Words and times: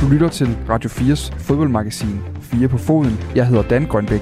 Du 0.00 0.08
lytter 0.12 0.28
til 0.32 0.46
Radio 0.68 0.90
4's 0.90 1.38
fodboldmagasin 1.38 2.20
4 2.40 2.68
på 2.68 2.78
foden. 2.78 3.12
Jeg 3.34 3.46
hedder 3.46 3.62
Dan 3.62 3.86
Grønbæk. 3.86 4.20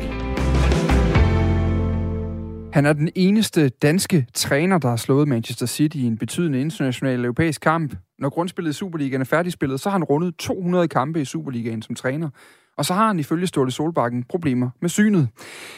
Han 2.72 2.86
er 2.86 2.92
den 2.92 3.10
eneste 3.14 3.68
danske 3.68 4.26
træner, 4.34 4.78
der 4.78 4.88
har 4.88 4.96
slået 4.96 5.28
Manchester 5.28 5.67
City 5.67 5.96
i 5.96 6.02
en 6.02 6.18
betydende 6.18 6.60
international 6.60 7.25
europæisk 7.25 7.60
kamp. 7.60 7.94
Når 8.18 8.30
grundspillet 8.30 8.70
i 8.70 8.75
Superligaen 8.75 9.20
er 9.20 9.24
færdigspillet, 9.24 9.80
så 9.80 9.90
har 9.90 9.98
han 9.98 10.04
rundet 10.04 10.36
200 10.36 10.88
kampe 10.88 11.20
i 11.20 11.24
Superligaen 11.24 11.82
som 11.82 11.94
træner. 11.94 12.29
Og 12.77 12.84
så 12.84 12.95
har 12.95 13.07
han 13.07 13.18
ifølge 13.18 13.46
Ståle 13.46 13.70
Solbakken 13.70 14.25
problemer 14.25 14.70
med 14.80 14.88
synet. 14.88 15.29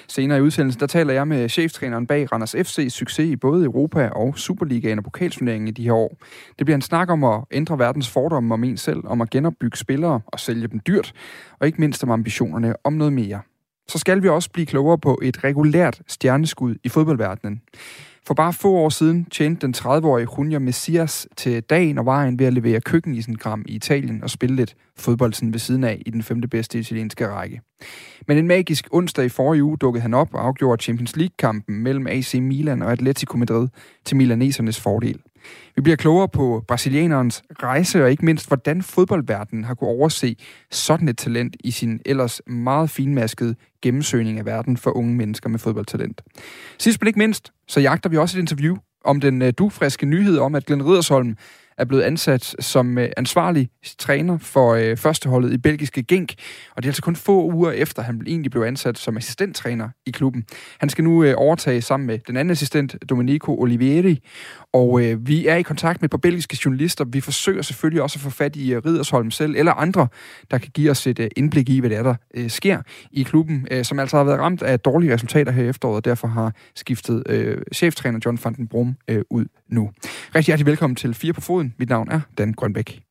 Senere 0.09 0.39
i 0.39 0.41
udsendelsen, 0.41 0.81
der 0.81 0.87
taler 0.87 1.15
jeg 1.15 1.29
med 1.29 1.49
cheftræneren 1.49 2.07
bag 2.07 2.33
Randers 2.33 2.55
FC's 2.55 2.89
succes 2.89 3.31
i 3.31 3.37
både 3.37 3.65
Europa 3.65 4.09
og 4.09 4.39
Superligaen 4.39 4.99
og 4.99 5.05
pokalturneringen 5.05 5.69
i 5.69 5.71
de 5.71 5.83
her 5.83 5.93
år. 5.93 6.17
Det 6.59 6.67
bliver 6.67 6.75
en 6.75 6.83
snak 6.83 7.11
om 7.11 7.25
at 7.25 7.45
ændre 7.53 7.79
verdens 7.79 8.11
fordomme 8.11 8.55
om 8.55 8.65
en 8.65 8.77
selv, 8.77 9.01
om 9.05 9.21
at 9.21 9.31
genopbygge 9.31 9.77
spillere 9.77 10.21
og 10.27 10.41
sælge 10.41 10.68
dem 10.68 10.81
dyrt, 10.81 11.13
og 11.61 11.67
ikke 11.67 11.81
mindst 11.81 12.04
om 12.04 12.11
ambitionerne 12.11 12.75
om 12.85 12.93
noget 12.93 13.13
mere. 13.13 13.40
Så 13.89 13.99
skal 13.99 14.23
vi 14.23 14.29
også 14.29 14.51
blive 14.51 14.67
klogere 14.67 14.99
på 14.99 15.18
et 15.23 15.45
regulært 15.45 16.03
stjerneskud 16.07 16.75
i 16.85 16.89
fodboldverdenen. 16.89 17.63
For 18.27 18.35
bare 18.35 18.53
få 18.53 18.73
år 18.73 18.89
siden 18.89 19.25
tjente 19.25 19.67
den 19.67 19.75
30-årige 19.77 20.29
Junior 20.39 20.59
Messias 20.59 21.29
til 21.37 21.63
dagen 21.63 21.99
og 21.99 22.07
vejen 22.07 22.39
ved 22.39 22.46
at 22.46 22.53
levere 22.53 22.81
køkkenisengram 22.81 23.65
i 23.69 23.75
Italien 23.75 24.23
og 24.23 24.31
spille 24.31 24.57
lidt 24.57 24.75
fodbold 24.96 25.51
ved 25.51 25.59
siden 25.59 25.85
af 25.85 26.03
i 26.07 26.11
den 26.11 26.23
femte 26.23 26.49
bedste 26.49 26.79
italienske 26.79 27.29
række. 27.29 27.61
Men 28.29 28.39
en 28.39 28.46
magisk 28.46 28.89
onsdag 28.93 29.25
i 29.25 29.29
forrige 29.29 29.65
uge 29.65 29.77
dukkede 29.77 30.03
han 30.03 30.15
op 30.15 30.35
og 30.35 30.46
afgjorde 30.46 30.82
Champions 30.82 31.17
League-kampen 31.17 31.79
mellem 31.79 32.06
AC 32.06 32.34
Milan 32.34 32.83
og 32.83 32.92
Atletico 32.92 33.37
Madrid 33.37 33.69
til 34.05 34.17
milanesernes 34.17 34.81
fordel. 34.81 35.20
Vi 35.77 35.83
bliver 35.83 35.97
klogere 35.97 36.28
på 36.28 36.64
brasilianerens 36.69 37.42
rejse, 37.62 38.05
og 38.05 38.11
ikke 38.11 38.25
mindst, 38.25 38.48
hvordan 38.48 38.83
fodboldverdenen 38.83 39.64
har 39.64 39.75
kunne 39.75 39.91
overse 39.91 40.36
sådan 40.70 41.08
et 41.08 41.19
talent 41.19 41.56
i 41.64 41.70
sin 41.70 42.01
ellers 42.06 42.41
meget 42.47 42.91
finmaskede 42.91 43.55
gennemsøgning 43.83 44.39
af 44.39 44.47
verden 44.47 44.77
for 44.77 44.97
unge 44.97 45.14
mennesker 45.14 45.48
med 45.48 45.59
fodboldtalent. 45.59 46.23
Sidst 46.78 47.01
men 47.01 47.06
ikke 47.06 47.19
mindst, 47.19 47.53
så 47.69 47.81
jagter 47.81 48.11
vi 48.11 48.17
også 48.17 48.39
et 48.39 48.41
interview 48.41 48.77
om 49.05 49.20
den 49.20 49.42
øh, 49.42 49.53
dufriske 49.59 50.06
nyhed 50.06 50.39
om, 50.39 50.55
at 50.55 50.67
Glenn 50.67 50.86
Riddersholm 50.86 51.36
er 51.78 51.84
blevet 51.84 52.03
ansat 52.03 52.56
som 52.61 52.98
øh, 52.98 53.08
ansvarlig 53.17 53.69
træner 53.98 54.39
for 54.39 54.75
øh, 54.75 54.97
førsteholdet 54.97 55.53
i 55.53 55.58
belgiske 55.58 56.03
Genk, 56.03 56.34
og 56.77 56.83
det 56.83 56.89
er 56.89 56.91
altså 56.91 57.03
kun 57.03 57.17
få 57.17 57.53
uger 57.53 57.70
efter, 57.70 58.03
han 58.03 58.22
egentlig 58.27 58.50
blev 58.50 58.62
ansat 58.62 58.98
som 58.98 59.17
assistenttræner 59.17 59.89
i 60.06 60.11
klubben. 60.11 60.45
Han 60.78 60.89
skal 60.89 61.05
nu 61.05 61.25
øh, 61.25 61.34
overtage 61.36 61.83
sammen 61.83 62.06
med 62.06 62.19
den 62.19 62.36
anden 62.36 62.52
assistent, 62.52 62.97
Domenico 63.08 63.61
Olivieri, 63.61 64.20
og 64.72 65.00
vi 65.19 65.47
er 65.47 65.56
i 65.56 65.62
kontakt 65.62 66.00
med 66.02 66.06
et 66.06 66.11
par 66.11 66.19
belgiske 66.19 66.58
journalister. 66.64 67.05
Vi 67.05 67.20
forsøger 67.20 67.62
selvfølgelig 67.62 68.02
også 68.02 68.17
at 68.19 68.20
få 68.20 68.30
fat 68.30 68.56
i 68.56 68.78
Ridersholm 68.78 69.30
selv, 69.30 69.55
eller 69.56 69.72
andre, 69.72 70.08
der 70.50 70.58
kan 70.58 70.70
give 70.75 70.91
os 70.91 71.06
et 71.06 71.28
indblik 71.36 71.69
i, 71.69 71.80
hvad 71.80 71.91
det 71.91 71.98
er, 71.98 72.02
der 72.02 72.48
sker 72.48 72.83
i 73.12 73.22
klubben, 73.22 73.67
som 73.83 73.98
altså 73.98 74.17
har 74.17 74.25
været 74.25 74.41
ramt 74.41 74.62
af 74.62 74.80
dårlige 74.80 75.14
resultater 75.14 75.52
her 75.52 75.69
efteråret, 75.69 75.97
og 75.97 76.05
derfor 76.05 76.28
har 76.28 76.52
skiftet 76.75 77.22
cheftræner 77.75 78.20
John 78.25 78.39
van 78.45 78.55
den 78.55 78.69
Brum 78.69 78.97
ud 79.30 79.47
nu. 79.69 79.91
Rigtig 80.35 80.47
hjertelig 80.47 80.67
velkommen 80.67 80.97
til 80.97 81.15
Fire 81.15 81.33
på 81.33 81.41
Foden. 81.41 81.75
Mit 81.79 81.89
navn 81.89 82.09
er 82.11 82.21
Dan 82.39 82.53
Grønbæk. 82.53 83.03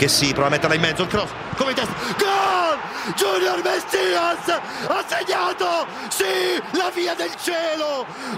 Che 0.00 0.08
si 0.08 0.26
prova 0.34 0.46
a 0.46 0.50
metterla 0.50 0.74
in 0.74 0.82
mezzo 0.86 1.02
il 1.06 1.10
cross. 1.14 1.30
Come 1.58 1.72
testa. 1.78 1.94
Gol! 2.24 2.76
Junior 3.20 3.58
Messias 3.68 4.44
ha 4.92 5.00
segnato 5.14 5.70
sì 6.18 6.34
la 6.80 6.88
via 6.96 7.14
del 7.22 7.32
cielo. 7.46 7.90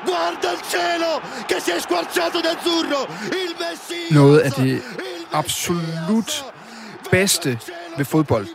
Guarda 0.09 0.49
il 0.57 0.63
cielo 0.73 1.11
che 1.49 1.57
si 1.65 1.71
è 1.77 1.79
squarciato 1.87 2.39
d'azzurro 2.47 3.01
il 3.43 3.53
Messias 3.63 4.11
Noget 4.21 4.39
af 4.47 4.53
det 4.53 4.83
absolut 5.33 6.31
bedste 7.11 7.51
ved 7.97 8.05
fodbold. 8.05 8.47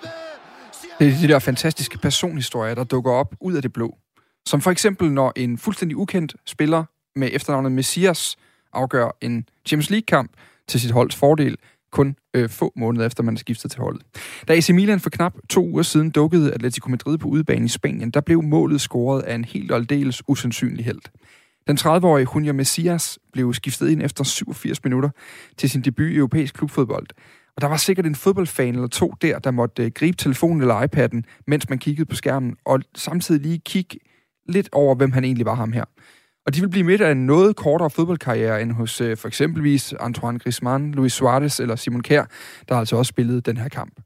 det 0.99 1.07
er 1.07 1.17
de 1.21 1.27
der 1.27 1.39
fantastiske 1.39 1.97
personhistorier, 1.97 2.75
der 2.75 2.83
dukker 2.83 3.11
op 3.11 3.35
ud 3.41 3.53
af 3.53 3.61
det 3.61 3.73
blå. 3.73 3.97
Som 4.45 4.61
for 4.61 4.71
eksempel, 4.71 5.11
når 5.11 5.33
en 5.35 5.57
fuldstændig 5.57 5.97
ukendt 5.97 6.35
spiller 6.45 6.83
med 7.15 7.29
efternavnet 7.31 7.71
Messias 7.71 8.37
afgør 8.73 9.17
en 9.21 9.45
Champions 9.65 9.89
League-kamp 9.89 10.31
til 10.67 10.81
sit 10.81 10.91
holds 10.91 11.15
fordel, 11.15 11.57
kun 11.91 12.15
øh, 12.33 12.49
få 12.49 12.73
måneder 12.75 13.05
efter 13.05 13.23
man 13.23 13.33
er 13.33 13.39
skiftet 13.39 13.71
til 13.71 13.79
holdet. 13.79 14.03
Da 14.47 14.53
AC 14.53 14.69
Milan 14.69 14.99
for 14.99 15.09
knap 15.09 15.33
to 15.49 15.65
uger 15.65 15.83
siden 15.83 16.09
dukkede 16.09 16.53
Atletico 16.53 16.89
Madrid 16.89 17.17
på 17.17 17.27
udebane 17.27 17.65
i 17.65 17.67
Spanien, 17.67 18.11
der 18.11 18.21
blev 18.21 18.43
målet 18.43 18.81
scoret 18.81 19.21
af 19.21 19.35
en 19.35 19.45
helt 19.45 19.71
og 19.71 19.77
aldeles 19.77 20.23
usandsynlig 20.27 20.85
held. 20.85 21.01
Den 21.67 21.77
30-årige 21.77 22.27
Junior 22.35 22.53
Messias 22.53 23.19
blev 23.33 23.53
skiftet 23.53 23.89
ind 23.89 24.01
efter 24.01 24.23
87 24.23 24.83
minutter 24.83 25.09
til 25.57 25.69
sin 25.69 25.81
debut 25.81 26.11
i 26.11 26.15
europæisk 26.15 26.53
klubfodbold. 26.53 27.07
Og 27.55 27.61
der 27.61 27.67
var 27.67 27.77
sikkert 27.77 28.05
en 28.05 28.15
fodboldfan 28.15 28.75
eller 28.75 28.87
to 28.87 29.13
der, 29.21 29.39
der 29.39 29.51
måtte 29.51 29.83
øh, 29.83 29.91
gribe 29.91 30.17
telefonen 30.17 30.61
eller 30.61 30.87
iPad'en, 30.87 31.43
mens 31.47 31.69
man 31.69 31.79
kiggede 31.79 32.05
på 32.05 32.15
skærmen, 32.15 32.55
og 32.65 32.81
samtidig 32.95 33.41
lige 33.41 33.59
kigge 33.65 33.99
lidt 34.47 34.69
over, 34.71 34.95
hvem 34.95 35.11
han 35.11 35.23
egentlig 35.23 35.45
var 35.45 35.55
ham 35.55 35.71
her. 35.71 35.85
Og 36.45 36.55
de 36.55 36.61
vil 36.61 36.69
blive 36.69 36.83
midt 36.83 37.01
af 37.01 37.11
en 37.11 37.25
noget 37.25 37.55
kortere 37.55 37.89
fodboldkarriere 37.89 38.61
end 38.61 38.71
hos 38.71 39.01
øh, 39.01 39.17
for 39.17 39.27
eksempelvis 39.27 39.93
Antoine 39.99 40.39
Griezmann, 40.39 40.91
Luis 40.91 41.13
Suarez 41.13 41.59
eller 41.59 41.75
Simon 41.75 42.01
Kjær, 42.01 42.25
der 42.69 42.75
altså 42.75 42.95
også 42.95 43.09
spillet 43.09 43.45
den 43.45 43.57
her 43.57 43.69
kamp. 43.69 44.01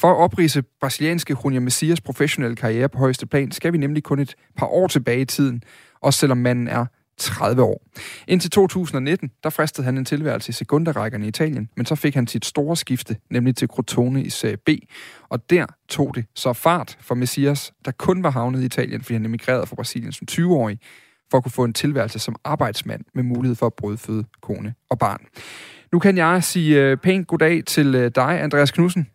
For 0.00 0.08
at 0.10 0.16
oprise 0.16 0.62
brasilianske 0.80 1.36
Junior 1.44 1.60
Messias 1.60 2.00
professionelle 2.00 2.56
karriere 2.56 2.88
på 2.88 2.98
højeste 2.98 3.26
plan, 3.26 3.52
skal 3.52 3.72
vi 3.72 3.78
nemlig 3.78 4.02
kun 4.02 4.18
et 4.18 4.34
par 4.56 4.66
år 4.66 4.86
tilbage 4.86 5.20
i 5.20 5.24
tiden, 5.24 5.62
også 6.00 6.18
selvom 6.18 6.38
manden 6.38 6.68
er 6.68 6.86
30 7.18 7.62
år. 7.62 7.86
Indtil 8.28 8.50
2019, 8.50 9.30
der 9.44 9.50
fristede 9.50 9.84
han 9.84 9.98
en 9.98 10.04
tilværelse 10.04 10.50
i 10.50 10.52
sekundarækkerne 10.52 11.24
i 11.24 11.28
Italien, 11.28 11.68
men 11.76 11.86
så 11.86 11.94
fik 11.94 12.14
han 12.14 12.26
sit 12.26 12.44
store 12.44 12.76
skifte, 12.76 13.16
nemlig 13.30 13.56
til 13.56 13.68
Crotone 13.68 14.22
i 14.22 14.30
Serie 14.30 14.56
B, 14.56 14.68
og 15.28 15.50
der 15.50 15.66
tog 15.88 16.14
det 16.14 16.24
så 16.34 16.52
fart 16.52 16.98
for 17.00 17.14
Messias, 17.14 17.72
der 17.84 17.90
kun 17.90 18.22
var 18.22 18.30
havnet 18.30 18.62
i 18.62 18.64
Italien, 18.64 19.02
fordi 19.02 19.12
han 19.12 19.24
emigrerede 19.24 19.66
fra 19.66 19.76
Brasilien 19.76 20.12
som 20.12 20.26
20-årig, 20.30 20.80
for 21.30 21.38
at 21.38 21.44
kunne 21.44 21.52
få 21.52 21.64
en 21.64 21.72
tilværelse 21.72 22.18
som 22.18 22.36
arbejdsmand 22.44 23.04
med 23.14 23.22
mulighed 23.22 23.56
for 23.56 23.66
at 23.66 23.74
brødføde 23.74 24.24
kone 24.42 24.74
og 24.90 24.98
barn. 24.98 25.20
Nu 25.92 25.98
kan 25.98 26.16
jeg 26.16 26.44
sige 26.44 26.82
øh, 26.82 26.96
pænt 26.96 27.26
goddag 27.26 27.64
til 27.64 27.94
øh, 27.94 28.10
dig, 28.14 28.42
Andreas 28.42 28.70
Knudsen. 28.70 29.06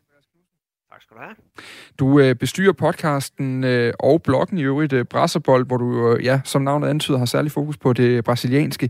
Skal 1.12 1.20
du 1.20 1.26
have. 1.26 1.36
Du 2.00 2.20
øh, 2.20 2.36
bestyrer 2.36 2.74
podcasten 2.74 3.64
øh, 3.64 3.94
og 4.00 4.22
bloggen 4.22 4.58
i 4.58 4.64
øvrigt, 4.64 4.94
øh, 4.94 5.06
Brasserbold, 5.06 5.66
hvor 5.68 5.78
du, 5.78 6.12
øh, 6.12 6.26
ja, 6.26 6.42
som 6.44 6.62
navnet 6.62 6.88
antyder, 6.88 7.18
har 7.18 7.26
særlig 7.26 7.52
fokus 7.52 7.78
på 7.78 7.94
det 7.94 8.24
brasilianske. 8.24 8.90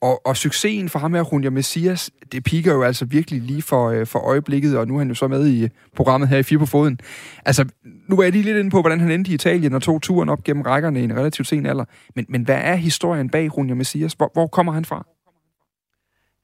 Og, 0.00 0.26
og 0.26 0.36
succesen 0.36 0.88
for 0.88 0.98
ham 0.98 1.14
her, 1.14 1.24
Junior 1.32 1.50
Messias, 1.50 2.10
det 2.32 2.44
piker 2.44 2.72
jo 2.74 2.82
altså 2.82 3.04
virkelig 3.04 3.42
lige 3.42 3.62
for, 3.62 3.88
øh, 3.88 4.06
for 4.06 4.18
øjeblikket, 4.18 4.78
og 4.78 4.88
nu 4.88 4.94
er 4.94 4.98
han 4.98 5.08
jo 5.08 5.14
så 5.14 5.28
med 5.28 5.46
i 5.46 5.64
øh, 5.64 5.70
programmet 5.96 6.28
her 6.28 6.38
i 6.38 6.42
Fire 6.42 6.58
på 6.58 6.66
Foden. 6.66 6.98
Altså, 7.44 7.64
nu 8.08 8.16
var 8.16 8.22
jeg 8.22 8.32
lige 8.32 8.44
lidt 8.44 8.56
inde 8.56 8.70
på, 8.70 8.80
hvordan 8.80 9.00
han 9.00 9.10
endte 9.10 9.30
i 9.30 9.34
Italien 9.34 9.74
og 9.74 9.82
tog 9.82 10.02
turen 10.02 10.28
op 10.28 10.44
gennem 10.44 10.62
rækkerne 10.62 11.00
i 11.00 11.04
en 11.04 11.16
relativt 11.16 11.48
sen 11.48 11.66
alder. 11.66 11.84
Men, 12.16 12.26
men 12.28 12.42
hvad 12.42 12.58
er 12.62 12.74
historien 12.74 13.30
bag 13.30 13.50
Junior 13.58 13.76
Messias? 13.76 14.12
Hvor, 14.12 14.30
hvor 14.32 14.46
kommer 14.46 14.72
han 14.72 14.84
fra? 14.84 15.06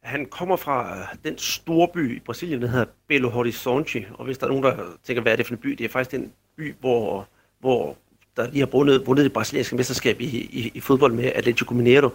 Han 0.06 0.26
kommer 0.26 0.56
fra 0.56 0.98
øh, 0.98 1.04
den 1.24 1.38
store 1.38 1.88
by 1.94 2.16
i 2.16 2.20
Brasilien, 2.20 2.62
der 2.62 2.68
hedder 2.68 2.84
Belo 3.08 3.28
Horizonte. 3.28 4.04
Og 4.14 4.24
hvis 4.24 4.38
der 4.38 4.46
er 4.46 4.48
nogen, 4.48 4.64
der 4.64 4.74
tænker, 5.04 5.22
hvad 5.22 5.32
er 5.32 5.36
det 5.36 5.46
for 5.46 5.54
en 5.54 5.58
by? 5.58 5.68
Det 5.68 5.84
er 5.84 5.88
faktisk 5.88 6.10
den 6.10 6.32
by, 6.56 6.74
hvor, 6.80 7.28
hvor 7.60 7.96
der 8.36 8.50
lige 8.50 8.60
har 8.60 8.66
vundet, 8.66 9.06
vundet 9.06 9.24
det 9.24 9.32
brasilianske 9.32 9.76
mesterskab 9.76 10.20
i, 10.20 10.24
i, 10.26 10.70
i 10.74 10.80
fodbold 10.80 11.12
med 11.12 11.32
Atletico 11.34 11.74
Mineiro. 11.74 12.10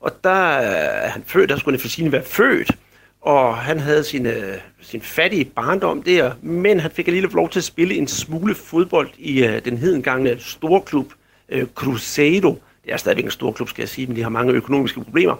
Og 0.00 0.12
der 0.24 0.30
er 0.30 1.08
han 1.08 1.22
født, 1.26 1.50
der 1.50 1.56
skulle 1.56 1.78
han 1.78 1.90
for 1.90 2.10
være 2.10 2.24
født. 2.24 2.72
Og 3.20 3.56
han 3.56 3.80
havde 3.80 4.04
sin, 4.04 4.26
øh, 4.26 4.58
sin 4.80 5.00
fattige 5.00 5.44
barndom 5.44 6.02
der, 6.02 6.32
men 6.42 6.80
han 6.80 6.90
fik 6.90 7.08
alligevel 7.08 7.30
lov 7.34 7.48
til 7.50 7.60
at 7.60 7.64
spille 7.64 7.94
en 7.94 8.08
smule 8.08 8.54
fodbold 8.54 9.08
i 9.18 9.44
øh, 9.44 9.64
den 9.64 9.78
hedengangne 9.78 10.36
storklub 10.38 11.12
øh, 11.48 11.66
Cruzeiro. 11.74 12.62
Det 12.84 12.92
er 12.92 12.96
stadigvæk 12.96 13.24
en 13.24 13.30
stor 13.30 13.52
klub, 13.52 13.68
skal 13.68 13.82
jeg 13.82 13.88
sige, 13.88 14.06
men 14.06 14.16
de 14.16 14.22
har 14.22 14.30
mange 14.30 14.52
økonomiske 14.52 15.00
problemer. 15.00 15.36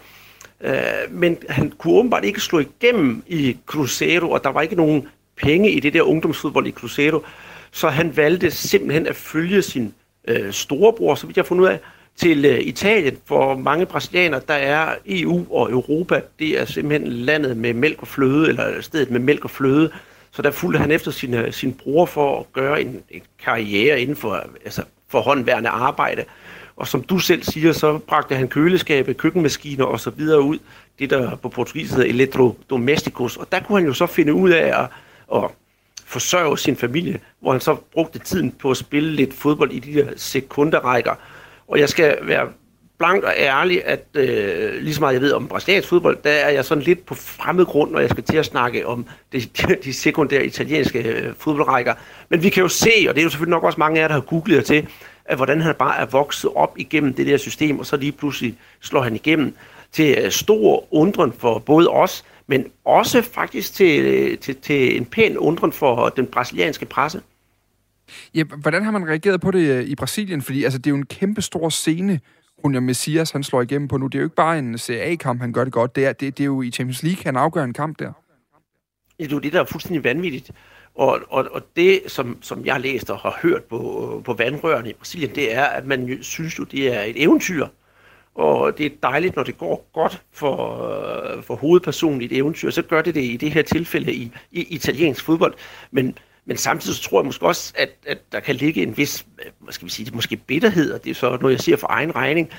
Øh, 0.61 0.75
men 1.11 1.39
han 1.49 1.73
kunne 1.79 1.95
åbenbart 1.95 2.25
ikke 2.25 2.41
slå 2.41 2.59
igennem 2.59 3.23
i 3.27 3.57
Cruzeiro, 3.67 4.31
og 4.31 4.45
der 4.45 4.51
var 4.51 4.63
ikke 4.63 4.77
nogen 4.77 5.09
penge 5.37 5.71
i 5.71 5.81
det 5.81 5.95
der 5.95 6.03
ungdomsfodbold 6.03 6.67
i 6.67 6.71
Cruzeiro. 6.71 7.23
Så 7.71 7.89
han 7.89 8.17
valgte 8.17 8.51
simpelthen 8.51 9.07
at 9.07 9.17
følge 9.17 9.63
sin 9.63 9.95
øh, 10.29 10.53
storebror, 10.53 11.15
så 11.15 11.27
vidt 11.27 11.37
jeg 11.37 11.43
har 11.43 11.47
fundet 11.47 11.65
ud 11.65 11.69
af, 11.69 11.81
til 12.17 12.45
øh, 12.45 12.59
Italien. 12.61 13.19
For 13.27 13.57
mange 13.57 13.87
brasilianere, 13.87 14.41
der 14.49 14.55
er 14.55 14.95
EU 15.07 15.47
og 15.51 15.71
Europa, 15.71 16.21
det 16.39 16.61
er 16.61 16.65
simpelthen 16.65 17.13
landet 17.13 17.57
med 17.57 17.75
mælk 17.75 18.03
og 18.03 18.09
fløde, 18.09 18.49
eller 18.49 18.81
stedet 18.81 19.11
med 19.11 19.21
mælk 19.21 19.45
og 19.45 19.51
fløde. 19.51 19.91
Så 20.31 20.43
der 20.43 20.51
fulgte 20.51 20.79
han 20.79 20.91
efter 20.91 21.11
sin, 21.11 21.35
øh, 21.35 21.53
sin 21.53 21.73
bror 21.73 22.07
for 22.07 22.41
at 22.41 22.53
gøre 22.53 22.81
en, 22.81 23.03
en 23.11 23.23
karriere 23.45 24.01
inden 24.01 24.17
for, 24.17 24.45
altså 24.65 24.83
for 25.09 25.21
håndværende 25.21 25.69
arbejde. 25.69 26.25
Og 26.77 26.89
som 26.89 27.03
du 27.03 27.19
selv 27.19 27.43
siger, 27.43 27.73
så 27.73 27.99
bragte 27.99 28.35
han 28.35 28.49
køleskabe, 28.49 29.15
køkkenmaskiner 29.15 29.85
og 29.85 30.01
så 30.01 30.11
videre 30.11 30.41
ud. 30.41 30.59
Det 30.99 31.11
der 31.11 31.37
på 31.37 31.49
portugisisk 31.49 31.95
hedder 31.95 32.11
elektrodomesticus. 32.11 33.37
Og 33.37 33.53
der 33.53 33.61
kunne 33.61 33.79
han 33.79 33.87
jo 33.87 33.95
så 33.95 34.07
finde 34.07 34.35
ud 34.35 34.51
af 34.51 34.83
at, 34.83 34.89
at 35.35 35.51
forsørge 36.05 36.59
sin 36.59 36.77
familie, 36.77 37.21
hvor 37.41 37.53
han 37.53 37.61
så 37.61 37.75
brugte 37.75 38.19
tiden 38.19 38.53
på 38.53 38.71
at 38.71 38.77
spille 38.77 39.13
lidt 39.13 39.35
fodbold 39.35 39.73
i 39.73 39.79
de 39.79 39.95
der 39.95 40.09
sekunderrækker. 40.17 41.15
Og 41.69 41.79
jeg 41.79 41.89
skal 41.89 42.19
være 42.23 42.49
blank 42.99 43.25
og 43.25 43.33
ærlig, 43.37 43.85
at 43.85 44.05
øh, 44.15 44.83
ligesom 44.83 45.03
meget 45.03 45.15
jeg 45.15 45.23
ved 45.23 45.33
om 45.33 45.49
brasiliansk 45.49 45.89
fodbold, 45.89 46.19
der 46.25 46.31
er 46.31 46.51
jeg 46.51 46.65
sådan 46.65 46.85
lidt 46.85 47.07
på 47.07 47.15
fremmed 47.15 47.67
grund, 47.67 47.91
når 47.91 48.01
jeg 48.01 48.11
skal 48.11 48.25
til 48.25 48.37
at 48.37 48.45
snakke 48.45 48.87
om 48.87 49.07
de, 49.33 49.41
de, 49.41 49.77
de 49.85 49.93
sekundære 49.93 50.45
italienske 50.45 51.03
øh, 51.03 51.33
fodboldrækker. 51.39 51.95
Men 52.29 52.43
vi 52.43 52.49
kan 52.49 52.63
jo 52.63 52.69
se, 52.69 53.07
og 53.09 53.15
det 53.15 53.21
er 53.21 53.25
jo 53.25 53.31
selvfølgelig 53.31 53.55
nok 53.55 53.65
også 53.65 53.81
mange 53.81 53.99
af 53.99 54.03
jer, 54.03 54.09
der 54.09 54.15
har 54.15 54.21
googlet 54.21 54.65
til, 54.65 54.87
at 55.29 55.37
hvordan 55.37 55.61
han 55.61 55.75
bare 55.75 55.99
er 55.99 56.07
vokset 56.07 56.51
op 56.55 56.75
igennem 56.79 57.15
det 57.15 57.27
der 57.27 57.37
system, 57.37 57.79
og 57.79 57.87
så 57.87 57.97
lige 57.97 58.13
pludselig 58.13 58.59
slår 58.81 59.03
han 59.03 59.15
igennem 59.15 59.55
til 59.93 60.19
øh, 60.19 60.31
stor 60.31 60.95
undren 60.95 61.33
for 61.33 61.59
både 61.59 61.89
os, 61.89 62.25
men 62.47 62.65
også 62.85 63.23
faktisk 63.23 63.75
til, 63.75 64.05
øh, 64.05 64.39
til, 64.39 64.57
til 64.57 64.97
en 64.97 65.05
pæn 65.05 65.39
undren 65.39 65.73
for 65.73 66.09
den 66.09 66.27
brasilianske 66.27 66.87
presse. 66.87 67.21
Ja, 68.35 68.45
hvordan 68.45 68.85
har 68.85 68.91
man 68.91 69.09
reageret 69.09 69.41
på 69.41 69.51
det 69.51 69.71
øh, 69.71 69.85
i 69.85 69.95
Brasilien? 69.95 70.43
Fordi 70.43 70.65
altså, 70.65 70.79
det 70.79 70.87
er 70.87 70.91
jo 70.91 70.97
en 70.97 71.07
kæmpe 71.07 71.43
stor 71.43 71.69
scene, 71.69 72.21
Junior 72.65 72.81
Messias 72.81 73.31
han 73.31 73.43
slår 73.43 73.63
igennem 73.63 73.89
på 73.89 73.97
nu. 73.97 74.07
Det 74.07 74.15
er 74.15 74.19
jo 74.19 74.27
ikke 74.27 74.37
bare 74.37 74.59
en 74.59 74.79
CA-kamp, 74.79 75.41
han 75.41 75.53
gør 75.53 75.65
det 75.65 75.73
godt. 75.73 75.97
Det 75.97 76.07
er, 76.07 76.13
det, 76.13 76.39
det 76.39 76.45
er 76.45 76.47
jo 76.47 76.63
i 76.63 76.71
Champions 76.71 77.03
League, 77.03 77.23
han 77.25 77.37
afgør 77.37 77.65
en 77.65 77.73
kamp 77.73 77.99
der. 77.99 78.13
Ja, 79.19 79.25
det 79.25 79.33
er 79.33 79.37
jo 79.37 79.41
det, 79.41 79.53
der 79.53 79.61
er 79.61 79.65
fuldstændig 79.65 80.05
vanvittigt. 80.05 80.51
Og, 80.97 81.21
og, 81.29 81.49
og 81.53 81.63
det, 81.77 82.01
som, 82.07 82.39
som 82.43 82.65
jeg 82.65 82.75
har 82.75 82.81
læst 82.81 83.11
og 83.11 83.19
har 83.19 83.39
hørt 83.43 83.65
på, 83.65 84.23
på 84.25 84.35
vandrørene 84.35 84.91
i 84.91 84.93
Brasilien, 84.93 85.35
det 85.35 85.55
er, 85.55 85.65
at 85.65 85.87
man 85.87 86.05
jo, 86.05 86.23
synes 86.23 86.59
jo, 86.59 86.65
det 86.65 86.95
er 86.95 87.03
et 87.03 87.23
eventyr. 87.23 87.67
Og 88.35 88.79
det 88.79 88.87
er 88.87 88.91
dejligt, 89.03 89.37
når 89.37 89.43
det 89.43 89.59
går 89.59 89.91
godt 89.93 90.23
for, 90.33 90.57
for 91.43 91.55
hovedpersonen 91.55 92.23
i 92.23 92.25
et 92.25 92.33
eventyr. 92.33 92.71
Så 92.71 92.83
gør 92.83 93.03
det 93.03 93.15
det 93.15 93.25
i 93.25 93.37
det 93.37 93.51
her 93.51 93.63
tilfælde 93.63 94.15
i, 94.15 94.33
i 94.53 94.63
italiensk 94.63 95.25
fodbold. 95.25 95.55
Men, 95.91 96.19
men 96.45 96.57
samtidig 96.57 96.97
så 96.97 97.03
tror 97.03 97.21
jeg 97.21 97.27
måske 97.27 97.47
også, 97.47 97.73
at, 97.77 97.91
at 98.07 98.19
der 98.33 98.41
kan 98.41 98.55
ligge 98.55 98.83
en 98.83 98.97
vis, 98.97 99.27
hvad 99.59 99.73
skal 99.73 99.87
vi 99.87 99.91
sige, 99.91 100.11
måske 100.15 100.37
bitterhed, 100.37 100.93
og 100.93 101.05
det 101.05 101.11
er 101.11 101.15
så 101.15 101.39
noget, 101.41 101.53
jeg 101.53 101.61
siger 101.61 101.77
for 101.77 101.87
egen 101.91 102.17
regning, 102.17 102.51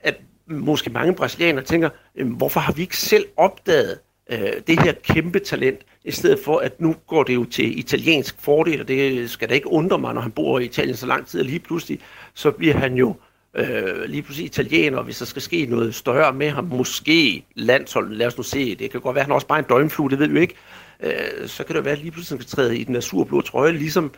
at 0.00 0.20
måske 0.46 0.90
mange 0.90 1.14
brasilianere 1.14 1.64
tænker, 1.64 1.90
hvorfor 2.24 2.60
har 2.60 2.72
vi 2.72 2.82
ikke 2.82 2.96
selv 2.96 3.24
opdaget 3.36 3.98
øh, 4.30 4.52
det 4.66 4.82
her 4.82 4.92
kæmpe 4.92 5.38
talent, 5.38 5.80
i 6.04 6.10
stedet 6.10 6.38
for 6.44 6.58
at 6.58 6.80
nu 6.80 6.96
går 7.06 7.22
det 7.22 7.34
jo 7.34 7.44
til 7.44 7.78
italiensk 7.78 8.36
fordel, 8.40 8.80
og 8.80 8.88
det 8.88 9.30
skal 9.30 9.48
da 9.48 9.54
ikke 9.54 9.68
undre 9.68 9.98
mig, 9.98 10.14
når 10.14 10.20
han 10.20 10.32
bor 10.32 10.58
i 10.58 10.64
Italien 10.64 10.96
så 10.96 11.06
lang 11.06 11.26
tid, 11.26 11.40
og 11.40 11.46
lige 11.46 11.58
pludselig, 11.58 12.00
så 12.34 12.50
bliver 12.50 12.74
han 12.74 12.94
jo 12.94 13.14
øh, 13.54 14.04
lige 14.06 14.22
pludselig 14.22 14.46
italiener, 14.46 15.02
hvis 15.02 15.18
der 15.18 15.24
skal 15.24 15.42
ske 15.42 15.66
noget 15.66 15.94
større 15.94 16.32
med 16.32 16.50
ham, 16.50 16.64
måske 16.64 17.44
landsholdet, 17.54 18.16
lad 18.16 18.26
os 18.26 18.36
nu 18.36 18.42
se, 18.42 18.74
det 18.74 18.90
kan 18.90 19.00
godt 19.00 19.14
være, 19.14 19.22
at 19.22 19.26
han 19.26 19.34
også 19.34 19.46
bare 19.46 19.58
er 19.58 19.62
en 19.62 19.68
døgnflue, 19.68 20.10
det 20.10 20.18
ved 20.18 20.28
vi 20.28 20.40
ikke, 20.40 20.54
øh, 21.00 21.48
så 21.48 21.64
kan 21.64 21.76
det 21.76 21.84
være, 21.84 21.92
at 21.92 22.00
lige 22.00 22.10
pludselig 22.10 22.42
skal 22.42 22.56
træde 22.56 22.78
i 22.78 22.84
den 22.84 22.96
azurblå 22.96 23.40
trøje, 23.40 23.72
ligesom 23.72 24.12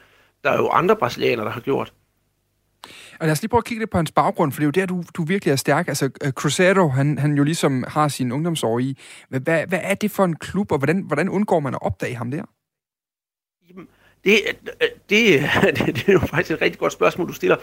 der 0.45 0.51
er 0.51 0.57
jo 0.57 0.69
andre 0.69 0.97
brasilianere, 0.97 1.47
der 1.47 1.53
har 1.53 1.61
gjort. 1.61 1.93
Og 3.23 3.27
lad 3.27 3.33
os 3.33 3.43
lige 3.43 3.49
prøve 3.49 3.59
at 3.59 3.65
kigge 3.65 3.81
lidt 3.81 3.91
på 3.91 3.97
hans 3.97 4.13
baggrund, 4.13 4.53
for 4.53 4.61
det 4.61 4.65
er 4.65 4.67
jo 4.67 4.71
der, 4.71 4.87
du, 4.87 5.05
du 5.15 5.25
virkelig 5.25 5.53
er 5.53 5.57
stærk. 5.57 5.89
Altså, 5.89 6.05
øh, 6.05 6.11
uh, 6.27 6.33
Cruzeiro, 6.33 6.89
han, 6.89 7.19
han 7.19 7.35
jo 7.35 7.45
ligesom 7.45 7.85
har 7.89 8.09
sin 8.09 8.33
ungdomsår 8.33 8.79
i. 8.79 8.99
Hvad, 9.29 9.41
hvad 9.41 9.81
er 9.83 9.95
det 9.95 10.11
for 10.11 10.25
en 10.25 10.37
klub, 10.37 10.73
og 10.73 10.79
hvordan, 10.79 11.01
hvordan 11.01 11.29
undgår 11.29 11.61
man 11.61 11.75
at 11.75 11.83
opdage 11.83 12.17
ham 12.17 12.31
der? 12.31 12.43
Jamen, 13.69 13.89
det, 14.25 14.41
øh, 14.83 14.89
det, 15.11 15.41
det, 15.79 15.97
det 15.97 16.09
er 16.09 16.13
jo 16.13 16.19
faktisk 16.19 16.51
et 16.51 16.63
rigtig 16.63 16.79
godt 16.79 16.93
spørgsmål, 16.93 17.29
du 17.29 17.33
stiller. 17.33 17.57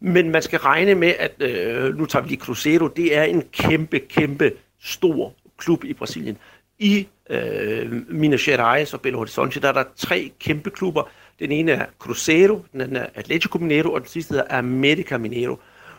Men 0.00 0.30
man 0.30 0.42
skal 0.42 0.58
regne 0.58 0.94
med, 0.94 1.14
at 1.18 1.42
øh, 1.42 1.96
nu 1.96 2.06
tager 2.06 2.22
vi 2.22 2.28
lige 2.28 2.40
Cruzeiro, 2.40 2.88
det 2.88 3.16
er 3.16 3.22
en 3.22 3.42
kæmpe, 3.52 3.98
kæmpe 3.98 4.52
stor 4.80 5.34
klub 5.58 5.84
i 5.84 5.92
Brasilien. 5.92 6.38
I 6.78 7.08
øh, 7.30 7.92
Minas 8.08 8.42
Gerais 8.42 8.94
og 8.94 9.00
Belo 9.00 9.16
Horizonte, 9.16 9.60
der 9.60 9.68
er 9.68 9.72
der 9.72 9.84
tre 9.96 10.32
kæmpe 10.40 10.70
klubber. 10.70 11.10
Den 11.40 11.52
ene 11.52 11.72
er 11.72 11.86
Cruzeiro, 11.98 12.64
den 12.72 12.80
anden 12.80 12.96
er 12.96 13.06
Atletico 13.14 13.58
Mineiro, 13.58 13.92
og 13.92 14.00
den 14.00 14.08
sidste 14.08 14.36
er 14.36 14.58
America 14.58 15.18
Mineiro. 15.18 15.58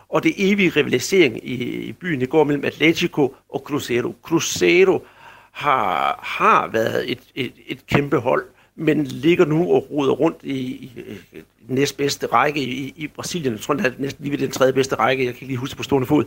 Og 0.09 0.23
det 0.23 0.33
evige 0.37 0.69
rivalisering 0.69 1.47
i, 1.47 1.53
i 1.63 1.91
byen, 1.91 2.21
det 2.21 2.29
går 2.29 2.43
mellem 2.43 2.65
Atletico 2.65 3.35
og 3.49 3.59
Cruzeiro. 3.65 4.15
Cruzeiro 4.21 5.05
har, 5.51 6.19
har 6.23 6.67
været 6.67 7.11
et, 7.11 7.19
et, 7.35 7.53
et 7.67 7.85
kæmpe 7.87 8.17
hold, 8.17 8.45
men 8.75 9.03
ligger 9.03 9.45
nu 9.45 9.73
og 9.73 9.91
roder 9.91 10.13
rundt 10.13 10.37
i, 10.43 10.59
i, 10.59 10.91
i 11.33 11.43
næstbedste 11.67 12.25
række 12.25 12.59
i, 12.61 12.93
i 12.97 13.07
Brasilien. 13.07 13.53
Jeg 13.53 13.61
tror, 13.61 13.73
det 13.73 13.85
er 13.85 13.91
næsten 13.97 14.23
lige 14.23 14.31
ved 14.31 14.37
den 14.39 14.51
tredje 14.51 14.73
bedste 14.73 14.95
række. 14.95 15.25
Jeg 15.25 15.33
kan 15.33 15.41
ikke 15.41 15.47
lige 15.47 15.57
huske 15.57 15.77
på 15.77 15.83
stående 15.83 16.07
fod. 16.07 16.25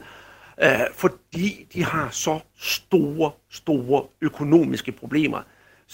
Uh, 0.62 0.66
fordi 0.94 1.66
de 1.74 1.84
har 1.84 2.08
så 2.10 2.38
store, 2.58 3.30
store 3.50 4.04
økonomiske 4.20 4.92
problemer, 4.92 5.38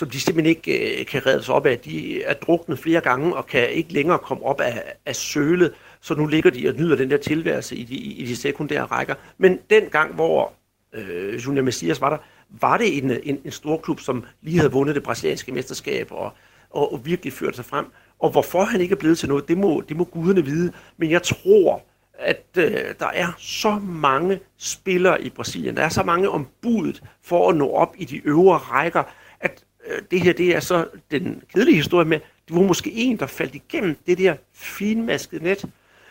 som 0.00 0.10
de 0.10 0.20
simpelthen 0.20 0.56
ikke 0.56 1.00
øh, 1.00 1.06
kan 1.06 1.26
redde 1.26 1.42
sig 1.42 1.54
op 1.54 1.66
af. 1.66 1.78
De 1.78 2.22
er 2.22 2.34
druknet 2.34 2.78
flere 2.78 3.00
gange 3.00 3.36
og 3.36 3.46
kan 3.46 3.70
ikke 3.70 3.92
længere 3.92 4.18
komme 4.18 4.44
op 4.44 4.60
af, 4.60 4.82
af 5.06 5.16
sølet, 5.16 5.72
så 6.00 6.14
nu 6.14 6.26
ligger 6.26 6.50
de 6.50 6.68
og 6.68 6.74
nyder 6.74 6.96
den 6.96 7.10
der 7.10 7.16
tilværelse 7.16 7.76
i 7.76 7.84
de, 7.84 7.94
i 7.94 8.24
de 8.24 8.36
sekundære 8.36 8.84
rækker. 8.84 9.14
Men 9.38 9.58
den 9.70 9.82
gang, 9.90 10.14
hvor 10.14 10.52
øh, 10.92 11.46
Junior 11.46 11.64
Messias 11.64 12.00
var 12.00 12.10
der, 12.10 12.16
var 12.60 12.76
det 12.76 12.98
en, 12.98 13.10
en, 13.10 13.40
en 13.44 13.50
stor 13.50 13.76
klub, 13.76 14.00
som 14.00 14.24
lige 14.42 14.56
havde 14.58 14.72
vundet 14.72 14.94
det 14.94 15.02
brasilianske 15.02 15.52
mesterskab 15.52 16.08
og, 16.10 16.32
og, 16.70 16.92
og 16.92 17.06
virkelig 17.06 17.32
førte 17.32 17.56
sig 17.56 17.64
frem. 17.64 17.86
Og 18.18 18.30
hvorfor 18.30 18.64
han 18.64 18.80
ikke 18.80 18.92
er 18.92 18.98
blevet 18.98 19.18
til 19.18 19.28
noget, 19.28 19.48
det 19.48 19.58
må, 19.58 19.82
det 19.88 19.96
må 19.96 20.04
guderne 20.04 20.44
vide. 20.44 20.72
Men 20.96 21.10
jeg 21.10 21.22
tror, 21.22 21.82
at 22.18 22.46
øh, 22.58 22.94
der 22.98 23.06
er 23.06 23.32
så 23.38 23.80
mange 23.84 24.40
spillere 24.58 25.22
i 25.22 25.30
Brasilien, 25.30 25.76
der 25.76 25.82
er 25.82 25.88
så 25.88 26.02
mange 26.02 26.28
ombudet 26.30 27.02
for 27.22 27.50
at 27.50 27.56
nå 27.56 27.70
op 27.70 27.94
i 27.98 28.04
de 28.04 28.26
øvre 28.26 28.56
rækker, 28.56 29.02
at 29.40 29.64
Øh, 29.90 30.02
det 30.10 30.20
her 30.20 30.32
det 30.32 30.56
er 30.56 30.60
så 30.60 30.86
den 31.10 31.42
kedelige 31.54 31.76
historie 31.76 32.06
med, 32.06 32.20
det 32.48 32.56
var 32.56 32.62
måske 32.62 32.92
en, 32.92 33.16
der 33.16 33.26
faldt 33.26 33.54
igennem 33.54 33.96
det 34.06 34.18
der 34.18 34.34
finmaskede 34.54 35.44
net. 35.44 35.64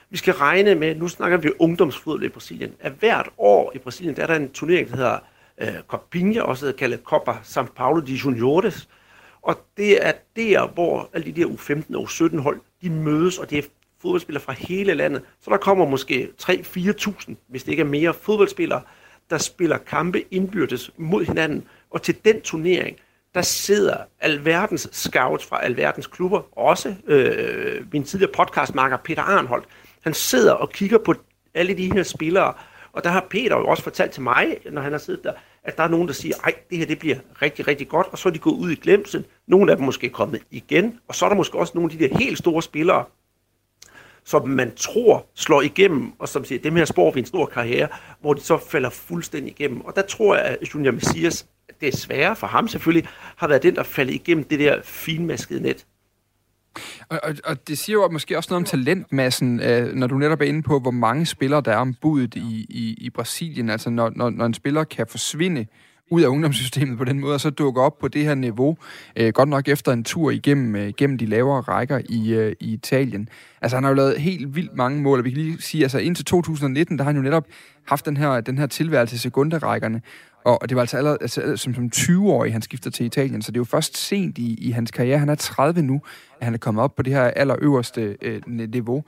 Vi 0.10 0.18
skal 0.18 0.34
regne 0.34 0.76
med, 0.76 0.96
nu 0.96 1.08
snakker 1.08 1.38
vi 1.38 1.52
ungdomsfodbold 1.60 2.24
i 2.24 2.30
Brasilien, 2.30 2.74
at 2.80 2.92
hvert 2.92 3.30
år 3.38 3.72
i 3.76 3.78
Brasilien, 3.78 4.16
der 4.16 4.24
er 4.24 4.28
der 4.28 4.36
en 4.36 4.52
turnering, 4.52 4.90
der 4.90 4.96
hedder 4.96 5.20
øh, 5.62 5.68
Copinha, 5.88 6.42
også 6.42 6.74
kaldet 6.78 7.00
Copa 7.04 7.32
São 7.32 7.66
Paulo 7.76 8.00
de 8.00 8.14
Juniores, 8.14 8.90
og 9.42 9.66
det 9.78 10.08
er 10.08 10.12
der, 10.36 10.68
hvor 10.68 11.10
alle 11.14 11.34
de 11.34 11.42
der 11.42 11.48
U15 11.48 11.96
og 11.96 12.04
U17 12.04 12.40
hold, 12.42 12.62
de 12.82 12.90
mødes, 12.90 13.38
og 13.38 13.50
det 13.50 13.58
er 13.58 13.64
fodboldspillere 14.02 14.44
fra 14.44 14.54
hele 14.54 14.94
landet. 14.94 15.22
Så 15.42 15.52
der 15.52 15.58
kommer 15.58 15.86
måske 15.86 16.30
3-4.000, 16.42 17.34
hvis 17.48 17.64
det 17.64 17.72
ikke 17.72 17.82
er 17.82 17.88
mere, 17.88 18.14
fodboldspillere, 18.14 18.82
der 19.30 19.38
spiller 19.38 19.78
kampe 19.78 20.24
indbyrdes 20.32 20.92
mod 20.98 21.26
hinanden. 21.26 21.68
Og 21.90 22.02
til 22.02 22.16
den 22.26 22.42
turnering, 22.42 22.98
der 23.36 23.42
sidder 23.42 23.98
alverdens 24.20 24.90
scouts 24.92 25.46
fra 25.46 25.64
alverdens 25.64 26.08
klubber, 26.08 26.60
også 26.60 26.96
øh, 27.08 27.86
min 27.92 28.04
tidligere 28.04 28.32
podcastmarker 28.32 28.98
Peter 28.98 29.22
Arnholdt. 29.22 29.66
Han 30.02 30.14
sidder 30.14 30.54
og 30.54 30.70
kigger 30.70 30.98
på 30.98 31.14
alle 31.54 31.78
de 31.78 31.94
her 31.94 32.04
spillere, 32.04 32.54
og 32.94 33.04
der 33.04 33.10
har 33.10 33.26
Peter 33.30 33.58
jo 33.58 33.68
også 33.68 33.84
fortalt 33.84 34.12
til 34.12 34.22
mig, 34.24 34.58
når 34.72 34.82
han 34.82 34.92
har 34.92 35.00
siddet 35.00 35.24
der, 35.24 35.34
at 35.64 35.78
der 35.78 35.84
er 35.84 35.88
nogen, 35.88 36.08
der 36.08 36.14
siger, 36.14 36.36
ej, 36.44 36.54
det 36.70 36.78
her 36.78 36.86
det 36.86 37.00
bliver 37.00 37.16
rigtig, 37.42 37.68
rigtig 37.68 37.88
godt, 37.88 38.08
og 38.12 38.18
så 38.18 38.30
er 38.30 38.34
de 38.34 38.40
gået 38.40 38.54
ud 38.54 38.72
i 38.72 38.76
glemsel. 38.76 39.26
Nogle 39.48 39.72
af 39.72 39.78
dem 39.78 39.86
måske 39.86 40.10
kommet 40.10 40.42
igen, 40.52 41.00
og 41.08 41.16
så 41.16 41.26
er 41.26 41.30
der 41.30 41.36
måske 41.36 41.58
også 41.58 41.72
nogle 41.76 41.92
af 41.92 41.98
de 41.98 42.08
der 42.08 42.18
helt 42.18 42.38
store 42.38 42.62
spillere, 42.62 43.06
som 44.24 44.50
man 44.50 44.76
tror 44.76 45.26
slår 45.36 45.62
igennem, 45.62 46.12
og 46.20 46.30
som 46.30 46.46
siger, 46.46 46.62
dem 46.62 46.76
her 46.76 46.86
spår 46.86 47.12
vi 47.12 47.20
en 47.20 47.26
stor 47.26 47.46
karriere, 47.46 47.88
hvor 48.22 48.34
de 48.34 48.42
så 48.42 48.58
falder 48.58 48.90
fuldstændig 48.90 49.52
igennem. 49.52 49.82
Og 49.82 49.96
der 49.96 50.02
tror 50.02 50.36
jeg, 50.36 50.46
at 50.46 50.74
Junior 50.74 50.92
Messias, 50.92 51.46
det 51.82 51.88
er 51.94 51.98
sværere 51.98 52.36
for 52.36 52.48
ham 52.48 52.68
selvfølgelig, 52.68 53.10
har 53.36 53.48
været 53.48 53.64
den, 53.64 53.76
der 53.76 53.84
faldet 53.84 54.14
igennem 54.14 54.44
det 54.44 54.60
der 54.60 54.82
finmaskede 54.84 55.62
net. 55.62 55.86
Og, 57.10 57.20
og, 57.24 57.36
og 57.46 57.68
det 57.68 57.78
siger 57.78 57.94
jo 57.94 58.10
måske 58.10 58.38
også 58.38 58.48
noget 58.50 58.62
om 58.62 58.66
talentmassen, 58.66 59.60
øh, 59.60 59.94
når 59.94 60.08
du 60.08 60.18
netop 60.18 60.42
er 60.42 60.46
inde 60.46 60.64
på, 60.64 60.80
hvor 60.80 60.92
mange 60.92 61.26
spillere 61.26 61.62
der 61.62 61.72
er 61.72 61.78
om 61.78 61.94
budet 61.94 62.36
i, 62.36 62.66
i, 62.70 62.96
i 62.98 63.10
Brasilien. 63.10 63.70
Altså 63.70 63.90
når, 63.90 64.12
når, 64.16 64.30
når 64.30 64.46
en 64.46 64.54
spiller 64.54 64.84
kan 64.84 65.08
forsvinde 65.08 65.66
ud 66.12 66.22
af 66.22 66.28
ungdomssystemet 66.28 66.98
på 66.98 67.04
den 67.04 67.20
måde, 67.20 67.34
og 67.34 67.42
så 67.42 67.50
dukker 67.50 67.82
op 67.82 67.98
på 68.00 68.08
det 68.08 68.24
her 68.24 68.36
niveau, 68.36 68.78
øh, 69.16 69.34
godt 69.34 69.50
nok 69.50 69.68
efter 69.68 69.92
en 69.92 70.04
tur 70.04 70.32
igennem 70.32 70.76
øh, 70.76 70.94
gennem 70.98 71.18
de 71.18 71.26
lavere 71.26 71.62
rækker 71.62 72.02
i, 72.10 72.34
øh, 72.34 72.56
i 72.60 72.74
Italien. 72.74 73.30
Altså 73.62 73.78
han 73.78 73.84
har 73.84 73.92
jo 73.92 73.96
lavet 73.96 74.22
helt 74.22 74.56
vildt 74.56 74.76
mange 74.76 75.02
mål, 75.02 75.20
og 75.20 75.26
vi 75.26 75.30
kan 75.30 75.42
lige 75.42 75.62
sige, 75.62 75.84
altså 75.84 75.98
indtil 75.98 76.26
2019, 76.26 76.98
der 76.98 77.04
har 77.04 77.12
han 77.12 77.18
jo 77.18 77.22
netop 77.22 77.46
haft 77.86 78.06
den 78.06 78.18
her, 78.18 78.42
den 78.42 78.58
her 78.58 78.68
tilværelse 78.68 79.16
i 79.16 79.18
sekunderækkerne, 79.18 80.02
og 80.44 80.70
det 80.70 80.76
var 80.76 80.82
altså 80.82 80.98
allerede 80.98 81.18
altså, 81.22 81.58
som, 81.58 81.74
som 81.74 81.92
20-årig, 81.96 82.54
han 82.54 82.62
skifter 82.62 82.90
til 82.90 83.06
Italien, 83.06 83.42
så 83.42 83.52
det 83.52 83.58
er 83.58 83.60
jo 83.60 83.66
først 83.66 83.98
sent 83.98 84.38
i, 84.38 84.68
i 84.68 84.72
hans 84.72 84.92
karriere, 84.92 85.20
han 85.20 85.30
er 85.30 85.36
30 85.36 85.82
nu, 85.82 86.02
at 86.40 86.46
han 86.46 86.54
er 86.54 86.58
kommet 86.58 86.84
op 86.84 86.96
på 86.96 87.04
det 87.04 87.14
her 87.14 87.24
allerøverste 87.24 88.18
øh, 88.22 88.42
niveau. 88.48 89.04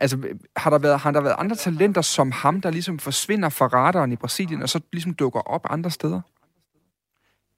Altså, 0.00 0.18
har 0.56 0.70
der, 0.70 0.78
været, 0.78 1.00
har 1.00 1.10
der 1.10 1.20
været 1.20 1.34
andre 1.38 1.56
talenter 1.56 2.02
som 2.02 2.30
ham, 2.30 2.60
der 2.60 2.70
ligesom 2.70 2.98
forsvinder 2.98 3.48
fra 3.48 3.66
radaren 3.66 4.12
i 4.12 4.16
Brasilien, 4.16 4.62
og 4.62 4.68
så 4.68 4.80
ligesom 4.92 5.14
dukker 5.14 5.40
op 5.40 5.66
andre 5.70 5.90
steder? 5.90 6.20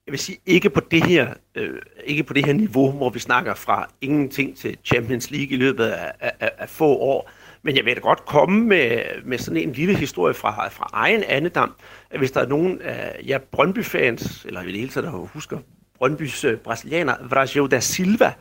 Jeg 0.07 0.11
vil 0.11 0.19
sige, 0.19 0.37
ikke 0.45 0.69
på 0.69 0.79
det 0.79 1.05
her, 1.05 1.33
øh, 1.55 1.81
ikke 2.05 2.23
på 2.23 2.33
det 2.33 2.45
her 2.45 2.53
niveau, 2.53 2.91
hvor 2.91 3.09
vi 3.09 3.19
snakker 3.19 3.53
fra 3.53 3.89
ingenting 4.01 4.57
til 4.57 4.77
Champions 4.83 5.31
League 5.31 5.49
i 5.49 5.55
løbet 5.55 5.85
af, 5.85 6.11
af, 6.19 6.51
af 6.57 6.69
få 6.69 6.97
år. 6.97 7.31
Men 7.65 7.75
jeg 7.75 7.85
vil 7.85 7.95
da 7.95 7.99
godt 7.99 8.25
komme 8.25 8.65
med, 8.65 9.01
med 9.23 9.37
sådan 9.37 9.61
en 9.61 9.71
lille 9.71 9.95
historie 9.95 10.33
fra, 10.33 10.67
fra 10.69 10.89
egen 10.93 11.23
andedam, 11.23 11.73
at 12.09 12.19
hvis 12.19 12.31
der 12.31 12.41
er 12.41 12.47
nogen 12.47 12.81
af 12.81 13.19
jer 13.27 13.37
Brøndby-fans, 13.37 14.45
eller 14.45 14.61
i 14.61 14.65
det 14.65 14.79
hele 14.79 14.89
taget, 14.89 15.03
der 15.03 15.11
husker 15.11 15.57
Brøndbys 15.97 16.43
øh, 16.43 16.57
brasilianer, 16.57 17.13
Brasil 17.29 17.61
da 17.71 17.79
Silva, 17.79 18.33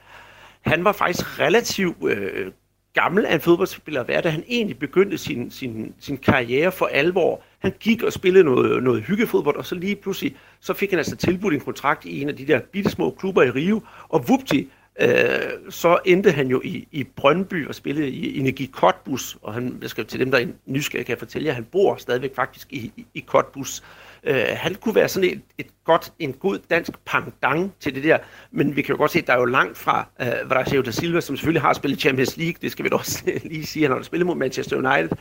han 0.60 0.84
var 0.84 0.92
faktisk 0.92 1.40
relativt 1.40 1.96
øh, 2.08 2.52
gammel 2.94 3.26
af 3.26 3.34
en 3.34 3.40
fodboldspiller 3.40 4.00
at 4.00 4.08
være, 4.08 4.20
da 4.20 4.28
han 4.28 4.44
egentlig 4.48 4.78
begyndte 4.78 5.18
sin, 5.18 5.50
sin, 5.50 5.94
sin 6.00 6.16
karriere 6.16 6.72
for 6.72 6.86
alvor. 6.86 7.42
Han 7.58 7.72
gik 7.80 8.02
og 8.02 8.12
spillede 8.12 8.44
noget, 8.44 8.82
noget 8.82 9.02
hyggefodbold, 9.02 9.56
og 9.56 9.66
så 9.66 9.74
lige 9.74 9.96
pludselig, 9.96 10.36
så 10.60 10.74
fik 10.74 10.90
han 10.90 10.98
altså 10.98 11.16
tilbudt 11.16 11.54
en 11.54 11.60
kontrakt 11.60 12.04
i 12.04 12.22
en 12.22 12.28
af 12.28 12.36
de 12.36 12.46
der 12.46 12.60
bitte 12.72 12.90
små 12.90 13.10
klubber 13.10 13.42
i 13.42 13.50
Rio, 13.50 13.82
og 14.08 14.28
vupti, 14.28 14.70
øh, 15.00 15.70
så 15.70 15.98
endte 16.04 16.32
han 16.32 16.46
jo 16.46 16.60
i, 16.64 16.88
i 16.92 17.04
Brøndby 17.04 17.68
og 17.68 17.74
spillede 17.74 18.08
i 18.08 18.38
Energi 18.38 18.66
Kotbus, 18.66 19.38
og 19.42 19.54
han, 19.54 19.78
jeg 19.82 19.90
skal 19.90 20.06
til 20.06 20.20
dem, 20.20 20.30
der 20.30 20.38
er 20.38 20.46
nysgerrige, 20.66 21.04
kan 21.04 21.10
jeg 21.10 21.18
fortælle 21.18 21.48
jer, 21.48 21.54
han 21.54 21.64
bor 21.64 21.96
stadigvæk 21.96 22.34
faktisk 22.34 22.72
i, 22.72 22.92
i, 22.96 23.06
i 23.14 23.20
Kotbus. 23.20 23.82
Øh, 24.24 24.44
han 24.48 24.74
kunne 24.74 24.94
være 24.94 25.08
sådan 25.08 25.30
et, 25.30 25.40
et 25.58 25.66
godt, 25.84 26.12
en 26.18 26.32
god 26.32 26.58
dansk 26.70 26.90
pangdang 27.04 27.74
til 27.80 27.94
det 27.94 28.04
der, 28.04 28.18
men 28.50 28.76
vi 28.76 28.82
kan 28.82 28.92
jo 28.92 28.98
godt 28.98 29.10
se, 29.10 29.18
at 29.18 29.26
der 29.26 29.32
er 29.32 29.38
jo 29.38 29.44
langt 29.44 29.78
fra 29.78 30.08
øh, 30.20 30.50
Vrasio 30.50 30.82
da 30.82 30.90
Silva, 30.90 31.20
som 31.20 31.36
selvfølgelig 31.36 31.62
har 31.62 31.72
spillet 31.72 32.00
Champions 32.00 32.36
League, 32.36 32.56
det 32.62 32.72
skal 32.72 32.84
vi 32.84 32.88
da 32.88 32.96
også 32.96 33.22
lige 33.44 33.66
sige, 33.66 33.88
han 33.88 33.96
har 33.96 34.02
spillet 34.02 34.26
mod 34.26 34.36
Manchester 34.36 34.76
United, 34.76 35.16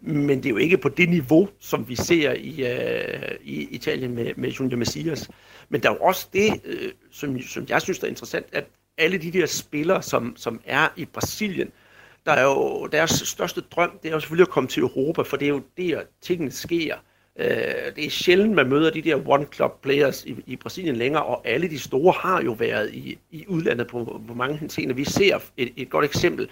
men 0.00 0.38
det 0.38 0.46
er 0.46 0.50
jo 0.50 0.56
ikke 0.56 0.78
på 0.78 0.88
det 0.88 1.08
niveau, 1.08 1.48
som 1.60 1.88
vi 1.88 1.96
ser 1.96 2.32
i, 2.32 2.72
øh, 2.72 3.34
i 3.42 3.68
Italien 3.70 4.14
med, 4.14 4.32
med 4.36 4.50
Junior 4.50 4.78
Messias. 4.78 5.30
Men 5.68 5.82
der 5.82 5.90
er 5.90 5.94
jo 5.94 6.00
også 6.00 6.28
det, 6.32 6.60
øh, 6.64 6.92
som, 7.10 7.40
som 7.40 7.66
jeg 7.68 7.82
synes 7.82 7.98
er 7.98 8.06
interessant, 8.06 8.46
at 8.52 8.64
alle 8.98 9.18
de 9.18 9.32
der 9.32 9.46
spillere, 9.46 10.02
som, 10.02 10.36
som 10.36 10.60
er 10.66 10.88
i 10.96 11.04
Brasilien, 11.04 11.70
der 12.26 12.32
er 12.32 12.42
jo 12.42 12.86
deres 12.86 13.10
største 13.10 13.60
drøm, 13.60 13.98
det 14.02 14.08
er 14.08 14.12
jo 14.12 14.20
selvfølgelig 14.20 14.46
at 14.46 14.52
komme 14.52 14.68
til 14.68 14.80
Europa, 14.80 15.22
for 15.22 15.36
det 15.36 15.46
er 15.46 15.50
jo 15.50 15.62
der, 15.76 16.02
tingene 16.20 16.50
sker. 16.50 16.96
Øh, 17.36 17.46
det 17.96 18.06
er 18.06 18.10
sjældent, 18.10 18.54
man 18.54 18.68
møder 18.68 18.90
de 18.90 19.02
der 19.02 19.16
one-club 19.16 19.80
players 19.82 20.24
i, 20.24 20.36
i 20.46 20.56
Brasilien 20.56 20.96
længere, 20.96 21.22
og 21.22 21.48
alle 21.48 21.70
de 21.70 21.78
store 21.78 22.14
har 22.16 22.42
jo 22.42 22.52
været 22.52 22.94
i, 22.94 23.18
i 23.30 23.44
udlandet 23.48 23.86
på, 23.86 24.20
på 24.28 24.34
mange 24.34 24.56
henseender. 24.56 24.94
Vi 24.94 25.04
ser 25.04 25.38
et, 25.56 25.72
et 25.76 25.90
godt 25.90 26.04
eksempel, 26.04 26.48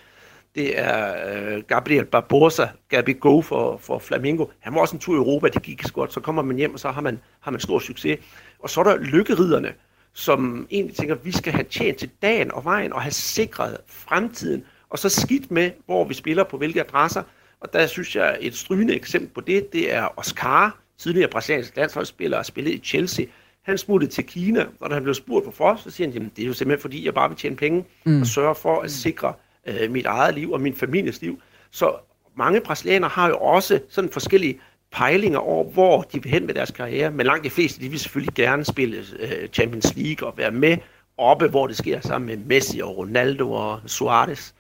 det 0.55 0.79
er 0.79 1.15
øh, 1.57 1.63
Gabriel 1.63 2.05
Barbosa, 2.05 2.67
Gabi 2.89 3.13
Go 3.13 3.41
for, 3.41 3.77
for 3.77 3.99
Flamingo. 3.99 4.47
Han 4.61 4.75
var 4.75 4.81
også 4.81 4.97
en 4.97 5.01
tur 5.01 5.15
i 5.15 5.17
Europa, 5.17 5.49
det 5.49 5.63
gik 5.63 5.83
godt. 5.93 6.13
Så 6.13 6.21
kommer 6.21 6.43
man 6.43 6.57
hjem, 6.57 6.75
og 6.75 6.81
så 6.81 6.91
har 6.91 7.01
man, 7.01 7.21
har 7.41 7.51
man 7.51 7.61
stor 7.61 7.79
succes. 7.79 8.19
Og 8.59 8.71
så 8.71 8.81
er 8.81 8.85
der 8.85 8.97
lykkeriderne, 8.97 9.73
som 10.17 10.67
egentlig 10.71 10.97
tænker, 10.97 11.15
at 11.15 11.25
vi 11.25 11.33
skal 11.33 11.53
have 11.53 11.65
tjent 11.65 11.99
til 11.99 12.11
dagen 12.23 12.53
og 12.53 12.65
vejen 12.65 12.93
og 12.93 13.03
have 13.03 13.13
sikret 13.13 13.77
fremtiden. 13.87 14.65
Og 14.91 14.99
så 14.99 15.09
skidt 15.09 15.51
med, 15.51 15.71
hvor 15.87 16.05
vi 16.05 16.15
spiller 16.15 16.45
på 16.45 16.57
hvilke 16.57 16.81
adresser. 16.81 17.23
Og 17.61 17.73
der 17.73 17.87
synes 17.87 18.17
jeg, 18.17 18.39
et 18.41 18.57
strygende 18.57 18.95
eksempel 18.95 19.31
på 19.35 19.41
det, 19.41 19.73
det 19.73 19.95
er 19.95 20.19
Oscar, 20.19 20.79
tidligere 20.99 21.29
brasiliansk 21.29 21.77
landsholdsspiller, 21.77 22.39
og 22.39 22.47
spillet 22.47 22.73
i 22.73 22.79
Chelsea. 22.79 23.27
Han 23.63 23.79
smuttede 23.79 24.13
til 24.13 24.25
Kina, 24.25 24.67
og 24.81 24.91
da 24.91 24.95
han 24.95 25.03
blev 25.03 25.15
spurgt 25.15 25.45
hvorfor, 25.45 25.81
så 25.85 25.91
siger 25.91 26.13
han, 26.13 26.23
at 26.27 26.37
det 26.37 26.43
er 26.43 26.47
jo 26.47 26.53
simpelthen 26.53 26.83
fordi, 26.83 27.05
jeg 27.05 27.15
bare 27.15 27.29
vil 27.29 27.39
tjene 27.39 27.57
penge 27.57 27.85
mm. 28.05 28.21
og 28.21 28.27
sørge 28.27 28.55
for 28.55 28.81
at 28.81 28.91
sikre 28.91 29.33
øh, 29.67 29.91
mit 29.91 30.07
eget 30.07 30.35
liv 30.35 30.53
og 30.53 30.61
min 30.61 30.75
families 30.75 31.23
liv. 31.23 31.41
Så 31.71 31.95
mange 32.37 32.61
brasilianere 32.61 33.11
har 33.11 33.29
jo 33.29 33.37
også 33.37 33.81
sådan 33.89 34.11
forskellige 34.11 34.61
pejlinger 34.97 35.39
over, 35.39 35.65
hvor 35.65 36.03
de 36.03 36.23
vil 36.23 36.33
hen 36.33 36.47
med 36.47 36.55
deres 36.55 36.71
karriere, 36.71 37.11
men 37.11 37.27
langt 37.27 37.45
de 37.45 37.51
fleste, 37.51 37.81
de 37.81 37.89
vil 37.89 37.99
selvfølgelig 37.99 38.35
gerne 38.35 38.65
spille 38.65 38.97
øh, 38.97 39.49
Champions 39.53 39.97
League 39.97 40.29
og 40.29 40.39
være 40.39 40.51
med 40.51 40.77
oppe, 41.19 41.49
hvor 41.49 41.67
det 41.67 41.77
sker 41.77 42.01
sammen 42.01 42.27
med 42.27 42.37
Messi 42.37 42.81
og 42.81 42.97
Ronaldo 42.97 43.53
og 43.53 43.81
Suarez. 43.87 44.53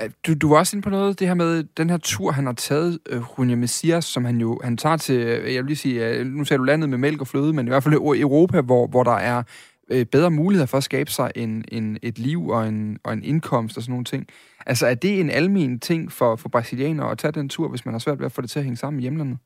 Øh, 0.00 0.10
du, 0.26 0.34
du 0.34 0.48
var 0.48 0.58
også 0.58 0.76
inde 0.76 0.84
på 0.84 0.90
noget, 0.90 1.20
det 1.20 1.26
her 1.26 1.34
med 1.34 1.64
den 1.76 1.90
her 1.90 1.96
tur, 1.96 2.30
han 2.30 2.46
har 2.46 2.52
taget, 2.52 2.98
øh, 3.08 3.22
Junia 3.38 3.56
Messias, 3.56 4.04
som 4.04 4.24
han 4.24 4.40
jo 4.40 4.60
han 4.64 4.76
tager 4.76 4.96
til, 4.96 5.16
øh, 5.16 5.54
jeg 5.54 5.62
vil 5.62 5.66
lige 5.66 5.76
sige, 5.76 6.08
øh, 6.08 6.26
nu 6.26 6.44
sagde 6.44 6.58
du 6.58 6.64
landet 6.64 6.88
med 6.88 6.98
mælk 6.98 7.20
og 7.20 7.26
fløde, 7.26 7.52
men 7.52 7.66
i 7.66 7.70
hvert 7.70 7.82
fald 7.82 7.94
Europa, 7.94 8.60
hvor, 8.60 8.86
hvor 8.86 9.02
der 9.02 9.16
er 9.16 9.42
øh, 9.90 10.06
bedre 10.06 10.30
muligheder 10.30 10.66
for 10.66 10.76
at 10.78 10.84
skabe 10.84 11.10
sig 11.10 11.30
en, 11.34 11.64
en, 11.68 11.98
et 12.02 12.18
liv 12.18 12.48
og 12.48 12.68
en, 12.68 12.98
og 13.04 13.12
en 13.12 13.24
indkomst 13.24 13.76
og 13.76 13.82
sådan 13.82 13.92
nogle 13.92 14.04
ting. 14.04 14.26
Altså 14.66 14.86
er 14.86 14.94
det 14.94 15.20
en 15.20 15.30
almen 15.30 15.80
ting 15.80 16.12
for, 16.12 16.36
for 16.36 16.48
brasilianere 16.48 17.10
at 17.10 17.18
tage 17.18 17.32
den 17.32 17.48
tur, 17.48 17.68
hvis 17.68 17.84
man 17.84 17.94
har 17.94 17.98
svært 17.98 18.18
ved 18.18 18.26
at 18.26 18.32
få 18.32 18.42
det 18.42 18.50
til 18.50 18.58
at 18.58 18.64
hænge 18.64 18.76
sammen 18.76 19.00
i 19.00 19.02
hjemlandet? 19.02 19.38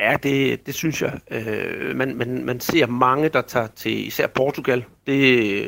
Ja, 0.00 0.16
det, 0.22 0.66
det 0.66 0.74
synes 0.74 1.02
jeg. 1.02 1.20
Øh, 1.30 1.96
man, 1.96 2.16
man, 2.16 2.44
man 2.44 2.60
ser 2.60 2.86
mange, 2.86 3.28
der 3.28 3.40
tager 3.40 3.66
til 3.66 4.06
især 4.06 4.26
Portugal. 4.26 4.84
Det, 5.06 5.16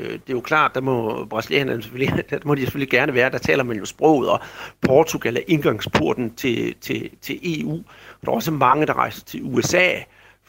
det 0.05 0.29
er 0.29 0.33
jo 0.33 0.41
klart, 0.41 0.75
der 0.75 0.81
må 0.81 1.25
brasilianerne 1.25 1.83
selvfølgelig, 1.83 2.25
der 2.31 2.39
må 2.45 2.55
de 2.55 2.61
selvfølgelig 2.61 2.91
gerne 2.91 3.15
være. 3.15 3.31
Der 3.31 3.39
taler 3.39 3.65
man 3.65 3.77
jo 3.77 3.85
sproget, 3.85 4.31
og 4.31 4.41
Portugal 4.81 5.37
er 5.37 5.41
indgangsporten 5.49 6.35
til, 6.35 6.75
til, 6.81 7.11
til 7.23 7.41
EU. 7.43 7.83
Der 8.25 8.31
er 8.31 8.35
også 8.35 8.51
mange, 8.51 8.87
der 8.87 8.95
rejser 8.95 9.25
til 9.25 9.41
USA, 9.45 9.89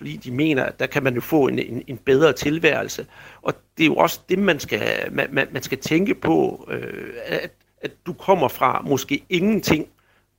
fordi 0.01 0.17
de 0.17 0.31
mener, 0.31 0.63
at 0.63 0.79
der 0.79 0.85
kan 0.85 1.03
man 1.03 1.15
jo 1.15 1.21
få 1.21 1.47
en, 1.47 1.59
en, 1.59 1.83
en 1.87 1.97
bedre 1.97 2.33
tilværelse. 2.33 3.05
Og 3.41 3.53
det 3.77 3.83
er 3.83 3.87
jo 3.87 3.95
også 3.95 4.19
det, 4.29 4.39
man 4.39 4.59
skal, 4.59 4.81
man, 5.11 5.27
man, 5.31 5.47
man 5.51 5.63
skal 5.63 5.77
tænke 5.77 6.15
på, 6.15 6.65
øh, 6.71 7.13
at, 7.25 7.51
at 7.81 7.91
du 8.05 8.13
kommer 8.13 8.47
fra 8.47 8.81
måske 8.85 9.23
ingenting, 9.29 9.87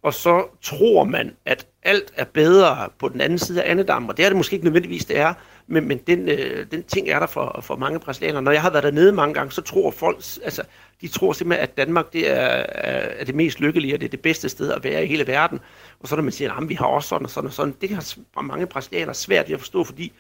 og 0.02 0.14
så 0.14 0.47
tror 0.62 1.04
man, 1.04 1.37
at 1.45 1.66
alt 1.83 2.12
er 2.16 2.25
bedre 2.25 2.88
på 2.99 3.09
den 3.09 3.21
anden 3.21 3.38
side 3.38 3.62
af 3.62 3.71
andedammen, 3.71 4.11
og 4.11 4.16
det 4.16 4.25
er 4.25 4.28
det 4.28 4.37
måske 4.37 4.54
ikke 4.54 4.66
nødvendigvis, 4.66 5.04
det 5.04 5.19
er, 5.19 5.35
men, 5.66 5.88
men 5.88 5.99
den, 5.99 6.28
øh, 6.28 6.66
den 6.71 6.83
ting 6.83 7.09
er 7.09 7.19
der 7.19 7.26
for, 7.26 7.61
for 7.62 7.76
mange 7.76 8.00
brasilianere. 8.00 8.42
Når 8.42 8.52
jeg 8.52 8.62
har 8.62 8.71
været 8.71 8.85
dernede 8.85 9.12
mange 9.12 9.35
gange, 9.35 9.52
så 9.52 9.62
tror 9.62 9.90
folk, 9.90 10.16
altså, 10.16 10.62
de 11.00 11.09
tror 11.09 11.33
simpelthen, 11.33 11.62
at 11.62 11.76
Danmark 11.76 12.12
det 12.12 12.31
er, 12.31 12.64
er 12.75 13.25
det 13.25 13.35
mest 13.35 13.61
lykkelige, 13.61 13.95
og 13.95 14.00
det 14.00 14.07
er 14.07 14.11
det 14.11 14.21
bedste 14.21 14.49
sted 14.49 14.73
at 14.73 14.85
være 14.85 15.04
i 15.04 15.07
hele 15.07 15.26
verden. 15.26 15.61
Og 16.00 16.09
så 16.09 16.16
når 16.16 16.23
man 16.23 16.33
siger, 16.33 16.52
at 16.52 16.69
vi 16.69 16.75
har 16.75 16.87
også 16.87 17.09
sådan 17.09 17.25
og 17.25 17.31
sådan 17.31 17.49
og 17.49 17.54
sådan, 17.54 17.75
det 17.81 17.90
har 17.90 18.42
mange 18.42 18.66
brasilianere 18.66 19.14
svært 19.14 19.49
ved 19.49 19.54
at 19.54 19.61
forstå, 19.61 19.85
fordi 19.85 20.12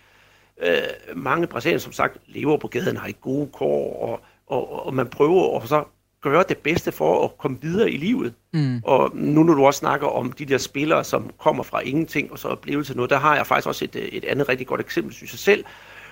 øh, 0.62 0.76
mange 1.16 1.46
brasilianere, 1.46 1.80
som 1.80 1.92
sagt, 1.92 2.16
lever 2.26 2.56
på 2.56 2.68
gaden, 2.68 2.96
har 2.96 3.06
ikke 3.06 3.20
gode 3.20 3.48
kår, 3.52 4.02
og, 4.02 4.20
og, 4.46 4.86
og 4.86 4.94
man 4.94 5.06
prøver 5.06 5.42
og 5.42 5.68
så 5.68 5.84
gøre 6.22 6.44
det 6.48 6.58
bedste 6.58 6.92
for 6.92 7.24
at 7.24 7.38
komme 7.38 7.58
videre 7.60 7.90
i 7.90 7.96
livet. 7.96 8.34
Mm. 8.52 8.80
Og 8.84 9.10
nu 9.14 9.42
når 9.42 9.54
du 9.54 9.66
også 9.66 9.78
snakker 9.78 10.06
om 10.06 10.32
de 10.32 10.46
der 10.46 10.58
spillere, 10.58 11.04
som 11.04 11.30
kommer 11.38 11.62
fra 11.62 11.80
ingenting 11.80 12.32
og 12.32 12.38
så 12.38 12.48
er 12.48 12.54
blevet 12.54 12.86
til 12.86 12.96
noget, 12.96 13.10
der 13.10 13.18
har 13.18 13.36
jeg 13.36 13.46
faktisk 13.46 13.68
også 13.68 13.84
et, 13.84 14.08
et 14.12 14.24
andet 14.24 14.48
rigtig 14.48 14.66
godt 14.66 14.80
eksempel, 14.80 15.14
synes 15.14 15.32
jeg 15.32 15.38
selv. 15.38 15.64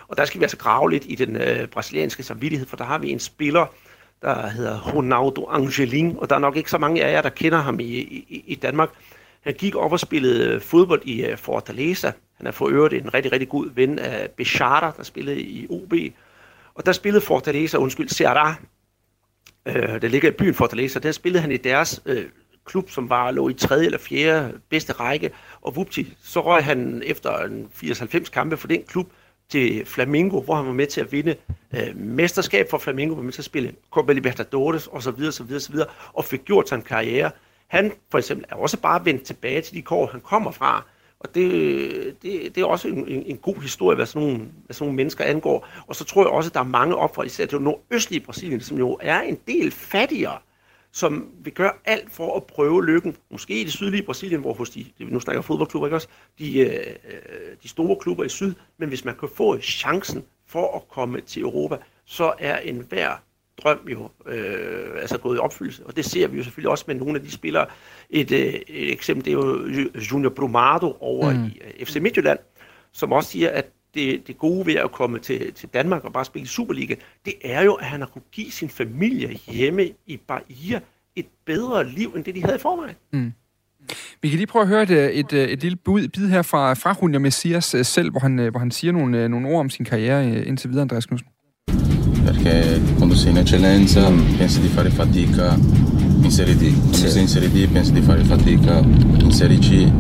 Og 0.09 0.17
der 0.17 0.25
skal 0.25 0.41
vi 0.41 0.45
altså 0.45 0.57
grave 0.57 0.91
lidt 0.91 1.05
i 1.07 1.15
den 1.15 1.37
øh, 1.37 1.69
brasilianske 1.69 2.23
samvittighed, 2.23 2.67
for 2.67 2.77
der 2.77 2.85
har 2.85 2.99
vi 2.99 3.11
en 3.11 3.19
spiller, 3.19 3.67
der 4.23 4.49
hedder 4.49 4.93
Ronaldo 4.95 5.47
Angelin, 5.51 6.17
og 6.19 6.31
der 6.31 6.37
er 6.37 6.41
nok 6.41 6.57
ikke 6.57 6.71
så 6.71 6.79
mange 6.79 7.05
af 7.05 7.13
jer, 7.13 7.23
der 7.23 7.29
kender 7.29 7.59
ham 7.59 7.81
i, 7.81 7.85
i, 7.85 8.45
i 8.47 8.55
Danmark. 8.55 8.89
Han 9.41 9.55
gik 9.55 9.77
op 9.77 9.93
og 9.93 10.01
spillede 10.01 10.61
fodbold 10.61 11.03
i 11.05 11.33
uh, 11.33 11.39
Fortaleza. 11.39 12.13
Han 12.37 12.47
er 12.47 12.51
for 12.51 12.69
øvrigt 12.69 12.95
en 12.95 13.15
rigtig, 13.15 13.33
rigtig 13.33 13.49
god 13.49 13.71
ven 13.75 13.99
af 13.99 14.31
Bechara, 14.37 14.93
der 14.97 15.03
spillede 15.03 15.41
i 15.41 15.67
OB. 15.71 15.95
Og 16.75 16.87
der 16.87 16.93
spillede 16.93 17.25
Fortaleza, 17.25 17.77
undskyld, 17.77 18.09
Ceará, 18.11 18.55
øh, 19.67 20.03
der 20.03 20.09
ligger 20.09 20.29
i 20.29 20.33
byen 20.33 20.55
Fortaleza, 20.55 20.99
der 20.99 21.13
spillede 21.13 21.43
han 21.43 21.53
i 21.53 21.57
deres 21.57 22.03
øh, 22.07 22.25
klub, 22.65 22.91
som 22.91 23.11
var 23.11 23.31
lå 23.31 23.49
i 23.49 23.55
tredje 23.55 23.87
eller 23.87 23.99
fjerde 23.99 24.61
bedste 24.69 24.93
række, 24.93 25.31
og 25.61 25.77
vupti, 25.77 26.15
så 26.23 26.41
røg 26.41 26.65
han 26.65 27.03
efter 27.07 27.39
en 27.39 27.69
80-90 27.83 28.31
kampe 28.31 28.57
for 28.57 28.69
den 28.69 28.83
klub 28.83 29.13
til 29.49 29.87
Flamengo, 29.87 30.41
hvor 30.41 30.55
han 30.55 30.67
var 30.67 30.73
med 30.73 30.87
til 30.87 31.01
at 31.01 31.13
vinde 31.13 31.37
øh, 31.75 31.97
mesterskab 31.97 32.71
for 32.71 32.79
Flamengo, 32.79 33.15
var 33.15 33.23
med 33.23 33.33
til 33.33 33.41
at 33.41 33.45
spille 33.45 33.73
Copa 33.91 34.13
Libertadores 34.13 34.89
osv. 34.93 35.31
så 35.31 35.69
videre, 35.71 35.89
og 36.13 36.25
fik 36.25 36.45
gjort 36.45 36.69
sig 36.69 36.77
en 36.77 36.83
karriere. 36.83 37.31
Han 37.69 37.93
for 38.11 38.19
eksempel 38.19 38.47
er 38.49 38.55
også 38.55 38.81
bare 38.81 39.05
vendt 39.05 39.23
tilbage 39.23 39.61
til 39.61 39.75
de 39.75 39.83
kår, 39.83 40.07
han 40.07 40.21
kommer 40.21 40.51
fra, 40.51 40.85
og 41.21 41.35
det, 41.35 42.23
det, 42.23 42.55
det 42.55 42.61
er 42.61 42.65
også 42.65 42.89
en, 42.89 43.09
en, 43.09 43.23
en 43.27 43.37
god 43.37 43.63
historie, 43.63 43.97
hvad 43.97 44.07
sådan, 44.07 44.29
nogle, 44.29 44.39
hvad 44.39 44.75
sådan 44.75 44.85
nogle 44.85 44.97
mennesker 44.97 45.25
angår. 45.25 45.69
Og 45.87 45.97
så 45.97 46.05
tror 46.05 46.23
jeg 46.23 46.31
også, 46.31 46.51
at 46.51 46.55
der 46.55 46.61
er 46.61 46.65
mange 46.65 46.97
op 46.97 47.15
fra 47.15 47.23
især 47.23 47.47
det 47.47 47.63
nordøstlige 47.63 48.21
Brasilien, 48.21 48.61
som 48.61 48.79
jo 48.79 48.99
er 49.01 49.21
en 49.21 49.39
del 49.47 49.71
fattigere, 49.71 50.39
som 50.93 51.29
vil 51.43 51.53
gøre 51.53 51.73
alt 51.85 52.13
for 52.13 52.37
at 52.37 52.45
prøve 52.45 52.87
lykken. 52.87 53.17
Måske 53.31 53.61
i 53.61 53.65
det 53.65 53.73
sydlige 53.73 54.03
Brasilien, 54.03 54.41
hvor 54.41 54.53
hos 54.53 54.71
de, 54.71 54.87
nu 54.99 55.21
snakker 55.21 55.43
fodboldklubber, 55.43 55.87
ikke 55.87 55.97
også, 55.97 56.09
de, 56.39 56.59
øh, 56.59 56.95
øh, 57.09 57.57
de 57.63 57.69
store 57.69 57.97
klubber 57.97 58.25
i 58.25 58.29
syd, 58.29 58.55
men 58.79 58.89
hvis 58.89 59.05
man 59.05 59.17
kan 59.21 59.29
få 59.35 59.59
chancen 59.59 60.25
for 60.47 60.77
at 60.77 60.89
komme 60.89 61.21
til 61.21 61.43
Europa, 61.43 61.77
så 62.05 62.33
er 62.39 62.59
enhver 62.59 63.17
drøm 63.63 63.79
jo 63.89 64.11
øh, 64.27 65.01
altså 65.01 65.19
gået 65.19 65.37
i 65.37 65.39
opfyldelse. 65.39 65.87
Og 65.87 65.97
det 65.97 66.05
ser 66.05 66.29
vi 66.29 66.37
jo 66.37 66.43
selvfølgelig 66.43 66.71
også 66.71 66.85
med 66.87 66.95
nogle 66.95 67.15
af 67.19 67.25
de 67.25 67.31
spillere. 67.31 67.67
Et, 68.11 68.33
øh, 68.33 68.39
et 68.39 68.93
eksempel, 68.93 69.25
det 69.25 69.31
er 69.31 69.35
jo 69.35 69.69
Junior 70.13 70.31
Brumado 70.31 70.97
over 71.01 71.33
mm. 71.33 71.45
i 71.45 71.61
øh, 71.79 71.87
FC 71.87 71.97
Midtjylland, 71.97 72.39
som 72.93 73.13
også 73.13 73.31
siger, 73.31 73.51
at 73.51 73.67
det, 73.95 74.27
det 74.27 74.39
gode 74.39 74.67
ved 74.67 74.75
at 74.75 74.93
komme 74.93 75.19
til, 75.19 75.53
til 75.53 75.69
Danmark 75.69 76.05
og 76.05 76.13
bare 76.13 76.25
spille 76.25 76.49
Superliga, 76.49 76.95
det 77.25 77.35
er 77.45 77.63
jo, 77.63 77.75
at 77.75 77.87
han 77.87 78.01
har 78.01 78.07
kunne 78.07 78.23
give 78.33 78.51
sin 78.51 78.69
familie 78.69 79.29
hjemme 79.29 79.89
i 80.07 80.17
Bahia 80.17 80.81
et 81.17 81.27
bedre 81.47 81.89
liv, 81.89 82.13
end 82.17 82.25
det 82.25 82.35
de 82.35 82.43
havde 82.43 82.57
i 82.57 82.61
forvejen. 82.61 82.97
Mm. 83.13 83.33
Vi 84.23 84.29
kan 84.29 84.37
lige 84.37 84.47
prøve 84.47 84.63
at 84.63 84.69
høre 84.69 84.83
et, 84.83 84.91
et, 84.91 85.33
et, 85.33 85.53
et 85.53 85.63
lille 85.63 85.77
bud, 85.77 86.09
bid 86.09 86.29
her 86.29 86.43
fra, 86.43 86.75
fra 86.75 86.97
Junior 87.03 87.21
Messias 87.21 87.75
øh, 87.75 87.85
selv, 87.85 88.11
hvor 88.11 88.21
han, 88.21 88.49
hvor 88.51 88.59
han 88.59 88.71
siger 88.71 88.93
nogle, 88.93 89.29
nogle 89.29 89.49
ord 89.49 89.61
om 89.61 89.71
sin 89.71 89.85
karriere 89.85 90.45
indtil 90.45 90.71
videre, 90.71 90.83
Andreas 90.83 91.07
Knudsen. 91.07 91.29
Perché 92.23 92.81
quando 92.97 93.15
sei 93.15 93.31
in 93.31 93.39
eccellenza 93.39 94.11
pensi 94.37 94.61
di 94.61 94.69
fare 94.69 94.91
fatica 94.91 95.59
in 96.23 96.31
Serie 96.31 96.57
D, 96.57 96.73
quando 96.79 96.97
sì. 96.97 97.09
sei 97.09 97.23
in 97.23 97.29
Serie 97.29 97.51
D 97.51 97.67
pensi 97.69 97.93
di 97.93 98.01
fare 98.01 98.23
fatica 98.25 98.79
in 98.79 99.33
Serie 99.33 99.59
C 99.59 99.91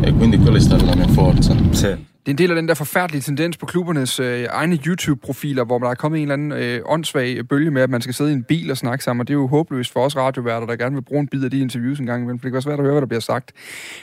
e 0.00 0.12
quindi 0.12 0.38
quella 0.38 0.56
è 0.56 0.60
stata 0.60 0.84
la 0.84 0.94
mia 0.94 1.08
forza. 1.08 1.54
Sì. 1.70 2.09
Det 2.20 2.28
er 2.28 2.32
en 2.32 2.38
del 2.38 2.50
af 2.50 2.56
den 2.56 2.68
der 2.68 2.74
forfærdelige 2.74 3.22
tendens 3.22 3.56
på 3.56 3.66
klubbernes 3.66 4.20
øh, 4.20 4.46
egne 4.50 4.78
YouTube-profiler, 4.86 5.64
hvor 5.64 5.78
der 5.78 5.88
er 5.88 5.94
kommet 5.94 6.18
en 6.18 6.22
eller 6.22 6.32
anden 6.32 6.52
øh, 6.52 6.80
åndssvag 6.84 7.48
bølge 7.48 7.70
med, 7.70 7.82
at 7.82 7.90
man 7.90 8.00
skal 8.00 8.14
sidde 8.14 8.30
i 8.30 8.32
en 8.32 8.44
bil 8.44 8.70
og 8.70 8.76
snakke 8.76 9.04
sammen, 9.04 9.20
og 9.20 9.28
det 9.28 9.34
er 9.34 9.38
jo 9.38 9.46
håbløst 9.46 9.92
for 9.92 10.00
os 10.00 10.16
radioværter, 10.16 10.66
der 10.66 10.76
gerne 10.76 10.94
vil 10.94 11.02
bruge 11.02 11.20
en 11.20 11.28
bid 11.28 11.44
af 11.44 11.50
de 11.50 11.60
interviews 11.60 11.98
en 11.98 12.06
gang 12.06 12.22
imellem, 12.22 12.38
for 12.38 12.42
det 12.42 12.50
kan 12.50 12.54
være 12.54 12.62
svært 12.62 12.78
at 12.78 12.84
høre, 12.84 12.92
hvad 12.92 13.00
der 13.00 13.06
bliver 13.06 13.20
sagt. 13.20 13.52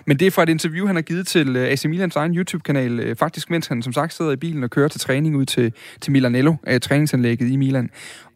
Men 0.05 0.19
det 0.19 0.27
er 0.27 0.31
fra 0.31 0.43
et 0.43 0.49
interview, 0.49 0.87
han 0.87 0.95
har 0.95 1.01
givet 1.01 1.27
til 1.27 1.55
øh, 1.55 1.67
AC 1.67 1.85
Milans 1.85 2.15
egen 2.15 2.35
YouTube-kanal, 2.37 2.99
øh, 2.99 3.15
faktisk 3.15 3.49
mens 3.49 3.67
han 3.67 3.81
som 3.81 3.93
sagt 3.93 4.13
sidder 4.13 4.31
i 4.31 4.35
bilen 4.35 4.63
og 4.63 4.69
kører 4.69 4.87
til 4.87 5.01
træning 5.01 5.35
ud 5.35 5.45
til, 5.45 5.73
til 6.01 6.11
Milanello, 6.11 6.55
øh, 6.67 6.79
træningsanlægget 6.79 7.49
i 7.49 7.55
Milan. 7.55 7.89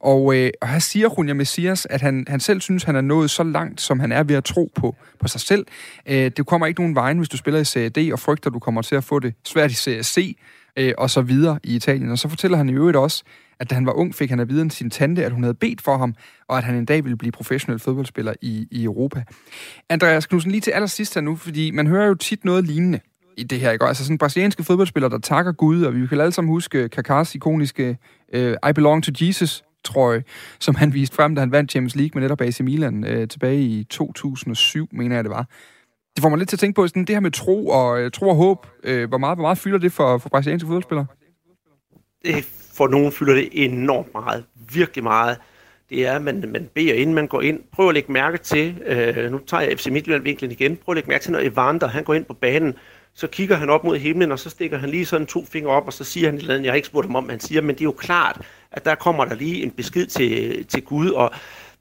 Og, 0.03 0.35
øh, 0.35 0.49
og 0.61 0.67
her 0.67 0.79
siger 0.79 1.07
Runja 1.07 1.33
Messias, 1.33 1.87
at 1.89 2.01
han, 2.01 2.25
han 2.27 2.39
selv 2.39 2.61
synes, 2.61 2.83
han 2.83 2.95
er 2.95 3.01
nået 3.01 3.29
så 3.29 3.43
langt, 3.43 3.81
som 3.81 3.99
han 3.99 4.11
er 4.11 4.23
ved 4.23 4.35
at 4.35 4.43
tro 4.43 4.71
på, 4.75 4.95
på 5.19 5.27
sig 5.27 5.41
selv. 5.41 5.65
Øh, 6.05 6.31
det 6.37 6.45
kommer 6.45 6.67
ikke 6.67 6.81
nogen 6.81 6.95
vejen, 6.95 7.17
hvis 7.17 7.29
du 7.29 7.37
spiller 7.37 7.59
i 7.59 7.65
Serie 7.65 7.89
D, 7.89 8.11
og 8.13 8.19
frygter, 8.19 8.49
at 8.49 8.53
du 8.53 8.59
kommer 8.59 8.81
til 8.81 8.95
at 8.95 9.03
få 9.03 9.19
det 9.19 9.33
svært 9.45 9.71
i 9.71 9.75
Serie 9.75 10.03
C, 10.03 10.37
øh, 10.77 10.93
og 10.97 11.09
så 11.09 11.21
videre 11.21 11.59
i 11.63 11.75
Italien. 11.75 12.11
Og 12.11 12.19
så 12.19 12.29
fortæller 12.29 12.57
han 12.57 12.69
i 12.69 12.73
øvrigt 12.73 12.97
også, 12.97 13.23
at 13.59 13.69
da 13.69 13.75
han 13.75 13.85
var 13.85 13.91
ung, 13.91 14.15
fik 14.15 14.29
han 14.29 14.39
at 14.39 14.49
vide 14.49 14.65
af 14.65 14.71
sin 14.71 14.89
tante, 14.89 15.25
at 15.25 15.31
hun 15.31 15.43
havde 15.43 15.53
bedt 15.53 15.81
for 15.81 15.97
ham, 15.97 16.15
og 16.47 16.57
at 16.57 16.63
han 16.63 16.75
en 16.75 16.85
dag 16.85 17.03
ville 17.03 17.17
blive 17.17 17.31
professionel 17.31 17.79
fodboldspiller 17.79 18.33
i, 18.41 18.67
i 18.71 18.83
Europa. 18.83 19.23
Andreas 19.89 20.25
Knudsen, 20.25 20.51
lige 20.51 20.61
til 20.61 20.71
allersidst 20.71 21.13
her 21.13 21.21
nu, 21.21 21.35
fordi 21.35 21.71
man 21.71 21.87
hører 21.87 22.07
jo 22.07 22.15
tit 22.15 22.45
noget 22.45 22.65
lignende 22.65 22.99
i 23.37 23.43
det 23.43 23.59
her, 23.59 23.71
ikke? 23.71 23.85
Altså 23.85 24.03
sådan 24.03 24.17
brasilianske 24.17 24.63
fodboldspillere, 24.63 25.11
der 25.11 25.19
takker 25.19 25.51
Gud, 25.51 25.83
og 25.83 25.95
vi 25.95 26.07
kan 26.07 26.19
alle 26.19 26.31
sammen 26.31 26.51
huske 26.51 26.89
Kakas 26.89 27.35
ikoniske 27.35 27.97
øh, 28.33 28.55
I 28.69 28.73
belong 28.73 29.03
to 29.03 29.11
Jesus 29.21 29.63
trøje, 29.83 30.23
som 30.59 30.75
han 30.75 30.93
viste 30.93 31.15
frem, 31.15 31.35
da 31.35 31.39
han 31.39 31.51
vandt 31.51 31.71
Champions 31.71 31.95
League 31.95 32.11
med 32.13 32.21
netop 32.21 32.41
AC 32.41 32.59
Milan 32.59 33.03
øh, 33.03 33.27
tilbage 33.27 33.61
i 33.61 33.83
2007, 33.83 34.87
mener 34.91 35.15
jeg 35.15 35.23
det 35.23 35.31
var. 35.31 35.45
Det 36.15 36.21
får 36.21 36.29
mig 36.29 36.37
lidt 36.37 36.49
til 36.49 36.55
at 36.55 36.59
tænke 36.59 36.75
på, 36.75 36.87
sådan 36.87 37.05
det 37.05 37.15
her 37.15 37.19
med 37.19 37.31
tro 37.31 37.67
og, 37.67 38.01
øh, 38.01 38.11
tro 38.11 38.29
og 38.29 38.35
håb. 38.35 38.67
Øh, 38.83 39.09
hvor, 39.09 39.17
meget, 39.17 39.37
hvor 39.37 39.43
meget 39.43 39.57
fylder 39.57 39.77
det 39.77 39.91
for, 39.91 40.17
for 40.17 40.29
brasilianske 40.29 40.67
fodboldspillere? 40.67 41.05
Det, 42.25 42.45
for 42.73 42.87
nogen 42.87 43.11
fylder 43.11 43.33
det 43.33 43.49
enormt 43.51 44.13
meget. 44.13 44.43
Virkelig 44.73 45.03
meget. 45.03 45.37
Det 45.89 46.07
er, 46.07 46.13
at 46.13 46.21
man, 46.21 46.43
man 46.47 46.69
beder, 46.75 46.93
inden 46.93 47.15
man 47.15 47.27
går 47.27 47.41
ind. 47.41 47.59
Prøv 47.71 47.87
at 47.87 47.93
lægge 47.93 48.11
mærke 48.11 48.37
til, 48.37 48.81
øh, 48.85 49.31
nu 49.31 49.39
tager 49.47 49.61
jeg 49.61 49.79
FC 49.79 49.87
Midtjylland-vinklen 49.87 50.51
igen, 50.51 50.77
prøv 50.77 50.93
at 50.93 50.95
lægge 50.95 51.09
mærke 51.09 51.23
til, 51.23 51.31
når 51.31 51.39
Evander 51.39 51.87
han 51.87 52.03
går 52.03 52.13
ind 52.13 52.25
på 52.25 52.33
banen, 52.33 52.73
så 53.13 53.27
kigger 53.27 53.55
han 53.55 53.69
op 53.69 53.83
mod 53.83 53.97
himlen, 53.97 54.31
og 54.31 54.39
så 54.39 54.49
stikker 54.49 54.77
han 54.77 54.89
lige 54.89 55.05
sådan 55.05 55.27
to 55.27 55.45
fingre 55.45 55.71
op, 55.71 55.87
og 55.87 55.93
så 55.93 56.03
siger 56.03 56.27
han 56.27 56.35
et 56.35 56.41
eller 56.41 56.53
andet, 56.53 56.65
jeg 56.65 56.71
har 56.71 56.75
ikke 56.75 56.87
spurgt 56.87 57.07
ham 57.07 57.15
om, 57.15 57.29
han 57.29 57.39
siger, 57.39 57.61
men 57.61 57.75
det 57.75 57.81
er 57.81 57.85
jo 57.85 57.91
klart, 57.91 58.41
at 58.71 58.85
der 58.85 58.95
kommer 58.95 59.25
der 59.25 59.35
lige 59.35 59.63
en 59.63 59.71
besked 59.71 60.05
til, 60.05 60.65
til 60.65 60.83
Gud, 60.83 61.09
og 61.09 61.31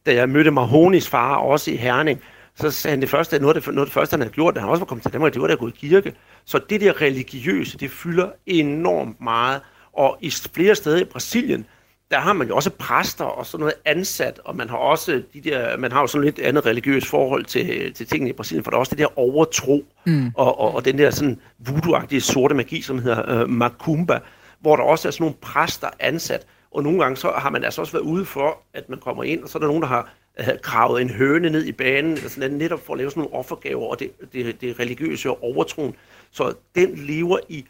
da 0.06 0.14
jeg 0.14 0.28
mødte 0.28 0.50
Mahonis 0.50 1.08
far, 1.08 1.36
også 1.36 1.70
i 1.70 1.76
Herning, 1.76 2.20
så 2.54 2.70
sagde 2.70 2.92
han 2.92 3.00
det 3.00 3.10
første, 3.10 3.38
noget 3.38 3.56
af 3.56 3.62
det, 3.62 3.74
noget 3.74 3.86
af 3.86 3.86
det 3.86 3.94
første, 3.94 4.14
han 4.14 4.20
havde 4.20 4.32
gjort, 4.32 4.54
da 4.54 4.60
han 4.60 4.68
også 4.68 4.80
var 4.80 4.86
kommet 4.86 5.02
til 5.02 5.12
Danmark, 5.12 5.32
det 5.32 5.42
var, 5.42 5.48
da 5.48 5.54
gået 5.54 5.74
i 5.82 5.86
kirke. 5.86 6.14
Så 6.44 6.60
det 6.70 6.80
der 6.80 7.00
religiøse, 7.00 7.78
det 7.78 7.90
fylder 7.90 8.30
enormt 8.46 9.20
meget, 9.20 9.60
og 9.92 10.18
i 10.20 10.30
flere 10.54 10.74
steder 10.74 11.00
i 11.00 11.04
Brasilien, 11.04 11.66
der 12.10 12.18
har 12.18 12.32
man 12.32 12.48
jo 12.48 12.56
også 12.56 12.70
præster 12.70 13.24
og 13.24 13.46
sådan 13.46 13.60
noget 13.60 13.74
ansat, 13.84 14.40
og 14.44 14.56
man 14.56 14.68
har 14.68 14.76
også 14.76 15.22
de 15.34 15.40
der, 15.40 15.76
man 15.76 15.92
har 15.92 16.00
jo 16.00 16.06
sådan 16.06 16.24
lidt 16.24 16.38
andet 16.38 16.66
religiøst 16.66 17.06
forhold 17.06 17.44
til, 17.44 17.94
til 17.94 18.06
tingene 18.06 18.30
i 18.30 18.32
Brasilien, 18.32 18.64
for 18.64 18.70
der 18.70 18.76
er 18.76 18.80
også 18.80 18.90
det 18.90 18.98
der 18.98 19.18
overtro, 19.18 19.84
mm. 20.06 20.30
og, 20.34 20.60
og, 20.60 20.74
og 20.74 20.84
den 20.84 20.98
der 20.98 21.10
sådan 21.10 21.40
voodoo 21.58 22.20
sorte 22.20 22.54
magi, 22.54 22.82
som 22.82 22.98
hedder 22.98 23.42
uh, 23.42 23.50
Macumba, 23.50 24.18
hvor 24.60 24.76
der 24.76 24.82
også 24.82 25.08
er 25.08 25.12
sådan 25.12 25.24
nogle 25.24 25.36
præster 25.40 25.88
ansat, 26.00 26.46
og 26.70 26.82
nogle 26.82 27.02
gange 27.02 27.16
så 27.16 27.30
har 27.30 27.50
man 27.50 27.64
altså 27.64 27.80
også 27.80 27.92
været 27.92 28.04
ude 28.04 28.24
for, 28.24 28.58
at 28.74 28.88
man 28.88 28.98
kommer 28.98 29.24
ind, 29.24 29.42
og 29.42 29.48
så 29.48 29.58
er 29.58 29.60
der 29.60 29.66
nogen, 29.66 29.82
der 29.82 29.88
har 29.88 30.12
uh, 30.40 30.46
gravet 30.62 31.02
en 31.02 31.10
høne 31.10 31.50
ned 31.50 31.64
i 31.64 31.72
banen, 31.72 32.12
eller 32.12 32.28
sådan 32.28 32.50
noget, 32.50 32.62
netop 32.62 32.86
for 32.86 32.92
at 32.92 32.98
lave 32.98 33.10
sådan 33.10 33.20
nogle 33.20 33.36
offergaver, 33.36 33.86
og 33.86 34.00
det, 34.00 34.10
det, 34.32 34.60
det 34.60 34.80
religiøse 34.80 35.30
og 35.30 35.42
overtroen. 35.42 35.94
Så 36.30 36.54
den 36.74 36.94
lever 36.96 37.38
i 37.48 37.66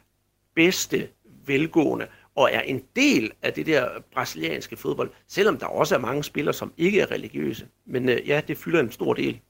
bedste 0.54 1.08
velgående 1.46 2.06
og 2.40 2.50
er 2.52 2.60
en 2.60 2.82
del 2.96 3.30
af 3.42 3.52
det 3.52 3.66
der 3.66 3.88
brasilianske 4.14 4.76
fodbold, 4.76 5.10
selvom 5.28 5.56
der 5.56 5.66
også 5.66 5.94
er 5.94 5.98
mange 5.98 6.24
spillere, 6.24 6.54
som 6.54 6.72
ikke 6.76 7.00
er 7.00 7.10
religiøse. 7.10 7.66
Men 7.86 8.08
øh, 8.08 8.28
ja, 8.28 8.40
det 8.48 8.56
fylder 8.56 8.80
en 8.80 8.92
stor 8.92 9.14
del. 9.14 9.40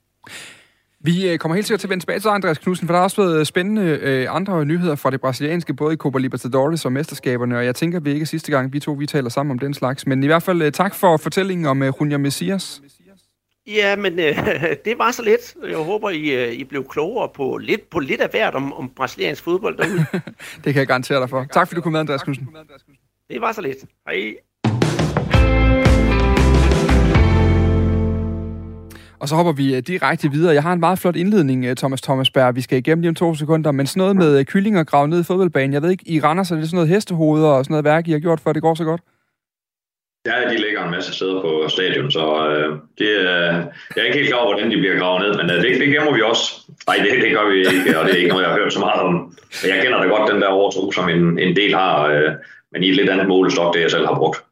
Vi 1.02 1.30
øh, 1.30 1.38
kommer 1.38 1.54
helt 1.54 1.66
sikkert 1.66 1.80
til 1.80 1.86
at 1.86 1.90
vende 1.90 2.02
tilbage 2.02 2.20
til 2.20 2.28
Andreas 2.28 2.58
Knudsen, 2.58 2.86
for 2.86 2.92
der 2.92 2.98
har 2.98 3.04
også 3.04 3.22
været 3.22 3.40
øh, 3.40 3.46
spændende 3.46 3.82
øh, 3.82 4.26
andre 4.34 4.64
nyheder 4.64 4.94
fra 4.94 5.10
det 5.10 5.20
brasilianske, 5.20 5.74
både 5.74 5.94
i 5.94 5.96
Copa 5.96 6.18
Libertadores 6.18 6.84
og 6.84 6.92
mesterskaberne, 6.92 7.58
og 7.58 7.64
jeg 7.64 7.74
tænker, 7.74 7.98
at 7.98 8.04
vi 8.04 8.10
ikke 8.10 8.22
er 8.22 8.26
sidste 8.26 8.52
gang, 8.52 8.72
vi 8.72 8.80
to 8.80 8.92
vi 8.92 9.06
taler 9.06 9.28
sammen 9.28 9.50
om 9.50 9.58
den 9.58 9.74
slags. 9.74 10.06
Men 10.06 10.22
i 10.22 10.26
hvert 10.26 10.42
fald 10.42 10.62
øh, 10.62 10.72
tak 10.72 10.94
for 10.94 11.16
fortællingen 11.16 11.66
om 11.66 11.82
øh, 11.82 11.92
Junior 12.00 12.18
Messias. 12.18 12.82
Ja, 13.74 13.96
men 13.96 14.18
øh, 14.18 14.36
det 14.84 14.98
var 14.98 15.10
så 15.10 15.22
lidt. 15.22 15.56
Jeg 15.68 15.76
håber, 15.78 16.10
I, 16.10 16.44
øh, 16.44 16.52
I 16.52 16.64
blev 16.64 16.88
klogere 16.88 17.28
på 17.34 17.56
lidt, 17.56 17.90
på 17.90 17.98
lidt 17.98 18.20
af 18.20 18.30
hvert 18.30 18.54
om, 18.54 18.72
om 18.72 18.88
brasiliansk 18.96 19.44
fodbold 19.44 19.76
derude. 19.76 20.06
det 20.64 20.72
kan 20.72 20.76
jeg 20.76 20.86
garantere 20.86 21.20
dig 21.20 21.30
for. 21.30 21.46
Tak 21.52 21.68
fordi 21.68 21.76
du 21.76 21.82
kom 21.82 21.92
med, 21.92 22.00
Andreas 22.00 22.22
Knudsen. 22.22 22.48
Det 23.30 23.40
var 23.40 23.52
så 23.52 23.60
lidt. 23.60 23.78
Hej. 24.08 24.34
Og 29.18 29.28
så 29.28 29.34
hopper 29.34 29.52
vi 29.52 29.76
øh, 29.76 29.82
direkte 29.82 30.30
videre. 30.30 30.54
Jeg 30.54 30.62
har 30.62 30.72
en 30.72 30.80
meget 30.80 30.98
flot 30.98 31.16
indledning, 31.16 31.64
øh, 31.64 31.76
Thomas 31.76 32.02
Thomasberg. 32.02 32.56
Vi 32.56 32.60
skal 32.60 32.78
igennem 32.78 33.00
lige 33.00 33.08
om 33.08 33.14
to 33.14 33.34
sekunder. 33.34 33.72
Men 33.72 33.86
sådan 33.86 34.00
noget 34.00 34.16
med 34.16 34.44
kyllinger 34.44 34.84
gravet 34.84 35.10
ned 35.10 35.20
i 35.20 35.24
fodboldbanen. 35.24 35.72
Jeg 35.72 35.82
ved 35.82 35.90
ikke, 35.90 36.08
I 36.08 36.20
render 36.20 36.44
så 36.44 36.54
det 36.54 36.64
sådan 36.64 36.76
noget 36.76 36.88
hestehoveder 36.88 37.48
og 37.48 37.64
sådan 37.64 37.72
noget 37.72 37.84
værk, 37.84 38.08
I 38.08 38.12
har 38.12 38.18
gjort, 38.18 38.40
for 38.40 38.52
det 38.52 38.62
går 38.62 38.74
så 38.74 38.84
godt? 38.84 39.00
Ja, 40.26 40.50
de 40.50 40.56
ligger 40.56 40.84
en 40.84 40.90
masse 40.90 41.14
steder 41.14 41.40
på 41.40 41.68
stadion, 41.68 42.10
så 42.10 42.48
øh, 42.48 42.78
det, 42.98 43.08
øh, 43.08 43.54
jeg 43.94 44.00
er 44.00 44.02
ikke 44.02 44.18
helt 44.18 44.28
klar 44.28 44.38
over, 44.38 44.52
hvordan 44.52 44.70
de 44.70 44.76
bliver 44.76 44.98
gravet 44.98 45.22
ned, 45.22 45.34
men 45.40 45.50
øh, 45.50 45.62
det, 45.62 45.80
det 45.80 45.88
gemmer 45.88 46.12
vi 46.14 46.22
også. 46.22 46.44
Nej, 46.86 46.96
det, 46.96 47.22
det 47.22 47.32
gør 47.32 47.50
vi 47.50 47.58
ikke, 47.58 47.98
og 47.98 48.04
det 48.04 48.12
er 48.12 48.16
ikke 48.16 48.28
noget, 48.28 48.42
jeg 48.42 48.52
har 48.52 48.58
hørt 48.58 48.72
så 48.72 48.80
meget 48.80 49.00
om. 49.00 49.14
Men 49.62 49.70
jeg 49.72 49.82
kender 49.82 49.98
da 50.02 50.06
godt 50.08 50.32
den 50.32 50.42
der 50.42 50.48
overtro, 50.48 50.92
som 50.92 51.08
en, 51.08 51.38
en 51.38 51.56
del 51.56 51.74
har, 51.74 52.06
øh, 52.06 52.30
men 52.72 52.82
i 52.82 52.88
et 52.88 52.96
lidt 52.96 53.10
andet 53.10 53.28
målestok, 53.28 53.74
det 53.74 53.80
jeg 53.80 53.90
selv 53.90 54.06
har 54.06 54.14
brugt. 54.14 54.44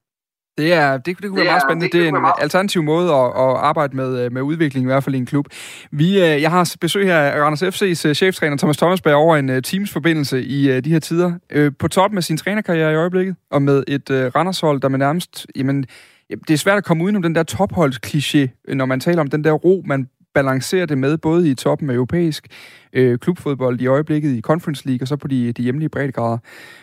Det, 0.59 0.73
er, 0.73 0.97
det, 0.97 1.07
det 1.07 1.16
kunne 1.16 1.29
det 1.29 1.37
være 1.37 1.44
meget 1.44 1.62
spændende. 1.62 1.85
Det, 1.85 1.92
det 1.92 2.05
er 2.05 2.09
en 2.09 2.33
alternativ 2.38 2.83
måde 2.83 3.12
at, 3.12 3.27
at 3.27 3.57
arbejde 3.57 3.97
med, 3.97 4.25
øh, 4.25 4.33
med 4.33 4.42
udvikling, 4.42 4.85
i 4.85 4.87
hvert 4.87 5.05
fald 5.05 5.14
i 5.14 5.18
en 5.18 5.27
klub. 5.27 5.47
Vi, 5.90 6.09
øh, 6.09 6.42
jeg 6.42 6.51
har 6.51 6.75
besøg 6.81 7.07
her 7.07 7.18
af 7.18 7.40
Randers 7.40 7.62
FC's 7.62 8.09
øh, 8.09 8.14
cheftræner 8.14 8.57
Thomas 8.57 8.77
Thomasberg 8.77 9.14
over 9.14 9.37
en 9.37 9.62
Teams-forbindelse 9.62 10.42
i 10.42 10.81
de 10.81 10.90
her 10.90 10.99
tider. 10.99 11.33
På 11.79 11.88
toppen 11.88 12.18
af 12.18 12.25
sin 12.25 12.37
trænerkarriere 12.37 12.92
i 12.92 12.97
øjeblikket, 12.97 13.37
og 13.51 13.62
med 13.62 13.85
et 13.88 14.11
Randershold, 14.11 14.81
der 14.81 14.88
med 14.88 14.99
nærmest... 14.99 15.47
Jamen, 15.57 15.87
det 16.31 16.51
er 16.51 16.59
svært 16.59 16.79
at 16.79 16.85
komme 16.85 17.05
udenom 17.05 17.23
den 17.23 17.35
der 17.35 17.44
topholdskliché, 17.51 18.73
når 18.75 18.87
man 18.87 19.01
taler 19.01 19.21
om 19.21 19.27
den 19.27 19.44
der 19.44 19.53
ro, 19.53 19.83
man 19.87 20.09
balancerer 20.35 20.87
det 20.87 20.99
med, 20.99 21.19
både 21.19 21.51
i 21.51 21.55
toppen 21.55 21.91
af 21.91 21.95
europæisk 21.95 22.47
øh, 22.93 23.19
klubfodbold 23.19 23.81
i 23.81 23.87
øjeblikket 23.87 24.37
i 24.37 24.41
Conference 24.41 24.87
League, 24.87 25.05
og 25.05 25.09
så 25.09 25.17
på 25.17 25.29
de, 25.29 25.53
de 25.53 25.62
hjemlige 25.62 25.88
breddegrader. 25.88 26.38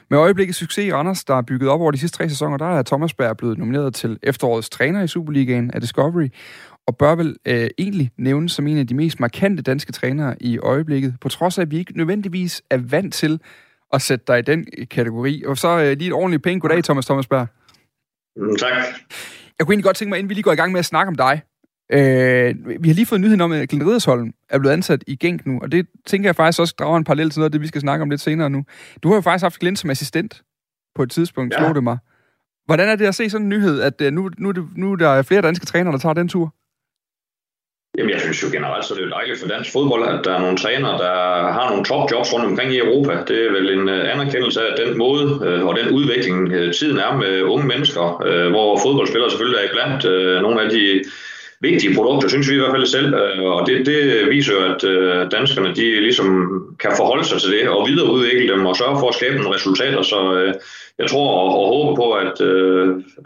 Med 0.09 0.19
øjeblikket 0.19 0.55
succes 0.55 0.85
i 0.85 0.93
Randers, 0.93 1.23
der 1.23 1.35
er 1.35 1.41
bygget 1.41 1.69
op 1.69 1.81
over 1.81 1.91
de 1.91 1.97
sidste 1.97 2.17
tre 2.17 2.29
sæsoner, 2.29 2.57
der 2.57 2.65
er 2.65 2.83
Thomas 2.83 3.13
Berg 3.13 3.37
blevet 3.37 3.57
nomineret 3.57 3.95
til 3.95 4.19
efterårets 4.23 4.69
træner 4.69 5.03
i 5.03 5.07
Superligaen 5.07 5.71
af 5.71 5.81
Discovery, 5.81 6.27
og 6.87 6.97
bør 6.97 7.15
vel 7.15 7.35
øh, 7.45 7.67
egentlig 7.77 8.11
nævnes 8.17 8.51
som 8.51 8.67
en 8.67 8.77
af 8.77 8.87
de 8.87 8.95
mest 8.95 9.19
markante 9.19 9.63
danske 9.63 9.91
trænere 9.91 10.35
i 10.41 10.59
øjeblikket, 10.59 11.15
på 11.21 11.29
trods 11.29 11.57
af, 11.57 11.61
at 11.61 11.71
vi 11.71 11.77
ikke 11.77 11.97
nødvendigvis 11.97 12.61
er 12.69 12.77
vant 12.77 13.13
til 13.13 13.39
at 13.93 14.01
sætte 14.01 14.25
dig 14.27 14.39
i 14.39 14.41
den 14.41 14.65
kategori. 14.91 15.43
Og 15.47 15.57
så 15.57 15.79
øh, 15.79 15.97
lige 15.97 16.07
et 16.07 16.13
ordentligt 16.13 16.43
pænt 16.43 16.61
goddag, 16.61 16.83
Thomas 16.83 17.05
Thomasberg. 17.05 17.47
Mm, 18.35 18.55
tak. 18.57 18.71
Jeg 19.59 19.65
kunne 19.65 19.73
egentlig 19.73 19.85
godt 19.85 19.95
tænke 19.95 20.09
mig, 20.09 20.19
inden 20.19 20.29
vi 20.29 20.33
lige 20.33 20.43
går 20.43 20.51
i 20.51 20.55
gang 20.55 20.71
med 20.71 20.79
at 20.79 20.85
snakke 20.85 21.07
om 21.07 21.15
dig, 21.15 21.41
Øh, 21.93 22.55
vi 22.83 22.87
har 22.87 22.95
lige 22.95 23.05
fået 23.05 23.21
nyheden 23.21 23.41
om, 23.41 23.51
at 23.51 23.69
Glenn 23.69 23.87
Riddersholm 23.87 24.33
er 24.49 24.59
blevet 24.59 24.73
ansat 24.73 25.03
i 25.07 25.15
Genk 25.15 25.45
nu, 25.45 25.59
og 25.61 25.71
det 25.71 25.87
tænker 26.05 26.27
jeg 26.27 26.35
faktisk 26.35 26.59
også 26.59 26.75
drager 26.79 26.97
en 26.97 27.03
parallel 27.03 27.29
til 27.29 27.39
noget 27.39 27.49
af 27.49 27.51
det, 27.51 27.61
vi 27.61 27.67
skal 27.67 27.81
snakke 27.81 28.03
om 28.03 28.09
lidt 28.09 28.21
senere 28.21 28.49
nu. 28.49 28.65
Du 29.03 29.07
har 29.07 29.15
jo 29.15 29.21
faktisk 29.21 29.43
haft 29.43 29.59
Glenn 29.59 29.75
som 29.75 29.89
assistent 29.89 30.41
på 30.95 31.03
et 31.03 31.11
tidspunkt, 31.11 31.53
ja. 31.53 31.59
slog 31.59 31.75
det 31.75 31.83
mig. 31.83 31.97
Hvordan 32.65 32.89
er 32.89 32.95
det 32.95 33.05
at 33.05 33.15
se 33.15 33.29
sådan 33.29 33.45
en 33.45 33.49
nyhed, 33.49 33.81
at 33.81 34.01
uh, 34.01 34.07
nu, 34.07 34.29
nu, 34.37 34.53
nu 34.75 34.95
der 34.95 35.09
er 35.09 35.21
flere 35.21 35.41
danske 35.41 35.65
trænere, 35.65 35.93
der 35.93 35.99
tager 35.99 36.13
den 36.13 36.27
tur? 36.27 36.53
Jamen, 37.97 38.11
jeg 38.11 38.21
synes 38.21 38.43
jo 38.43 38.47
generelt, 38.51 38.85
så 38.85 38.93
det 38.95 39.03
er 39.03 39.09
dejligt 39.09 39.39
for 39.39 39.47
dansk 39.47 39.71
fodbold, 39.73 40.03
at 40.13 40.25
der 40.25 40.33
er 40.35 40.41
nogle 40.41 40.57
trænere, 40.57 40.97
der 40.97 41.15
har 41.57 41.69
nogle 41.69 41.85
topjobs 41.85 42.33
rundt 42.33 42.45
omkring 42.45 42.73
i 42.73 42.77
Europa. 42.77 43.13
Det 43.27 43.37
er 43.45 43.51
vel 43.51 43.67
en 43.77 43.85
uh, 43.89 44.13
anerkendelse 44.13 44.61
af 44.69 44.73
den 44.85 44.97
måde 44.97 45.25
uh, 45.25 45.67
og 45.67 45.73
den 45.79 45.87
udvikling, 45.97 46.39
tiden 46.79 46.97
er 46.97 47.17
med 47.17 47.41
unge 47.43 47.67
mennesker, 47.67 48.05
hvor 48.49 48.79
fodboldspillere 48.83 49.29
selvfølgelig 49.31 49.59
er 49.59 49.69
iblandt 49.69 50.01
uh, 50.05 50.41
nogle 50.45 50.61
af 50.63 50.69
de 50.69 50.83
vigtige 51.69 51.95
produkter, 51.95 52.27
synes 52.29 52.49
vi 52.49 52.55
i 52.55 52.61
hvert 52.61 52.75
fald 52.75 52.85
selv. 52.85 53.13
Øh, 53.13 53.43
og 53.43 53.67
det, 53.67 53.85
det 53.85 53.99
viser 54.29 54.53
jo, 54.53 54.61
at 54.71 54.81
øh, 54.83 55.31
danskerne 55.31 55.75
de 55.79 55.85
ligesom 56.07 56.27
kan 56.79 56.91
forholde 56.97 57.25
sig 57.25 57.41
til 57.41 57.51
det 57.55 57.69
og 57.69 57.87
videreudvikle 57.89 58.53
dem 58.53 58.65
og 58.65 58.75
sørge 58.75 58.99
for 58.99 59.07
at 59.09 59.15
skabe 59.15 59.35
nogle 59.35 59.55
resultater. 59.55 60.01
Så 60.01 60.19
øh, 60.33 60.53
jeg 60.99 61.07
tror 61.09 61.27
og, 61.41 61.49
og 61.59 61.65
håber 61.73 61.93
på, 62.01 62.07
at, 62.23 62.35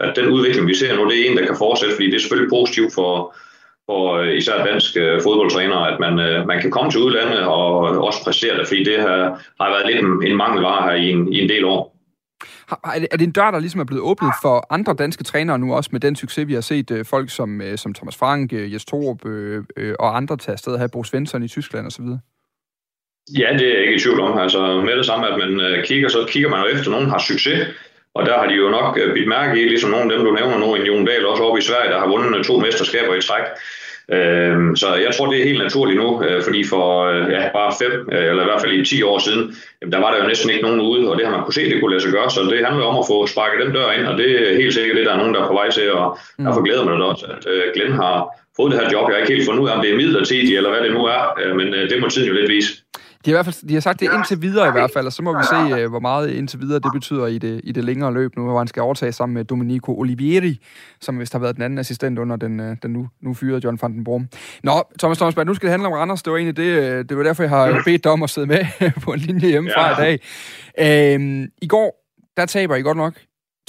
at 0.04 0.16
den 0.16 0.28
udvikling, 0.28 0.68
vi 0.68 0.74
ser 0.74 0.96
nu, 0.96 1.10
det 1.10 1.16
er 1.20 1.30
en, 1.30 1.36
der 1.36 1.46
kan 1.46 1.56
fortsætte, 1.64 1.94
fordi 1.94 2.06
det 2.10 2.16
er 2.16 2.20
selvfølgelig 2.24 2.50
positivt 2.50 2.94
for, 2.94 3.34
for 3.86 4.22
især 4.22 4.64
danske 4.64 5.00
fodboldtrænere, 5.22 5.92
at 5.92 6.00
man, 6.00 6.14
man 6.46 6.60
kan 6.60 6.70
komme 6.70 6.90
til 6.90 7.00
udlandet 7.00 7.40
og 7.40 7.68
også 8.08 8.24
præstere 8.24 8.58
det, 8.58 8.66
fordi 8.66 8.84
det 8.84 8.98
har, 9.00 9.22
har 9.60 9.70
været 9.70 9.86
lidt 9.86 10.04
en, 10.04 10.12
en 10.28 10.36
mangelvare 10.36 10.82
her 10.88 10.96
i 11.04 11.10
en, 11.10 11.32
i 11.32 11.40
en 11.42 11.48
del 11.48 11.64
år. 11.64 11.99
Er 13.12 13.16
det 13.16 13.22
en 13.22 13.32
dør, 13.32 13.50
der 13.50 13.58
ligesom 13.58 13.80
er 13.80 13.84
blevet 13.84 14.02
åbnet 14.02 14.32
for 14.42 14.66
andre 14.70 14.94
danske 14.94 15.24
trænere 15.24 15.58
nu, 15.58 15.74
også 15.74 15.90
med 15.92 16.00
den 16.00 16.16
succes, 16.16 16.48
vi 16.48 16.54
har 16.54 16.60
set 16.60 16.90
øh, 16.90 17.04
folk 17.04 17.30
som, 17.30 17.60
øh, 17.60 17.78
som 17.78 17.94
Thomas 17.94 18.16
Frank, 18.16 18.52
øh, 18.52 18.72
Jes 18.72 18.84
Torup 18.84 19.26
øh, 19.26 19.64
øh, 19.76 19.94
og 19.98 20.16
andre 20.16 20.36
tage 20.36 20.52
afsted 20.52 20.78
her, 20.78 20.86
Bo 20.86 21.04
Svensson 21.04 21.42
i 21.42 21.48
Tyskland 21.48 21.86
osv.? 21.86 22.04
Ja, 23.38 23.48
det 23.58 23.66
er 23.68 23.74
jeg 23.74 23.82
ikke 23.82 23.94
i 23.94 23.98
tvivl 23.98 24.20
om. 24.20 24.38
Altså 24.38 24.82
med 24.86 24.96
det 24.96 25.06
samme, 25.06 25.26
at 25.26 25.38
man 25.38 25.60
øh, 25.60 25.84
kigger, 25.84 26.08
så 26.08 26.26
kigger 26.28 26.48
man 26.48 26.60
jo 26.60 26.66
efter, 26.66 26.86
at 26.86 26.92
nogen 26.92 27.10
har 27.10 27.18
succes. 27.18 27.68
Og 28.14 28.26
der 28.26 28.38
har 28.38 28.46
de 28.46 28.54
jo 28.54 28.68
nok 28.70 28.98
øh, 29.02 29.14
bidt 29.14 29.28
mærke 29.28 29.62
i, 29.62 29.68
ligesom 29.68 29.90
nogle 29.90 30.04
af 30.04 30.10
dem, 30.10 30.26
du 30.26 30.32
nævner 30.32 30.58
nu, 30.58 30.74
en 30.74 30.86
Jon 30.86 31.06
Dahl 31.06 31.26
også 31.26 31.42
oppe 31.42 31.58
i 31.58 31.62
Sverige, 31.62 31.92
der 31.92 31.98
har 31.98 32.08
vundet 32.08 32.38
øh, 32.38 32.44
to 32.44 32.60
mesterskaber 32.60 33.14
i 33.14 33.22
træk. 33.22 33.44
Øhm, 34.12 34.76
så 34.76 34.94
jeg 34.94 35.14
tror, 35.14 35.26
det 35.30 35.40
er 35.40 35.44
helt 35.44 35.62
naturligt 35.62 36.00
nu, 36.02 36.22
øh, 36.24 36.42
fordi 36.42 36.64
for 36.64 36.86
ja, 37.34 37.42
bare 37.58 37.72
fem, 37.82 38.08
eller 38.12 38.42
i 38.42 38.48
hvert 38.48 38.60
fald 38.60 38.72
i 38.72 38.84
10 38.84 39.02
år 39.02 39.18
siden, 39.18 39.42
der 39.92 39.98
var 39.98 40.10
der 40.10 40.18
jo 40.22 40.28
næsten 40.28 40.50
ikke 40.50 40.62
nogen 40.62 40.80
ude, 40.80 41.10
og 41.10 41.18
det 41.18 41.26
har 41.26 41.32
man 41.36 41.44
kunne 41.44 41.54
se, 41.54 41.70
det 41.70 41.80
kunne 41.80 41.90
lade 41.90 42.02
sig 42.02 42.12
gøre. 42.12 42.30
Så 42.30 42.40
det 42.42 42.66
handler 42.66 42.84
om 42.84 42.98
at 42.98 43.08
få 43.10 43.26
sparket 43.26 43.66
den 43.66 43.72
dør 43.74 43.90
ind, 43.90 44.06
og 44.06 44.18
det 44.18 44.28
er 44.50 44.56
helt 44.62 44.74
sikkert 44.74 44.96
det, 44.96 45.06
der 45.06 45.12
er 45.12 45.16
nogen, 45.16 45.34
der 45.34 45.42
er 45.42 45.48
på 45.48 45.58
vej 45.60 45.70
til, 45.70 45.92
og 45.92 46.18
mm. 46.38 46.44
derfor 46.44 46.62
glæder 46.62 46.84
mig 46.84 46.92
det 46.92 47.02
også, 47.02 47.26
at 47.26 47.42
Glenn 47.74 47.92
har 47.92 48.16
fået 48.56 48.72
det 48.72 48.80
her 48.80 48.90
job. 48.92 49.04
Jeg 49.08 49.14
har 49.14 49.22
ikke 49.22 49.34
helt 49.34 49.46
fundet 49.48 49.62
ud 49.62 49.68
af, 49.68 49.74
om 49.76 49.82
det 49.82 49.90
er 49.90 49.96
midlertidigt, 49.96 50.56
eller 50.56 50.70
hvad 50.70 50.82
det 50.86 50.92
nu 50.92 51.02
er, 51.16 51.54
men 51.54 51.72
det 51.72 52.00
må 52.00 52.08
tiden 52.08 52.28
jo 52.28 52.34
lidt 52.34 52.50
vise. 52.50 52.72
De 53.24 53.30
i 53.30 53.32
hvert 53.32 53.44
fald, 53.44 53.68
de 53.68 53.74
har 53.74 53.80
sagt 53.80 54.00
det 54.00 54.10
indtil 54.14 54.42
videre 54.42 54.68
i 54.68 54.72
hvert 54.72 54.90
fald, 54.90 55.06
og 55.06 55.12
så 55.12 55.22
må 55.22 55.38
vi 55.38 55.44
se, 55.44 55.80
øh, 55.80 55.90
hvor 55.90 56.00
meget 56.00 56.30
indtil 56.30 56.60
videre 56.60 56.78
det 56.78 56.90
betyder 56.94 57.26
i 57.26 57.38
det, 57.38 57.60
i 57.64 57.72
det 57.72 57.84
længere 57.84 58.14
løb 58.14 58.36
nu, 58.36 58.44
hvor 58.44 58.58
han 58.58 58.68
skal 58.68 58.82
overtage 58.82 59.12
sammen 59.12 59.34
med 59.34 59.44
Domenico 59.44 59.98
Olivieri, 59.98 60.60
som 61.00 61.20
vist 61.20 61.32
har 61.32 61.40
været 61.40 61.56
den 61.56 61.62
anden 61.62 61.78
assistent 61.78 62.18
under 62.18 62.36
den, 62.36 62.60
øh, 62.60 62.76
den 62.82 62.92
nu, 62.92 63.08
nu 63.20 63.34
fyrede 63.34 63.60
John 63.64 63.78
van 63.82 63.92
den 63.92 64.04
Brom. 64.04 64.28
Nå, 64.62 64.82
Thomas 64.98 65.18
Thomasberg, 65.18 65.46
nu 65.46 65.54
skal 65.54 65.66
det 65.66 65.70
handle 65.70 65.88
om 65.88 65.92
Randers. 65.92 66.22
Det 66.22 66.30
var 66.30 66.36
egentlig 66.36 66.56
det, 66.56 66.82
øh, 66.82 67.04
det 67.08 67.16
var 67.16 67.22
derfor, 67.22 67.42
jeg 67.42 67.50
har 67.50 67.82
bedt 67.84 68.04
dig 68.04 68.12
om 68.12 68.22
at 68.22 68.30
sidde 68.30 68.46
med 68.46 68.66
på 69.04 69.12
en 69.12 69.18
linje 69.18 69.48
hjemmefra 69.48 69.86
ja. 69.86 69.92
i 69.92 70.18
dag. 70.78 71.14
Øhm, 71.14 71.48
I 71.62 71.66
går, 71.66 72.04
der 72.36 72.46
taber 72.46 72.76
I 72.76 72.82
godt 72.82 72.96
nok 72.96 73.14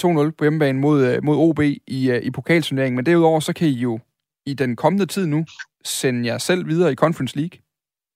2-0 0.02 0.30
på 0.38 0.44
hjemmebane 0.44 0.78
mod, 0.78 1.20
mod 1.22 1.36
OB 1.36 1.60
i, 1.60 2.20
i 2.22 2.30
pokalturneringen, 2.30 2.96
men 2.96 3.06
derudover 3.06 3.40
så 3.40 3.52
kan 3.52 3.68
I 3.68 3.72
jo 3.80 3.98
i 4.46 4.54
den 4.54 4.76
kommende 4.76 5.06
tid 5.06 5.26
nu 5.26 5.44
sende 5.84 6.26
jer 6.26 6.38
selv 6.38 6.68
videre 6.68 6.92
i 6.92 6.94
Conference 6.94 7.36
League 7.36 7.61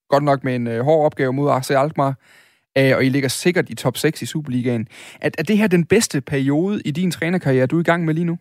godt 0.08 0.24
nok 0.24 0.44
med 0.44 0.56
en 0.56 0.66
øh, 0.66 0.80
hård 0.80 1.06
opgave 1.06 1.32
mod 1.32 1.50
AC 1.50 1.70
Alkmaar, 1.70 2.14
øh, 2.78 2.96
og 2.96 3.04
I 3.04 3.08
ligger 3.08 3.28
sikkert 3.28 3.70
i 3.70 3.74
top 3.74 3.96
6 3.96 4.22
i 4.22 4.26
Superligaen. 4.26 4.88
Er, 5.20 5.30
er 5.38 5.42
det 5.42 5.58
her 5.58 5.66
den 5.66 5.84
bedste 5.84 6.20
periode 6.20 6.82
i 6.84 6.90
din 6.90 7.10
trænerkarriere, 7.10 7.66
du 7.66 7.76
er 7.76 7.80
i 7.80 7.84
gang 7.84 8.04
med 8.04 8.14
lige 8.14 8.24
nu? 8.24 8.38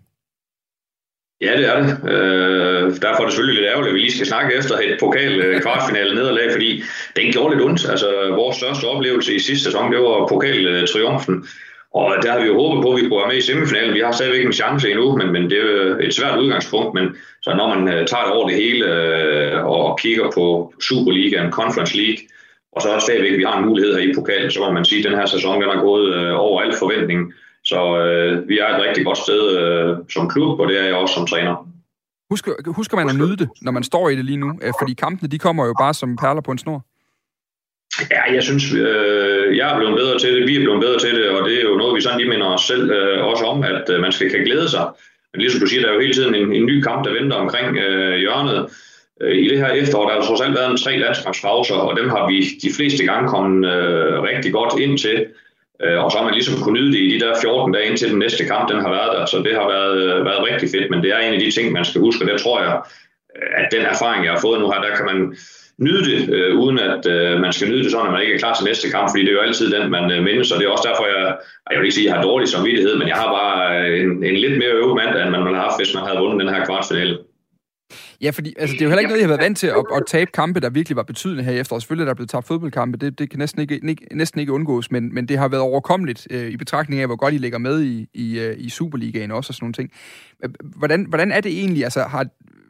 Ja, 1.41 1.58
det 1.58 1.67
er 1.67 1.75
det. 1.82 2.10
Øh, 2.13 2.84
derfor 3.01 3.21
er 3.21 3.25
det 3.25 3.34
selvfølgelig 3.34 3.62
lidt 3.62 3.71
ærgerligt, 3.71 3.89
at 3.89 3.95
vi 3.95 3.99
lige 3.99 4.12
skal 4.12 4.28
snakke 4.28 4.56
efter 4.56 4.75
et 4.75 4.97
pokal 4.99 5.39
øh, 5.41 5.62
kvartfinale 5.62 6.15
nederlag, 6.15 6.51
fordi 6.51 6.84
den 7.15 7.32
gjorde 7.32 7.56
lidt 7.56 7.65
ondt. 7.65 7.89
Altså, 7.89 8.08
vores 8.36 8.58
største 8.58 8.86
oplevelse 8.86 9.36
i 9.36 9.39
sidste 9.39 9.63
sæson, 9.63 9.91
det 9.91 9.99
var 9.99 10.28
pokaltriumfen. 10.28 11.36
Øh, 11.36 11.43
og 12.01 12.08
der 12.23 12.31
har 12.31 12.39
vi 12.39 12.47
jo 12.51 12.60
håbet 12.62 12.84
på, 12.84 12.89
at 12.91 12.97
vi 12.97 13.08
kunne 13.08 13.21
være 13.21 13.31
med 13.34 13.38
i 13.38 13.47
semifinalen. 13.49 13.93
Vi 13.93 14.03
har 14.05 14.12
stadigvæk 14.12 14.45
en 14.45 14.60
chance 14.62 14.91
endnu, 14.91 15.17
men, 15.17 15.27
men 15.36 15.43
det 15.49 15.60
er 15.60 15.97
et 16.08 16.13
svært 16.13 16.39
udgangspunkt. 16.39 16.93
Men 16.93 17.05
så 17.41 17.49
når 17.60 17.67
man 17.73 17.81
uh, 17.93 18.05
tager 18.12 18.25
det 18.25 18.34
over 18.36 18.47
det 18.49 18.58
hele 18.63 18.81
uh, 18.93 19.65
og 19.73 19.99
kigger 19.99 20.27
på 20.38 20.45
Superligaen, 20.88 21.51
Conference 21.51 21.97
League, 21.97 22.21
og 22.75 22.81
så 22.81 22.89
stadigvæk, 22.99 23.38
vi 23.38 23.43
har 23.43 23.58
en 23.58 23.67
mulighed 23.69 23.93
her 23.95 24.10
i 24.10 24.13
pokalen, 24.15 24.51
så 24.51 24.60
må 24.60 24.71
man 24.71 24.86
sige, 24.86 24.99
at 24.99 25.05
den 25.10 25.19
her 25.19 25.25
sæson 25.25 25.62
den 25.62 25.69
er 25.69 25.81
gået 25.81 26.08
uh, 26.19 26.39
over 26.47 26.62
al 26.62 26.73
forventning. 26.79 27.34
Så 27.63 27.79
uh, 28.01 28.49
vi 28.49 28.55
er 28.60 28.67
et 28.75 28.84
rigtig 28.86 29.05
godt 29.05 29.17
sted 29.17 29.43
uh, 29.62 29.97
som 30.13 30.29
klub, 30.29 30.60
og 30.60 30.67
det 30.69 30.79
er 30.81 30.86
jeg 30.86 30.95
også 30.95 31.13
som 31.13 31.27
træner. 31.27 31.55
Husker, 32.29 32.51
husker 32.79 32.97
man 32.97 33.10
at 33.10 33.15
nyde 33.15 33.38
det, 33.38 33.49
når 33.62 33.71
man 33.71 33.84
står 33.84 34.10
i 34.10 34.15
det 34.15 34.25
lige 34.25 34.38
nu? 34.38 34.60
Fordi 34.81 34.93
kampene, 34.93 35.29
de 35.29 35.39
kommer 35.39 35.65
jo 35.65 35.73
bare 35.79 35.93
som 35.93 36.17
perler 36.17 36.41
på 36.41 36.51
en 36.51 36.58
snor. 36.58 36.86
Ja, 38.12 38.34
jeg 38.34 38.43
synes, 38.43 38.73
øh, 38.73 39.58
jeg 39.58 39.73
er 39.73 39.77
blevet 39.77 39.95
bedre 39.95 40.19
til 40.19 40.36
det, 40.36 40.47
vi 40.47 40.55
er 40.55 40.60
blevet 40.60 40.81
bedre 40.81 40.99
til 40.99 41.15
det, 41.15 41.29
og 41.29 41.49
det 41.49 41.58
er 41.60 41.63
jo 41.63 41.75
noget, 41.77 41.95
vi 41.95 42.01
sådan 42.01 42.19
lige 42.19 42.29
minder 42.29 42.47
os 42.47 42.62
selv 42.62 42.91
øh, 42.91 43.25
også 43.25 43.43
om, 43.45 43.63
at 43.63 43.89
øh, 43.89 44.01
man 44.01 44.12
skal 44.12 44.29
kan 44.29 44.43
glæde 44.43 44.69
sig. 44.69 44.86
Men 45.31 45.41
ligesom 45.41 45.62
du 45.62 45.67
siger, 45.67 45.81
der 45.81 45.89
er 45.89 45.93
jo 45.93 45.99
hele 45.99 46.13
tiden 46.13 46.36
en, 46.36 46.53
en 46.53 46.65
ny 46.65 46.81
kamp, 46.81 47.05
der 47.05 47.13
venter 47.13 47.36
omkring 47.36 47.77
øh, 47.77 48.15
hjørnet. 48.17 48.69
Øh, 49.21 49.36
I 49.38 49.49
det 49.49 49.58
her 49.58 49.67
efterår, 49.67 50.08
der 50.08 50.15
har 50.15 50.25
trods 50.25 50.41
alt 50.41 50.55
været 50.55 50.71
en 50.71 50.77
tre 50.77 50.97
landskampspauser, 50.97 51.75
og 51.75 51.97
dem 51.97 52.10
har 52.10 52.27
vi 52.27 52.38
de 52.62 52.73
fleste 52.77 53.05
gange 53.05 53.29
kommet 53.29 53.69
øh, 53.73 54.21
rigtig 54.21 54.51
godt 54.53 54.79
ind 54.79 54.97
til. 54.97 55.25
Øh, 55.84 56.03
og 56.03 56.12
så 56.12 56.17
har 56.17 56.25
man 56.25 56.34
ligesom 56.34 56.62
kunne 56.62 56.79
nyde 56.79 56.91
det 56.91 56.99
i 56.99 57.10
de 57.13 57.19
der 57.19 57.34
14 57.41 57.73
dage 57.73 57.88
indtil 57.89 58.10
den 58.10 58.19
næste 58.19 58.45
kamp, 58.45 58.71
den 58.71 58.79
har 58.81 58.89
været 58.89 59.12
der. 59.15 59.25
Så 59.25 59.38
det 59.38 59.55
har 59.55 59.67
været, 59.75 59.97
øh, 60.03 60.25
været 60.25 60.47
rigtig 60.51 60.69
fedt, 60.69 60.91
men 60.91 61.03
det 61.03 61.10
er 61.12 61.19
en 61.19 61.34
af 61.34 61.39
de 61.39 61.51
ting, 61.51 61.71
man 61.71 61.86
skal 61.86 62.01
huske, 62.01 62.23
og 62.23 62.29
der 62.29 62.38
tror 62.38 62.62
jeg, 62.63 62.81
øh, 63.36 63.49
at 63.62 63.67
den 63.71 63.81
erfaring, 63.81 64.25
jeg 64.25 64.34
har 64.34 64.41
fået 64.41 64.60
nu 64.60 64.71
her, 64.71 64.81
der 64.81 64.95
kan 64.95 65.05
man 65.05 65.38
nyde 65.77 66.05
det, 66.11 66.19
øh, 66.35 66.59
uden 66.59 66.79
at 66.79 67.03
øh, 67.15 67.41
man 67.41 67.53
skal 67.53 67.69
nyde 67.69 67.83
det 67.83 67.91
sådan, 67.91 68.07
at 68.07 68.13
man 68.13 68.21
ikke 68.21 68.33
er 68.33 68.38
klar 68.38 68.53
til 68.53 68.65
næste 68.65 68.89
kamp, 68.89 69.09
fordi 69.09 69.23
det 69.23 69.31
er 69.31 69.39
jo 69.39 69.47
altid 69.47 69.71
den, 69.71 69.91
man 69.91 70.11
øh, 70.11 70.23
mindes, 70.23 70.51
og 70.51 70.59
det 70.59 70.65
er 70.65 70.71
også 70.71 70.88
derfor, 70.89 71.05
jeg, 71.13 71.38
jeg 71.71 71.77
vil 71.79 71.85
ikke 71.85 71.95
sige, 71.95 72.07
at 72.07 72.09
jeg 72.09 72.15
har 72.15 72.29
dårlig 72.29 72.47
samvittighed, 72.47 72.97
men 72.97 73.07
jeg 73.07 73.15
har 73.15 73.29
bare 73.39 73.55
øh, 73.79 74.01
en, 74.03 74.23
en 74.23 74.38
lidt 74.43 74.57
mere 74.61 74.73
øvet 74.81 74.95
mand, 74.95 75.11
end 75.17 75.29
man 75.35 75.43
ville 75.43 75.57
have 75.57 75.67
haft, 75.69 75.79
hvis 75.79 75.95
man 75.95 76.03
havde 76.07 76.19
vundet 76.19 76.41
den 76.43 76.53
her 76.53 76.65
kvartfinale. 76.65 77.17
Ja, 78.21 78.29
fordi 78.29 78.53
altså, 78.59 78.73
det 78.73 78.81
er 78.81 78.85
jo 78.85 78.89
heller 78.89 78.99
ikke 78.99 79.09
noget, 79.09 79.21
jeg 79.21 79.27
har 79.29 79.35
været 79.35 79.45
vant 79.47 79.57
til 79.57 79.67
at, 79.67 79.83
at 79.95 80.03
tabe 80.07 80.31
kampe, 80.31 80.59
der 80.59 80.69
virkelig 80.69 80.95
var 80.95 81.03
betydende 81.03 81.43
her 81.43 81.51
i 81.51 81.59
efteråret. 81.59 81.83
Selvfølgelig 81.83 82.05
der 82.05 82.11
er 82.11 82.15
blevet 82.15 82.29
tabt 82.29 82.47
fodboldkampe, 82.47 82.97
det, 82.97 83.19
det 83.19 83.29
kan 83.29 83.39
næsten 83.39 83.61
ikke, 83.61 83.79
ikke, 83.89 84.07
næsten 84.11 84.39
ikke 84.39 84.51
undgås, 84.51 84.91
men, 84.91 85.13
men 85.13 85.27
det 85.27 85.38
har 85.38 85.47
været 85.47 85.63
overkommeligt 85.63 86.27
øh, 86.31 86.49
i 86.49 86.57
betragtning 86.57 87.01
af, 87.01 87.07
hvor 87.07 87.15
godt 87.15 87.33
I 87.33 87.38
ligger 87.38 87.57
med 87.57 87.83
i, 87.83 88.07
i, 88.13 88.39
øh, 88.39 88.55
i 88.57 88.69
Superligaen 88.69 89.31
også 89.31 89.49
og 89.49 89.55
sådan 89.55 89.63
nogle 89.63 89.73
ting. 89.73 89.91
Hvordan, 90.77 91.05
hvordan 91.09 91.31
er 91.31 91.41
det 91.41 91.51
egentlig? 91.51 91.83
Altså, 91.83 92.01
har, 92.01 92.25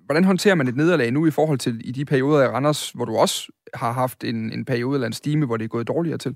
hvordan 0.05 0.23
håndterer 0.23 0.55
man 0.55 0.67
et 0.67 0.75
nederlag 0.75 1.11
nu 1.11 1.27
i 1.27 1.31
forhold 1.31 1.59
til 1.59 1.81
i 1.83 1.91
de 1.91 2.05
perioder 2.05 2.43
i 2.43 2.47
Randers, 2.47 2.91
hvor 2.95 3.05
du 3.05 3.15
også 3.15 3.51
har 3.73 3.91
haft 3.91 4.23
en, 4.23 4.51
en 4.53 4.65
periode 4.65 4.95
eller 4.95 5.07
en 5.07 5.13
stime, 5.13 5.45
hvor 5.45 5.57
det 5.57 5.63
er 5.63 5.67
gået 5.67 5.87
dårligere 5.87 6.17
til? 6.17 6.35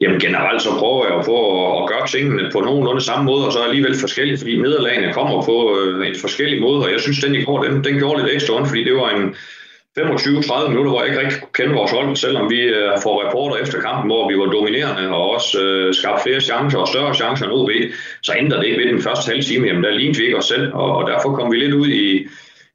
Jamen 0.00 0.20
generelt 0.20 0.62
så 0.62 0.70
prøver 0.78 1.14
jeg 1.14 1.24
på 1.24 1.36
at 1.82 1.88
gøre 1.88 2.06
tingene 2.06 2.50
på 2.52 2.60
nogenlunde 2.60 3.00
samme 3.00 3.24
måde, 3.24 3.46
og 3.46 3.52
så 3.52 3.58
alligevel 3.62 3.98
forskelligt, 4.00 4.40
fordi 4.40 4.56
nederlagene 4.60 5.12
kommer 5.12 5.42
på 5.42 5.56
øh, 5.78 6.08
en 6.08 6.16
forskellig 6.20 6.60
måde, 6.60 6.84
og 6.84 6.92
jeg 6.92 7.00
synes, 7.00 7.20
den 7.20 7.34
i 7.34 7.44
går, 7.44 7.62
den, 7.62 7.84
den 7.84 7.98
gjorde 7.98 8.22
lidt 8.22 8.34
ekstra 8.34 8.54
ondt, 8.54 8.68
fordi 8.68 8.84
det 8.84 8.94
var 8.94 9.10
en, 9.10 9.34
25-30 9.98 10.68
minutter, 10.68 10.90
hvor 10.90 11.00
jeg 11.02 11.08
ikke 11.10 11.20
rigtig 11.22 11.40
kunne 11.40 11.58
kende 11.58 11.74
vores 11.74 11.90
hold, 11.90 12.16
selvom 12.16 12.50
vi 12.50 12.60
øh, 12.60 12.92
får 13.02 13.22
rapporter 13.22 13.56
efter 13.62 13.80
kampen, 13.80 14.10
hvor 14.10 14.28
vi 14.28 14.38
var 14.38 14.44
dominerende 14.44 15.08
og 15.16 15.30
også 15.30 15.62
øh, 15.62 15.94
skabte 15.94 16.22
flere 16.22 16.40
chancer 16.40 16.78
og 16.78 16.88
større 16.88 17.14
chancer 17.14 17.44
end 17.44 17.52
OB, 17.52 17.70
så 18.22 18.32
ændrede 18.38 18.60
det 18.60 18.66
ikke 18.68 18.80
ved 18.82 18.92
den 18.92 19.02
første 19.02 19.28
halve 19.30 19.42
time. 19.42 19.66
Jamen, 19.66 19.84
der 19.84 19.90
lignede 19.90 20.18
vi 20.18 20.24
ikke 20.24 20.38
os 20.38 20.44
selv, 20.44 20.74
og, 20.74 20.96
og 20.96 21.10
derfor 21.10 21.36
kom 21.36 21.52
vi 21.52 21.56
lidt 21.56 21.74
ud 21.74 21.88
i 21.88 22.26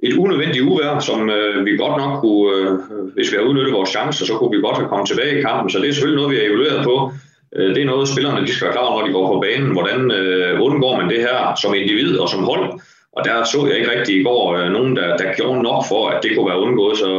et 0.03 0.13
unødvendigt 0.17 0.65
uvær, 0.65 0.99
som 0.99 1.29
øh, 1.29 1.65
vi 1.65 1.77
godt 1.77 1.97
nok 2.01 2.13
kunne, 2.21 2.47
øh, 2.55 2.69
hvis 3.15 3.31
vi 3.31 3.35
havde 3.35 3.49
udnyttet 3.49 3.73
vores 3.73 3.89
chancer, 3.89 4.25
så 4.25 4.33
kunne 4.33 4.55
vi 4.55 4.61
godt 4.61 4.77
have 4.77 4.89
kommet 4.89 5.07
tilbage 5.07 5.39
i 5.39 5.41
kampen. 5.41 5.69
Så 5.69 5.79
det 5.79 5.89
er 5.89 5.93
selvfølgelig 5.93 6.21
noget, 6.21 6.31
vi 6.33 6.39
har 6.39 6.47
evalueret 6.49 6.83
på. 6.83 6.95
Øh, 7.55 7.75
det 7.75 7.81
er 7.81 7.91
noget, 7.93 8.07
spillerne 8.07 8.45
de 8.45 8.53
skal 8.53 8.65
være 8.65 8.75
klar 8.75 8.85
over, 8.85 8.99
når 8.99 9.07
de 9.07 9.13
går 9.13 9.33
på 9.33 9.39
banen. 9.39 9.71
Hvordan 9.71 10.11
øh, 10.11 10.61
undgår 10.61 10.97
man 10.99 11.09
det 11.09 11.19
her 11.27 11.55
som 11.61 11.73
individ 11.73 12.17
og 12.17 12.29
som 12.29 12.43
hold? 12.43 12.65
Og 13.19 13.25
der 13.25 13.43
så 13.43 13.67
jeg 13.67 13.77
ikke 13.77 13.91
rigtig 13.95 14.15
i 14.19 14.23
går 14.23 14.57
øh, 14.57 14.71
nogen, 14.71 14.95
der, 14.95 15.17
der 15.17 15.33
gjorde 15.37 15.63
nok 15.63 15.83
for, 15.91 16.09
at 16.09 16.23
det 16.23 16.31
kunne 16.35 16.49
være 16.49 16.63
undgået. 16.65 16.97
Så 16.97 17.09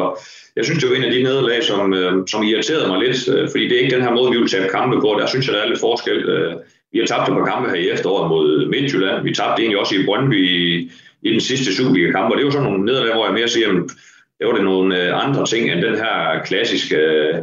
jeg 0.56 0.64
synes, 0.64 0.80
det 0.80 0.90
var 0.90 0.96
en 0.96 1.08
af 1.08 1.12
de 1.12 1.22
nederlag, 1.22 1.62
som, 1.62 1.94
øh, 1.94 2.12
som 2.30 2.42
irriterede 2.42 2.88
mig 2.88 2.98
lidt, 3.06 3.28
øh, 3.28 3.48
fordi 3.50 3.64
det 3.68 3.74
er 3.76 3.80
ikke 3.82 3.96
den 3.96 4.04
her 4.04 4.14
måde, 4.18 4.30
vi 4.32 4.38
vil 4.38 4.50
tabe 4.50 4.68
kampe 4.68 4.96
på. 5.00 5.16
Der 5.20 5.26
synes 5.26 5.46
jeg, 5.46 5.54
der 5.54 5.62
er 5.62 5.68
lidt 5.68 5.80
forskel. 5.80 6.18
Øh, 6.34 6.52
vi 6.92 6.98
har 6.98 7.06
tabt 7.06 7.28
et 7.28 7.34
par 7.34 7.50
kampe 7.52 7.68
her 7.70 7.76
i 7.76 7.90
efteråret 7.90 8.28
mod 8.28 8.66
Midtjylland. 8.66 9.24
Vi 9.24 9.34
tabte 9.34 9.62
egentlig 9.62 9.78
også 9.78 9.94
i 9.94 10.04
Brøndby 10.06 10.40
i, 10.58 10.90
i 11.22 11.32
den 11.32 11.40
sidste 11.40 11.74
Superliga-kamp, 11.76 12.30
og 12.30 12.36
det 12.36 12.44
var 12.44 12.50
sådan 12.50 12.68
nogle 12.70 12.84
nederlag, 12.84 13.14
hvor 13.14 13.26
jeg 13.26 13.34
mere 13.34 13.48
siger, 13.48 13.68
at 13.68 13.74
det 14.38 14.46
var 14.46 14.54
det 14.54 14.64
nogle 14.64 15.02
øh, 15.02 15.26
andre 15.26 15.46
ting 15.46 15.70
end 15.70 15.82
den 15.82 15.94
her 15.94 16.42
klassiske 16.44 16.96
Øh, 16.96 17.34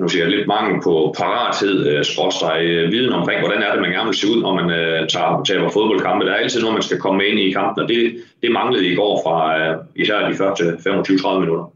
nu 0.00 0.08
siger 0.08 0.24
jeg 0.24 0.36
lidt 0.36 0.46
mangel 0.46 0.82
på 0.82 1.14
parathed, 1.18 1.86
øh, 1.86 2.04
skråstrej, 2.04 2.64
øh, 2.64 2.92
viden 2.92 3.12
omkring, 3.12 3.40
hvordan 3.40 3.62
er 3.62 3.72
det, 3.72 3.82
man 3.82 3.90
gerne 3.90 4.06
vil 4.06 4.18
se 4.18 4.26
ud, 4.32 4.42
når 4.42 4.54
man 4.54 4.68
tager, 5.08 5.42
tager 5.44 5.70
fodboldkampe. 5.70 6.26
Der 6.26 6.32
er 6.32 6.36
altid 6.36 6.60
noget, 6.60 6.74
man 6.74 6.82
skal 6.82 6.98
komme 6.98 7.26
ind 7.26 7.38
i 7.38 7.52
kampen, 7.52 7.82
og 7.82 7.88
det, 7.88 8.22
det 8.42 8.52
manglede 8.52 8.86
i 8.92 8.94
går 8.94 9.22
fra 9.24 9.36
især 9.96 10.28
de 10.28 10.36
første 10.36 10.64
25-30 10.64 11.40
minutter. 11.40 11.72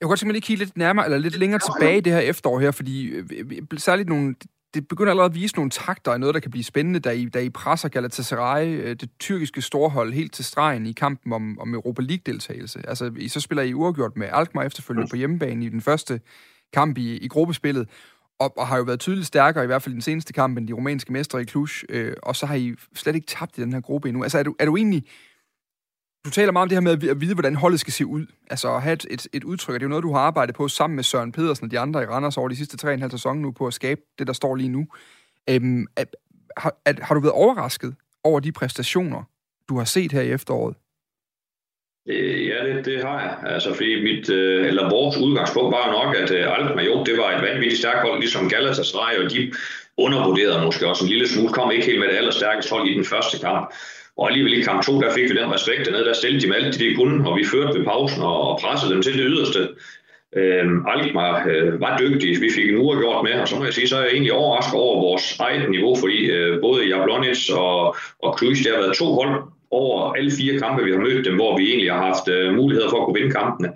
Jeg 0.00 0.04
kunne 0.04 0.08
godt 0.08 0.20
tænke 0.20 0.28
mig 0.28 0.32
lige 0.32 0.48
kigge 0.48 0.64
lidt 0.64 0.76
nærmere, 0.76 1.04
eller 1.04 1.18
lidt 1.18 1.38
længere 1.38 1.60
tilbage 1.60 1.98
i 1.98 2.00
det 2.00 2.12
her 2.12 2.20
efterår 2.20 2.60
her, 2.60 2.70
fordi 2.70 3.10
særligt 3.76 4.08
nogle, 4.08 4.34
det 4.74 4.88
begynder 4.88 5.10
allerede 5.10 5.30
at 5.30 5.34
vise 5.34 5.56
nogle 5.56 5.70
takter 5.70 6.12
af 6.12 6.20
noget, 6.20 6.34
der 6.34 6.40
kan 6.40 6.50
blive 6.50 6.64
spændende, 6.64 7.00
da 7.00 7.10
I, 7.10 7.24
da 7.24 7.38
I 7.40 7.50
presser 7.50 7.88
Galatasaray, 7.88 8.90
det 9.00 9.10
tyrkiske 9.20 9.62
storhold, 9.62 10.12
helt 10.12 10.32
til 10.32 10.44
stregen 10.44 10.86
i 10.86 10.92
kampen 10.92 11.32
om, 11.32 11.58
om 11.60 11.74
Europa 11.74 12.02
League-deltagelse. 12.02 12.80
Altså, 12.88 13.12
I 13.18 13.28
så 13.28 13.40
spiller 13.40 13.62
I 13.62 13.74
uafgjort 13.74 14.16
med 14.16 14.28
Alkmaar 14.32 14.64
efterfølgende 14.64 15.10
på 15.10 15.16
hjemmebane 15.16 15.64
i 15.64 15.68
den 15.68 15.80
første 15.80 16.20
kamp 16.72 16.98
i, 16.98 17.16
i 17.16 17.28
gruppespillet, 17.28 17.88
og, 18.38 18.58
og 18.58 18.66
har 18.66 18.76
jo 18.76 18.82
været 18.82 19.00
tydeligt 19.00 19.26
stærkere, 19.26 19.64
i 19.64 19.66
hvert 19.66 19.82
fald 19.82 19.92
i 19.92 19.94
den 19.94 20.02
seneste 20.02 20.32
kamp, 20.32 20.58
end 20.58 20.68
de 20.68 20.72
rumænske 20.72 21.12
mestre 21.12 21.42
i 21.42 21.44
Cluj, 21.44 21.66
øh, 21.88 22.14
og 22.22 22.36
så 22.36 22.46
har 22.46 22.54
I 22.54 22.74
slet 22.94 23.14
ikke 23.14 23.26
tabt 23.26 23.58
i 23.58 23.60
den 23.60 23.72
her 23.72 23.80
gruppe 23.80 24.08
endnu. 24.08 24.22
Altså, 24.22 24.38
er 24.38 24.42
du, 24.42 24.54
er 24.58 24.64
du 24.64 24.76
egentlig... 24.76 25.04
Du 26.24 26.30
taler 26.30 26.52
meget 26.52 26.62
om 26.62 26.68
det 26.68 26.76
her 26.76 26.80
med 26.80 27.08
at 27.10 27.20
vide, 27.20 27.34
hvordan 27.34 27.54
holdet 27.54 27.80
skal 27.80 27.92
se 27.92 28.06
ud. 28.06 28.26
Altså 28.50 28.74
at 28.74 28.82
have 28.82 28.92
et, 28.92 29.06
et, 29.10 29.28
et 29.32 29.44
udtryk, 29.44 29.74
og 29.74 29.80
det 29.80 29.84
er 29.84 29.86
jo 29.86 29.90
noget, 29.90 30.02
du 30.02 30.12
har 30.12 30.20
arbejdet 30.20 30.54
på 30.54 30.68
sammen 30.68 30.96
med 30.96 31.04
Søren 31.04 31.32
Pedersen 31.32 31.64
og 31.64 31.70
de 31.70 31.78
andre 31.78 32.02
i 32.02 32.06
Randers 32.06 32.36
over 32.36 32.48
de 32.48 32.56
sidste 32.56 32.76
tre 32.76 32.88
og 32.88 32.94
en 32.94 33.00
halv 33.00 33.10
sæson 33.10 33.38
nu, 33.38 33.50
på 33.50 33.66
at 33.66 33.74
skabe 33.74 34.00
det, 34.18 34.26
der 34.26 34.32
står 34.32 34.54
lige 34.54 34.68
nu. 34.68 34.86
Øhm, 35.50 35.86
at, 35.96 36.16
har, 36.56 36.76
at, 36.84 37.00
har 37.00 37.14
du 37.14 37.20
været 37.20 37.32
overrasket 37.32 37.94
over 38.24 38.40
de 38.40 38.52
præstationer, 38.52 39.22
du 39.68 39.78
har 39.78 39.84
set 39.84 40.12
her 40.12 40.20
i 40.20 40.30
efteråret? 40.30 40.76
Øh, 42.08 42.46
ja, 42.46 42.66
det, 42.66 42.84
det 42.84 43.02
har 43.04 43.20
jeg. 43.20 43.52
Altså, 43.52 43.74
fordi 43.74 44.02
mit, 44.02 44.30
øh, 44.30 44.66
eller 44.66 44.90
vores 44.90 45.16
udgangspunkt 45.16 45.72
var 45.76 45.86
jo 45.86 45.92
nok, 45.98 46.16
at 46.16 46.30
øh, 46.30 46.58
Alkmaar, 46.58 46.84
jo, 46.84 47.04
det 47.04 47.18
var 47.18 47.30
et 47.36 47.42
vanvittigt 47.42 47.80
stærkt 47.80 48.08
hold, 48.08 48.20
ligesom 48.20 48.48
Galatasaray, 48.48 49.24
og 49.24 49.30
de 49.30 49.52
undervurderede 49.96 50.64
måske 50.64 50.86
også 50.86 51.04
en 51.04 51.10
lille 51.10 51.28
smule, 51.28 51.52
kom 51.52 51.70
ikke 51.70 51.86
helt 51.86 52.00
med 52.00 52.08
det 52.08 52.16
allerstærkeste 52.16 52.70
hold 52.74 52.88
i 52.88 52.94
den 52.94 53.04
første 53.04 53.38
kamp. 53.38 53.74
Og 54.16 54.28
alligevel 54.28 54.58
i 54.58 54.62
kamp 54.62 54.82
2, 54.82 55.00
der 55.00 55.14
fik 55.14 55.30
vi 55.30 55.36
den 55.36 55.54
respekt 55.54 55.86
dernede, 55.86 56.04
der 56.04 56.12
stillede 56.12 56.42
de 56.42 56.48
med 56.48 56.56
alt 56.56 56.74
det, 56.74 56.80
de 56.80 56.94
kunne, 56.94 57.28
og 57.28 57.36
vi 57.38 57.44
førte 57.44 57.78
ved 57.78 57.84
pausen 57.84 58.22
og, 58.22 58.40
og 58.48 58.58
pressede 58.60 58.92
dem 58.92 59.02
til 59.02 59.12
det 59.12 59.24
yderste. 59.26 59.68
Øhm, 60.36 60.86
Alkmaar 60.86 61.46
øh, 61.48 61.80
var 61.80 61.98
dygtig. 61.98 62.40
Vi 62.40 62.50
fik 62.54 62.68
en 62.68 62.76
uregjort 62.76 63.24
med, 63.24 63.40
og 63.40 63.48
så 63.48 63.56
må 63.56 63.64
jeg 63.64 63.74
sige, 63.74 63.88
så 63.88 63.96
er 63.96 64.00
jeg 64.00 64.12
egentlig 64.12 64.32
overrasket 64.32 64.80
over 64.80 65.00
vores 65.00 65.38
eget 65.38 65.70
niveau, 65.70 65.96
fordi 65.96 66.26
øh, 66.26 66.60
både 66.60 66.84
Jablonec 66.84 67.50
og, 67.50 67.96
og 68.22 68.32
Cruz, 68.38 68.58
der 68.64 68.74
har 68.74 68.80
været 68.80 68.96
to 68.96 69.14
hold 69.14 69.42
over 69.70 70.12
alle 70.12 70.30
fire 70.30 70.58
kampe, 70.58 70.84
vi 70.84 70.92
har 70.92 70.98
mødt 70.98 71.24
dem, 71.24 71.34
hvor 71.34 71.58
vi 71.58 71.68
egentlig 71.68 71.92
har 71.92 72.06
haft 72.06 72.28
øh, 72.28 72.54
muligheder 72.54 72.90
for 72.90 72.98
at 73.00 73.04
kunne 73.04 73.20
vinde 73.20 73.34
kampene. 73.34 73.68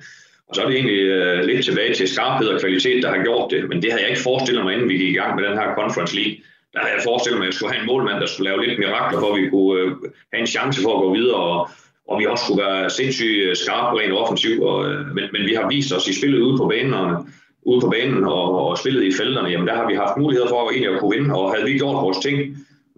Og 0.48 0.55
så 0.55 0.62
er 0.62 0.66
det 0.66 0.76
egentlig 0.76 1.00
øh, 1.00 1.44
lidt 1.44 1.64
tilbage 1.64 1.94
til 1.94 2.09
skarphed 2.09 2.48
og 2.48 2.61
kvalitet, 2.61 3.03
der 3.03 3.11
har 3.14 3.22
gjort 3.22 3.50
det. 3.50 3.68
Men 3.68 3.83
det 3.83 3.90
havde 3.90 4.03
jeg 4.03 4.11
ikke 4.11 4.22
forestillet 4.22 4.64
mig, 4.64 4.74
inden 4.74 4.88
vi 4.88 4.96
gik 4.96 5.09
i 5.09 5.18
gang 5.20 5.37
med 5.37 5.44
den 5.48 5.59
her 5.59 5.74
Conference 5.74 6.16
League. 6.16 6.37
Der 6.72 6.81
havde 6.81 6.94
jeg 6.94 7.03
forestillet 7.05 7.38
mig, 7.38 7.44
at 7.44 7.50
jeg 7.50 7.55
skulle 7.55 7.72
have 7.72 7.83
en 7.83 7.87
målmand, 7.87 8.20
der 8.20 8.26
skulle 8.26 8.50
lave 8.50 8.66
lidt 8.66 8.79
mirakler, 8.79 9.20
for 9.20 9.33
at 9.33 9.42
vi 9.42 9.48
kunne 9.48 9.81
øh, 9.81 9.90
have 10.33 10.40
en 10.40 10.46
chance 10.57 10.83
for 10.83 10.92
at 10.94 11.03
gå 11.05 11.14
videre. 11.14 11.37
Og, 11.37 11.68
og 12.09 12.14
vi 12.20 12.26
også 12.26 12.44
skulle 12.44 12.62
være 12.64 12.90
sindssygt 12.90 13.38
øh, 13.48 13.57
skarpe 13.57 13.98
rent 14.00 14.12
offensiv. 14.12 14.62
Og, 14.62 14.79
øh, 14.90 15.07
men, 15.16 15.24
men 15.35 15.42
vi 15.48 15.55
har 15.55 15.68
vist 15.68 15.92
os 15.96 16.09
i 16.09 16.18
spillet 16.18 16.40
ude 16.40 16.59
på 16.59 16.66
banen, 16.72 16.94
og, 16.94 17.26
ude 17.62 17.81
på 17.81 17.90
banen 17.90 18.24
og, 18.24 18.44
og 18.61 18.79
spillet 18.79 19.03
i 19.05 19.12
felterne, 19.20 19.48
jamen 19.48 19.68
der 19.68 19.74
har 19.74 19.87
vi 19.88 19.94
haft 19.94 20.16
mulighed 20.16 20.46
for 20.48 20.59
at, 20.62 20.72
egentlig 20.72 20.94
at 20.94 21.00
kunne 21.00 21.16
vinde. 21.16 21.35
Og 21.35 21.53
havde 21.53 21.66
vi 21.66 21.79
gjort 21.79 22.03
vores 22.07 22.18
ting, 22.18 22.37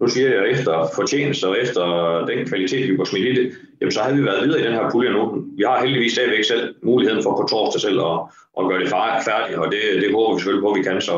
nu 0.03 0.09
siger 0.09 0.29
jeg 0.35 0.51
efter 0.51 0.89
fortjeneste 0.95 1.45
og 1.47 1.55
efter 1.63 1.85
den 2.29 2.47
kvalitet, 2.47 2.89
vi 2.89 2.95
kunne 2.95 3.07
smide 3.07 3.29
i 3.29 3.35
det, 3.39 3.45
jamen 3.79 3.91
så 3.91 4.01
havde 4.01 4.17
vi 4.17 4.23
været 4.23 4.43
videre 4.45 4.61
i 4.61 4.63
den 4.63 4.73
her 4.73 4.89
pulje 4.91 5.11
nu. 5.11 5.23
Vi 5.57 5.63
har 5.67 5.81
heldigvis 5.81 6.11
stadigvæk 6.11 6.43
selv 6.43 6.75
muligheden 6.83 7.23
for 7.23 7.31
på 7.39 7.47
torsdag 7.49 7.81
selv 7.81 7.99
at, 8.11 8.17
at 8.59 8.63
gøre 8.69 8.79
det 8.83 8.89
færdigt, 9.29 9.57
og 9.61 9.67
det, 9.71 9.81
det 10.01 10.13
håber 10.15 10.33
vi 10.33 10.39
selvfølgelig 10.39 10.65
på, 10.65 10.71
at 10.71 10.77
vi 10.79 10.83
kan. 10.83 11.01
Så 11.01 11.15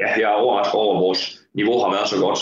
ja, 0.00 0.08
jeg 0.20 0.28
er 0.32 0.40
overrasket 0.44 0.74
over, 0.74 0.96
at 0.96 1.00
vores 1.06 1.20
niveau 1.54 1.76
har 1.82 1.90
været 1.96 2.08
så 2.08 2.18
godt. 2.26 2.40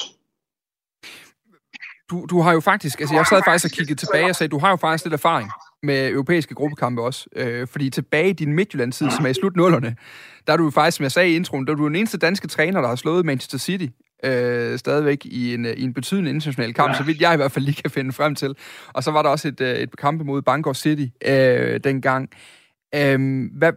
Du, 2.11 2.17
du 2.33 2.41
har 2.41 2.53
jo 2.53 2.61
faktisk, 2.61 3.01
altså 3.01 3.15
jeg 3.15 3.27
sad 3.27 3.41
faktisk 3.45 3.65
og 3.65 3.77
kiggede 3.79 4.01
tilbage 4.05 4.29
og 4.33 4.37
sagde, 4.37 4.51
du 4.51 4.59
har 4.59 4.71
jo 4.71 4.77
faktisk 4.77 5.05
lidt 5.05 5.15
erfaring 5.15 5.51
med 5.83 6.09
europæiske 6.09 6.55
gruppekampe 6.55 7.03
også. 7.03 7.27
Øh, 7.37 7.67
fordi 7.73 7.91
tilbage 7.91 8.29
i 8.29 8.33
din 8.33 8.53
Midtjylland-tid, 8.53 9.11
som 9.11 9.25
er 9.27 9.31
i 9.31 9.35
slut 9.35 9.57
nullerne, 9.57 9.97
der 10.47 10.53
er 10.53 10.57
du 10.57 10.71
faktisk, 10.71 10.97
som 10.97 11.03
jeg 11.03 11.13
sagde 11.13 11.31
i 11.31 11.37
introen, 11.37 11.67
der 11.67 11.73
er 11.73 11.77
du 11.77 11.87
den 11.87 11.97
eneste 11.97 12.19
danske 12.19 12.49
træner, 12.49 12.81
der 12.81 12.89
har 12.89 12.97
slået 12.97 13.27
Manchester 13.27 13.59
City 13.59 13.87
øh, 14.27 14.79
stadigvæk 14.79 15.25
i 15.25 15.55
en, 15.55 15.65
i 15.65 15.83
en 15.83 15.95
betydende 15.95 16.31
international 16.31 16.75
kamp, 16.75 16.93
ja. 16.93 16.97
så 16.97 17.05
vidt 17.05 17.21
jeg 17.21 17.35
i 17.35 17.37
hvert 17.37 17.53
fald 17.53 17.65
lige 17.65 17.83
kan 17.83 17.91
finde 17.91 18.13
frem 18.13 18.35
til. 18.35 18.55
Og 18.93 19.05
så 19.05 19.11
var 19.11 19.23
der 19.23 19.31
også 19.31 19.49
et, 19.49 19.61
øh, 19.61 19.77
et 19.77 19.97
kamp 19.97 20.23
mod 20.23 20.43
Bangor 20.43 20.73
City 20.73 21.07
øh, 21.27 21.81
dengang. 21.85 22.31
Øh, 22.95 23.45
hvad, 23.59 23.73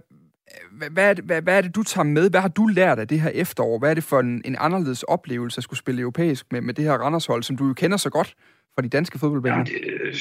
hvad, 0.92 1.10
er 1.10 1.14
det, 1.14 1.24
hvad, 1.24 1.42
hvad 1.42 1.58
er 1.58 1.62
det, 1.62 1.76
du 1.76 1.84
tager 1.84 2.06
med? 2.06 2.30
Hvad 2.30 2.42
har 2.42 2.48
du 2.48 2.66
lært 2.66 3.00
af 3.00 3.08
det 3.08 3.22
her 3.22 3.30
efterår? 3.30 3.80
Hvad 3.80 3.90
er 3.90 3.94
det 3.94 4.04
for 4.04 4.20
en, 4.20 4.42
en 4.46 4.56
anderledes 4.60 5.04
oplevelse 5.04 5.60
at 5.60 5.64
skulle 5.64 5.80
spille 5.80 6.02
europæisk 6.02 6.46
med, 6.52 6.62
med 6.62 6.74
det 6.74 6.86
her 6.86 6.94
Randershold, 6.94 7.44
som 7.44 7.58
du 7.58 7.68
jo 7.68 7.74
kender 7.74 7.98
så 7.98 8.10
godt 8.10 8.36
fra 8.80 8.88
de 8.88 8.98
danske 8.98 9.20
fodboldbaner? 9.20 9.58
Ja, 9.58 9.64
det, 9.64 9.82
øh, 10.02 10.16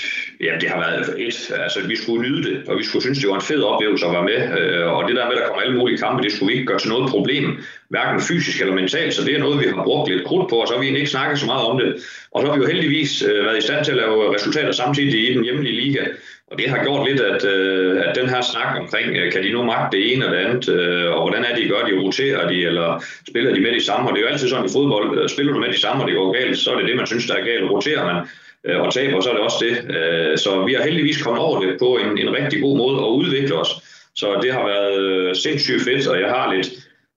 ja, 0.47 0.53
det 0.61 0.68
har 0.73 0.79
været 0.87 1.07
et. 1.27 1.37
Altså, 1.64 1.79
vi 1.88 1.97
skulle 1.97 2.23
nyde 2.27 2.42
det, 2.49 2.68
og 2.68 2.79
vi 2.79 2.85
skulle 2.85 3.03
synes, 3.03 3.18
det 3.18 3.29
var 3.29 3.35
en 3.35 3.49
fed 3.51 3.62
oplevelse 3.62 4.07
at 4.07 4.12
være 4.12 4.27
med. 4.33 4.40
Øh, 4.59 4.87
og 4.94 5.09
det 5.09 5.16
der 5.16 5.25
med, 5.29 5.35
at 5.37 5.40
der 5.40 5.47
kommer 5.47 5.62
alle 5.62 5.79
mulige 5.79 5.99
kampe, 5.99 6.23
det 6.23 6.33
skulle 6.33 6.51
vi 6.51 6.55
ikke 6.59 6.66
gøre 6.71 6.79
til 6.79 6.90
noget 6.94 7.11
problem, 7.11 7.47
hverken 7.88 8.21
fysisk 8.21 8.61
eller 8.61 8.75
mentalt. 8.75 9.14
Så 9.14 9.25
det 9.25 9.35
er 9.35 9.38
noget, 9.38 9.61
vi 9.61 9.66
har 9.75 9.85
brugt 9.85 10.11
lidt 10.11 10.25
krudt 10.29 10.51
på, 10.51 10.57
og 10.57 10.68
så 10.68 10.75
har 10.75 10.81
vi 10.81 10.88
ikke 10.88 11.14
snakket 11.16 11.38
så 11.38 11.47
meget 11.47 11.64
om 11.71 11.79
det. 11.79 11.90
Og 12.33 12.38
så 12.40 12.47
har 12.47 12.55
vi 12.57 12.62
jo 12.62 12.68
heldigvis 12.73 13.23
øh, 13.23 13.44
været 13.47 13.59
i 13.59 13.66
stand 13.66 13.85
til 13.85 13.92
at 13.92 14.01
lave 14.03 14.35
resultater 14.35 14.73
samtidig 14.73 15.31
i 15.31 15.35
den 15.35 15.44
hjemlige 15.44 15.81
liga. 15.83 16.03
Og 16.51 16.59
det 16.59 16.71
har 16.71 16.85
gjort 16.85 17.09
lidt, 17.09 17.21
at, 17.21 17.44
øh, 17.44 18.03
at 18.07 18.16
den 18.16 18.29
her 18.29 18.40
snak 18.40 18.81
omkring, 18.81 19.16
øh, 19.16 19.33
kan 19.33 19.42
de 19.44 19.53
nu 19.53 19.62
magte 19.64 19.97
det 19.97 20.12
ene 20.12 20.27
og 20.27 20.33
det 20.33 20.38
andet, 20.38 20.68
øh, 20.68 21.11
og 21.14 21.21
hvordan 21.23 21.44
er 21.44 21.57
de 21.57 21.68
gør, 21.68 21.83
de 21.88 22.01
roterer 22.05 22.49
de, 22.49 22.66
eller 22.66 23.05
spiller 23.29 23.55
de 23.55 23.61
med 23.61 23.73
de 23.73 23.85
samme, 23.85 24.09
og 24.09 24.12
det 24.14 24.21
er 24.21 24.27
jo 24.27 24.33
altid 24.33 24.49
sådan 24.49 24.66
i 24.66 24.73
fodbold, 24.73 25.29
spiller 25.29 25.53
du 25.53 25.61
med 25.61 25.68
de 25.68 25.81
samme, 25.81 26.03
og 26.03 26.09
det 26.09 26.16
går 26.16 26.33
galt, 26.33 26.59
så 26.59 26.71
er 26.73 26.79
det 26.79 26.88
det, 26.88 26.97
man 26.97 27.07
synes, 27.07 27.27
der 27.27 27.35
er 27.35 27.44
galt. 27.44 27.71
Roterer 27.71 28.05
man 28.12 28.27
øh, 28.66 28.81
og 28.81 28.92
taber, 28.92 29.21
så 29.21 29.31
er 29.31 29.35
det 29.35 29.42
også 29.42 29.64
det. 29.66 29.97
Øh, 29.97 30.38
så 30.38 30.64
vi 30.66 30.73
har 30.75 30.83
heldigvis 30.83 31.23
kommet 31.23 31.42
over 31.42 31.61
det 31.61 31.77
på 31.79 31.99
en, 32.03 32.18
en 32.18 32.35
rigtig 32.35 32.61
god 32.61 32.77
måde 32.77 32.99
at 32.99 33.09
udvikle 33.09 33.55
os. 33.55 33.68
Så 34.14 34.38
det 34.42 34.53
har 34.53 34.64
været 34.66 35.01
øh, 35.01 35.37
sindssygt 35.37 35.85
fedt, 35.85 36.07
og 36.09 36.21
jeg 36.21 36.29
har 36.29 36.55
lidt 36.55 36.68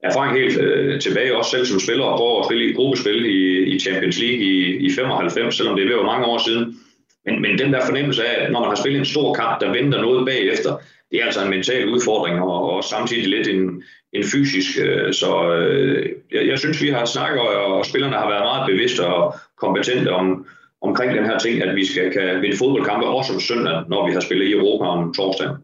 erfaring 0.03 0.39
helt 0.39 0.61
øh, 0.61 1.01
tilbage, 1.01 1.37
også 1.37 1.51
selv 1.51 1.65
som 1.65 1.79
spiller, 1.79 2.05
og 2.05 2.17
prøver 2.17 2.39
at 2.39 2.45
spille 2.45 2.65
i 2.69 2.73
gruppespil 2.73 3.25
i, 3.25 3.63
i 3.73 3.79
Champions 3.79 4.19
League 4.19 4.43
i, 4.45 4.75
i 4.85 4.89
95, 4.93 5.55
selvom 5.55 5.75
det 5.75 5.83
er 5.85 5.95
ved 5.95 6.05
mange 6.05 6.25
år 6.25 6.37
siden. 6.47 6.79
Men, 7.25 7.41
men 7.41 7.57
den 7.57 7.73
der 7.73 7.85
fornemmelse 7.85 8.25
af, 8.25 8.45
at 8.45 8.51
når 8.51 8.59
man 8.59 8.69
har 8.69 8.75
spillet 8.75 8.99
en 8.99 9.05
stor 9.05 9.33
kamp, 9.33 9.61
der 9.61 9.71
venter 9.71 10.01
noget 10.01 10.25
bagefter, 10.25 10.77
det 11.11 11.21
er 11.21 11.25
altså 11.25 11.43
en 11.43 11.49
mental 11.49 11.89
udfordring, 11.89 12.41
og, 12.41 12.71
og 12.71 12.83
samtidig 12.83 13.27
lidt 13.27 13.47
en, 13.47 13.83
en 14.13 14.23
fysisk. 14.23 14.79
Øh, 14.83 15.13
så 15.13 15.53
øh, 15.53 16.09
jeg, 16.31 16.47
jeg 16.47 16.59
synes, 16.59 16.83
vi 16.83 16.89
har 16.89 17.05
snakket, 17.05 17.41
og 17.41 17.85
spillerne 17.85 18.15
har 18.15 18.29
været 18.29 18.43
meget 18.43 18.67
bevidste 18.71 19.05
og 19.05 19.35
kompetente 19.57 20.09
om, 20.09 20.45
omkring 20.81 21.13
den 21.17 21.25
her 21.25 21.37
ting, 21.37 21.61
at 21.61 21.75
vi 21.75 21.85
skal 21.85 22.13
kan 22.13 22.41
vinde 22.41 22.57
fodboldkampe 22.57 23.07
også 23.07 23.33
om 23.33 23.39
søndag, 23.39 23.83
når 23.89 24.07
vi 24.07 24.13
har 24.13 24.19
spillet 24.19 24.45
i 24.45 24.51
Europa 24.51 24.85
om 24.85 25.13
torsdagen. 25.13 25.55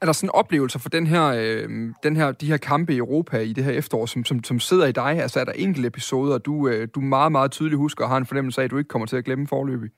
Er 0.00 0.06
der 0.06 0.12
sådan 0.12 0.30
oplevelser 0.34 0.78
for 0.78 0.88
den 0.88 1.06
her, 1.06 1.26
øh, 1.26 1.68
den 2.02 2.16
her, 2.16 2.32
de 2.32 2.46
her 2.46 2.56
kampe 2.56 2.94
i 2.94 2.96
Europa 2.96 3.38
i 3.38 3.52
det 3.52 3.64
her 3.64 3.72
efterår, 3.72 4.06
som, 4.06 4.24
som, 4.24 4.44
som 4.44 4.60
sidder 4.60 4.86
i 4.86 4.92
dig? 4.92 5.22
Altså 5.22 5.40
er 5.40 5.44
der 5.44 5.52
enkelte 5.52 5.86
episoder, 5.86 6.38
du, 6.38 6.68
øh, 6.68 6.88
du 6.94 7.00
meget, 7.00 7.32
meget 7.32 7.50
tydeligt 7.50 7.78
husker 7.78 8.04
og 8.04 8.10
har 8.10 8.16
en 8.16 8.26
fornemmelse 8.26 8.60
af, 8.60 8.64
at 8.64 8.70
du 8.70 8.78
ikke 8.78 8.88
kommer 8.88 9.06
til 9.06 9.16
at 9.16 9.24
glemme 9.24 9.46
forløbig? 9.46 9.90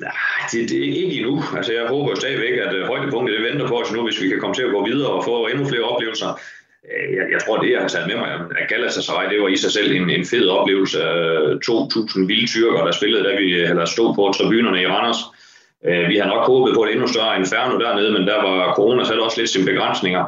Nej, 0.00 0.12
det, 0.52 0.70
det 0.70 0.78
er 0.78 0.92
ikke 1.02 1.16
endnu. 1.18 1.42
Altså, 1.56 1.72
jeg 1.72 1.88
håber 1.88 2.14
stadigvæk, 2.14 2.58
at 2.66 2.74
øh, 2.74 2.86
højdepunktet 2.86 3.38
det 3.38 3.46
venter 3.50 3.68
på 3.68 3.80
os 3.80 3.92
nu, 3.92 4.04
hvis 4.04 4.22
vi 4.22 4.28
kan 4.28 4.40
komme 4.40 4.54
til 4.54 4.62
at 4.62 4.70
gå 4.70 4.86
videre 4.86 5.10
og 5.10 5.24
få 5.24 5.46
endnu 5.46 5.64
flere 5.68 5.82
oplevelser. 5.82 6.40
Øh, 6.90 7.16
jeg, 7.16 7.24
jeg 7.32 7.40
tror, 7.40 7.56
det 7.56 7.72
jeg 7.72 7.80
har 7.80 7.88
taget 7.88 8.08
med 8.08 8.16
mig, 8.16 8.30
at 8.60 8.68
Galatasaray, 8.68 9.30
det 9.30 9.42
var 9.42 9.48
i 9.48 9.56
sig 9.56 9.72
selv 9.72 9.92
en, 9.92 10.10
en 10.10 10.24
fed 10.24 10.48
oplevelse. 10.48 10.98
Øh, 10.98 11.60
2.000 11.66 12.26
vilde 12.26 12.46
tyrker, 12.46 12.84
der 12.84 12.92
spillede, 12.92 13.24
da 13.24 13.36
vi 13.36 13.60
eller 13.60 13.84
stod 13.84 14.14
på 14.14 14.32
tribunerne 14.36 14.82
i 14.82 14.86
Randers. 14.86 15.20
Øh, 15.86 16.08
vi 16.08 16.16
har 16.16 16.26
nok 16.26 16.46
håbet 16.46 16.74
på 16.74 16.84
et 16.84 16.92
endnu 16.92 17.06
større 17.06 17.38
inferno 17.38 17.78
dernede, 17.78 18.12
men 18.12 18.26
der 18.26 18.42
var 18.42 18.74
corona 18.74 19.04
sat 19.04 19.18
også 19.18 19.40
lidt 19.40 19.50
sine 19.50 19.66
begrænsninger. 19.66 20.24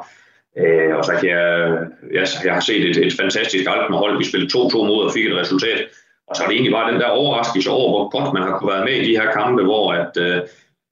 Og 0.99 1.05
så 1.05 1.13
kan 1.21 1.29
jeg, 1.29 1.79
jeg, 2.13 2.27
jeg 2.45 2.55
har 2.55 2.61
set 2.61 2.91
et, 2.91 2.97
et 3.07 3.15
fantastisk 3.21 3.65
hold. 3.69 4.19
Vi 4.19 4.25
spillede 4.25 4.51
2-2 4.59 4.77
mod 4.77 5.05
og 5.05 5.13
fik 5.13 5.27
et 5.27 5.37
resultat, 5.37 5.81
og 6.29 6.37
så 6.37 6.43
er 6.43 6.47
det 6.47 6.55
egentlig 6.55 6.73
bare 6.73 6.93
den 6.93 7.01
der 7.01 7.09
overraskelse 7.09 7.71
over, 7.71 7.89
hvor 7.91 8.21
godt 8.21 8.35
man 8.35 8.43
har 8.43 8.59
kunne 8.59 8.73
være 8.73 8.85
med 8.85 8.93
i 8.93 9.09
de 9.09 9.19
her 9.21 9.33
kampe, 9.33 9.63
hvor 9.63 9.93
at, 9.93 10.13
øh, 10.21 10.41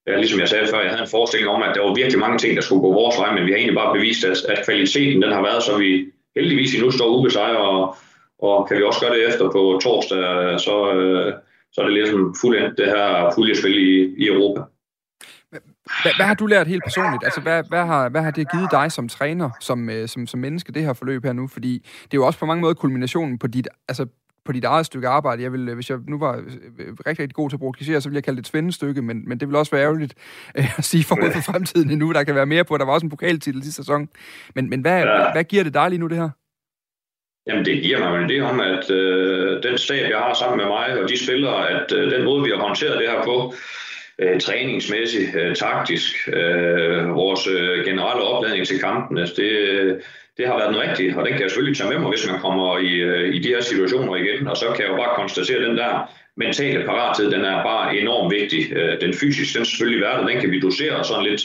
ja, 0.07 0.17
ligesom 0.17 0.41
jeg 0.41 0.49
sagde 0.49 0.67
før, 0.71 0.81
jeg 0.81 0.91
havde 0.91 1.03
en 1.03 1.15
forestilling 1.17 1.51
om, 1.51 1.63
at 1.63 1.75
der 1.75 1.83
var 1.83 1.95
virkelig 1.95 2.19
mange 2.19 2.39
ting, 2.39 2.57
der 2.57 2.63
skulle 2.63 2.81
gå 2.81 2.93
vores 2.93 3.19
vej, 3.19 3.35
men 3.35 3.47
vi 3.47 3.51
har 3.51 3.59
egentlig 3.59 3.81
bare 3.83 3.95
bevist, 3.95 4.25
at, 4.25 4.39
at 4.53 4.65
kvaliteten 4.67 5.23
den 5.23 5.33
har 5.33 5.43
været, 5.43 5.63
så 5.63 5.79
vi 5.79 5.91
heldigvis 6.37 6.81
nu 6.83 6.91
står 6.91 7.17
ubesejret, 7.17 7.57
og, 7.57 7.97
og 8.39 8.69
kan 8.69 8.77
vi 8.77 8.83
også 8.83 9.01
gøre 9.01 9.15
det 9.15 9.29
efter 9.29 9.45
på 9.51 9.63
torsdag, 9.83 10.61
så, 10.61 10.75
øh, 10.95 11.33
så 11.73 11.81
er 11.81 11.85
det 11.85 11.95
ligesom 11.95 12.35
fuldendt 12.41 12.79
det 12.79 12.87
her 12.87 13.33
puljespil 13.35 13.77
i, 13.89 14.15
i 14.23 14.27
Europa. 14.27 14.61
Hvad, 16.03 16.13
hvad 16.17 16.27
har 16.27 16.35
du 16.35 16.47
lært 16.47 16.67
helt 16.67 16.83
personligt? 16.85 17.25
Altså, 17.25 17.41
hvad, 17.41 17.63
hvad, 17.69 17.85
har, 17.85 18.09
hvad 18.09 18.23
har 18.23 18.31
det 18.31 18.51
givet 18.51 18.71
dig 18.71 18.93
som 18.93 19.09
træner, 19.09 19.51
som, 19.61 19.91
øh, 19.91 20.09
som, 20.09 20.27
som 20.27 20.41
menneske, 20.41 20.73
det 20.73 20.83
her 20.83 20.93
forløb 20.93 21.25
her 21.25 21.33
nu? 21.33 21.49
Fordi 21.49 21.73
det 22.05 22.15
er 22.15 22.21
jo 22.23 22.27
også 22.27 22.39
på 22.39 22.47
mange 22.47 22.61
måder 22.61 22.75
kulminationen 22.75 23.39
på 23.39 23.47
dit, 23.47 23.69
altså 23.89 24.07
på 24.45 24.53
dit 24.53 24.65
eget 24.65 24.87
stykke 24.87 25.09
arbejde. 25.09 25.43
Jeg 25.43 25.53
vil, 25.53 25.75
hvis 25.75 25.91
jeg 25.91 25.99
nu 26.09 26.19
var 26.19 26.37
øh, 26.37 26.93
rigtig, 27.07 27.07
rigtig 27.07 27.35
god 27.35 27.51
til 27.51 27.57
at 27.57 27.61
bruge 27.61 27.75
klichéer, 27.79 28.01
så 28.01 28.09
ville 28.09 28.17
jeg 28.17 28.25
kalde 28.25 28.37
det 28.37 28.43
et 28.43 28.49
svendestykke, 28.49 29.03
men, 29.03 29.29
men 29.29 29.41
det 29.41 29.49
vil 29.49 29.57
også 29.57 29.73
være 29.73 29.83
ærgerligt 29.83 30.15
øh, 30.59 30.79
at 30.79 30.85
sige 30.85 31.05
forud 31.05 31.33
for 31.33 31.53
fremtiden 31.53 31.91
endnu. 31.91 32.13
Der 32.13 32.25
kan 32.25 32.35
være 32.35 32.47
mere 32.47 32.65
på. 32.65 32.79
Der 32.79 32.85
var 32.85 32.93
også 32.93 33.07
en 33.07 33.11
pokaltitel 33.11 33.63
i 33.63 33.71
sæson. 33.71 34.09
Men, 34.55 34.71
men 34.71 34.81
hvad, 34.81 35.03
ja. 35.03 35.33
hvad 35.33 35.45
giver 35.45 35.65
det 35.65 35.75
dig 35.75 35.91
lige 35.91 36.01
nu, 36.01 36.07
det 36.07 36.17
her? 36.17 36.31
Jamen, 37.47 37.65
det 37.65 37.83
giver 37.83 37.99
mig 37.99 38.29
det 38.29 38.43
om, 38.43 38.61
at 38.61 38.91
øh, 38.91 39.63
den 39.63 39.79
stab, 39.79 40.11
jeg 40.11 40.19
har 40.19 40.35
sammen 40.35 40.57
med 40.57 40.67
mig 40.67 41.03
og 41.03 41.09
de 41.09 41.25
spillere, 41.25 41.71
at 41.71 41.93
øh, 41.93 42.11
den 42.11 42.25
måde, 42.25 42.43
vi 42.43 42.51
har 42.51 42.57
håndteret 42.57 42.99
det 42.99 43.11
her 43.11 43.25
på, 43.25 43.55
øh, 44.19 44.41
træningsmæssigt, 44.41 45.37
øh, 45.37 45.55
taktisk, 45.57 46.29
øh, 46.29 47.15
vores 47.15 47.47
øh, 47.47 47.85
generelle 47.85 48.23
opladning 48.23 48.67
til 48.67 48.81
kampen, 48.81 49.19
altså 49.19 49.35
det, 49.37 49.51
øh, 49.51 50.01
det 50.37 50.47
har 50.47 50.57
været 50.59 50.75
den 50.75 50.83
rigtige, 50.83 51.17
og 51.19 51.25
den 51.25 51.33
kan 51.33 51.43
jeg 51.43 51.51
selvfølgelig 51.51 51.79
tage 51.79 51.91
med 51.91 51.99
mig, 51.99 52.11
hvis 52.11 52.31
man 52.31 52.41
kommer 52.41 52.79
i, 52.79 52.93
øh, 52.93 53.35
i 53.35 53.39
de 53.39 53.49
her 53.49 53.61
situationer 53.61 54.17
igen, 54.17 54.49
og 54.49 54.57
så 54.57 54.67
kan 54.75 54.85
jeg 54.85 54.91
jo 54.91 54.97
bare 54.97 55.17
konstatere, 55.17 55.59
at 55.59 55.69
den 55.69 55.77
der 55.77 56.11
mentale 56.37 56.85
parathed, 56.85 57.31
den 57.31 57.45
er 57.45 57.63
bare 57.63 57.97
enormt 57.97 58.35
vigtig. 58.35 58.73
Øh, 58.73 59.01
den 59.01 59.15
fysiske, 59.15 59.59
den 59.59 59.65
selvfølgelig 59.67 60.03
værd, 60.03 60.29
den 60.29 60.41
kan 60.41 60.51
vi 60.51 60.61
dosere 60.61 61.05
sådan 61.05 61.25
lidt 61.25 61.43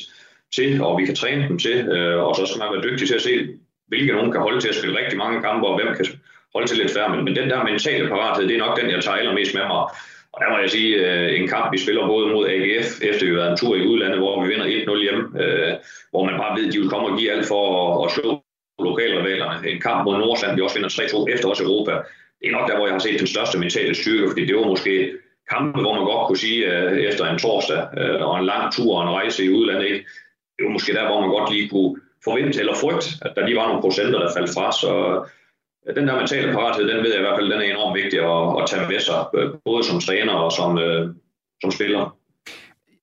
til, 0.55 0.81
og 0.81 0.99
vi 0.99 1.05
kan 1.05 1.15
træne 1.15 1.47
dem 1.47 1.57
til, 1.57 1.77
øh, 1.95 2.23
og 2.23 2.35
så 2.35 2.45
skal 2.45 2.59
man 2.59 2.73
være 2.73 2.83
dygtig 2.87 3.07
til 3.07 3.15
at 3.15 3.21
se, 3.21 3.47
hvilke 3.87 4.13
nogen 4.13 4.31
kan 4.31 4.41
holde 4.41 4.61
til 4.61 4.69
at 4.69 4.75
spille 4.75 4.99
rigtig 4.99 5.17
mange 5.17 5.41
kampe, 5.41 5.67
og 5.67 5.75
hvem 5.79 5.95
kan 5.95 6.05
holde 6.53 6.67
til 6.67 6.77
lidt 6.77 6.91
færre. 6.91 7.23
Men 7.23 7.35
den 7.35 7.49
der 7.49 7.63
mentale 7.63 8.07
parathed, 8.07 8.47
det 8.47 8.55
er 8.55 8.65
nok 8.65 8.81
den, 8.81 8.91
jeg 8.91 9.03
tager 9.03 9.17
allermest 9.17 9.53
med 9.55 9.63
mig. 9.67 9.83
Og 10.33 10.37
der 10.41 10.49
må 10.51 10.57
jeg 10.57 10.69
sige, 10.69 10.91
øh, 11.05 11.39
en 11.39 11.47
kamp, 11.47 11.71
vi 11.73 11.77
spiller 11.77 12.07
både 12.07 12.27
mod 12.33 12.47
AGF, 12.47 12.89
efter 13.09 13.25
vi 13.25 13.31
har 13.31 13.39
været 13.41 13.51
en 13.51 13.57
tur 13.57 13.75
i 13.75 13.87
udlandet, 13.87 14.19
hvor 14.19 14.41
vi 14.41 14.47
vinder 14.51 14.65
1-0 14.65 15.01
hjemme, 15.05 15.23
øh, 15.43 15.73
hvor 16.11 16.23
man 16.25 16.39
bare 16.41 16.55
ved, 16.57 16.67
at 16.67 16.73
de 16.73 16.79
vil 16.79 16.89
komme 16.89 17.07
og 17.09 17.17
give 17.17 17.31
alt 17.31 17.47
for 17.47 17.63
at 18.05 18.11
slå 18.11 18.43
lokalrivalerne. 18.79 19.69
En 19.69 19.81
kamp 19.81 20.05
mod 20.05 20.17
Nordsjælland, 20.17 20.57
vi 20.57 20.63
også 20.63 20.77
vinder 20.77 20.89
3-2 20.89 21.33
efter 21.33 21.47
os 21.49 21.61
Europa. 21.61 21.91
Det 22.39 22.47
er 22.47 22.57
nok 22.57 22.69
der, 22.69 22.75
hvor 22.75 22.87
jeg 22.87 22.95
har 22.95 23.05
set 23.05 23.19
den 23.19 23.33
største 23.35 23.59
mentale 23.59 23.95
styrke, 23.95 24.27
fordi 24.27 24.45
det 24.45 24.55
var 24.55 24.65
måske 24.73 25.11
kampe, 25.51 25.81
hvor 25.81 25.93
man 25.93 26.05
godt 26.05 26.27
kunne 26.27 26.43
sige, 26.45 26.59
øh, 26.71 26.97
efter 27.09 27.25
en 27.25 27.39
torsdag 27.39 27.81
øh, 27.97 28.21
og 28.27 28.39
en 28.39 28.45
lang 28.45 28.73
tur 28.73 28.97
og 28.97 29.03
en 29.03 29.15
rejse 29.19 29.45
i 29.45 29.49
udlandet, 29.49 29.85
ikke? 29.85 30.05
det 30.59 30.65
var 30.65 30.71
måske 30.71 30.93
der, 30.93 31.05
hvor 31.07 31.21
man 31.21 31.29
godt 31.29 31.51
lige 31.53 31.69
kunne 31.69 31.95
forvente 32.23 32.59
eller 32.59 32.75
frygte, 32.75 33.07
at 33.21 33.31
der 33.35 33.45
lige 33.45 33.57
var 33.57 33.67
nogle 33.67 33.81
procenter, 33.81 34.19
der 34.19 34.35
faldt 34.37 34.53
fra. 34.55 34.71
Så 34.71 34.91
den 35.95 36.07
der 36.07 36.15
mentale 36.15 36.53
parathed, 36.53 36.87
den 36.87 37.03
ved 37.03 37.11
jeg 37.11 37.19
i 37.19 37.25
hvert 37.25 37.37
fald, 37.37 37.51
den 37.51 37.61
er 37.61 37.65
enormt 37.65 37.95
vigtig 38.01 38.19
at, 38.19 38.61
at 38.61 38.69
tage 38.69 38.87
med 38.91 38.99
sig, 38.99 39.19
øh, 39.37 39.49
både 39.65 39.83
som 39.83 39.99
træner 39.99 40.33
og 40.33 40.51
som, 40.51 40.77
øh, 40.77 41.15
som 41.61 41.71
spiller. 41.71 42.15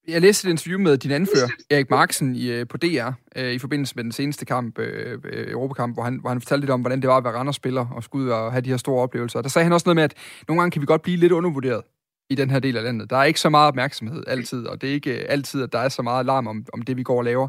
Jeg 0.08 0.20
læste 0.20 0.48
et 0.48 0.50
interview 0.50 0.78
med 0.80 0.98
din 0.98 1.10
anfører, 1.10 1.48
Erik 1.70 1.90
Marksen, 1.90 2.36
i, 2.36 2.50
øh, 2.50 2.66
på 2.68 2.76
DR, 2.76 3.10
øh, 3.36 3.52
i 3.52 3.58
forbindelse 3.58 3.92
med 3.96 4.04
den 4.04 4.12
seneste 4.12 4.44
kamp, 4.44 4.78
øh, 4.78 5.18
øh, 5.24 5.50
Europakamp, 5.52 5.96
hvor 5.96 6.02
han, 6.02 6.18
hvor 6.20 6.28
han 6.30 6.40
fortalte 6.40 6.60
lidt 6.60 6.70
om, 6.70 6.80
hvordan 6.80 7.02
det 7.02 7.08
var 7.08 7.16
at 7.16 7.24
være 7.24 7.32
Randers-spiller 7.32 7.86
og 7.96 8.02
skulle 8.02 8.24
ud 8.24 8.30
og 8.30 8.52
have 8.52 8.60
de 8.60 8.70
her 8.70 8.76
store 8.76 9.02
oplevelser. 9.02 9.42
Der 9.42 9.48
sagde 9.48 9.64
han 9.64 9.72
også 9.72 9.84
noget 9.86 9.96
med, 9.96 10.04
at 10.04 10.14
nogle 10.48 10.60
gange 10.60 10.70
kan 10.70 10.82
vi 10.82 10.86
godt 10.86 11.02
blive 11.02 11.16
lidt 11.16 11.32
undervurderet 11.32 11.82
i 12.30 12.34
den 12.34 12.50
her 12.50 12.58
del 12.58 12.76
af 12.76 12.82
landet. 12.82 13.10
Der 13.10 13.16
er 13.16 13.24
ikke 13.24 13.40
så 13.40 13.48
meget 13.48 13.68
opmærksomhed 13.68 14.22
altid, 14.26 14.66
og 14.66 14.80
det 14.80 14.90
er 14.90 14.94
ikke 14.94 15.12
altid, 15.12 15.62
at 15.62 15.72
der 15.72 15.78
er 15.78 15.88
så 15.88 16.02
meget 16.02 16.20
alarm 16.20 16.46
om, 16.46 16.66
om 16.72 16.82
det, 16.82 16.96
vi 16.96 17.02
går 17.02 17.18
og 17.18 17.24
laver. 17.24 17.48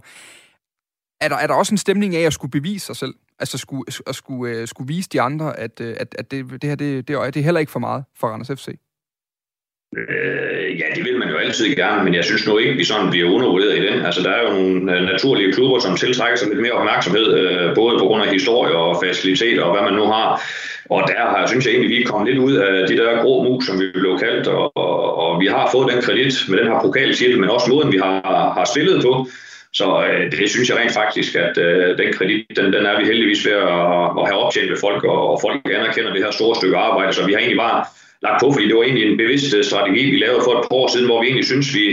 Er 1.21 1.29
der, 1.29 1.35
er 1.35 1.47
der 1.47 1.53
også 1.53 1.73
en 1.73 1.77
stemning 1.77 2.15
af 2.15 2.21
at 2.21 2.33
skulle 2.33 2.51
bevise 2.51 2.85
sig 2.85 2.95
selv? 2.95 3.13
Altså 3.39 3.57
skulle, 3.57 3.83
at 4.07 4.15
skulle, 4.15 4.61
uh, 4.61 4.67
skulle 4.67 4.87
vise 4.87 5.09
de 5.09 5.21
andre, 5.21 5.59
at, 5.59 5.81
øh, 5.81 5.95
at, 5.99 6.15
at 6.19 6.31
det, 6.31 6.51
det 6.51 6.63
her 6.63 6.75
det, 6.75 7.07
det, 7.07 7.33
det 7.33 7.39
er 7.39 7.43
heller 7.43 7.59
ikke 7.59 7.71
for 7.71 7.79
meget 7.79 8.03
for 8.19 8.27
Randers 8.27 8.61
FC? 8.61 8.67
Øh, 9.97 10.79
ja, 10.79 10.85
det 10.95 11.03
vil 11.05 11.19
man 11.19 11.29
jo 11.29 11.37
altid 11.37 11.75
gerne, 11.75 12.03
men 12.03 12.13
jeg 12.15 12.23
synes 12.23 12.47
nu 12.47 12.57
ikke, 12.57 12.73
vi 12.73 12.83
sådan 12.83 13.09
bliver 13.09 13.31
undervurderet 13.31 13.77
i 13.77 13.87
den. 13.87 14.05
Altså, 14.05 14.21
der 14.23 14.29
er 14.29 14.41
jo 14.43 14.49
nogle 14.49 14.95
øh, 14.95 15.01
naturlige 15.01 15.53
klubber, 15.53 15.79
som 15.79 15.97
tiltrækker 15.97 16.37
sig 16.37 16.49
lidt 16.49 16.61
mere 16.61 16.71
opmærksomhed, 16.71 17.27
øh, 17.39 17.75
både 17.75 17.99
på 17.99 18.05
grund 18.05 18.23
af 18.23 18.29
historie 18.29 18.75
og 18.75 19.03
faciliteter 19.03 19.63
og 19.63 19.71
hvad 19.73 19.83
man 19.89 19.99
nu 19.99 20.05
har. 20.05 20.41
Og 20.89 21.03
der 21.07 21.21
har, 21.31 21.47
synes 21.47 21.65
jeg 21.65 21.71
egentlig, 21.71 21.97
vi 21.97 22.03
er 22.03 22.07
kommet 22.07 22.29
lidt 22.29 22.43
ud 22.43 22.53
af 22.53 22.87
de 22.87 22.97
der 22.97 23.21
grå 23.23 23.43
mus, 23.43 23.65
som 23.65 23.79
vi 23.79 23.85
blev 23.93 24.19
kaldt, 24.19 24.47
og, 24.47 24.77
og, 24.77 25.17
og 25.17 25.39
vi 25.41 25.47
har 25.47 25.69
fået 25.71 25.91
den 25.93 26.01
kredit 26.01 26.35
med 26.49 26.57
den 26.57 26.67
her 26.67 26.81
pokaltitel, 26.81 27.39
men 27.39 27.49
også 27.49 27.69
måden, 27.69 27.91
vi 27.91 27.97
har, 27.97 28.21
har 28.57 28.65
spillet 28.73 29.03
på. 29.03 29.27
Så 29.73 30.05
øh, 30.07 30.31
det 30.31 30.49
synes 30.49 30.69
jeg 30.69 30.77
rent 30.77 30.93
faktisk, 30.93 31.35
at 31.35 31.57
øh, 31.57 31.97
den 31.97 32.13
kredit, 32.13 32.45
den, 32.57 32.73
den 32.73 32.85
er 32.85 32.99
vi 32.99 33.05
heldigvis 33.05 33.45
ved 33.45 33.53
at, 33.53 34.05
at 34.19 34.25
have 34.29 34.41
optjent 34.43 34.71
ved 34.71 34.77
folk, 34.77 35.03
og, 35.03 35.29
og 35.31 35.37
folk 35.41 35.61
anerkender 35.65 36.13
det 36.13 36.23
her 36.23 36.31
store 36.31 36.55
stykke 36.55 36.77
arbejde, 36.77 37.13
så 37.13 37.25
vi 37.25 37.33
har 37.33 37.39
egentlig 37.39 37.63
bare 37.67 37.85
lagt 38.21 38.39
på, 38.41 38.51
fordi 38.51 38.67
det 38.67 38.75
var 38.75 38.83
egentlig 38.83 39.11
en 39.11 39.17
bevidst 39.17 39.55
øh, 39.55 39.63
strategi, 39.63 40.11
vi 40.11 40.17
lavede 40.17 40.41
for 40.43 40.51
et 40.51 40.65
par 40.65 40.75
år 40.81 40.87
siden, 40.87 41.07
hvor 41.07 41.21
vi 41.21 41.25
egentlig 41.27 41.45
synes, 41.45 41.75
vi, 41.75 41.85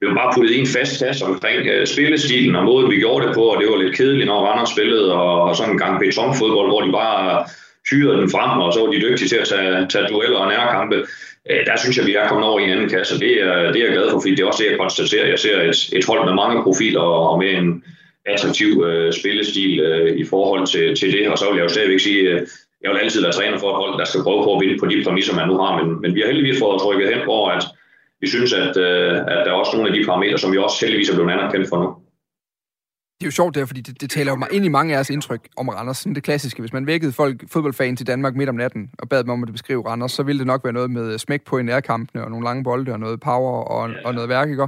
vi 0.00 0.06
var 0.08 0.14
bare 0.14 0.32
puttet 0.34 0.54
i 0.54 0.60
en 0.60 0.72
fast 0.76 1.04
kasse 1.04 1.24
omkring 1.24 1.60
øh, 1.72 1.86
spillestilen 1.86 2.56
og 2.56 2.64
måden, 2.64 2.90
vi 2.90 3.02
gjorde 3.04 3.26
det 3.26 3.34
på, 3.34 3.44
og 3.52 3.60
det 3.60 3.68
var 3.70 3.82
lidt 3.82 3.96
kedeligt, 3.96 4.26
når 4.26 4.46
Randers 4.46 4.70
spillede, 4.70 5.12
og, 5.12 5.42
og 5.42 5.56
sådan 5.56 5.72
en 5.72 5.78
gang 5.78 6.00
betonfodbold, 6.00 6.68
hvor 6.70 6.80
de 6.80 6.92
bare 6.92 7.40
øh, 7.40 7.46
hyrede 7.90 8.20
den 8.20 8.30
frem, 8.30 8.60
og 8.60 8.72
så 8.72 8.80
var 8.80 8.90
de 8.92 9.04
dygtige 9.06 9.28
til 9.28 9.36
at 9.36 9.48
tage, 9.48 9.86
tage 9.92 10.08
dueller 10.08 10.38
og 10.38 10.48
nærkampe. 10.48 10.96
Uh, 11.50 11.60
der 11.66 11.76
synes 11.78 11.96
jeg, 11.98 12.06
vi 12.06 12.14
er 12.14 12.28
kommet 12.28 12.48
over 12.48 12.60
i 12.60 12.64
en 12.64 12.70
anden 12.70 12.88
kasse, 12.88 13.20
det 13.20 13.42
er, 13.42 13.72
det 13.72 13.80
er 13.80 13.84
jeg 13.84 13.94
glad 13.94 14.10
for, 14.10 14.20
fordi 14.20 14.34
det 14.34 14.42
er 14.42 14.46
også 14.46 14.62
det, 14.62 14.70
jeg 14.70 14.78
konstaterer. 14.78 15.26
Jeg 15.26 15.38
ser 15.38 15.62
et, 15.62 15.78
et 15.98 16.04
hold 16.04 16.24
med 16.24 16.34
mange 16.34 16.62
profiler 16.62 17.00
og, 17.00 17.38
med 17.38 17.50
en 17.50 17.84
attraktiv 18.26 18.84
øh, 18.86 19.12
spillestil 19.12 19.80
øh, 19.80 20.16
i 20.16 20.24
forhold 20.24 20.66
til, 20.66 20.96
til 20.96 21.12
det, 21.12 21.28
og 21.28 21.38
så 21.38 21.44
vil 21.50 21.56
jeg 21.56 21.64
jo 21.64 21.68
stadigvæk 21.68 22.00
sige, 22.00 22.20
øh, 22.20 22.40
jeg 22.82 22.90
vil 22.90 22.98
altid 22.98 23.22
være 23.22 23.32
træner 23.32 23.58
for 23.58 23.70
et 23.70 23.76
hold, 23.82 23.98
der 23.98 24.04
skal 24.04 24.22
prøve 24.22 24.44
på 24.44 24.54
at 24.54 24.60
vinde 24.60 24.78
på 24.80 24.86
de 24.86 25.04
præmisser, 25.04 25.34
man 25.34 25.48
nu 25.48 25.56
har, 25.62 25.82
men, 25.82 26.00
men 26.00 26.14
vi 26.14 26.20
har 26.20 26.26
heldigvis 26.26 26.58
fået 26.58 26.80
trykket 26.80 27.14
hen 27.14 27.28
over, 27.28 27.50
at 27.50 27.64
vi 28.20 28.28
synes, 28.28 28.52
at, 28.52 28.76
øh, 28.76 29.16
at 29.32 29.38
der 29.44 29.50
er 29.50 29.60
også 29.62 29.76
nogle 29.76 29.90
af 29.90 29.94
de 29.96 30.04
parametre, 30.04 30.38
som 30.38 30.52
vi 30.52 30.58
også 30.58 30.78
heldigvis 30.80 31.10
er 31.10 31.14
blevet 31.14 31.30
anerkendt 31.30 31.68
for 31.68 31.78
nu. 31.82 31.88
Det 33.22 33.26
er 33.26 33.30
jo 33.30 33.40
sjovt 33.42 33.54
der, 33.54 33.66
fordi 33.66 33.80
det, 33.80 34.00
det 34.00 34.10
taler 34.10 34.32
jo 34.32 34.46
ind 34.50 34.64
i 34.64 34.68
mange 34.68 34.92
af 34.92 34.96
jeres 34.96 35.10
indtryk 35.10 35.48
om 35.56 35.68
Randers. 35.68 35.98
Sådan 35.98 36.14
det 36.14 36.22
klassiske. 36.22 36.60
Hvis 36.60 36.72
man 36.72 36.86
vækkede 36.86 37.12
folk, 37.12 37.36
fodboldfans 37.52 38.00
i 38.00 38.04
Danmark 38.04 38.34
midt 38.34 38.48
om 38.48 38.54
natten 38.54 38.90
og 38.98 39.08
bad 39.08 39.24
dem 39.24 39.30
om 39.30 39.42
at 39.42 39.52
beskrive 39.52 39.86
Randers, 39.88 40.12
så 40.12 40.22
ville 40.22 40.38
det 40.38 40.46
nok 40.46 40.64
være 40.64 40.72
noget 40.72 40.90
med 40.90 41.18
smæk 41.18 41.42
på 41.44 41.58
i 41.58 41.62
nærkampene 41.62 42.24
og 42.24 42.30
nogle 42.30 42.44
lange 42.44 42.64
bolde 42.64 42.92
og 42.92 43.00
noget 43.00 43.20
power 43.20 43.64
og, 43.74 43.90
ja. 43.90 43.96
og 44.04 44.14
noget 44.14 44.28
værk, 44.28 44.48
ikke? 44.48 44.66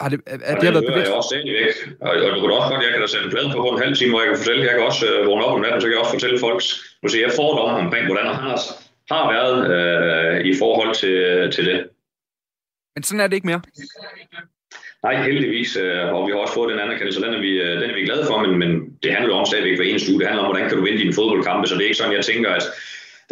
Har 0.00 0.08
det, 0.08 0.20
er, 0.26 0.32
er 0.32 0.54
det, 0.54 0.60
det 0.60 0.64
har 0.64 0.72
været 0.72 0.86
bevidst? 0.90 1.08
Jeg 1.08 1.16
også 1.16 1.28
stadigvæk. 1.32 1.74
Og, 2.00 2.10
og 2.26 2.30
du 2.34 2.40
kan 2.40 2.50
også 2.58 2.70
godt, 2.72 2.82
jeg 2.86 2.92
kan 2.92 3.00
da 3.00 3.06
sætte 3.06 3.26
en 3.26 3.32
plade 3.34 3.48
på 3.56 3.68
en 3.74 3.82
halv 3.84 3.94
time, 3.96 4.10
hvor 4.12 4.20
jeg 4.20 4.28
kan 4.30 4.38
fortælle, 4.42 4.62
jeg 4.68 4.74
kan 4.76 4.84
også 4.90 5.04
uh, 5.12 5.26
vågne 5.28 5.44
op 5.44 5.54
om 5.56 5.60
natten, 5.64 5.80
så 5.80 5.86
kan 5.86 5.94
jeg 5.94 6.02
også 6.04 6.14
fortælle 6.16 6.38
folks 6.46 6.66
måske 7.02 7.22
jeg 7.26 7.32
fordomme 7.40 7.78
omkring, 7.84 8.04
hvordan 8.06 8.26
Anders 8.36 8.64
har 9.12 9.24
været 9.34 9.56
uh, 9.72 10.36
i 10.50 10.52
forhold 10.62 10.92
til, 11.02 11.16
til 11.54 11.64
det. 11.70 11.78
Men 12.94 13.02
sådan 13.06 13.20
er 13.20 13.26
det 13.28 13.36
ikke 13.38 13.50
mere? 13.52 13.62
Nej, 15.06 15.22
heldigvis, 15.22 15.76
øh, 15.76 16.14
og 16.14 16.26
vi 16.26 16.32
har 16.32 16.38
også 16.38 16.54
fået 16.54 16.72
den 16.72 16.84
anerkendelse, 16.84 17.22
den 17.22 17.34
er 17.34 17.40
vi, 17.40 17.52
øh, 17.64 17.80
den 17.80 17.90
er 17.90 17.94
vi 17.94 18.08
glade 18.08 18.24
for, 18.26 18.38
men, 18.44 18.58
men 18.58 18.70
det 19.02 19.12
handler 19.12 19.34
om 19.34 19.46
stadigvæk 19.46 19.76
hver 19.76 19.90
eneste 19.90 20.12
uge. 20.12 20.20
Det 20.20 20.28
handler 20.28 20.44
om, 20.44 20.50
hvordan 20.50 20.68
kan 20.68 20.78
du 20.78 20.84
vinde 20.84 21.02
dine 21.02 21.18
fodboldkampe, 21.18 21.68
så 21.68 21.74
det 21.74 21.82
er 21.82 21.90
ikke 21.90 22.00
sådan, 22.00 22.18
jeg 22.18 22.24
tænker, 22.24 22.50
at 22.50 22.64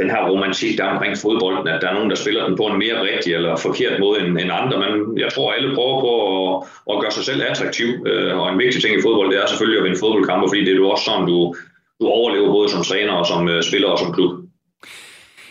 den 0.00 0.10
her 0.10 0.28
romantik, 0.30 0.78
der 0.78 0.84
er 0.84 0.94
omkring 0.94 1.14
fodbolden, 1.18 1.68
at 1.68 1.82
der 1.82 1.88
er 1.88 1.94
nogen, 1.94 2.10
der 2.10 2.16
spiller 2.16 2.46
den 2.46 2.56
på 2.56 2.64
en 2.66 2.78
mere 2.78 3.02
rigtig 3.10 3.34
eller 3.34 3.56
forkert 3.56 4.00
måde 4.00 4.20
end, 4.20 4.38
end 4.38 4.50
andre. 4.60 4.76
Men 4.84 5.18
jeg 5.18 5.32
tror, 5.32 5.52
alle 5.52 5.74
prøver 5.74 6.00
på 6.06 6.12
at, 6.28 6.50
at 6.90 7.00
gøre 7.00 7.10
sig 7.10 7.24
selv 7.24 7.42
attraktiv. 7.50 7.88
Øh, 8.06 8.38
og 8.38 8.52
en 8.52 8.58
vigtig 8.58 8.82
ting 8.82 8.94
i 8.98 9.02
fodbold, 9.02 9.30
det 9.30 9.38
er 9.38 9.46
selvfølgelig 9.46 9.78
at 9.78 9.84
vinde 9.84 10.02
fodboldkampe, 10.02 10.48
fordi 10.48 10.60
det 10.64 10.72
er 10.72 10.82
jo 10.84 10.90
også 10.90 11.04
sådan, 11.04 11.26
du, 11.26 11.54
du 12.00 12.06
overlever 12.06 12.52
både 12.52 12.68
som 12.68 12.82
træner 12.82 13.12
og 13.12 13.26
som 13.26 13.62
spiller 13.62 13.88
og 13.88 13.98
som 13.98 14.12
klub. 14.12 14.32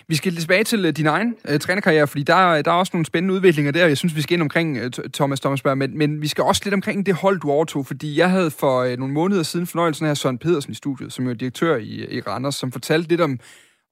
Vi 0.10 0.16
skal 0.16 0.36
tilbage 0.36 0.64
til 0.64 0.86
øh, 0.86 0.92
din 0.92 1.08
egen 1.08 1.36
øh, 1.48 1.60
trænerkarriere, 1.60 2.08
fordi 2.08 2.24
der, 2.24 2.48
øh, 2.48 2.66
der 2.66 2.72
er 2.72 2.76
også 2.76 2.90
nogle 2.94 3.06
spændende 3.06 3.34
udviklinger 3.34 3.72
der. 3.72 3.88
Jeg 3.88 3.98
synes, 3.98 4.16
vi 4.16 4.22
skal 4.22 4.34
ind 4.34 4.42
omkring 4.42 4.78
øh, 4.78 4.92
Thomas 5.14 5.40
Thomasberg, 5.40 5.78
men, 5.78 5.98
men 5.98 6.22
vi 6.22 6.28
skal 6.28 6.44
også 6.44 6.62
lidt 6.66 6.74
omkring 6.74 7.06
det 7.06 7.14
hold, 7.14 7.40
du 7.40 7.52
overtog, 7.52 7.86
fordi 7.86 8.20
jeg 8.20 8.30
havde 8.30 8.52
for 8.52 8.80
øh, 8.80 8.98
nogle 8.98 9.14
måneder 9.14 9.44
siden 9.44 9.68
fornøjelsen 9.68 10.06
af 10.06 10.18
Søren 10.18 10.38
Pedersen 10.38 10.72
i 10.72 10.76
studiet, 10.76 11.14
som 11.14 11.26
jo 11.26 11.32
er 11.32 11.36
direktør 11.36 11.78
i, 11.78 12.18
i 12.18 12.22
Randers, 12.22 12.56
som 12.56 12.72
fortalte 12.72 13.10
lidt 13.10 13.22
om, 13.22 13.40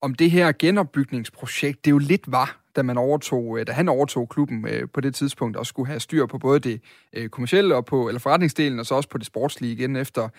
om 0.02 0.16
det 0.16 0.32
her 0.32 0.52
genopbygningsprojekt, 0.60 1.86
det 1.86 1.92
jo 1.92 1.98
lidt 1.98 2.32
var, 2.32 2.60
da, 2.76 2.82
man 2.82 2.98
overtog, 2.98 3.60
øh, 3.60 3.68
da 3.68 3.72
han 3.72 3.90
overtog 3.90 4.30
klubben 4.30 4.68
øh, 4.68 4.88
på 4.94 5.02
det 5.02 5.16
tidspunkt, 5.16 5.58
og 5.58 5.66
skulle 5.66 5.88
have 5.88 6.00
styr 6.00 6.26
på 6.26 6.38
både 6.38 6.60
det 6.60 6.82
øh, 7.14 7.30
kommercielle 7.30 7.76
og 7.76 7.86
på, 7.86 8.08
eller 8.08 8.20
forretningsdelen, 8.20 8.80
og 8.80 8.86
så 8.86 8.96
også 8.96 9.10
på 9.10 9.18
det 9.18 9.26
sportslige 9.26 9.74
igen 9.74 9.96
efter, 9.96 10.30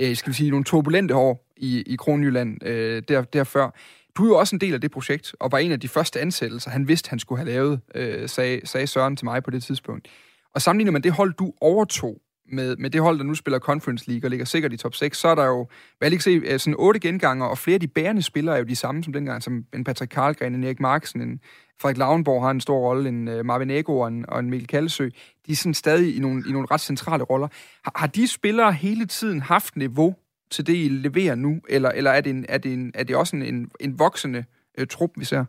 øh, 0.00 0.16
skal 0.16 0.30
vi 0.30 0.36
sige, 0.36 0.50
nogle 0.50 0.64
turbulente 0.64 1.14
år 1.14 1.52
i, 1.56 1.82
i 1.86 1.96
Kronjylland 1.96 2.66
øh, 2.66 3.02
der, 3.08 3.44
før. 3.44 3.70
Du 4.16 4.24
er 4.24 4.28
jo 4.28 4.38
også 4.38 4.56
en 4.56 4.60
del 4.60 4.74
af 4.74 4.80
det 4.80 4.90
projekt, 4.90 5.34
og 5.40 5.52
var 5.52 5.58
en 5.58 5.72
af 5.72 5.80
de 5.80 5.88
første 5.88 6.20
ansættelser, 6.20 6.70
han 6.70 6.88
vidste, 6.88 7.10
han 7.10 7.18
skulle 7.18 7.38
have 7.38 7.50
lavet, 7.50 7.80
øh, 7.94 8.28
sagde, 8.28 8.60
sagde 8.66 8.86
Søren 8.86 9.16
til 9.16 9.24
mig 9.24 9.42
på 9.42 9.50
det 9.50 9.62
tidspunkt. 9.62 10.08
Og 10.54 10.62
sammenligner 10.62 10.92
man 10.92 11.02
det 11.02 11.12
hold, 11.12 11.34
du 11.34 11.52
overtog 11.60 12.20
med, 12.52 12.76
med 12.76 12.90
det 12.90 13.00
hold, 13.00 13.18
der 13.18 13.24
nu 13.24 13.34
spiller 13.34 13.58
Conference 13.58 14.10
League 14.10 14.26
og 14.26 14.30
ligger 14.30 14.46
sikkert 14.46 14.72
i 14.72 14.76
top 14.76 14.94
6, 14.94 15.18
så 15.18 15.28
er 15.28 15.34
der 15.34 15.44
jo, 15.44 15.68
hvad 15.98 16.06
jeg 16.06 16.10
lige 16.10 16.20
se, 16.20 16.30
øh, 16.30 16.58
sådan 16.58 16.76
otte 16.78 17.00
genganger, 17.00 17.46
og 17.46 17.58
flere 17.58 17.74
af 17.74 17.80
de 17.80 17.88
bærende 17.88 18.22
spillere 18.22 18.54
er 18.54 18.58
jo 18.58 18.64
de 18.64 18.76
samme 18.76 19.04
som 19.04 19.12
dengang, 19.12 19.42
som 19.42 19.64
en 19.74 19.84
Patrick 19.84 20.10
Karlgren, 20.10 20.54
en 20.54 20.64
Erik 20.64 20.80
Marksen, 20.80 21.20
en 21.20 21.40
Frederik 21.80 21.98
Lauenborg 21.98 22.42
har 22.42 22.50
en 22.50 22.60
stor 22.60 22.78
rolle, 22.78 23.08
en 23.08 23.28
øh, 23.28 23.44
Marvin 23.44 23.70
Ego 23.70 23.98
og 23.98 24.08
en, 24.08 24.24
og 24.28 24.40
en 24.40 24.50
Mikkel 24.50 24.68
Kallesø. 24.68 25.08
De 25.46 25.52
er 25.52 25.56
sådan 25.56 25.74
stadig 25.74 26.16
i 26.16 26.18
nogle, 26.18 26.42
i 26.48 26.52
nogle 26.52 26.66
ret 26.70 26.80
centrale 26.80 27.24
roller. 27.24 27.48
Har, 27.84 27.92
har 27.96 28.06
de 28.06 28.28
spillere 28.28 28.72
hele 28.72 29.06
tiden 29.06 29.40
haft 29.40 29.76
niveau 29.76 30.14
til 30.52 30.66
det, 30.66 30.76
I 30.76 30.88
leverer 30.88 31.34
nu, 31.34 31.60
eller, 31.68 31.90
eller 31.90 32.10
er, 32.10 32.20
det 32.20 32.30
en, 32.30 32.46
er, 32.48 32.58
det 32.58 32.72
en, 32.72 32.92
er 32.94 33.04
det 33.04 33.16
også 33.16 33.36
en, 33.36 33.42
en, 33.42 33.70
en 33.80 33.98
voksende 33.98 34.44
øh, 34.78 34.86
trup, 34.86 35.10
vi 35.16 35.24
ser? 35.24 35.44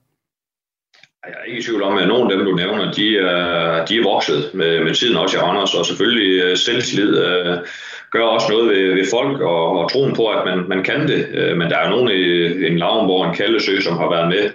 Jeg 1.28 1.34
er 1.39 1.44
ikke 1.44 1.60
i 1.60 1.63
tvivl 1.63 1.84
om, 1.84 1.98
at 1.98 2.08
nogle 2.08 2.32
af 2.32 2.38
dem, 2.38 2.46
du 2.46 2.56
nævner, 2.56 2.92
de 2.92 3.18
er, 3.18 3.86
de 3.86 3.98
er 3.98 4.04
vokset 4.04 4.52
med, 4.54 4.84
med 4.84 4.94
tiden 4.96 5.18
også 5.18 5.38
i 5.38 5.42
Anders, 5.44 5.74
og 5.74 5.86
selvfølgelig 5.86 6.44
øh, 6.44 6.58
selvtillid 6.58 7.18
øh, 7.18 7.58
gør 8.12 8.22
også 8.22 8.48
noget 8.52 8.70
ved, 8.70 8.94
ved 8.94 9.06
folk, 9.12 9.42
og, 9.42 9.80
og 9.80 9.92
troen 9.92 10.16
på, 10.16 10.28
at 10.28 10.46
man, 10.46 10.58
man 10.68 10.84
kan 10.84 11.08
det. 11.08 11.28
Øh, 11.34 11.58
men 11.58 11.70
der 11.70 11.78
er 11.78 11.89
nogen 11.89 12.10
i 12.12 12.22
en 12.68 12.78
Lavnborg, 12.78 13.26
en 13.26 13.36
Kaldesø, 13.36 13.82
som 13.82 13.98
har 13.98 14.10
været 14.10 14.28
med. 14.28 14.46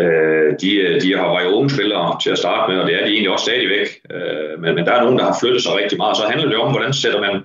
Øh, 0.00 0.48
de, 0.60 0.70
øh, 0.76 1.00
de 1.02 1.16
har 1.16 1.28
været 1.36 1.54
unge 1.58 1.70
spillere 1.70 2.18
til 2.22 2.30
at 2.30 2.38
starte 2.38 2.72
med, 2.72 2.80
og 2.80 2.86
det 2.86 2.94
er 2.94 3.04
de 3.04 3.12
egentlig 3.12 3.32
også 3.32 3.44
stadigvæk. 3.44 3.88
Øh, 4.14 4.60
men, 4.62 4.74
men 4.74 4.84
der 4.86 4.92
er 4.92 5.02
nogen, 5.02 5.18
der 5.18 5.24
har 5.24 5.36
flyttet 5.40 5.62
sig 5.62 5.72
rigtig 5.76 5.98
meget. 5.98 6.16
Så 6.16 6.24
handler 6.30 6.48
det 6.48 6.56
om, 6.56 6.70
hvordan 6.70 6.92
sætter 6.92 7.20
man 7.20 7.36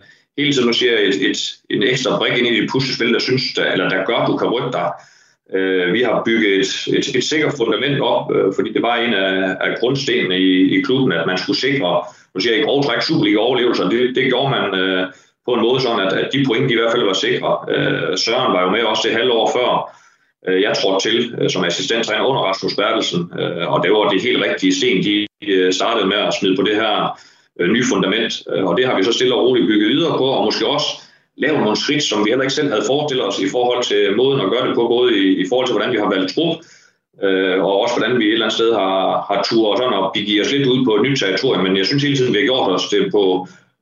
hele 0.42 0.54
tiden, 0.54 0.68
nu 0.68 0.74
siger 0.74 0.94
et, 0.94 1.30
et, 1.30 1.40
en 1.70 1.84
ekstra 1.84 2.18
brik 2.18 2.38
ind 2.38 2.48
i 2.48 2.62
dit 2.62 2.70
puslespil, 2.72 3.14
der 3.14 3.20
synes, 3.20 3.44
der, 3.56 3.72
eller 3.72 3.90
der 3.90 4.06
gør, 4.06 4.16
at 4.16 4.28
du 4.28 4.38
kan 4.38 4.48
rykke 4.48 4.72
dig 4.72 4.90
Øh, 5.54 5.94
vi 5.94 6.02
har 6.02 6.22
bygget 6.26 6.60
et, 6.60 6.72
et, 6.98 7.16
et 7.16 7.24
sikkert 7.24 7.54
fundament 7.58 8.02
op, 8.02 8.36
øh, 8.36 8.54
fordi 8.56 8.74
det 8.74 8.82
var 8.82 8.96
en 8.96 9.14
af, 9.14 9.58
af 9.62 9.78
grundstenene 9.80 10.38
i, 10.40 10.78
i 10.78 10.82
klubben, 10.82 11.12
at 11.12 11.28
man 11.28 11.38
skulle 11.38 11.60
sikre, 11.60 12.04
nu 12.36 12.40
siger 12.40 12.54
jeg 12.54 12.62
i 12.62 12.66
grov 12.66 12.84
træk, 12.84 13.02
Superliga-overlevelser. 13.02 13.90
Det, 13.90 14.16
det 14.16 14.24
gjorde 14.24 14.50
man 14.50 14.80
øh, 14.80 15.08
på 15.46 15.54
en 15.54 15.62
måde 15.62 15.82
sådan, 15.82 16.00
at, 16.08 16.14
at 16.14 16.30
de 16.34 16.46
point 16.48 16.70
de 16.70 16.74
i 16.74 16.78
hvert 16.78 16.92
fald 16.92 17.06
var 17.06 17.14
sikre. 17.14 17.52
Øh, 17.74 18.18
Søren 18.18 18.54
var 18.54 18.62
jo 18.64 18.70
med 18.70 18.84
også 18.84 19.04
det 19.08 19.18
halvår 19.18 19.52
før, 19.58 19.72
øh, 20.48 20.62
jeg 20.62 20.74
trådte 20.78 21.10
til 21.10 21.36
øh, 21.42 21.50
som 21.50 21.64
assistenttræner 21.64 22.26
under 22.26 22.42
Rasmus 22.42 22.76
Bertelsen, 22.76 23.32
øh, 23.40 23.74
og 23.74 23.84
det 23.84 23.92
var 23.92 24.10
det 24.10 24.22
helt 24.22 24.44
rigtige 24.44 24.76
sten, 24.76 25.04
de 25.04 25.28
øh, 25.48 25.74
startede 25.74 26.08
med 26.08 26.18
at 26.18 26.34
smide 26.40 26.56
på 26.56 26.62
det 26.62 26.76
her 26.76 27.20
øh, 27.60 27.70
nye 27.70 27.86
fundament, 27.92 28.34
øh, 28.52 28.64
og 28.66 28.78
det 28.78 28.86
har 28.86 28.98
vi 28.98 29.04
så 29.04 29.14
stille 29.14 29.36
og 29.36 29.44
roligt 29.46 29.68
bygget 29.68 29.90
videre 29.90 30.18
på, 30.18 30.26
og 30.26 30.46
måske 30.46 30.68
også 30.68 30.90
lavet 31.38 31.60
nogle 31.60 31.76
skridt, 31.76 32.04
som 32.04 32.26
vi 32.26 32.30
heller 32.30 32.44
ikke 32.44 32.60
selv 32.60 32.70
havde 32.74 32.90
forestillet 32.92 33.28
os 33.28 33.40
i 33.40 33.50
forhold 33.56 33.84
til 33.84 34.16
måden 34.16 34.42
at 34.42 34.52
gøre 34.54 34.68
det 34.68 34.76
på, 34.76 34.88
både 34.88 35.18
i, 35.18 35.26
i 35.44 35.46
forhold 35.50 35.68
til, 35.68 35.76
hvordan 35.76 35.94
vi 35.94 35.98
har 36.04 36.10
valgt 36.16 36.34
trup, 36.34 36.56
øh, 37.24 37.64
og 37.66 37.74
også 37.82 37.96
hvordan 37.98 38.20
vi 38.20 38.26
et 38.26 38.34
eller 38.34 38.46
andet 38.46 38.60
sted 38.60 38.74
har, 38.74 39.00
har 39.30 39.40
tur 39.50 39.76
sådan 39.76 39.94
og 39.94 40.12
begive 40.14 40.42
os 40.42 40.52
lidt 40.52 40.68
ud 40.68 40.86
på 40.86 40.96
et 40.96 41.02
nyt 41.06 41.20
territorium. 41.20 41.64
Men 41.64 41.78
jeg 41.78 41.86
synes 41.86 42.04
hele 42.04 42.18
tiden, 42.18 42.34
vi 42.34 42.40
har 42.40 42.50
gjort 42.52 42.72
os 42.76 42.90
det 42.94 43.12
på, 43.12 43.24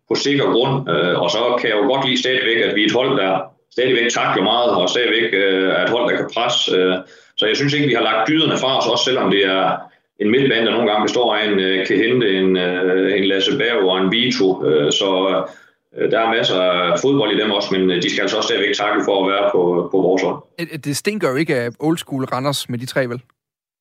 på 0.09 0.15
sikker 0.15 0.45
grund, 0.53 0.89
øh, 0.93 1.15
og 1.23 1.29
så 1.35 1.41
kan 1.59 1.69
jeg 1.69 1.77
jo 1.77 1.85
godt 1.93 2.05
lide 2.05 2.23
stadigvæk, 2.23 2.57
at 2.57 2.75
vi 2.75 2.81
er 2.81 2.85
et 2.85 2.97
hold, 2.99 3.17
der 3.21 3.31
stadigvæk 3.71 4.09
takler 4.09 4.43
meget, 4.43 4.69
og 4.79 4.89
stadigvæk 4.89 5.29
øh, 5.33 5.69
er 5.77 5.83
et 5.83 5.93
hold, 5.95 6.05
der 6.09 6.17
kan 6.17 6.29
presse. 6.33 6.75
Øh, 6.77 6.95
så 7.37 7.45
jeg 7.45 7.55
synes 7.55 7.73
ikke, 7.73 7.87
vi 7.87 7.93
har 7.93 8.07
lagt 8.09 8.27
dyderne 8.29 8.57
fra 8.57 8.77
os, 8.79 8.87
også 8.93 9.05
selvom 9.05 9.31
det 9.31 9.45
er 9.45 9.63
en 10.19 10.31
midtbane, 10.31 10.65
der 10.65 10.71
nogle 10.71 10.91
gange 10.91 11.05
består 11.05 11.35
af 11.35 11.47
en 11.47 11.59
øh, 11.59 11.87
kan 11.87 11.97
hente 11.97 12.37
en, 12.37 12.57
øh, 12.57 13.17
en 13.17 13.23
Lasse 13.23 13.57
Berg 13.57 13.89
og 13.89 13.97
en 13.97 14.11
Vito. 14.11 14.65
Øh, 14.65 14.91
så 14.91 15.43
Øh, 15.97 16.11
der 16.11 16.19
er 16.19 16.29
masser 16.29 16.61
af 16.61 16.99
fodbold 16.99 17.31
i 17.35 17.41
dem 17.41 17.51
også, 17.51 17.69
men 17.77 17.89
de 17.89 18.09
skal 18.09 18.21
altså 18.21 18.37
også 18.37 18.47
stadigvæk 18.47 18.75
takle 18.75 19.01
for 19.05 19.15
at 19.21 19.31
være 19.31 19.49
på, 19.53 19.61
på 19.91 19.97
vores 20.01 20.21
hold. 20.23 20.37
Det 20.79 20.97
stinker 20.97 21.29
jo 21.29 21.35
ikke 21.35 21.55
af 21.55 21.69
old 21.79 21.97
school 21.97 22.23
Randers 22.23 22.69
med 22.69 22.79
de 22.79 22.85
tre, 22.85 23.09
vel? 23.09 23.21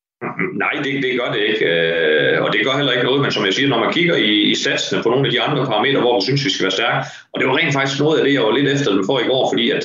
nej, 0.63 0.73
det, 0.83 1.03
det 1.03 1.19
gør 1.19 1.31
det 1.31 1.41
ikke. 1.49 1.65
Øh, 1.65 2.43
og 2.43 2.53
det 2.53 2.65
gør 2.65 2.75
heller 2.77 2.91
ikke 2.91 3.05
noget, 3.05 3.21
men 3.21 3.31
som 3.31 3.45
jeg 3.45 3.53
siger, 3.53 3.69
når 3.69 3.79
man 3.79 3.93
kigger 3.93 4.15
i, 4.15 4.33
i 4.51 4.55
satsene 4.55 5.03
på 5.03 5.09
nogle 5.09 5.25
af 5.25 5.31
de 5.31 5.41
andre 5.41 5.65
parametre, 5.65 6.01
hvor 6.01 6.19
vi 6.19 6.23
synes, 6.25 6.45
vi 6.45 6.49
skal 6.49 6.63
være 6.63 6.77
stærke, 6.79 7.05
og 7.33 7.39
det 7.39 7.47
var 7.47 7.57
rent 7.57 7.73
faktisk 7.73 7.99
noget 8.01 8.17
af 8.17 8.25
det, 8.25 8.33
jeg 8.33 8.43
var 8.43 8.51
lidt 8.51 8.69
efter 8.75 8.91
den 8.91 9.05
for 9.05 9.19
i 9.19 9.27
går, 9.31 9.49
fordi 9.51 9.71
at 9.71 9.83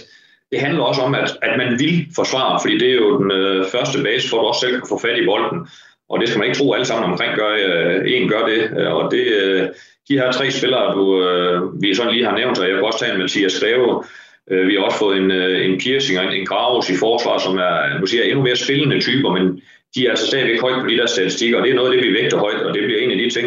det 0.53 0.61
handler 0.61 0.83
også 0.83 1.01
om, 1.01 1.15
at, 1.15 1.39
at 1.43 1.53
man 1.59 1.79
vil 1.79 2.07
forsvare, 2.15 2.61
fordi 2.63 2.79
det 2.79 2.89
er 2.91 2.95
jo 2.95 3.23
den 3.23 3.31
øh, 3.31 3.67
første 3.73 4.03
base 4.03 4.29
for, 4.29 4.37
at 4.37 4.43
du 4.43 4.47
også 4.47 4.61
selv 4.61 4.75
kan 4.79 4.89
få 4.89 4.99
fat 4.99 5.19
i 5.19 5.27
bolden. 5.27 5.59
Og 6.13 6.21
det 6.21 6.29
skal 6.29 6.39
man 6.39 6.49
ikke 6.49 6.59
tro 6.59 6.73
alle 6.73 6.85
sammen 6.85 7.11
omkring 7.11 7.33
gør. 7.37 7.51
Øh, 7.69 8.13
en 8.15 8.29
gør 8.29 8.47
det, 8.47 8.61
øh, 8.79 8.93
og 8.95 9.11
det, 9.13 9.25
øh, 9.43 9.63
de 10.09 10.19
her 10.19 10.33
tre 10.33 10.51
spillere, 10.51 10.95
du, 10.97 11.05
øh, 11.29 11.83
vi 11.83 11.95
sådan 11.95 12.13
lige 12.13 12.25
har 12.25 12.37
nævnt, 12.37 12.59
og 12.59 12.65
jeg 12.65 12.75
kan 12.75 12.85
også 12.85 12.99
tage 12.99 13.13
en 13.13 13.19
Mathias 13.19 13.61
Greve, 13.61 14.05
øh, 14.51 14.69
vi 14.69 14.75
har 14.75 14.83
også 14.83 14.99
fået 14.99 15.17
en, 15.17 15.31
øh, 15.31 15.67
en 15.67 15.79
piercing 15.81 16.19
og 16.19 16.25
en, 16.25 16.33
en 16.33 16.47
i 16.95 16.97
forsvar, 17.05 17.39
som 17.39 17.55
er 17.59 18.01
nu 18.01 18.07
siger, 18.07 18.25
endnu 18.25 18.43
mere 18.43 18.57
spillende 18.57 19.01
typer, 19.01 19.31
men 19.37 19.63
de 19.95 20.07
er 20.07 20.11
altså 20.11 20.27
stadigvæk 20.27 20.61
højt 20.61 20.83
på 20.83 20.89
de 20.89 20.97
der 20.97 21.07
statistikker, 21.07 21.59
og 21.59 21.65
det 21.65 21.71
er 21.71 21.75
noget 21.75 21.91
af 21.91 21.95
det, 21.97 22.09
vi 22.09 22.15
vægter 22.15 22.39
højt, 22.39 22.63
og 22.67 22.75
det 22.75 22.83
bliver 22.85 23.01
en 23.01 23.11
af 23.11 23.19
de 23.19 23.31
ting, 23.31 23.47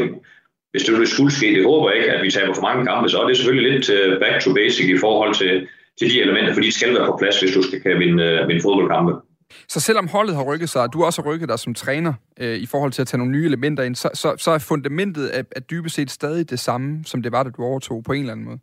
hvis 0.71 0.83
det 0.83 1.07
skulle 1.07 1.33
ske, 1.33 1.55
det 1.55 1.63
håber 1.63 1.89
jeg 1.89 1.97
ikke, 1.99 2.11
at 2.11 2.23
vi 2.23 2.31
taber 2.31 2.53
for 2.53 2.61
mange 2.61 2.85
kampe, 2.85 3.09
så 3.09 3.17
er 3.21 3.27
det 3.27 3.37
selvfølgelig 3.37 3.71
lidt 3.71 3.89
øh, 3.89 4.19
back 4.19 4.43
to 4.43 4.53
basic 4.53 4.87
i 4.95 4.97
forhold 4.97 5.33
til, 5.35 5.67
til 5.99 6.07
de 6.11 6.21
elementer, 6.21 6.53
for 6.53 6.61
de 6.61 6.71
skal 6.71 6.93
være 6.95 7.05
på 7.05 7.17
plads, 7.19 7.39
hvis 7.39 7.55
du 7.57 7.61
skal 7.61 7.81
kan 7.81 7.99
vinde, 7.99 8.23
øh, 8.23 8.47
vinde 8.47 8.61
fodboldkampe. 8.61 9.13
Så 9.67 9.79
selvom 9.79 10.07
holdet 10.07 10.35
har 10.35 10.43
rykket 10.43 10.69
sig, 10.69 10.81
og 10.81 10.93
du 10.93 11.03
også 11.03 11.21
har 11.21 11.29
rykket 11.31 11.49
dig 11.49 11.59
som 11.59 11.73
træner 11.73 12.13
øh, 12.39 12.57
i 12.57 12.65
forhold 12.65 12.91
til 12.91 13.01
at 13.01 13.07
tage 13.07 13.17
nogle 13.17 13.31
nye 13.31 13.45
elementer 13.45 13.83
ind, 13.83 13.95
så, 13.95 14.09
så, 14.13 14.35
så 14.37 14.51
er 14.51 14.57
fundamentet 14.57 15.27
af, 15.27 15.43
af 15.55 15.63
dybest 15.63 15.95
set 15.95 16.11
stadig 16.11 16.49
det 16.49 16.59
samme, 16.59 17.03
som 17.05 17.21
det 17.21 17.31
var, 17.31 17.43
da 17.43 17.49
du 17.49 17.63
overtog 17.63 18.03
på 18.03 18.13
en 18.13 18.19
eller 18.19 18.31
anden 18.31 18.45
måde? 18.45 18.59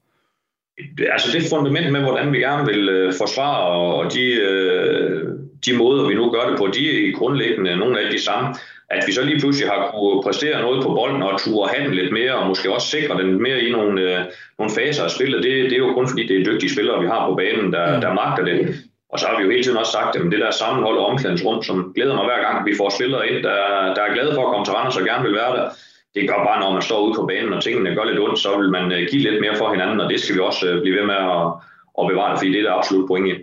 Altså 1.13 1.39
det 1.39 1.51
fundament 1.51 1.93
med, 1.93 2.01
hvordan 2.01 2.33
vi 2.33 2.39
gerne 2.39 2.67
vil 2.67 2.89
øh, 2.89 3.13
forsvare, 3.21 3.67
og 3.67 4.13
de, 4.13 4.33
øh, 4.33 5.29
de 5.67 5.77
måder, 5.77 6.09
vi 6.09 6.15
nu 6.15 6.31
gør 6.31 6.49
det 6.49 6.59
på, 6.59 6.67
de 6.67 7.09
er 7.09 7.13
grundlæggende 7.19 7.77
nogle 7.77 8.01
af 8.01 8.13
de 8.13 8.23
samme. 8.23 8.55
At 8.91 9.05
vi 9.07 9.13
så 9.13 9.25
lige 9.25 9.41
pludselig 9.41 9.69
har 9.71 9.91
kunne 9.91 10.23
præstere 10.23 10.61
noget 10.61 10.85
på 10.85 10.89
bolden 10.95 11.23
og 11.23 11.41
turde 11.41 11.71
have 11.73 11.89
den 11.89 11.95
lidt 11.95 12.13
mere, 12.13 12.35
og 12.35 12.47
måske 12.47 12.75
også 12.75 12.87
sikre 12.87 13.23
den 13.23 13.43
mere 13.43 13.61
i 13.61 13.73
nogle, 13.73 14.03
øh, 14.03 14.25
nogle 14.59 14.73
faser 14.79 15.05
af 15.05 15.11
spillet, 15.11 15.43
det, 15.43 15.53
det 15.71 15.73
er 15.73 15.85
jo 15.87 15.95
kun 15.95 16.09
fordi, 16.09 16.27
det 16.27 16.41
er 16.41 16.45
dygtige 16.45 16.73
spillere, 16.73 17.01
vi 17.01 17.07
har 17.07 17.29
på 17.29 17.35
banen, 17.35 17.73
der, 17.73 18.01
der 18.01 18.15
magter 18.15 18.45
det. 18.45 18.59
Og 19.13 19.19
så 19.19 19.27
har 19.27 19.37
vi 19.37 19.43
jo 19.45 19.51
hele 19.51 19.65
tiden 19.65 19.77
også 19.83 19.93
sagt, 19.93 20.17
at 20.17 20.23
det 20.33 20.41
der 20.41 20.51
sammenhold 20.51 20.99
og 20.99 21.07
omklædningsrum, 21.07 21.63
som 21.63 21.93
glæder 21.95 22.15
mig 22.15 22.25
hver 22.25 22.41
gang, 22.47 22.67
vi 22.67 22.75
får 22.77 22.89
spillere 22.97 23.29
ind, 23.29 23.43
der, 23.43 23.57
der 23.97 24.03
er 24.03 24.15
glade 24.15 24.35
for 24.35 24.43
at 24.43 24.51
komme 24.53 24.65
til 24.65 24.75
Randers 24.75 24.97
og 24.97 25.05
gerne 25.05 25.25
vil 25.25 25.35
være 25.35 25.57
der. 25.57 25.67
Det 26.15 26.29
gør 26.29 26.41
bare, 26.49 26.61
når 26.61 26.73
man 26.73 26.83
står 26.83 27.01
ude 27.05 27.15
på 27.19 27.27
banen, 27.27 27.53
og 27.53 27.63
tingene 27.63 27.95
gør 27.95 28.05
lidt 28.05 28.21
ondt, 28.21 28.39
så 28.39 28.59
vil 28.61 28.71
man 28.71 28.93
øh, 28.93 29.09
give 29.11 29.23
lidt 29.23 29.41
mere 29.41 29.57
for 29.57 29.71
hinanden, 29.71 30.01
og 30.01 30.11
det 30.11 30.21
skal 30.21 30.35
vi 30.35 30.41
også 30.41 30.67
øh, 30.69 30.81
blive 30.83 30.97
ved 30.99 31.07
med 31.07 31.15
at, 31.15 31.43
at 31.99 32.09
bevare, 32.11 32.37
fordi 32.37 32.53
det 32.53 32.61
er 32.61 32.67
der 32.69 32.79
absolut 32.79 33.09
point 33.09 33.29
i. 33.29 33.35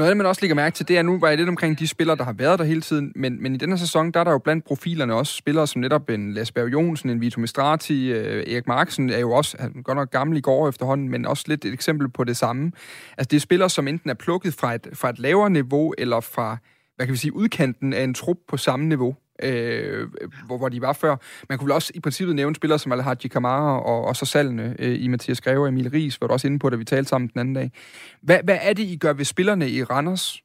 Noget 0.00 0.08
af 0.08 0.14
det, 0.14 0.16
man 0.16 0.26
også 0.26 0.42
lægger 0.42 0.54
mærke 0.54 0.74
til, 0.74 0.88
det 0.88 0.98
er, 0.98 1.02
nu 1.02 1.18
var 1.18 1.28
jeg 1.28 1.36
lidt 1.36 1.48
omkring 1.48 1.78
de 1.78 1.88
spillere, 1.88 2.16
der 2.16 2.24
har 2.24 2.32
været 2.32 2.58
der 2.58 2.64
hele 2.64 2.80
tiden, 2.80 3.12
men, 3.16 3.42
men 3.42 3.54
i 3.54 3.58
denne 3.58 3.78
sæson, 3.78 4.10
der 4.10 4.20
er 4.20 4.24
der 4.24 4.30
jo 4.30 4.38
blandt 4.38 4.64
profilerne 4.64 5.14
også 5.14 5.34
spillere 5.34 5.66
som 5.66 5.80
netop 5.80 6.10
en 6.10 6.34
Lasberg 6.34 6.72
Jonsen, 6.72 7.10
en 7.10 7.20
Vito 7.20 7.40
Mistrati, 7.40 8.12
øh, 8.12 8.52
Erik 8.52 8.66
Marksen 8.66 9.10
er 9.10 9.18
jo 9.18 9.32
også, 9.32 9.56
han 9.60 9.72
godt 9.84 9.96
nok 9.96 10.10
gammel 10.10 10.38
i 10.38 10.40
går 10.40 10.68
efterhånden, 10.68 11.08
men 11.08 11.26
også 11.26 11.44
lidt 11.46 11.64
et 11.64 11.72
eksempel 11.72 12.08
på 12.08 12.24
det 12.24 12.36
samme. 12.36 12.72
Altså 13.18 13.28
det 13.30 13.36
er 13.36 13.40
spillere, 13.40 13.70
som 13.70 13.88
enten 13.88 14.10
er 14.10 14.14
plukket 14.14 14.54
fra 14.54 14.74
et, 14.74 14.88
fra 14.92 15.10
et 15.10 15.18
lavere 15.18 15.50
niveau, 15.50 15.94
eller 15.98 16.20
fra, 16.20 16.56
hvad 16.96 17.06
kan 17.06 17.12
vi 17.12 17.18
sige, 17.18 17.34
udkanten 17.34 17.92
af 17.92 18.02
en 18.02 18.14
trup 18.14 18.36
på 18.48 18.56
samme 18.56 18.86
niveau 18.86 19.16
øh, 19.42 20.08
hvor, 20.46 20.58
hvor 20.58 20.68
de 20.68 20.80
var 20.80 20.92
før. 20.92 21.16
Man 21.48 21.58
kunne 21.58 21.66
vel 21.66 21.72
også 21.72 21.92
i 21.94 22.00
princippet 22.00 22.36
nævne 22.36 22.56
spillere 22.56 22.78
som 22.78 22.92
Alhaji 22.92 23.28
Kamara 23.28 23.80
og, 23.80 24.04
og 24.04 24.16
så 24.16 24.26
salgene 24.26 24.76
øh, 24.78 25.02
i 25.02 25.08
Mathias 25.08 25.40
Greve 25.40 25.60
og 25.60 25.68
Emil 25.68 25.90
Ries, 25.90 26.16
hvor 26.16 26.26
du 26.26 26.32
også 26.32 26.46
inde 26.46 26.58
på, 26.58 26.70
da 26.70 26.76
vi 26.76 26.84
talte 26.84 27.08
sammen 27.08 27.30
den 27.34 27.40
anden 27.40 27.54
dag. 27.54 27.72
Hvad, 28.22 28.38
hvad 28.44 28.58
er 28.60 28.72
det, 28.72 28.82
I 28.82 28.96
gør 28.96 29.12
ved 29.12 29.24
spillerne 29.24 29.70
i 29.70 29.82
Randers, 29.82 30.42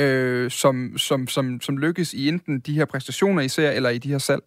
øh, 0.00 0.50
som, 0.50 0.98
som, 0.98 1.26
som, 1.26 1.60
som 1.60 1.78
lykkes 1.78 2.14
i 2.14 2.28
enten 2.28 2.60
de 2.60 2.74
her 2.74 2.84
præstationer, 2.84 3.42
I 3.42 3.48
ser, 3.48 3.70
eller 3.70 3.90
i 3.90 3.98
de 3.98 4.08
her 4.08 4.18
salg? 4.18 4.42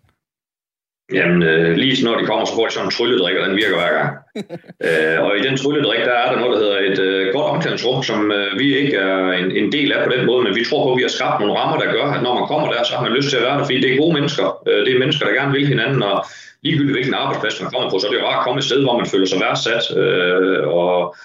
Jamen, 1.14 1.44
øh, 1.44 1.76
lige 1.76 2.06
når 2.06 2.18
de 2.20 2.26
kommer, 2.26 2.46
så 2.46 2.56
får 2.56 2.66
de 2.66 2.74
sådan 2.74 2.88
en 2.88 2.92
trylledrik, 2.92 3.36
og 3.38 3.48
den 3.48 3.56
virker 3.56 3.78
hver 3.80 3.94
gang. 4.00 4.10
øh, 4.88 5.18
og 5.26 5.32
i 5.38 5.42
den 5.48 5.58
trylledrik, 5.58 6.00
der 6.00 6.16
er 6.24 6.32
der 6.32 6.40
noget, 6.40 6.54
der 6.56 6.64
hedder 6.64 6.80
et 6.90 7.00
øh, 7.00 7.34
godt 7.34 7.48
omklædningsrum, 7.54 8.04
som 8.04 8.32
øh, 8.32 8.60
vi 8.60 8.78
ikke 8.78 8.96
er 8.98 9.32
en, 9.32 9.52
en 9.52 9.72
del 9.72 9.92
af 9.94 10.06
på 10.06 10.12
den 10.16 10.26
måde, 10.26 10.44
men 10.44 10.56
vi 10.56 10.66
tror 10.66 10.86
på, 10.86 10.92
at 10.92 10.98
vi 10.98 11.02
har 11.08 11.18
skabt 11.18 11.40
nogle 11.40 11.58
rammer, 11.60 11.78
der 11.78 11.92
gør, 11.92 12.06
at 12.16 12.24
når 12.24 12.34
man 12.40 12.48
kommer 12.52 12.68
der, 12.72 12.84
så 12.84 12.94
har 12.96 13.04
man 13.04 13.16
lyst 13.18 13.30
til 13.30 13.38
at 13.38 13.44
være 13.44 13.58
der, 13.58 13.64
fordi 13.64 13.82
det 13.82 13.94
er 13.94 14.02
gode 14.04 14.14
mennesker. 14.14 14.48
Øh, 14.68 14.86
det 14.86 14.92
er 14.94 15.00
mennesker, 15.00 15.26
der 15.26 15.34
gerne 15.40 15.52
vil 15.52 15.68
hinanden, 15.68 16.04
og 16.04 16.26
ligegyldigt 16.64 16.96
hvilken 16.96 17.14
arbejdsplads 17.14 17.62
man 17.62 17.72
kommer 17.72 17.90
på, 17.90 18.00
så 18.00 18.08
er 18.08 18.12
det 18.12 18.20
jo 18.20 18.28
rart 18.28 18.40
at 18.40 18.46
komme 18.46 18.60
et 18.60 18.66
sted, 18.70 18.82
hvor 18.84 18.98
man 18.98 19.12
føler 19.14 19.28
sig 19.28 19.40
værdsat, 19.42 19.84
øh, 19.98 20.68
og, 20.68 21.16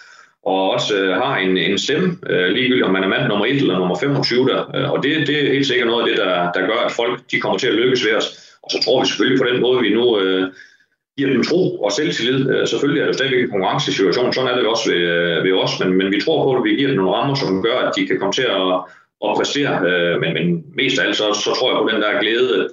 og 0.53 0.70
også 0.70 0.97
øh, 0.97 1.16
har 1.22 1.37
en, 1.37 1.57
en 1.57 1.78
stemme, 1.78 2.09
øh, 2.30 2.49
ligegyldigt 2.57 2.87
om 2.87 2.93
man 2.93 3.05
er 3.05 3.09
mand 3.09 3.26
nummer 3.28 3.47
1 3.47 3.57
eller 3.57 3.78
nummer 3.78 3.97
25 4.01 4.49
der. 4.49 4.61
Øh, 4.76 4.93
og 4.93 5.03
det, 5.03 5.26
det 5.26 5.37
er 5.47 5.53
helt 5.53 5.66
sikkert 5.66 5.87
noget 5.87 6.03
af 6.03 6.09
det, 6.09 6.16
der, 6.24 6.53
der 6.53 6.66
gør, 6.70 6.80
at 6.87 6.93
folk 6.93 7.20
de 7.30 7.41
kommer 7.41 7.59
til 7.59 7.66
at 7.66 7.74
lykkes 7.74 8.05
ved 8.07 8.14
os. 8.14 8.26
Og 8.65 8.71
så 8.71 8.79
tror 8.85 9.01
vi 9.01 9.07
selvfølgelig 9.07 9.41
på 9.41 9.49
den 9.51 9.61
måde, 9.61 9.81
vi 9.87 9.91
nu 9.99 10.21
øh, 10.21 10.45
giver 11.17 11.31
dem 11.33 11.45
tro 11.45 11.62
og 11.85 11.93
selvtillid. 11.93 12.41
Øh, 12.51 12.67
selvfølgelig 12.69 13.01
er 13.03 13.07
det 13.07 13.15
stadigvæk 13.15 13.43
en 13.43 13.51
konkurrencesituation, 13.51 14.33
sådan 14.33 14.51
er 14.51 14.57
det 14.57 14.67
også 14.67 14.85
ved, 14.91 15.03
øh, 15.15 15.45
ved 15.45 15.53
os, 15.53 15.73
men, 15.81 15.91
men 15.99 16.12
vi 16.15 16.21
tror 16.21 16.45
på, 16.45 16.51
at 16.57 16.65
vi 16.65 16.77
giver 16.77 16.89
dem 16.89 16.97
nogle 16.97 17.17
rammer, 17.17 17.35
som 17.35 17.62
gør, 17.62 17.79
at 17.79 17.93
de 17.97 18.07
kan 18.07 18.19
komme 18.19 18.33
til 18.33 18.47
at, 18.59 18.71
at 19.27 19.31
præstere. 19.39 19.73
Øh, 19.89 20.21
men, 20.21 20.31
men 20.37 20.47
mest 20.81 20.99
af 20.99 21.05
alt, 21.07 21.17
så, 21.17 21.27
så 21.45 21.51
tror 21.57 21.71
jeg 21.71 21.79
på 21.83 21.89
den 21.93 22.03
der 22.03 22.21
glæde 22.23 22.69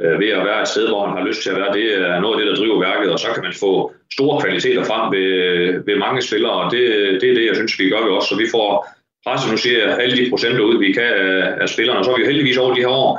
øh, 0.00 0.20
ved 0.22 0.30
at 0.38 0.44
være 0.48 0.62
et 0.62 0.68
sted, 0.68 0.88
hvor 0.88 1.06
man 1.06 1.16
har 1.16 1.26
lyst 1.28 1.42
til 1.42 1.50
at 1.50 1.56
være. 1.60 1.72
Det 1.78 1.86
er 1.94 2.20
noget 2.20 2.34
af 2.34 2.40
det, 2.40 2.48
der 2.48 2.60
driver 2.60 2.78
værket, 2.88 3.12
og 3.12 3.18
så 3.18 3.28
kan 3.34 3.42
man 3.42 3.54
få 3.64 3.72
store 4.16 4.40
kvaliteter 4.42 4.84
frem 4.90 5.04
ved, 5.14 5.28
ved 5.86 5.96
mange 5.96 6.22
spillere, 6.22 6.56
og 6.62 6.66
det, 6.72 6.82
det 7.20 7.28
er 7.30 7.34
det, 7.34 7.46
jeg 7.46 7.56
synes, 7.56 7.78
vi 7.78 7.90
gør 7.92 8.02
ved 8.06 8.16
os. 8.18 8.28
Så 8.30 8.36
vi 8.42 8.48
får 8.56 8.70
presset, 9.26 9.50
nu 9.50 9.56
siger 9.56 9.96
alle 10.02 10.16
de 10.16 10.30
procenter 10.30 10.62
ud, 10.68 10.78
vi 10.78 10.92
kan 10.92 11.10
af, 11.26 11.54
af 11.62 11.68
spillerne, 11.68 11.98
og 11.98 12.04
så 12.04 12.10
er 12.12 12.18
vi 12.18 12.24
heldigvis 12.24 12.56
over 12.56 12.74
de 12.74 12.80
her 12.80 12.94
år 13.04 13.10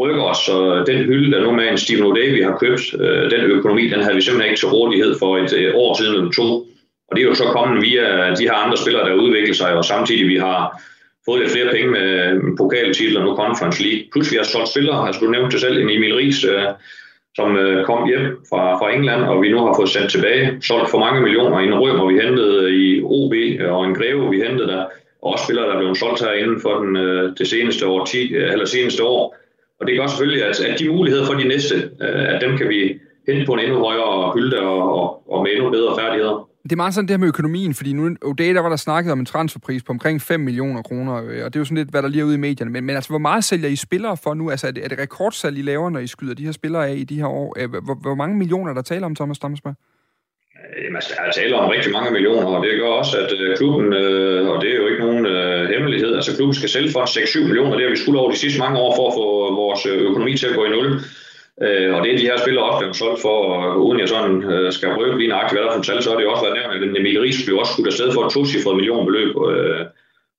rykker 0.00 0.22
os, 0.22 0.36
så 0.36 0.84
den 0.86 1.04
hylde, 1.04 1.32
der 1.32 1.44
nu 1.44 1.50
med 1.52 1.68
en 1.68 1.78
Stephen 1.78 2.06
O'Day, 2.06 2.44
har 2.44 2.58
købt, 2.58 2.94
øh, 3.00 3.30
den 3.30 3.40
økonomi, 3.40 3.88
den 3.88 4.00
havde 4.02 4.14
vi 4.14 4.20
simpelthen 4.20 4.50
ikke 4.50 4.60
til 4.60 4.68
rådighed 4.68 5.18
for 5.18 5.38
et 5.38 5.52
øh, 5.52 5.74
år 5.74 5.94
siden 5.98 6.14
eller 6.14 6.30
to. 6.30 6.48
Og 7.08 7.16
det 7.16 7.22
er 7.22 7.28
jo 7.28 7.34
så 7.34 7.44
kommet 7.44 7.82
via 7.82 8.34
de 8.34 8.44
her 8.48 8.54
andre 8.64 8.76
spillere, 8.76 9.08
der 9.08 9.14
udvikler 9.14 9.54
sig, 9.54 9.72
og 9.74 9.84
samtidig 9.84 10.28
vi 10.28 10.36
har 10.36 10.82
fået 11.26 11.40
lidt 11.40 11.52
flere 11.52 11.72
penge 11.72 11.90
med 11.90 12.08
øh, 12.26 12.42
pokaltitler 12.58 13.24
nu 13.24 13.36
Conference 13.36 13.82
League. 13.82 14.02
Plus 14.12 14.32
vi 14.32 14.36
har 14.36 14.44
solgt 14.44 14.68
spillere, 14.68 15.06
altså 15.06 15.20
du 15.20 15.30
nævnte 15.30 15.52
det 15.52 15.60
selv, 15.60 15.76
en 15.78 15.90
Emil 15.90 16.14
Ries, 16.14 16.44
øh, 16.44 16.62
som 17.36 17.56
øh, 17.56 17.84
kom 17.84 18.08
hjem 18.08 18.26
fra, 18.50 18.62
fra 18.78 18.92
England, 18.94 19.22
og 19.22 19.42
vi 19.42 19.48
nu 19.50 19.58
har 19.66 19.74
fået 19.76 19.88
sendt 19.88 20.10
tilbage. 20.10 20.44
Solgt 20.62 20.90
for 20.90 20.98
mange 20.98 21.20
millioner. 21.20 21.58
En 21.58 21.74
Rømer, 21.74 22.06
vi 22.12 22.20
hentede 22.20 22.76
i 22.82 23.02
OB, 23.02 23.34
øh, 23.34 23.72
og 23.74 23.84
en 23.84 23.94
Greve, 23.94 24.30
vi 24.30 24.40
hentede 24.46 24.68
der. 24.68 24.84
Og 25.22 25.32
også 25.32 25.44
spillere, 25.44 25.66
der 25.66 25.74
er 25.74 25.78
blevet 25.78 25.98
solgt 25.98 26.20
her 26.24 26.32
inden 26.32 26.60
for 26.60 26.74
den, 26.82 26.96
øh, 26.96 27.32
det 27.38 27.48
seneste 27.48 27.86
år, 27.86 28.04
10, 28.04 28.34
øh, 28.34 28.52
eller 28.52 28.64
seneste 28.64 29.02
år. 29.04 29.36
Og 29.80 29.86
det 29.86 29.96
gør 29.98 30.06
selvfølgelig, 30.06 30.44
at, 30.44 30.60
at 30.60 30.78
de 30.78 30.88
muligheder 30.88 31.26
for 31.26 31.34
de 31.34 31.48
næste, 31.48 31.74
øh, 32.00 32.34
at 32.34 32.40
dem 32.40 32.56
kan 32.58 32.68
vi 32.68 32.80
hente 33.28 33.46
på 33.46 33.52
en 33.52 33.60
endnu 33.60 33.78
højere 33.78 34.32
hylde 34.34 34.60
og, 34.60 34.78
og, 35.00 35.32
og 35.32 35.42
med 35.42 35.50
endnu 35.52 35.70
bedre 35.70 35.96
færdigheder. 36.00 36.48
Det 36.62 36.72
er 36.72 36.76
meget 36.76 36.94
sådan 36.94 37.08
det 37.08 37.14
her 37.14 37.18
med 37.18 37.28
økonomien, 37.28 37.74
fordi 37.74 37.92
nu 37.92 38.04
oh, 38.04 38.30
O'Day, 38.30 38.54
der 38.54 38.60
var 38.60 38.68
der 38.68 38.76
snakket 38.76 39.12
om 39.12 39.18
en 39.18 39.26
transferpris 39.26 39.82
på 39.82 39.92
omkring 39.92 40.22
5 40.22 40.40
millioner 40.40 40.82
kroner, 40.82 41.14
øh, 41.14 41.44
og 41.44 41.54
det 41.54 41.56
er 41.56 41.60
jo 41.60 41.64
sådan 41.64 41.76
lidt, 41.76 41.90
hvad 41.90 42.02
der 42.02 42.08
lige 42.08 42.20
er 42.20 42.24
ude 42.24 42.34
i 42.34 42.38
medierne. 42.38 42.70
Men, 42.70 42.84
men 42.84 42.94
altså, 42.96 43.10
hvor 43.10 43.18
meget 43.18 43.44
sælger 43.44 43.68
I 43.68 43.76
spillere 43.76 44.16
for 44.16 44.34
nu? 44.34 44.50
Altså, 44.50 44.66
er 44.66 44.70
det, 44.70 44.84
er 44.84 44.88
det 44.88 44.98
rekordsalg, 44.98 45.58
I 45.58 45.62
laver, 45.62 45.90
når 45.90 46.00
I 46.00 46.06
skyder 46.06 46.34
de 46.34 46.44
her 46.44 46.52
spillere 46.52 46.88
af 46.88 46.94
i 46.94 47.04
de 47.04 47.16
her 47.16 47.26
år? 47.26 47.54
Øh, 47.58 47.70
hvor, 47.70 47.94
hvor 47.94 48.14
mange 48.14 48.36
millioner 48.36 48.74
der 48.74 48.82
taler 48.82 49.06
om, 49.06 49.14
Thomas 49.14 49.38
Damsberg? 49.38 49.74
Øh, 50.62 50.84
jamen, 50.84 50.96
altså, 50.96 51.10
der 51.16 51.22
er 51.22 51.32
tale 51.32 51.56
om 51.56 51.68
rigtig 51.68 51.92
mange 51.92 52.10
millioner, 52.10 52.46
og 52.46 52.64
det 52.64 52.78
gør 52.80 52.88
også, 53.00 53.14
at 53.22 53.30
øh, 53.40 53.56
klubben, 53.56 53.92
øh, 53.92 54.48
og 54.50 54.62
det 54.62 54.70
er 54.70 54.76
jo 54.76 54.86
ikke 54.86 55.04
nogen 55.06 55.26
øh, 55.26 55.68
hemmelighed, 55.68 56.14
altså 56.14 56.36
klubben 56.36 56.54
skal 56.54 56.68
sælge 56.68 56.92
for 56.92 57.00
6-7 57.00 57.44
millioner, 57.48 57.76
det 57.76 57.84
har 57.84 57.90
vi 57.90 57.96
skulle 57.96 58.20
over 58.20 58.30
de 58.30 58.42
sidste 58.44 58.60
mange 58.60 58.78
år 58.78 58.92
for 58.96 59.06
at 59.08 59.14
få 59.20 59.26
vores 59.62 59.86
øh, 59.86 59.98
økonomi 60.08 60.36
til 60.36 60.46
at 60.46 60.56
gå 60.56 60.64
i 60.64 60.74
nul. 60.76 60.88
Øh, 61.62 61.94
og 61.94 61.98
det 62.02 62.12
er 62.12 62.18
de 62.18 62.28
her 62.28 62.38
spillere 62.38 62.64
også 62.64 62.78
blevet 62.78 62.96
solgt 62.96 63.20
for, 63.22 63.38
og 63.54 63.86
uden 63.86 64.00
jeg 64.00 64.08
sådan 64.08 64.36
øh, 64.52 64.72
skal 64.72 64.88
røbe 64.88 65.18
lige 65.18 65.28
nøjagtigt, 65.28 65.54
hvad 65.56 65.64
der 65.64 65.70
er 65.70 65.76
for 65.76 65.82
tal, 65.82 66.02
så 66.02 66.10
har 66.10 66.18
det 66.18 66.26
også 66.26 66.44
været 66.44 66.58
nævnt, 66.58 66.74
at 66.74 67.00
Emil 67.00 67.20
Ries 67.20 67.44
blev 67.46 67.58
også 67.58 67.72
skudt 67.72 67.86
afsted 67.92 68.12
for 68.12 68.22
et 68.24 68.32
tocifret 68.32 68.76
millionbeløb, 68.76 69.32
øh, 69.50 69.82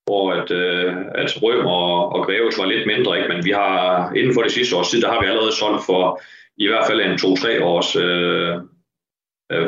hvor 0.07 0.23
at, 0.37 0.51
øh, 0.51 0.93
at 1.21 1.29
Røm 1.43 1.65
og, 1.65 2.13
og 2.13 2.19
Greves 2.25 2.59
var 2.59 2.65
lidt 2.65 2.87
mindre, 2.87 3.17
ikke? 3.17 3.29
men 3.33 3.45
vi 3.45 3.51
har 3.51 4.11
inden 4.19 4.33
for 4.33 4.41
det 4.41 4.51
sidste 4.51 4.75
års 4.75 4.89
tid, 4.89 5.01
der 5.01 5.11
har 5.11 5.21
vi 5.21 5.27
allerede 5.27 5.55
solgt 5.61 5.83
for 5.89 6.21
i 6.57 6.67
hvert 6.67 6.87
fald 6.87 7.01
en 7.01 7.13
2-3 7.13 7.63
års 7.63 7.95
øh, 7.95 8.53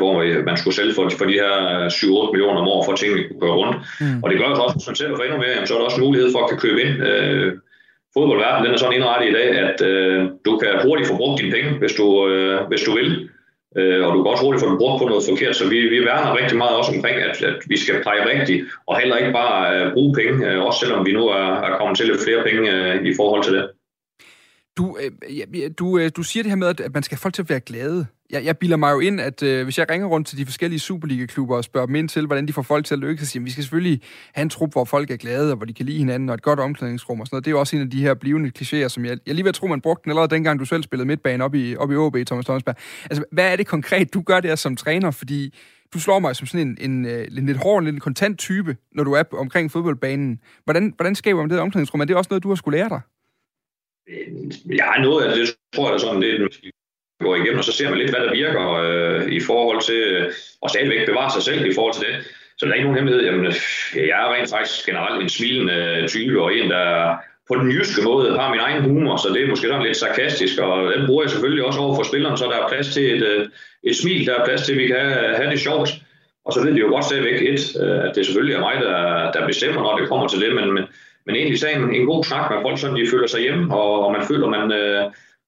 hvor 0.00 0.14
man 0.48 0.56
skulle 0.56 0.76
sælge 0.76 0.94
for, 0.94 1.08
for 1.18 1.24
de 1.24 1.40
her 1.42 1.54
7-8 1.88 2.32
millioner 2.32 2.60
om 2.60 2.68
året, 2.68 2.84
for 2.86 2.92
at 2.92 2.98
tingene 2.98 3.28
kunne 3.28 3.40
køre 3.40 3.58
rundt. 3.60 3.76
Mm. 4.00 4.22
Og 4.22 4.30
det 4.30 4.38
gør 4.38 4.46
også, 4.46 4.76
hvis 4.76 4.88
man 4.90 4.96
selv 4.96 5.16
for 5.16 5.22
endnu 5.22 5.38
mere, 5.38 5.54
jamen, 5.54 5.66
så 5.66 5.74
er 5.74 5.78
der 5.78 5.90
også 5.90 6.00
mulighed 6.00 6.28
for 6.32 6.40
at 6.42 6.50
kan 6.50 6.58
købe 6.64 6.78
ind. 6.84 6.92
Øh, 7.10 7.48
fodboldverdenen 8.14 8.64
den 8.64 8.74
er 8.74 8.80
sådan 8.80 8.96
indrettet 8.98 9.28
i 9.28 9.36
dag, 9.38 9.48
at 9.66 9.78
øh, 9.90 10.18
du 10.46 10.52
kan 10.62 10.72
hurtigt 10.86 11.08
få 11.08 11.16
brugt 11.16 11.40
dine 11.40 11.52
penge, 11.56 11.70
hvis 11.80 11.94
du, 12.00 12.06
øh, 12.28 12.68
hvis 12.70 12.82
du 12.86 12.92
vil. 12.98 13.10
Øh, 13.78 14.06
og 14.06 14.10
du 14.14 14.18
kan 14.22 14.30
også 14.32 14.44
hurtigt 14.44 14.64
få 14.64 14.70
dem 14.70 14.78
brugt 14.82 14.98
på 15.00 15.08
noget 15.08 15.24
forkert, 15.28 15.56
så 15.56 15.64
vi, 15.72 15.78
vi 15.94 15.98
værner 16.08 16.38
rigtig 16.40 16.58
meget 16.58 16.76
også 16.76 16.92
omkring, 16.96 17.16
at, 17.28 17.42
at 17.50 17.58
vi 17.66 17.76
skal 17.78 18.02
pleje 18.02 18.22
rigtigt, 18.32 18.60
og 18.88 18.98
heller 19.00 19.16
ikke 19.16 19.32
bare 19.32 19.58
øh, 19.76 19.92
bruge 19.92 20.14
penge, 20.14 20.36
øh, 20.48 20.62
også 20.66 20.78
selvom 20.82 21.06
vi 21.06 21.12
nu 21.12 21.24
er, 21.28 21.46
er 21.66 21.78
kommet 21.78 21.96
til 21.96 22.06
lidt 22.06 22.20
flere 22.26 22.42
penge 22.48 22.64
øh, 22.74 23.06
i 23.10 23.12
forhold 23.20 23.42
til 23.44 23.52
det. 23.56 23.64
Du, 24.78 24.84
øh, 25.00 25.10
du, 25.78 25.98
øh, 25.98 26.10
du 26.16 26.22
siger 26.22 26.42
det 26.42 26.50
her 26.50 26.56
med, 26.56 26.68
at 26.68 26.94
man 26.94 27.02
skal 27.02 27.14
have 27.16 27.22
folk 27.22 27.34
til 27.34 27.42
at 27.42 27.50
være 27.50 27.60
glade 27.60 28.06
jeg, 28.30 28.44
jeg 28.44 28.58
bilder 28.58 28.76
mig 28.76 28.92
jo 28.92 29.00
ind, 29.00 29.20
at 29.20 29.42
øh, 29.42 29.64
hvis 29.64 29.78
jeg 29.78 29.90
ringer 29.90 30.06
rundt 30.06 30.28
til 30.28 30.38
de 30.38 30.46
forskellige 30.46 30.80
Superliga-klubber 30.80 31.56
og 31.56 31.64
spørger 31.64 31.86
dem 31.86 31.94
ind 31.94 32.08
til, 32.08 32.26
hvordan 32.26 32.48
de 32.48 32.52
får 32.52 32.62
folk 32.62 32.84
til 32.84 32.94
at 32.94 32.98
lykkes, 32.98 33.26
så 33.26 33.32
siger 33.32 33.44
vi 33.44 33.50
skal 33.50 33.64
selvfølgelig 33.64 34.00
have 34.32 34.42
en 34.42 34.50
trup, 34.50 34.72
hvor 34.72 34.84
folk 34.84 35.10
er 35.10 35.16
glade, 35.16 35.50
og 35.50 35.56
hvor 35.56 35.66
de 35.66 35.74
kan 35.74 35.86
lide 35.86 35.98
hinanden, 35.98 36.28
og 36.28 36.34
et 36.34 36.42
godt 36.42 36.60
omklædningsrum 36.60 37.20
og 37.20 37.26
sådan 37.26 37.34
noget. 37.34 37.44
Det 37.44 37.50
er 37.50 37.52
jo 37.52 37.60
også 37.60 37.76
en 37.76 37.82
af 37.82 37.90
de 37.90 38.02
her 38.02 38.14
blivende 38.14 38.52
klichéer, 38.58 38.88
som 38.88 39.04
jeg, 39.04 39.18
jeg 39.26 39.34
lige 39.34 39.44
ved 39.44 39.48
at 39.48 39.54
tro, 39.54 39.66
man 39.66 39.80
brugte 39.80 40.04
den 40.04 40.10
allerede 40.10 40.34
dengang, 40.34 40.60
du 40.60 40.64
selv 40.64 40.82
spillede 40.82 41.06
midtbane 41.06 41.44
op 41.44 41.54
i, 41.54 41.76
op 41.76 41.92
i 41.92 41.96
OB, 41.96 42.16
Thomas 42.26 42.44
Thomasberg. 42.44 42.76
Altså, 43.04 43.24
hvad 43.32 43.52
er 43.52 43.56
det 43.56 43.66
konkret, 43.66 44.14
du 44.14 44.22
gør 44.22 44.40
der 44.40 44.54
som 44.54 44.76
træner? 44.76 45.10
Fordi 45.10 45.54
du 45.94 46.00
slår 46.00 46.18
mig 46.18 46.36
som 46.36 46.46
sådan 46.46 46.68
en, 46.68 46.90
en, 46.90 47.06
en, 47.06 47.38
en 47.38 47.46
lidt 47.46 47.58
hård, 47.58 47.82
en 47.82 47.90
lidt 47.90 48.02
kontant 48.02 48.38
type, 48.38 48.76
når 48.92 49.04
du 49.04 49.12
er 49.12 49.22
omkring 49.32 49.70
fodboldbanen. 49.70 50.40
Hvordan, 50.64 50.92
hvordan 50.96 51.14
skaber 51.14 51.40
man 51.40 51.50
det 51.50 51.58
omklædningsrum? 51.58 52.00
Er 52.00 52.04
det 52.04 52.16
også 52.16 52.28
noget, 52.30 52.42
du 52.42 52.48
har 52.48 52.54
skulle 52.54 52.78
lære 52.78 52.88
dig? 52.88 53.00
Øh, 54.08 54.76
ja, 54.76 55.02
noget 55.02 55.24
af 55.24 55.36
det 55.36 55.48
tror 55.74 55.90
jeg 55.90 56.00
sådan, 56.00 56.22
det 56.22 56.34
er 56.34 56.48
går 57.20 57.36
igennem, 57.36 57.58
og 57.58 57.64
så 57.64 57.72
ser 57.72 57.88
man 57.90 57.98
lidt, 57.98 58.10
hvad 58.10 58.20
der 58.20 58.32
virker 58.32 58.64
øh, 58.84 59.32
i 59.32 59.40
forhold 59.40 59.80
til 59.80 59.94
øh, 59.94 60.32
og 60.62 60.70
stadigvæk 60.70 61.06
bevare 61.06 61.30
sig 61.30 61.42
selv 61.42 61.66
i 61.66 61.74
forhold 61.74 61.94
til 61.94 62.06
det. 62.08 62.16
Så 62.58 62.66
der 62.66 62.72
er 62.72 62.74
ikke 62.74 62.88
nogen 62.88 62.98
hemmelighed. 62.98 63.24
Jamen, 63.26 63.46
øh, 63.46 63.54
jeg 64.08 64.18
er 64.24 64.34
rent 64.34 64.50
faktisk 64.50 64.86
generelt 64.86 65.22
en 65.22 65.28
smilende 65.28 65.74
øh, 65.74 66.08
type, 66.08 66.42
og 66.42 66.54
en, 66.56 66.70
der 66.70 67.16
på 67.48 67.54
den 67.54 67.70
jyske 67.72 68.02
måde 68.02 68.38
har 68.38 68.50
min 68.50 68.60
egen 68.60 68.82
humor, 68.82 69.16
så 69.16 69.28
det 69.34 69.42
er 69.42 69.48
måske 69.48 69.66
sådan 69.66 69.86
lidt 69.86 69.96
sarkastisk, 69.96 70.58
og 70.58 70.92
den 70.92 71.06
bruger 71.06 71.22
jeg 71.22 71.30
selvfølgelig 71.30 71.64
også 71.64 71.80
over 71.80 71.94
for 71.96 72.02
spilleren, 72.02 72.36
så 72.36 72.44
der 72.44 72.58
er 72.58 72.68
plads 72.68 72.88
til 72.94 73.04
et, 73.14 73.22
øh, 73.22 73.46
et 73.84 73.96
smil, 73.96 74.26
der 74.26 74.34
er 74.34 74.44
plads 74.44 74.62
til, 74.62 74.72
at 74.72 74.78
vi 74.78 74.86
kan 74.86 75.06
have 75.38 75.50
det 75.50 75.60
sjovt. 75.60 75.90
Og 76.44 76.52
så 76.52 76.64
ved 76.64 76.72
de 76.72 76.80
jo 76.80 76.88
godt 76.88 77.04
stadigvæk 77.04 77.42
et, 77.42 77.76
at 78.06 78.12
det 78.16 78.26
selvfølgelig 78.26 78.54
er 78.54 78.60
mig, 78.60 78.74
der, 78.80 79.30
der 79.32 79.46
bestemmer, 79.46 79.82
når 79.82 79.98
det 79.98 80.08
kommer 80.08 80.28
til 80.28 80.40
det, 80.40 80.54
men, 80.54 80.72
men, 80.74 80.84
men 81.26 81.36
egentlig 81.36 81.58
sagen 81.58 81.82
en, 81.82 81.94
en 81.94 82.06
god 82.06 82.24
snak 82.24 82.50
med 82.50 82.58
folk, 82.62 82.78
så 82.78 82.86
de 82.86 83.10
føler 83.10 83.26
sig 83.26 83.40
hjemme, 83.40 83.74
og, 83.74 84.04
og 84.06 84.12
man 84.12 84.22
føler, 84.22 84.48
man, 84.48 84.72
øh, 84.72 85.04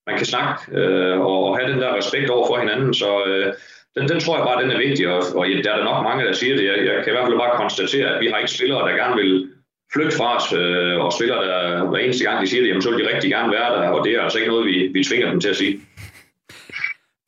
man 0.07 0.17
kan 0.17 0.27
snakke 0.27 0.55
øh, 0.79 1.21
og 1.21 1.59
have 1.59 1.73
den 1.73 1.81
der 1.81 1.97
respekt 1.97 2.31
over 2.31 2.47
for 2.47 2.59
hinanden. 2.59 2.95
Så 2.95 3.25
øh, 3.27 3.53
den, 3.97 4.09
den 4.09 4.21
tror 4.21 4.37
jeg 4.37 4.47
bare, 4.47 4.63
den 4.63 4.71
er 4.71 4.79
vigtig, 4.87 5.09
og, 5.09 5.23
og 5.35 5.51
ja, 5.51 5.63
der 5.63 5.73
er 5.73 5.77
der 5.77 5.85
nok 5.85 6.05
mange, 6.05 6.25
der 6.25 6.33
siger 6.33 6.57
det. 6.57 6.65
Jeg, 6.65 6.77
jeg 6.87 6.97
kan 7.05 7.13
i 7.13 7.17
hvert 7.17 7.27
fald 7.27 7.39
bare 7.39 7.57
konstatere, 7.57 8.09
at 8.15 8.21
vi 8.21 8.27
har 8.27 8.39
ikke 8.39 8.51
spillere, 8.51 8.89
der 8.89 9.01
gerne 9.03 9.17
vil 9.23 9.49
flygte 9.95 10.17
fra 10.17 10.37
os, 10.37 10.53
øh, 10.53 11.05
og 11.05 11.13
spillere, 11.13 11.43
der 11.49 11.91
hver 11.91 11.99
eneste 11.99 12.25
gang 12.25 12.43
de 12.43 12.47
siger 12.47 12.63
det, 12.63 12.69
jamen, 12.69 12.83
så 12.83 12.91
vil 12.91 13.05
de 13.05 13.15
rigtig 13.15 13.31
gerne 13.31 13.53
være 13.53 13.71
der, 13.77 13.89
og 13.89 14.05
det 14.05 14.13
er 14.15 14.21
altså 14.21 14.39
ikke 14.39 14.51
noget, 14.51 14.67
vi, 14.67 14.77
vi 14.95 15.05
tvinger 15.05 15.31
dem 15.31 15.41
til 15.41 15.49
at 15.49 15.57
sige. 15.57 15.81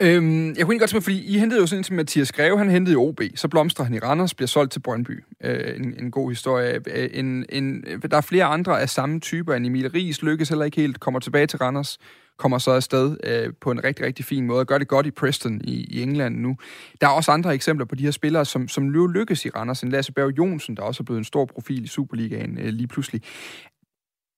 Øhm, 0.03 0.55
jeg 0.57 0.65
kunne 0.65 0.75
ikke 0.75 0.83
godt 0.83 0.91
tænke 0.91 1.05
fordi 1.05 1.35
I 1.35 1.39
hentede 1.39 1.61
jo 1.61 1.67
sådan 1.67 1.81
en 1.81 1.85
til 1.85 1.95
Mathias 1.95 2.33
Greve, 2.33 2.59
han 2.59 2.71
hentede 2.71 2.95
i 2.95 2.97
OB, 2.97 3.21
så 3.35 3.49
blomstrer 3.49 3.85
han 3.85 3.95
i 3.95 3.99
Randers, 3.99 4.35
bliver 4.35 4.47
solgt 4.47 4.73
til 4.73 4.81
Brøndby. 4.81 5.25
Øh, 5.45 5.77
en, 5.77 5.95
en 5.99 6.11
god 6.11 6.31
historie. 6.31 6.81
Øh, 6.95 7.11
en, 7.13 7.47
en, 7.49 7.85
der 8.11 8.17
er 8.17 8.21
flere 8.21 8.45
andre 8.45 8.81
af 8.81 8.89
samme 8.89 9.21
typer, 9.21 9.55
end 9.55 9.67
Emil 9.67 9.91
Ries 9.91 10.23
lykkes 10.23 10.49
heller 10.49 10.65
ikke 10.65 10.81
helt, 10.81 11.01
kommer 11.01 11.21
tilbage 11.21 11.47
til 11.47 11.59
Randers, 11.59 11.99
kommer 12.39 12.59
så 12.59 12.71
afsted 12.71 13.17
øh, 13.25 13.53
på 13.61 13.71
en 13.71 13.85
rigtig, 13.85 14.07
rigtig 14.07 14.25
fin 14.25 14.47
måde, 14.47 14.61
og 14.61 14.67
gør 14.67 14.79
det 14.79 14.89
godt 14.89 15.07
i 15.07 15.11
Preston 15.11 15.61
i, 15.65 15.87
i 15.91 16.03
England 16.03 16.37
nu. 16.37 16.57
Der 17.01 17.07
er 17.07 17.11
også 17.11 17.31
andre 17.31 17.55
eksempler 17.55 17.87
på 17.87 17.95
de 17.95 18.05
her 18.05 18.11
spillere, 18.11 18.45
som, 18.45 18.69
som 18.69 18.83
nu 18.85 19.07
lykkes 19.07 19.45
i 19.45 19.51
Randers. 19.51 19.83
En 19.83 19.89
Lasse 19.89 20.13
Berg 20.13 20.39
Jonsen, 20.39 20.77
der 20.77 20.83
også 20.83 21.03
er 21.03 21.05
blevet 21.05 21.19
en 21.19 21.25
stor 21.25 21.45
profil 21.45 21.85
i 21.85 21.87
Superligaen 21.87 22.59
øh, 22.59 22.67
lige 22.67 22.89
pludselig. 22.89 23.23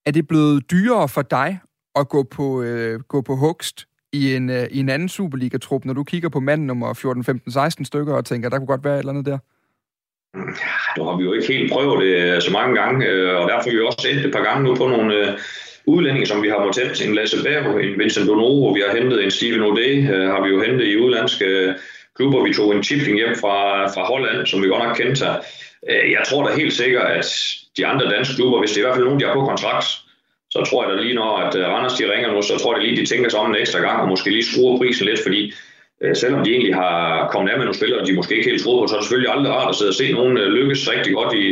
Er 0.07 0.11
det 0.11 0.29
blevet 0.29 0.71
dyrere 0.71 1.09
for 1.09 1.23
dig 1.23 1.59
at 1.95 2.09
gå 2.09 2.23
på, 2.23 2.63
øh, 2.63 3.01
gå 3.01 3.21
på 3.21 3.37
hugst 3.37 3.87
i 4.13 4.35
en, 4.35 4.51
øh, 4.51 4.67
i 4.71 4.79
en 4.79 4.89
anden 4.89 5.09
Superliga-trup, 5.09 5.85
når 5.85 5.95
du 5.95 6.05
kigger 6.05 6.29
på 6.29 6.41
mand 6.41 6.63
nummer 6.65 6.95
14, 6.95 7.25
15, 7.25 7.53
16 7.53 7.85
stykker 7.85 8.15
og 8.15 8.25
tænker, 8.25 8.49
der 8.49 8.59
kunne 8.59 8.67
godt 8.67 8.85
være 8.85 8.95
et 8.95 8.99
eller 8.99 9.13
andet 9.13 9.27
der? 9.27 9.39
Ja, 10.37 10.43
nu 10.97 11.05
har 11.05 11.17
vi 11.17 11.25
jo 11.25 11.33
ikke 11.33 11.47
helt 11.47 11.73
prøvet 11.73 12.05
det 12.05 12.43
så 12.43 12.53
mange 12.53 12.81
gange, 12.81 13.07
øh, 13.07 13.41
og 13.41 13.49
derfor 13.49 13.71
har 13.71 13.77
vi 13.77 13.81
også 13.87 14.09
endt 14.13 14.27
et 14.27 14.33
par 14.33 14.43
gange 14.43 14.65
nu 14.65 14.75
på 14.75 14.89
nogle 14.89 15.15
øh, 15.15 15.39
udlændinge, 15.87 16.27
som 16.27 16.43
vi 16.43 16.49
har 16.49 16.65
måttet 16.65 16.85
hente. 16.85 17.05
En 17.05 17.15
Lasse 17.15 17.43
Berg, 17.45 17.85
en 17.85 17.99
Vincent 17.99 18.29
Donovo, 18.29 18.69
vi 18.73 18.83
har 18.87 18.97
hentet 18.99 19.25
en 19.25 19.31
Steven 19.31 19.63
O'Day, 19.67 20.13
øh, 20.15 20.27
har 20.33 20.41
vi 20.45 20.49
jo 20.49 20.63
hentet 20.63 20.87
i 20.87 20.97
udlandske 20.97 21.45
øh, 21.45 21.75
klubber. 22.17 22.45
Vi 22.45 22.55
tog 22.55 22.75
en 22.75 22.83
Chipling 22.83 23.17
hjem 23.17 23.35
fra, 23.43 23.87
fra 23.95 24.03
Holland, 24.13 24.47
som 24.47 24.63
vi 24.63 24.69
godt 24.69 24.85
nok 24.85 24.97
kendte 24.97 25.17
sig. 25.17 25.35
Øh, 25.91 26.11
jeg 26.17 26.23
tror 26.29 26.47
da 26.47 26.57
helt 26.57 26.73
sikkert, 26.73 27.07
at 27.19 27.27
de 27.77 27.87
andre 27.87 28.11
danske 28.11 28.35
klubber, 28.35 28.59
hvis 28.61 28.71
det 28.71 28.79
er 28.79 28.83
i 28.83 28.87
hvert 28.87 28.97
fald 28.97 29.05
nogen, 29.05 29.21
de 29.21 29.27
har 29.27 29.35
på 29.35 29.47
kontrakt, 29.47 29.87
så 30.51 30.59
tror 30.69 30.83
jeg 30.83 30.93
da 30.93 31.03
lige 31.03 31.15
når, 31.15 31.33
at 31.37 31.55
Randers 31.73 31.99
de 31.99 32.13
ringer 32.13 32.33
nu, 32.33 32.43
så 32.43 32.59
tror 32.59 32.77
jeg 32.77 32.83
lige, 32.85 33.01
de 33.01 33.07
tænker 33.07 33.29
sig 33.31 33.41
om 33.41 33.51
en 33.51 33.57
ekstra 33.57 33.81
gang, 33.81 34.03
og 34.03 34.09
måske 34.09 34.31
lige 34.31 34.45
skruer 34.45 34.79
prisen 34.79 35.07
lidt, 35.07 35.21
fordi 35.23 35.53
selvom 36.15 36.45
de 36.45 36.51
egentlig 36.51 36.75
har 36.75 37.29
kommet 37.33 37.51
af 37.51 37.57
med 37.57 37.65
nogle 37.65 37.81
spillere, 37.81 38.07
de 38.07 38.13
måske 38.13 38.37
ikke 38.37 38.51
helt 38.51 38.63
troede 38.63 38.81
på, 38.81 38.87
så 38.87 38.95
er 38.95 38.99
det 38.99 39.05
selvfølgelig 39.05 39.33
aldrig 39.33 39.53
rart 39.53 39.69
at 39.69 39.77
sidde 39.77 39.89
og 39.95 39.95
se 39.95 40.13
nogen 40.13 40.37
lykkes 40.37 40.91
rigtig 40.93 41.13
godt 41.15 41.33
i, 41.35 41.45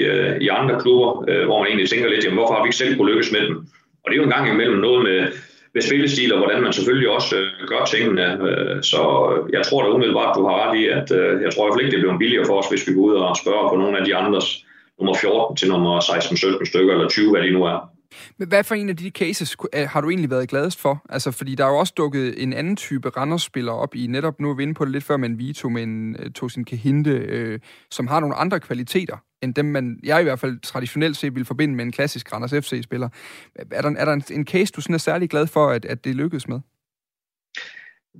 i 0.45 0.49
andre 0.49 0.81
klubber, 0.81 1.11
hvor 1.47 1.59
man 1.59 1.69
egentlig 1.69 1.89
tænker 1.91 2.09
lidt, 2.09 2.25
jamen 2.25 2.39
hvorfor 2.39 2.55
har 2.55 2.63
vi 2.63 2.69
ikke 2.69 2.83
selv 2.83 2.97
kunne 2.97 3.11
lykkes 3.13 3.33
med 3.33 3.41
dem? 3.49 3.57
Og 4.05 4.11
det 4.11 4.15
er 4.15 4.23
jo 4.23 4.29
en 4.29 4.37
gang 4.37 4.49
imellem 4.49 4.79
noget 4.79 5.03
med, 5.09 5.21
med 5.75 5.83
spillestil, 5.83 6.33
og 6.33 6.39
hvordan 6.39 6.63
man 6.63 6.73
selvfølgelig 6.73 7.11
også 7.11 7.37
øh, 7.37 7.69
gør 7.69 7.85
tingene. 7.85 8.27
Øh, 8.49 8.83
så 8.83 9.01
jeg 9.53 9.63
tror 9.67 9.83
da 9.83 9.89
umiddelbart, 9.89 10.37
du 10.37 10.43
har 10.49 10.57
ret 10.63 10.79
i, 10.81 10.85
at 10.99 11.09
øh, 11.19 11.43
jeg 11.43 11.51
tror 11.51 11.63
i 11.63 11.67
hvert 11.67 11.75
fald 11.75 11.85
ikke, 11.85 11.95
det 11.97 12.03
bliver 12.03 12.19
billigere 12.19 12.47
for 12.47 12.57
os, 12.61 12.69
hvis 12.71 12.89
vi 12.89 12.95
går 12.95 13.03
ud 13.09 13.15
og 13.15 13.37
spørger 13.43 13.69
på 13.69 13.77
nogle 13.77 13.99
af 13.99 14.05
de 14.05 14.17
andres 14.17 14.49
nummer 14.99 15.15
14 15.21 15.57
til 15.57 15.69
nummer 15.69 16.01
16-17 16.01 16.65
stykker, 16.71 16.93
eller 16.95 17.09
20, 17.09 17.31
hvad 17.31 17.43
de 17.43 17.51
nu 17.51 17.65
er. 17.65 17.79
Men 18.39 18.49
hvad 18.49 18.65
for 18.65 18.75
en 18.75 18.89
af 18.89 18.97
de 18.97 19.11
cases 19.11 19.57
øh, 19.75 19.89
har 19.89 20.01
du 20.01 20.09
egentlig 20.11 20.31
været 20.31 20.49
gladest 20.49 20.81
for? 20.81 21.03
Altså, 21.09 21.31
fordi 21.31 21.55
der 21.55 21.65
er 21.65 21.69
jo 21.69 21.77
også 21.77 21.95
dukket 21.97 22.43
en 22.43 22.53
anden 22.53 22.77
type 22.77 23.09
Randers-spiller 23.09 23.73
op 23.73 23.95
i, 23.95 24.07
netop 24.07 24.41
nu 24.41 24.51
er 24.51 24.55
vi 24.55 24.63
inde 24.63 24.75
på 24.75 24.85
det 24.85 24.93
lidt 24.93 25.05
før, 25.05 25.17
men 25.17 25.39
Vito, 25.39 25.69
men 25.69 26.17
uh, 26.19 26.31
Tosin 26.31 26.65
Kahinde, 26.65 27.11
øh, 27.11 27.59
som 27.91 28.07
har 28.07 28.21
nogle 28.21 28.35
andre 28.35 28.61
kvaliteter, 28.61 29.17
end 29.45 29.55
dem, 29.55 29.65
man, 29.65 30.01
jeg 30.05 30.21
i 30.21 30.25
hvert 30.25 30.41
fald 30.41 30.61
traditionelt 30.61 31.17
set 31.17 31.35
vil 31.35 31.45
forbinde 31.45 31.75
med 31.75 31.85
en 31.85 31.93
klassisk 31.93 32.33
Randers 32.33 32.67
FC-spiller. 32.67 33.09
Er 33.71 33.83
der, 33.83 33.91
er 33.97 34.05
der 34.05 34.13
en, 34.13 34.23
en 34.31 34.47
case, 34.47 34.73
du 34.73 34.81
sådan 34.81 34.95
er 34.95 34.99
særlig 34.99 35.31
glad 35.31 35.47
for, 35.47 35.67
at, 35.69 35.85
at 35.85 36.05
det 36.05 36.15
lykkedes 36.15 36.49
med? 36.49 36.61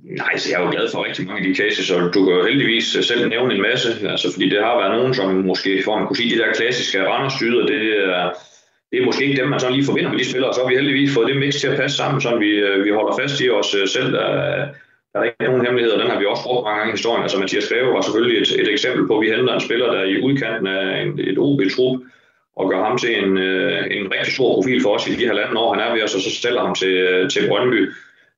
Nej, 0.03 0.37
så 0.37 0.49
jeg 0.51 0.61
er 0.61 0.65
jo 0.65 0.71
glad 0.71 0.91
for 0.91 1.05
rigtig 1.05 1.25
mange 1.27 1.41
af 1.41 1.47
de 1.47 1.55
cases, 1.55 1.91
og 1.91 2.13
du 2.13 2.25
kan 2.25 2.33
jo 2.33 2.45
heldigvis 2.45 2.97
selv 3.01 3.29
nævne 3.29 3.53
en 3.55 3.61
masse, 3.61 4.09
altså 4.09 4.33
fordi 4.33 4.49
det 4.49 4.59
har 4.63 4.77
været 4.77 4.97
nogen, 4.97 5.13
som 5.13 5.33
måske, 5.33 5.81
for 5.85 5.97
man 5.97 6.07
kunne 6.07 6.17
sige, 6.17 6.35
de 6.35 6.41
der 6.41 6.53
klassiske 6.53 7.07
randers 7.07 7.33
det 7.67 7.81
er, 8.09 8.33
det 8.91 9.01
er 9.01 9.05
måske 9.05 9.25
ikke 9.25 9.41
dem, 9.41 9.49
man 9.49 9.59
sådan 9.59 9.75
lige 9.75 9.85
forbinder 9.85 10.11
med 10.11 10.19
de 10.19 10.29
spillere, 10.29 10.53
så 10.53 10.61
har 10.61 10.69
vi 10.69 10.75
heldigvis 10.75 11.13
fået 11.13 11.27
det 11.27 11.37
mix 11.37 11.53
til 11.55 11.67
at 11.67 11.79
passe 11.79 11.97
sammen, 11.97 12.21
så 12.21 12.37
vi, 12.37 12.49
øh, 12.49 12.85
vi 12.85 12.89
holder 12.89 13.17
fast 13.21 13.41
i 13.41 13.49
os 13.49 13.75
øh, 13.75 13.87
selv. 13.87 14.13
Der, 14.13 14.67
der 15.15 15.21
er 15.21 15.25
ikke 15.25 15.43
nogen 15.43 15.65
hemmeligheder, 15.65 15.97
den 15.97 16.11
har 16.11 16.19
vi 16.19 16.25
også 16.25 16.43
brugt 16.43 16.65
mange 16.65 16.79
gange 16.79 16.91
i 16.91 16.97
historien. 16.97 17.23
Altså 17.23 17.39
Mathias 17.39 17.69
Greve 17.69 17.93
var 17.93 18.01
selvfølgelig 18.01 18.37
et, 18.41 18.61
et 18.61 18.69
eksempel 18.71 19.07
på, 19.07 19.13
at 19.17 19.21
vi 19.23 19.31
henter 19.31 19.53
en 19.53 19.67
spiller, 19.67 19.91
der 19.91 19.99
er 19.99 20.09
i 20.13 20.21
udkanten 20.21 20.67
af 20.67 21.01
en, 21.01 21.19
et 21.19 21.37
OB-trup, 21.37 21.95
og 22.59 22.69
gør 22.69 22.81
ham 22.87 22.97
til 22.97 23.11
en, 23.23 23.37
øh, 23.37 23.83
en 23.97 24.05
rigtig 24.13 24.33
stor 24.33 24.53
profil 24.53 24.81
for 24.81 24.91
os 24.95 25.07
i 25.07 25.15
de 25.19 25.27
halvanden 25.27 25.57
år, 25.57 25.73
han 25.73 25.83
er 25.83 25.93
ved 25.93 26.03
os, 26.03 26.15
og 26.15 26.21
så 26.21 26.31
sælger 26.31 26.61
ham 26.65 26.75
til, 26.75 26.93
øh, 27.07 27.29
til 27.29 27.47
Brøndby. 27.49 27.81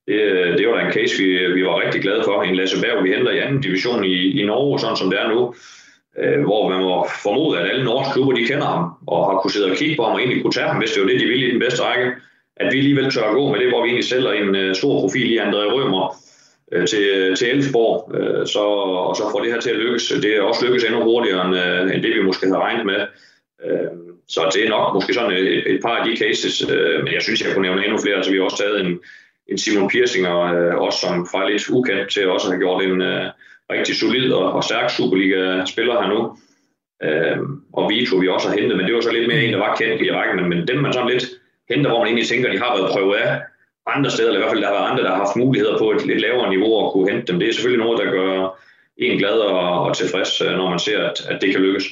Det, 0.07 0.19
øh, 0.21 0.57
det 0.57 0.67
var 0.67 0.75
da 0.75 0.82
en 0.86 0.93
case, 0.93 1.13
vi, 1.21 1.28
vi 1.57 1.65
var 1.65 1.82
rigtig 1.86 2.01
glade 2.01 2.23
for. 2.23 2.43
En 2.43 2.55
Lasse 2.55 2.82
Berg, 2.82 3.03
vi 3.03 3.13
henter 3.13 3.32
i 3.32 3.39
anden 3.39 3.61
division 3.61 4.05
i, 4.05 4.41
i 4.41 4.45
Norge, 4.45 4.80
sådan 4.80 4.97
som 4.97 5.09
det 5.09 5.19
er 5.19 5.30
nu 5.30 5.53
øh, 6.21 6.43
hvor 6.43 6.69
man 6.69 6.80
må 6.80 7.07
formode, 7.23 7.59
at 7.59 7.69
alle 7.69 7.84
norske 7.86 8.13
klubber 8.13 8.34
de 8.34 8.45
kender 8.45 8.65
ham, 8.65 8.84
og 9.07 9.19
har 9.25 9.39
kunnet 9.39 9.53
sidde 9.53 9.71
og 9.71 9.78
kigge 9.78 9.95
på 9.95 10.03
ham, 10.03 10.13
og 10.13 10.19
egentlig 10.19 10.41
kunne 10.41 10.57
tage 10.57 10.67
ham, 10.67 10.78
hvis 10.78 10.91
det 10.91 11.01
var 11.01 11.09
det, 11.09 11.19
de 11.21 11.25
ville 11.25 11.47
i 11.47 11.51
den 11.51 11.59
bedste 11.59 11.84
række. 11.84 12.11
At 12.55 12.73
vi 12.73 12.78
alligevel 12.78 13.11
tør 13.11 13.30
at 13.30 13.36
gå 13.39 13.51
med 13.51 13.59
det, 13.59 13.69
hvor 13.69 13.82
vi 13.84 13.88
egentlig 13.89 14.09
sælger 14.09 14.32
en 14.32 14.55
øh, 14.55 14.75
stor 14.75 14.99
profil 14.99 15.32
i 15.34 15.38
André 15.38 15.63
Rømer 15.75 16.15
øh, 16.72 16.88
til, 16.88 17.36
til 17.36 17.49
Elfsborg, 17.49 18.15
øh, 18.18 18.47
så, 18.47 18.59
og 19.09 19.15
så 19.15 19.24
får 19.32 19.39
det 19.41 19.53
her 19.53 19.59
til 19.59 19.70
at 19.70 19.76
lykkes. 19.76 20.13
Det 20.22 20.38
er 20.38 20.41
også 20.41 20.65
lykkes 20.65 20.84
endnu 20.84 21.03
hurtigere, 21.03 21.45
end, 21.47 21.55
øh, 21.55 21.95
end 21.95 22.03
det 22.03 22.15
vi 22.15 22.24
måske 22.24 22.45
havde 22.45 22.59
regnet 22.59 22.86
med. 22.86 23.01
Øh, 23.65 23.91
så 24.28 24.49
det 24.53 24.65
er 24.65 24.70
nok 24.70 24.93
måske 24.93 25.13
sådan 25.13 25.32
et, 25.32 25.72
et 25.74 25.80
par 25.82 25.95
af 25.97 26.05
de 26.07 26.18
cases, 26.18 26.70
øh, 26.72 27.03
men 27.03 27.13
jeg 27.13 27.22
synes, 27.22 27.41
jeg 27.41 27.53
kunne 27.53 27.68
nævne 27.68 27.84
endnu 27.86 27.97
flere. 27.97 28.15
Altså, 28.15 28.32
vi 28.32 28.38
har 28.38 28.43
også 28.43 28.57
taget 28.57 28.86
en, 28.86 28.99
en 29.47 29.57
Simon 29.57 29.89
Piersinger, 29.89 30.38
øh, 30.41 30.76
også 30.76 30.99
som 30.99 31.28
fra 31.32 31.49
lidt 31.49 31.70
ukendt 31.70 32.09
til 32.11 32.30
også 32.30 32.47
at 32.47 32.53
have 32.53 32.63
gjort 32.63 32.84
en, 32.84 33.01
øh, 33.01 33.26
rigtig 33.72 33.95
solid 33.95 34.32
og, 34.32 34.53
og 34.53 34.63
stærk 34.63 34.89
Superliga-spiller 34.89 36.01
her 36.01 36.09
nu. 36.13 36.20
Øh, 37.03 37.38
og 37.74 37.89
Vito 37.89 38.15
vi 38.18 38.28
også 38.28 38.49
har 38.49 38.57
hentet, 38.57 38.78
men 38.78 38.86
det 38.86 38.95
var 38.95 39.01
så 39.01 39.11
lidt 39.11 39.28
mere 39.28 39.43
en, 39.43 39.53
der 39.53 39.59
var 39.59 39.76
kendt 39.76 40.01
i 40.01 40.11
rækken, 40.11 40.49
men, 40.49 40.68
dem 40.68 40.78
man 40.78 40.93
sådan 40.93 41.09
lidt 41.09 41.26
henter, 41.70 41.89
hvor 41.89 41.99
man 41.99 42.07
egentlig 42.07 42.28
tænker, 42.28 42.51
de 42.51 42.59
har 42.59 42.78
været 42.78 42.91
prøvet 42.91 43.15
af 43.15 43.41
andre 43.95 44.11
steder, 44.11 44.29
eller 44.29 44.39
i 44.39 44.43
hvert 44.43 44.53
fald 44.53 44.61
der 44.61 44.67
har 44.67 44.77
været 44.79 44.91
andre, 44.91 45.03
der 45.03 45.09
har 45.09 45.23
haft 45.25 45.35
muligheder 45.35 45.77
på 45.77 45.91
et 45.91 46.05
lidt 46.05 46.21
lavere 46.21 46.49
niveau 46.49 46.85
at 46.85 46.91
kunne 46.91 47.11
hente 47.11 47.27
dem. 47.31 47.39
Det 47.39 47.49
er 47.49 47.53
selvfølgelig 47.53 47.85
noget, 47.85 47.99
der 48.01 48.11
gør 48.11 48.59
en 48.97 49.17
glad 49.17 49.38
og, 49.39 49.83
og 49.85 49.97
tilfreds, 49.97 50.41
øh, 50.41 50.51
når 50.51 50.69
man 50.69 50.79
ser, 50.79 50.99
at, 51.09 51.17
at 51.31 51.41
det 51.41 51.51
kan 51.51 51.61
lykkes. 51.61 51.85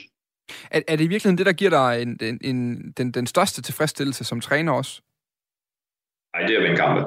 Er, 0.71 0.81
er 0.87 0.95
det 0.95 1.03
i 1.03 1.07
virkeligheden 1.07 1.37
det, 1.37 1.45
der 1.45 1.53
giver 1.53 1.69
dig 1.69 2.01
en, 2.01 2.17
en, 2.21 2.39
en, 2.41 2.91
den, 2.97 3.11
den 3.11 3.27
største 3.27 3.61
tilfredsstillelse 3.61 4.23
som 4.23 4.41
træner 4.41 4.71
også? 4.71 5.01
Nej, 6.35 6.47
det 6.47 6.55
er 6.55 6.71
en 6.71 6.77
kamp. 6.77 6.97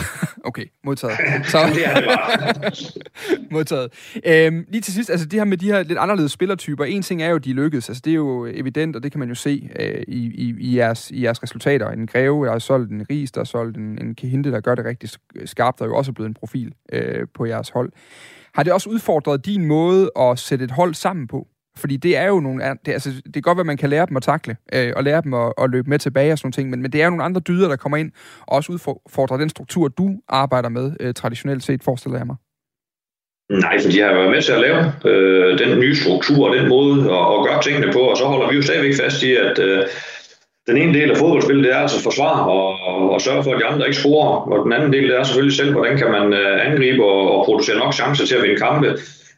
okay, 0.48 0.64
modtaget. 0.84 1.16
Så... 1.46 1.58
det 1.74 1.86
er 1.86 1.94
det 1.94 2.04
bare. 2.04 2.72
modtaget. 3.56 3.92
Øhm, 4.26 4.64
lige 4.68 4.80
til 4.80 4.94
sidst, 4.94 5.10
altså 5.10 5.26
det 5.26 5.40
her 5.40 5.44
med 5.44 5.56
de 5.56 5.66
her 5.66 5.82
lidt 5.82 5.98
anderledes 5.98 6.32
spillertyper, 6.32 6.84
en 6.84 7.02
ting 7.02 7.22
er 7.22 7.28
jo, 7.28 7.36
at 7.36 7.44
de 7.44 7.52
lykkedes. 7.52 7.88
Altså 7.88 8.02
det 8.04 8.10
er 8.10 8.14
jo 8.14 8.46
evident, 8.46 8.96
og 8.96 9.02
det 9.02 9.12
kan 9.12 9.18
man 9.18 9.28
jo 9.28 9.34
se 9.34 9.70
øh, 9.80 10.02
i, 10.08 10.26
i, 10.26 10.54
i, 10.58 10.76
jeres, 10.76 11.10
i 11.10 11.22
jeres 11.22 11.42
resultater. 11.42 11.90
En 11.90 12.06
Greve, 12.06 12.46
der 12.46 12.52
har 12.52 12.58
solgt 12.58 12.90
en 12.90 13.06
Ries, 13.10 13.32
der 13.32 13.40
har 13.40 13.44
solgt 13.44 13.76
en, 13.76 13.98
en 14.00 14.14
Kehinde, 14.14 14.52
der 14.52 14.60
gør 14.60 14.74
det 14.74 14.84
rigtig 14.84 15.10
skarpt, 15.44 15.78
der 15.78 15.84
er 15.84 15.88
jo 15.88 15.96
også 15.96 16.12
blevet 16.12 16.28
en 16.28 16.34
profil 16.34 16.72
øh, 16.92 17.26
på 17.34 17.46
jeres 17.46 17.68
hold. 17.68 17.92
Har 18.54 18.62
det 18.62 18.72
også 18.72 18.90
udfordret 18.90 19.46
din 19.46 19.64
måde 19.64 20.10
at 20.18 20.38
sætte 20.38 20.64
et 20.64 20.70
hold 20.70 20.94
sammen 20.94 21.26
på? 21.26 21.46
Fordi 21.78 21.96
det 21.96 22.16
er 22.16 22.26
jo 22.28 22.40
nogle... 22.40 22.64
Det, 22.86 22.92
altså, 22.92 23.10
det 23.24 23.34
kan 23.34 23.42
godt 23.42 23.56
være, 23.56 23.62
at 23.62 23.66
man 23.66 23.76
kan 23.76 23.90
lære 23.90 24.06
dem 24.06 24.16
at 24.16 24.22
takle, 24.22 24.56
øh, 24.72 24.92
og 24.96 25.04
lære 25.04 25.22
dem 25.22 25.34
at, 25.34 25.52
at 25.58 25.70
løbe 25.70 25.90
med 25.90 25.98
tilbage 25.98 26.32
og 26.32 26.38
sådan 26.38 26.52
ting, 26.52 26.70
men, 26.70 26.82
men 26.82 26.92
det 26.92 27.00
er 27.00 27.04
jo 27.04 27.10
nogle 27.10 27.24
andre 27.24 27.40
dyder, 27.40 27.68
der 27.68 27.76
kommer 27.76 27.96
ind, 27.96 28.10
og 28.40 28.56
også 28.56 28.72
udfordrer 28.72 29.36
den 29.36 29.48
struktur, 29.48 29.88
du 29.88 30.16
arbejder 30.28 30.68
med 30.68 30.92
øh, 31.00 31.14
traditionelt 31.14 31.62
set, 31.62 31.82
forestiller 31.84 32.18
jeg 32.18 32.26
mig. 32.26 32.36
Nej, 33.50 33.80
for 33.82 33.90
de 33.90 34.00
har 34.00 34.14
været 34.14 34.30
med 34.30 34.42
til 34.42 34.52
at 34.52 34.60
lave 34.60 34.80
øh, 35.04 35.58
den 35.58 35.80
nye 35.80 35.94
struktur 35.94 36.48
og 36.48 36.56
den 36.56 36.68
måde 36.68 36.94
at, 37.16 37.24
at 37.34 37.38
gøre 37.46 37.62
tingene 37.62 37.92
på, 37.92 37.98
og 37.98 38.16
så 38.16 38.24
holder 38.24 38.48
vi 38.50 38.56
jo 38.56 38.62
stadigvæk 38.62 38.94
fast 39.02 39.22
i, 39.22 39.36
at 39.36 39.58
øh, 39.58 39.82
den 40.66 40.76
ene 40.76 40.94
del 40.94 41.10
af 41.10 41.16
fodboldspillet, 41.16 41.64
det 41.64 41.72
er 41.72 41.78
altså 41.78 42.02
forsvar 42.02 42.36
og, 42.56 42.68
og, 42.88 43.10
og 43.10 43.20
sørge 43.20 43.44
for, 43.44 43.52
at 43.52 43.60
de 43.60 43.66
andre 43.66 43.86
ikke 43.86 43.98
scorer, 43.98 44.50
og 44.52 44.64
den 44.64 44.72
anden 44.72 44.92
del, 44.92 45.08
det 45.08 45.18
er 45.18 45.22
selvfølgelig 45.22 45.56
selv, 45.56 45.72
hvordan 45.72 45.98
kan 45.98 46.10
man 46.10 46.32
øh, 46.32 46.66
angribe 46.66 47.04
og, 47.04 47.38
og 47.38 47.44
producere 47.44 47.78
nok 47.78 47.94
chancer 47.94 48.26
til 48.26 48.36
at 48.36 48.42
vinde 48.42 48.56
kampe. 48.56 48.88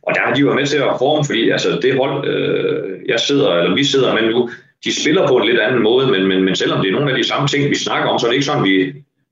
Og 0.08 0.14
der 0.14 0.20
har 0.20 0.34
de 0.34 0.40
jo 0.40 0.54
med 0.54 0.66
til 0.66 0.76
at 0.76 0.98
forme, 1.02 1.24
fordi 1.28 1.50
altså, 1.50 1.68
det 1.82 1.96
hold, 2.00 2.28
øh, 2.28 3.08
jeg 3.08 3.20
sidder, 3.20 3.50
eller 3.58 3.74
vi 3.74 3.84
sidder 3.84 4.14
med 4.14 4.24
nu, 4.30 4.50
de 4.84 5.00
spiller 5.02 5.28
på 5.28 5.36
en 5.36 5.46
lidt 5.48 5.60
anden 5.60 5.82
måde, 5.82 6.06
men, 6.12 6.22
men, 6.30 6.40
men 6.46 6.54
selvom 6.56 6.80
det 6.80 6.88
er 6.88 6.96
nogle 6.96 7.10
af 7.10 7.16
de 7.16 7.28
samme 7.28 7.48
ting, 7.48 7.70
vi 7.70 7.74
snakker 7.86 8.08
om, 8.08 8.18
så 8.18 8.26
er 8.26 8.30
det 8.30 8.38
ikke 8.38 8.50
sådan, 8.50 8.64
vi 8.64 8.76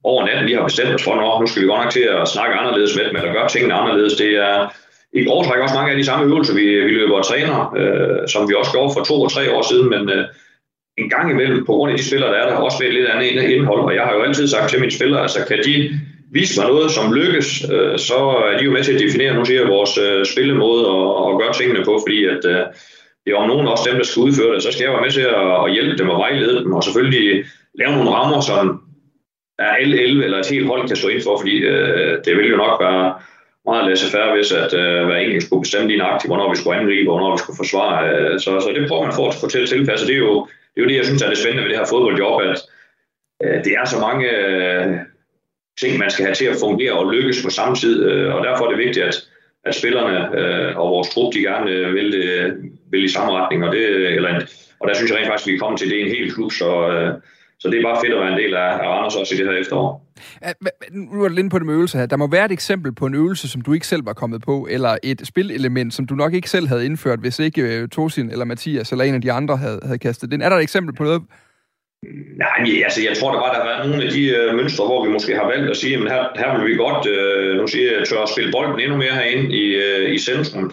over 0.04 0.26
natten 0.26 0.46
lige 0.46 0.58
har 0.58 0.64
bestemt 0.64 0.94
os 0.94 1.04
for, 1.04 1.12
at 1.12 1.40
nu 1.40 1.46
skal 1.46 1.62
vi 1.62 1.66
godt 1.66 1.82
nok 1.82 1.92
til 1.92 2.06
at 2.20 2.28
snakke 2.28 2.54
anderledes 2.54 2.96
med 2.96 3.04
dem, 3.04 3.16
eller 3.16 3.32
gøre 3.32 3.48
tingene 3.48 3.74
anderledes. 3.74 4.14
Det 4.22 4.30
er 4.48 4.56
i 5.12 5.24
går 5.24 5.42
træk 5.42 5.60
også 5.62 5.74
mange 5.74 5.92
af 5.92 5.98
de 5.98 6.04
samme 6.04 6.26
øvelser, 6.30 6.54
vi, 6.54 6.64
vi 6.88 6.92
løber 7.00 7.16
og 7.16 7.26
træner, 7.26 7.56
øh, 7.80 8.28
som 8.32 8.48
vi 8.48 8.54
også 8.60 8.72
gjorde 8.72 8.92
for 8.96 9.02
to 9.04 9.16
og 9.22 9.30
tre 9.32 9.44
år 9.56 9.62
siden, 9.70 9.88
men 9.94 10.02
øh, 10.16 10.24
en 11.02 11.08
gang 11.10 11.30
imellem, 11.30 11.66
på 11.66 11.72
grund 11.72 11.92
af 11.92 11.98
de 11.98 12.04
spillere, 12.08 12.32
der 12.32 12.38
er 12.38 12.48
der, 12.48 12.56
også 12.56 12.78
ved 12.80 12.86
et 12.88 12.94
lidt 12.94 13.08
andet 13.08 13.50
indhold, 13.56 13.80
og 13.88 13.94
jeg 13.94 14.04
har 14.06 14.14
jo 14.14 14.22
altid 14.22 14.48
sagt 14.48 14.70
til 14.70 14.80
mine 14.80 14.92
spillere, 14.98 15.22
altså 15.22 15.38
kan 15.48 15.58
de 15.66 15.74
vise 16.38 16.60
mig 16.60 16.68
noget, 16.70 16.90
som 16.90 17.12
lykkes, 17.18 17.48
øh, 17.74 17.98
så 18.08 18.18
er 18.48 18.54
de 18.58 18.64
jo 18.64 18.72
med 18.72 18.82
til 18.84 18.94
at 18.94 19.00
definere, 19.04 19.34
nu 19.34 19.44
siger 19.44 19.60
jeg, 19.60 19.74
vores 19.76 19.98
øh, 20.06 20.24
spillemåde 20.32 20.82
og, 20.94 21.06
og 21.26 21.40
gøre 21.40 21.52
tingene 21.52 21.84
på, 21.84 21.92
fordi 22.04 22.18
at 22.34 22.42
øh, 22.54 22.62
det 23.22 23.30
er 23.32 23.36
om 23.42 23.48
nogen 23.48 23.68
også 23.72 23.84
dem, 23.88 23.96
der 23.98 24.06
skal 24.06 24.22
udføre 24.22 24.54
det, 24.54 24.62
så 24.62 24.72
skal 24.72 24.84
jeg 24.84 24.92
være 24.92 25.06
med 25.06 25.10
til 25.10 25.26
at, 25.36 25.46
at 25.64 25.72
hjælpe 25.74 25.96
dem 26.00 26.08
og 26.08 26.18
vejlede 26.18 26.58
dem, 26.64 26.72
og 26.72 26.84
selvfølgelig 26.84 27.44
lave 27.80 27.92
nogle 27.96 28.10
rammer, 28.10 28.40
som 28.40 28.62
er 29.58 29.70
alle 29.80 30.00
11 30.00 30.24
eller 30.24 30.38
et 30.38 30.50
helt 30.54 30.66
hold 30.66 30.88
kan 30.88 30.96
stå 30.96 31.08
ind 31.08 31.22
for, 31.22 31.38
fordi 31.40 31.56
øh, 31.58 32.24
det 32.24 32.36
vil 32.36 32.50
jo 32.50 32.56
nok 32.56 32.80
være 32.80 33.14
meget 33.66 33.88
læse 33.88 34.12
færre, 34.12 34.34
hvis 34.34 34.52
at 34.52 34.74
øh, 34.82 35.06
hver 35.06 35.16
enkelt 35.16 35.42
skulle 35.42 35.64
bestemme 35.64 35.88
lige 35.88 35.98
nøjagtigt, 35.98 36.30
hvornår 36.30 36.50
vi 36.50 36.56
skulle 36.56 36.78
angribe, 36.78 37.10
og 37.10 37.18
hvornår 37.18 37.34
vi 37.34 37.42
skulle 37.42 37.60
forsvare. 37.62 37.96
Øh, 38.10 38.40
så, 38.40 38.50
så 38.60 38.68
det 38.74 38.88
prøver 38.88 39.06
man 39.06 39.18
for 39.18 39.28
at 39.28 39.34
få 39.40 39.46
til 39.48 39.62
at 39.62 39.68
tilpasse. 39.68 40.06
Det 40.06 40.14
er, 40.14 40.24
jo, 40.28 40.34
det 40.72 40.78
er 40.78 40.84
jo 40.84 40.88
det, 40.88 40.96
jeg 40.96 41.04
synes 41.04 41.22
er 41.22 41.28
det 41.28 41.38
spændende 41.38 41.62
ved 41.62 41.70
det 41.70 41.78
her 41.78 41.92
fodboldjob, 41.92 42.42
at 42.42 42.58
øh, 43.44 43.64
det 43.64 43.72
er 43.80 43.84
så 43.84 43.98
mange 44.06 44.24
øh, 44.36 44.86
ting, 45.80 45.98
man 45.98 46.10
skal 46.10 46.24
have 46.24 46.34
til 46.34 46.44
at 46.44 46.56
fungere 46.60 46.92
og 46.92 47.12
lykkes 47.12 47.42
på 47.44 47.50
samme 47.50 47.76
tid, 47.76 48.04
øh, 48.04 48.34
og 48.34 48.44
derfor 48.44 48.64
er 48.64 48.70
det 48.70 48.78
vigtigt, 48.78 49.04
at, 49.04 49.16
at 49.64 49.74
spillerne 49.74 50.38
øh, 50.40 50.78
og 50.78 50.90
vores 50.90 51.08
trup, 51.08 51.34
de 51.34 51.40
gerne 51.40 51.70
øh, 51.70 51.94
vil, 51.94 52.14
øh, 52.14 52.52
vil 52.90 53.04
i 53.04 53.08
samme 53.08 53.32
retning, 53.32 53.64
og, 53.64 53.72
det, 53.72 53.84
eller 54.16 54.28
en, 54.28 54.42
og 54.80 54.88
der 54.88 54.94
synes 54.94 55.10
jeg 55.10 55.18
rent 55.18 55.28
faktisk, 55.28 55.46
at 55.46 55.50
vi 55.50 55.56
er 55.56 55.58
kommet 55.58 55.80
til 55.80 55.90
det 55.90 56.00
en 56.00 56.08
hel 56.16 56.32
klub, 56.34 56.52
så, 56.52 56.90
øh, 56.90 57.12
så 57.58 57.70
det 57.70 57.78
er 57.78 57.82
bare 57.82 58.00
fedt 58.04 58.14
at 58.14 58.20
være 58.20 58.32
en 58.32 58.38
del 58.38 58.54
af, 58.54 58.70
af 58.82 58.88
Randers 58.88 59.16
også 59.16 59.34
i 59.34 59.38
det 59.38 59.46
her 59.46 59.54
efterår. 59.54 60.06
Nu 60.90 61.24
er 61.24 61.28
du 61.28 61.34
lidt 61.34 61.50
på 61.50 61.58
det 61.58 61.66
med 61.66 61.74
øvelse 61.74 61.98
her. 61.98 62.06
Der 62.06 62.16
må 62.16 62.26
være 62.30 62.44
et 62.44 62.52
eksempel 62.52 62.94
på 62.94 63.06
en 63.06 63.14
øvelse, 63.14 63.48
som 63.48 63.60
du 63.60 63.72
ikke 63.72 63.86
selv 63.86 64.06
var 64.06 64.12
kommet 64.12 64.42
på, 64.42 64.66
eller 64.70 64.96
et 65.02 65.26
spillelement, 65.26 65.94
som 65.94 66.06
du 66.06 66.14
nok 66.14 66.34
ikke 66.34 66.50
selv 66.50 66.68
havde 66.68 66.86
indført, 66.86 67.18
hvis 67.18 67.38
ikke 67.38 67.62
øh, 67.62 67.88
Tosin 67.88 68.30
eller 68.30 68.44
Mathias 68.44 68.92
eller 68.92 69.04
en 69.04 69.14
af 69.14 69.20
de 69.20 69.32
andre 69.32 69.56
havde, 69.56 69.80
havde 69.82 69.98
kastet 69.98 70.30
den. 70.30 70.42
Er 70.42 70.48
der 70.48 70.56
et 70.56 70.62
eksempel 70.62 70.94
på 70.94 71.04
noget? 71.04 71.22
Nej, 72.36 72.82
altså 72.84 73.00
jeg 73.08 73.16
tror, 73.16 73.32
der 73.32 73.38
var 73.38 73.52
der 73.52 73.64
var 73.64 73.86
nogle 73.86 74.04
af 74.04 74.10
de 74.10 74.22
øh, 74.36 74.54
mønstre, 74.54 74.84
hvor 74.86 75.04
vi 75.04 75.10
måske 75.12 75.34
har 75.34 75.46
valgt 75.46 75.70
at 75.70 75.76
sige, 75.76 75.94
at 75.96 76.12
her, 76.12 76.22
her 76.36 76.58
vil 76.58 76.70
vi 76.70 76.76
godt, 76.76 77.06
øh, 77.06 77.56
nu 77.56 77.66
siger 77.66 77.92
jeg, 77.92 78.06
tør 78.06 78.22
at 78.22 78.28
spille 78.28 78.52
bolden 78.52 78.80
endnu 78.80 78.96
mere 78.96 79.14
herinde 79.18 79.56
i, 79.56 79.64
øh, 79.74 80.14
i 80.14 80.18
centrum. 80.18 80.72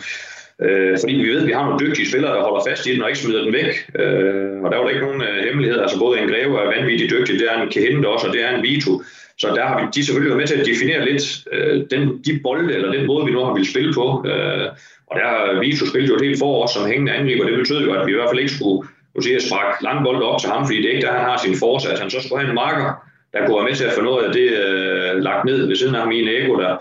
Øh, 0.61 0.97
fordi 1.01 1.13
vi 1.13 1.29
ved, 1.29 1.41
at 1.41 1.47
vi 1.47 1.51
har 1.51 1.65
nogle 1.65 1.85
dygtige 1.85 2.09
spillere, 2.09 2.35
der 2.35 2.43
holder 2.47 2.65
fast 2.69 2.87
i 2.87 2.93
den 2.93 3.01
og 3.01 3.09
ikke 3.09 3.19
smider 3.19 3.43
den 3.43 3.53
væk. 3.53 3.71
Øh, 4.01 4.61
og 4.63 4.71
der 4.71 4.77
var 4.77 4.83
der 4.83 4.89
ikke 4.89 5.05
nogen 5.07 5.21
øh, 5.21 5.43
hemmelighed. 5.45 5.79
Altså 5.79 5.99
både 5.99 6.19
en 6.19 6.29
greve 6.31 6.61
er 6.61 6.73
vanvittigt 6.75 7.11
dygtig, 7.11 7.39
det 7.39 7.47
er 7.51 7.61
en 7.61 7.69
Kehinde 7.69 8.07
også, 8.07 8.27
og 8.27 8.33
det 8.33 8.41
er 8.43 8.55
en 8.55 8.63
Vito. 8.63 8.93
Så 9.37 9.47
der 9.57 9.65
har 9.67 9.75
vi, 9.79 9.85
de 9.95 10.05
selvfølgelig 10.05 10.31
været 10.31 10.41
med 10.41 10.47
til 10.47 10.59
at 10.59 10.65
definere 10.71 11.05
lidt 11.09 11.23
øh, 11.53 11.75
den, 11.91 12.01
de 12.25 12.39
bolde, 12.43 12.73
eller 12.73 12.91
den 12.91 13.05
måde, 13.07 13.25
vi 13.25 13.31
nu 13.31 13.39
har 13.45 13.53
ville 13.53 13.71
spille 13.73 13.93
på. 13.93 14.25
Øh, 14.27 14.67
og 15.07 15.13
der 15.19 15.27
har 15.33 15.59
Vito 15.59 15.85
spillet 15.85 16.09
jo 16.09 16.15
et 16.15 16.25
helt 16.27 16.39
forår 16.39 16.67
som 16.67 16.89
hængende 16.91 17.13
angriber. 17.17 17.45
Det 17.45 17.57
betød 17.57 17.85
jo, 17.85 17.93
at 17.93 18.07
vi 18.07 18.11
i 18.11 18.15
hvert 18.15 18.29
fald 18.29 18.39
ikke 18.39 18.53
skulle 18.53 18.87
nu 19.15 19.21
siger, 19.21 19.39
sprække 19.39 19.83
lang 19.83 20.03
bold 20.03 20.23
op 20.23 20.39
til 20.39 20.49
ham, 20.49 20.65
fordi 20.65 20.77
det 20.77 20.85
er 20.85 20.95
ikke 20.95 21.07
der, 21.07 21.13
han 21.13 21.29
har 21.29 21.37
sin 21.37 21.55
force, 21.55 21.91
at 21.91 21.99
han 21.99 22.09
så 22.09 22.19
skulle 22.21 22.39
have 22.41 22.49
en 22.49 22.55
marker, 22.55 22.89
der 23.33 23.45
kunne 23.45 23.57
være 23.57 23.69
med 23.69 23.75
til 23.75 23.85
at 23.85 23.93
få 23.93 24.01
noget 24.01 24.25
af 24.25 24.33
det 24.33 24.47
øh, 24.63 25.21
lagt 25.27 25.45
ned 25.45 25.67
ved 25.67 25.75
siden 25.75 25.95
af 25.95 26.01
ham 26.01 26.11
i 26.11 26.21
en 26.21 26.27
ego, 26.27 26.55
der, 26.61 26.77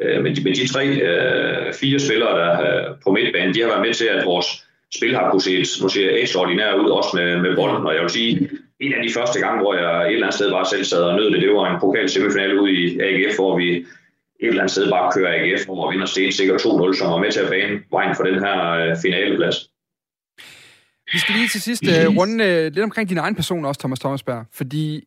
Øh, 0.00 0.22
men, 0.22 0.36
de, 0.36 0.44
men 0.44 0.54
de 0.54 0.72
tre, 0.72 0.86
øh, 0.86 1.74
fire 1.74 1.98
spillere 1.98 2.38
der 2.40 2.52
øh, 2.60 2.94
på 3.04 3.10
midtbanen, 3.10 3.54
de 3.54 3.60
har 3.60 3.68
været 3.68 3.86
med 3.86 3.94
til, 3.94 4.04
at 4.04 4.26
vores 4.26 4.46
spil 4.96 5.14
har 5.14 5.30
kunne 5.30 5.42
se 5.42 5.64
måske 5.82 6.10
ekstraordinært 6.10 6.78
ud, 6.78 6.90
også 6.90 7.10
med, 7.14 7.36
med 7.36 7.56
bolden. 7.56 7.86
Og 7.86 7.94
jeg 7.94 8.02
vil 8.02 8.10
sige, 8.10 8.50
en 8.80 8.94
af 8.94 9.02
de 9.02 9.12
første 9.12 9.40
gange, 9.40 9.60
hvor 9.60 9.74
jeg 9.74 10.06
et 10.06 10.12
eller 10.12 10.26
andet 10.26 10.34
sted 10.34 10.50
bare 10.50 10.66
selv 10.66 10.84
sad 10.84 11.02
og 11.02 11.16
nød 11.16 11.30
det, 11.30 11.42
det 11.42 11.50
var 11.50 11.74
en 11.74 11.80
pokal 11.80 12.08
semifinal 12.08 12.58
ude 12.58 12.72
i 12.72 13.00
AGF, 13.00 13.36
hvor 13.36 13.56
vi 13.58 13.76
et 13.76 14.48
eller 14.48 14.60
andet 14.62 14.70
sted 14.70 14.90
bare 14.90 15.12
kører 15.14 15.32
AGF, 15.34 15.64
hvor 15.64 15.90
vi 15.90 15.94
vinder 15.94 16.06
stensikker 16.06 16.54
2-0, 16.54 16.98
som 16.98 17.12
var 17.12 17.18
med 17.18 17.32
til 17.32 17.40
at 17.40 17.50
bane 17.50 17.80
vejen 17.90 18.16
for 18.16 18.24
den 18.24 18.38
her 18.44 18.70
øh, 18.70 18.96
finaleplads. 19.02 19.56
Vi 21.12 21.18
skal 21.18 21.34
lige 21.34 21.48
til 21.48 21.62
sidst 21.62 21.82
uh, 21.82 22.16
runde 22.16 22.44
uh, 22.44 22.74
lidt 22.74 22.78
omkring 22.78 23.08
din 23.08 23.18
egen 23.18 23.34
person 23.34 23.64
også, 23.64 23.78
Thomas 23.78 23.98
Thomasberg, 23.98 24.44
fordi 24.52 25.04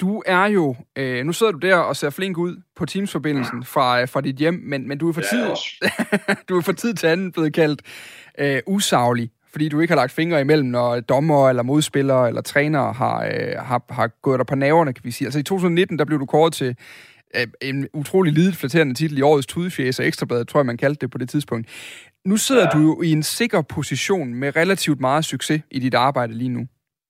du 0.00 0.22
er 0.26 0.46
jo, 0.46 0.76
øh, 0.98 1.24
nu 1.24 1.32
sidder 1.32 1.52
du 1.52 1.58
der 1.58 1.76
og 1.76 1.96
ser 1.96 2.10
flink 2.10 2.38
ud 2.38 2.56
på 2.76 2.86
Teams-forbindelsen 2.86 3.64
fra, 3.64 4.04
fra 4.04 4.20
dit 4.20 4.36
hjem, 4.36 4.62
men, 4.64 4.88
men 4.88 4.98
du 4.98 5.08
er 5.08 5.12
for 5.12 5.20
tid, 5.20 5.46
du 6.48 6.58
er 6.58 6.62
for 6.62 6.72
tid 6.72 6.94
til 6.94 7.06
anden 7.06 7.32
blevet 7.32 7.52
kaldt 7.52 7.82
øh, 8.38 8.60
usaglig, 8.66 9.30
fordi 9.52 9.68
du 9.68 9.80
ikke 9.80 9.92
har 9.92 9.96
lagt 9.96 10.12
fingre 10.12 10.40
imellem, 10.40 10.68
når 10.68 11.00
dommer 11.00 11.48
eller 11.48 11.62
modspillere 11.62 12.28
eller 12.28 12.40
trænere 12.40 12.92
har, 12.92 13.24
øh, 13.24 13.56
har, 13.58 13.82
har 13.90 14.08
gået 14.22 14.38
dig 14.38 14.46
på 14.46 14.54
naverne, 14.54 14.92
kan 14.92 15.04
vi 15.04 15.10
sige. 15.10 15.26
Altså 15.26 15.38
i 15.38 15.42
2019, 15.42 15.98
der 15.98 16.04
blev 16.04 16.18
du 16.18 16.26
kåret 16.26 16.52
til 16.52 16.76
øh, 17.36 17.46
en 17.62 17.88
utrolig 17.92 18.32
lidet 18.32 18.56
flatterende 18.56 18.94
titel 18.94 19.18
i 19.18 19.22
årets 19.22 19.46
tudefjæs 19.46 19.98
og 19.98 20.06
ekstrabladet, 20.06 20.48
tror 20.48 20.60
jeg, 20.60 20.66
man 20.66 20.76
kaldte 20.76 21.00
det 21.00 21.10
på 21.10 21.18
det 21.18 21.28
tidspunkt. 21.28 21.68
Nu 22.24 22.36
sidder 22.36 22.62
ja. 22.62 22.78
du 22.78 22.78
jo 22.78 23.02
i 23.02 23.12
en 23.12 23.22
sikker 23.22 23.62
position 23.62 24.34
med 24.34 24.56
relativt 24.56 25.00
meget 25.00 25.24
succes 25.24 25.62
i 25.70 25.78
dit 25.78 25.94
arbejde 25.94 26.34
lige 26.34 26.48
nu. 26.48 26.66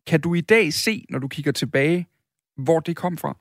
Kan 0.06 0.20
du 0.20 0.34
i 0.34 0.40
dag 0.40 0.72
se, 0.72 1.04
når 1.10 1.18
du 1.18 1.28
kigger 1.28 1.52
tilbage, 1.52 2.08
hvor 2.56 2.80
det 2.80 2.96
kom 2.96 3.18
fra? 3.18 3.36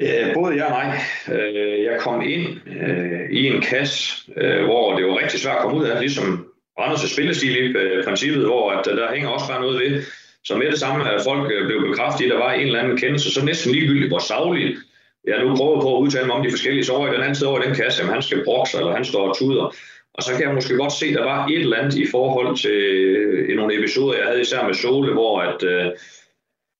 Øh, 0.00 0.34
både 0.34 0.54
ja 0.54 0.64
og 0.64 0.70
nej. 0.70 0.98
Øh, 1.28 1.84
jeg 1.84 2.00
kom 2.00 2.22
ind 2.22 2.68
øh, 2.68 3.30
i 3.30 3.46
en 3.46 3.62
kasse, 3.62 4.32
hvor 4.64 4.96
det 4.96 5.06
var 5.06 5.18
rigtig 5.18 5.40
svært 5.40 5.56
at 5.56 5.62
komme 5.62 5.78
ud 5.78 5.84
af, 5.84 6.00
ligesom 6.00 6.46
Randers' 6.80 7.14
spillestil 7.14 7.70
i 7.70 7.74
princippet, 8.04 8.44
hvor 8.44 8.72
at 8.72 8.84
der 8.84 9.14
hænger 9.14 9.28
også 9.28 9.48
bare 9.48 9.60
noget 9.60 9.80
ved. 9.80 10.02
Så 10.44 10.56
med 10.56 10.66
det 10.66 10.78
samme, 10.78 11.10
at 11.10 11.20
folk 11.24 11.46
blev 11.66 11.88
bekræftet, 11.88 12.24
at 12.24 12.30
der 12.30 12.38
var 12.38 12.52
en 12.52 12.66
eller 12.66 12.80
anden 12.82 12.98
kendelse, 12.98 13.34
så 13.34 13.44
næsten 13.44 13.72
ligegyldigt, 13.72 14.10
hvor 14.10 14.18
savligt 14.18 14.78
jeg 15.26 15.44
nu 15.44 15.56
prøver 15.56 15.80
på 15.80 15.96
at 15.96 16.00
udtale 16.02 16.26
mig 16.26 16.36
om 16.36 16.42
de 16.42 16.50
forskellige, 16.50 16.84
så 16.84 16.92
over 16.92 17.08
i 17.08 17.14
den 17.14 17.20
anden 17.20 17.34
side 17.34 17.48
over 17.48 17.62
i 17.62 17.66
den 17.66 17.74
kasse, 17.74 18.00
jamen 18.00 18.14
han 18.14 18.22
skal 18.22 18.44
brokse, 18.44 18.78
eller 18.78 18.92
han 18.92 19.04
står 19.04 19.28
og 19.28 19.36
tuder. 19.36 19.74
Og 20.14 20.22
så 20.22 20.32
kan 20.32 20.46
jeg 20.46 20.54
måske 20.54 20.76
godt 20.76 20.92
se, 20.92 21.06
at 21.06 21.14
der 21.14 21.24
var 21.24 21.46
et 21.46 21.60
eller 21.60 21.76
andet 21.76 21.94
i 21.94 22.06
forhold 22.10 22.56
til 22.56 23.56
nogle 23.56 23.78
episoder, 23.78 24.18
jeg 24.18 24.26
havde 24.26 24.40
især 24.40 24.66
med 24.66 24.74
Sole, 24.74 25.12
hvor 25.12 25.40
at, 25.40 25.62
øh, 25.62 25.86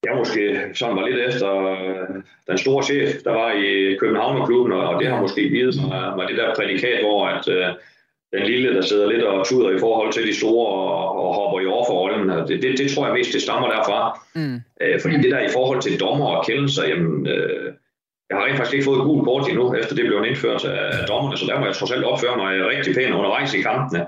jeg 0.05 0.15
måske 0.17 0.61
sådan 0.75 0.97
var 0.97 1.09
lidt 1.09 1.21
efter 1.29 1.51
øh, 1.73 2.23
den 2.49 2.59
store 2.59 2.83
chef, 2.85 3.23
der 3.25 3.31
var 3.31 3.53
i 3.53 3.97
Københavnerklubben, 4.01 4.73
og 4.73 5.01
det 5.01 5.09
har 5.09 5.21
måske 5.21 5.49
givet 5.49 5.75
mig, 5.89 6.13
mig 6.17 6.29
det 6.29 6.37
der 6.37 6.55
prædikat, 6.55 7.01
hvor 7.03 7.27
at, 7.27 7.49
uh, 7.49 7.77
den 8.33 8.47
lille, 8.47 8.75
der 8.75 8.83
sidder 8.83 9.11
lidt 9.11 9.23
og 9.23 9.47
tuder 9.47 9.71
i 9.71 9.79
forhold 9.79 10.13
til 10.13 10.27
de 10.27 10.37
store 10.37 10.69
og, 10.69 11.27
og 11.27 11.35
hopper 11.35 11.61
i 11.61 11.67
overforholden, 11.67 12.49
det, 12.49 12.63
det, 12.63 12.79
det 12.79 12.91
tror 12.91 13.07
jeg 13.07 13.15
mest, 13.15 13.33
det 13.33 13.43
stammer 13.43 13.69
derfra. 13.69 14.21
Mm. 14.35 14.55
Uh, 14.55 15.01
fordi 15.03 15.17
det 15.17 15.31
der 15.31 15.41
i 15.41 15.53
forhold 15.53 15.81
til 15.83 16.01
dommer 16.01 16.27
og 16.27 16.45
kendelser, 16.47 16.89
jamen, 16.89 17.27
uh, 17.27 17.73
jeg 18.31 18.39
har 18.39 18.45
rent 18.45 18.57
faktisk 18.57 18.75
ikke 18.75 18.85
fået 18.85 19.07
gul 19.09 19.25
kort 19.25 19.49
endnu, 19.49 19.75
efter 19.75 19.95
det 19.95 20.07
blev 20.07 20.25
indført 20.25 20.65
af 20.65 21.07
dommerne, 21.07 21.37
så 21.37 21.47
der 21.47 21.59
må 21.59 21.67
jeg 21.67 21.75
trods 21.75 21.93
alt 21.93 22.05
opføre 22.05 22.37
mig 22.37 22.67
rigtig 22.67 22.95
pænt 22.95 23.15
undervejs 23.15 23.55
i 23.55 23.63
kampene. 23.63 24.07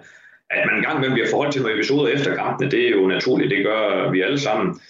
At 0.51 0.63
man 0.67 0.77
engang 0.77 1.01
med 1.01 1.11
bliver 1.11 1.29
forholdt 1.31 1.53
til 1.53 1.63
nogle 1.63 1.75
episoder 1.77 2.13
efter 2.15 2.35
kampene, 2.35 2.71
det 2.71 2.87
er 2.87 2.91
jo 2.91 3.07
naturligt, 3.07 3.51
det 3.51 3.65
gør 3.65 4.11
vi 4.11 4.21
alle 4.21 4.41
sammen. 4.41 4.81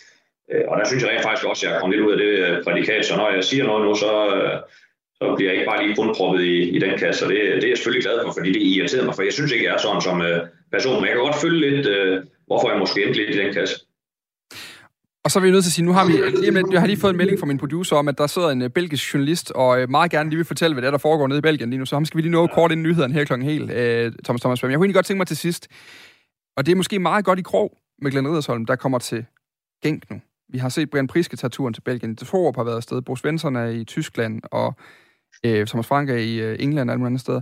Øh, 0.52 0.64
og 0.68 0.78
der 0.78 0.86
synes 0.86 1.02
jeg 1.02 1.10
rent 1.10 1.22
faktisk 1.22 1.46
også, 1.48 1.66
at 1.66 1.72
jeg 1.72 1.80
kommer 1.80 1.96
lidt 1.96 2.06
ud 2.06 2.12
af 2.12 2.18
det 2.18 2.32
øh, 2.38 2.64
prædikat, 2.64 3.06
så 3.06 3.16
når 3.16 3.30
jeg 3.30 3.44
siger 3.44 3.64
noget 3.64 3.84
nu, 3.86 3.94
så, 3.94 4.12
øh, 4.36 4.58
så 5.18 5.34
bliver 5.36 5.50
jeg 5.50 5.58
ikke 5.58 5.70
bare 5.70 5.82
lige 5.82 5.96
kun 5.96 6.14
proppet 6.16 6.42
i, 6.44 6.56
i 6.76 6.78
den 6.78 6.98
kasse, 6.98 7.24
og 7.24 7.30
det, 7.30 7.38
det 7.38 7.64
er 7.64 7.68
jeg 7.68 7.76
selvfølgelig 7.78 8.04
glad 8.04 8.18
for, 8.24 8.32
fordi 8.38 8.52
det 8.52 8.62
irriterer 8.62 9.04
mig, 9.04 9.14
for 9.14 9.22
jeg 9.22 9.32
synes 9.32 9.52
ikke, 9.52 9.64
jeg 9.66 9.74
er 9.74 9.78
sådan 9.78 10.00
som 10.00 10.22
person, 10.72 10.96
men 10.96 11.06
jeg 11.06 11.14
kan 11.14 11.24
godt 11.26 11.42
følge 11.44 11.60
lidt, 11.70 11.86
hvorfor 12.46 12.70
jeg 12.70 12.78
måske 12.78 13.04
endte 13.04 13.18
lidt 13.20 13.34
i 13.36 13.38
den 13.42 13.54
kasse. 13.54 13.76
Og 15.24 15.30
så 15.30 15.38
er 15.38 15.42
vi 15.42 15.50
nødt 15.50 15.64
til 15.64 15.68
at 15.68 15.72
sige, 15.72 15.84
nu 15.84 15.92
har 15.92 16.06
vi, 16.06 16.12
jeg 16.72 16.80
har 16.80 16.86
lige 16.86 17.00
fået 17.00 17.10
en 17.10 17.16
melding 17.16 17.40
fra 17.40 17.46
min 17.46 17.58
producer 17.58 17.96
om, 17.96 18.08
at 18.08 18.18
der 18.18 18.26
sidder 18.26 18.48
en 18.48 18.62
øh, 18.62 18.70
belgisk 18.70 19.14
journalist, 19.14 19.50
og 19.50 19.80
øh, 19.80 19.90
meget 19.90 20.10
gerne 20.10 20.30
lige 20.30 20.36
vil 20.36 20.44
fortælle, 20.44 20.74
hvad 20.74 20.82
det 20.82 20.86
er, 20.86 20.90
der 20.90 20.98
foregår 20.98 21.26
nede 21.26 21.38
i 21.38 21.40
Belgien 21.42 21.70
lige 21.70 21.78
nu. 21.78 21.86
Så 21.86 21.96
ham 21.96 22.04
skal 22.04 22.16
vi 22.16 22.22
lige 22.22 22.32
nå 22.32 22.46
kort 22.46 22.72
ind 22.72 22.82
nyhederne 22.82 23.14
her 23.14 23.24
klokken 23.24 23.48
helt, 23.48 23.70
øh, 23.70 24.12
Thomas 24.24 24.40
Thomas. 24.40 24.62
Men 24.62 24.70
jeg 24.70 24.78
kunne 24.78 24.84
egentlig 24.84 24.94
godt 24.94 25.06
tænke 25.06 25.18
mig 25.18 25.26
til 25.26 25.36
sidst, 25.36 25.68
og 26.56 26.66
det 26.66 26.72
er 26.72 26.76
måske 26.76 26.98
meget 26.98 27.24
godt 27.24 27.38
i 27.38 27.42
krog 27.42 27.78
med 28.02 28.10
Glenn 28.10 28.28
Riddersholm, 28.28 28.66
der 28.66 28.76
kommer 28.76 28.98
til 28.98 29.24
Genk 29.82 30.10
nu. 30.10 30.20
Vi 30.52 30.58
har 30.58 30.68
set 30.68 30.90
Brian 30.90 31.06
Priske 31.06 31.36
tage 31.36 31.50
turen 31.50 31.74
til 31.74 31.80
Belgien. 31.80 32.14
Det 32.14 32.26
to 32.26 32.52
har 32.56 32.64
været 32.64 32.76
afsted. 32.76 33.02
Bo 33.02 33.16
Svensson 33.16 33.56
er 33.56 33.66
i 33.66 33.84
Tyskland, 33.84 34.42
og 34.50 34.74
øh, 35.44 35.66
Thomas 35.66 35.86
Frank 35.86 36.10
er 36.10 36.16
i 36.16 36.40
øh, 36.40 36.56
England 36.60 36.90
og 36.90 36.94
alle 36.94 37.06
andre 37.06 37.18
steder. 37.18 37.40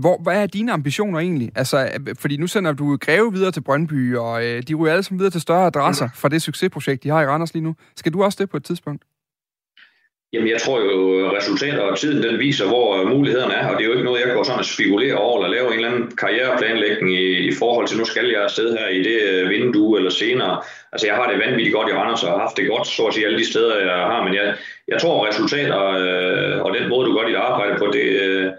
Hvor, 0.00 0.20
hvad 0.22 0.42
er 0.42 0.46
dine 0.46 0.72
ambitioner 0.72 1.18
egentlig? 1.18 1.50
Altså, 1.56 1.78
øh, 1.78 2.14
fordi 2.18 2.36
nu 2.36 2.46
sender 2.46 2.72
du 2.72 2.96
Greve 2.96 3.32
videre 3.32 3.50
til 3.50 3.60
Brøndby, 3.60 4.16
og 4.16 4.46
øh, 4.46 4.62
de 4.68 4.74
ryger 4.74 4.92
alle 4.92 5.02
sammen 5.02 5.18
videre 5.18 5.30
til 5.30 5.40
større 5.40 5.66
adresser 5.66 6.08
fra 6.14 6.28
det 6.28 6.42
succesprojekt, 6.42 7.02
de 7.02 7.08
har 7.08 7.22
i 7.22 7.26
Randers 7.26 7.54
lige 7.54 7.64
nu. 7.64 7.74
Skal 7.96 8.12
du 8.12 8.22
også 8.22 8.38
det 8.40 8.50
på 8.50 8.56
et 8.56 8.64
tidspunkt? 8.64 9.02
Jamen, 10.32 10.48
jeg 10.48 10.60
tror 10.60 10.78
jo, 10.80 10.92
resultater 11.38 11.80
og 11.80 11.98
tiden, 11.98 12.22
den 12.22 12.38
viser, 12.38 12.66
hvor 12.66 13.08
mulighederne 13.14 13.54
er, 13.54 13.66
og 13.68 13.74
det 13.76 13.82
er 13.82 13.86
jo 13.86 13.92
ikke 13.92 14.04
noget, 14.04 14.20
jeg 14.20 14.34
går 14.34 14.42
sådan 14.42 14.60
at 14.60 14.66
spekulere 14.66 15.14
over, 15.14 15.36
eller 15.36 15.56
lave 15.56 15.66
en 15.66 15.72
eller 15.72 15.90
anden 15.90 16.16
karriereplanlægning 16.16 17.14
i, 17.14 17.48
i 17.50 17.52
forhold 17.58 17.86
til, 17.86 17.98
nu 17.98 18.04
skal 18.04 18.26
jeg 18.26 18.42
afsted 18.42 18.78
her 18.78 18.88
i 18.88 19.02
det 19.02 19.18
øh, 19.30 19.50
vindue 19.50 19.98
eller 19.98 20.10
senere. 20.10 20.62
Altså, 20.92 21.06
jeg 21.06 21.16
har 21.16 21.30
det 21.30 21.42
vanvittigt 21.46 21.74
godt 21.74 21.88
i 21.88 21.92
Randers, 21.92 22.24
og 22.24 22.30
har 22.30 22.38
haft 22.38 22.56
det 22.56 22.68
godt, 22.68 22.86
så 22.86 23.02
at 23.06 23.14
sige, 23.14 23.26
alle 23.26 23.38
de 23.38 23.50
steder, 23.52 23.78
jeg 23.78 24.06
har, 24.12 24.24
men 24.24 24.34
jeg, 24.34 24.54
jeg 24.88 25.00
tror, 25.00 25.28
resultater 25.28 25.80
øh, 26.02 26.62
og 26.64 26.74
den 26.74 26.88
måde, 26.88 27.08
du 27.08 27.16
gør 27.16 27.26
dit 27.26 27.36
arbejde 27.36 27.74
på, 27.78 27.86
det, 27.96 28.06
øh, 28.26 28.52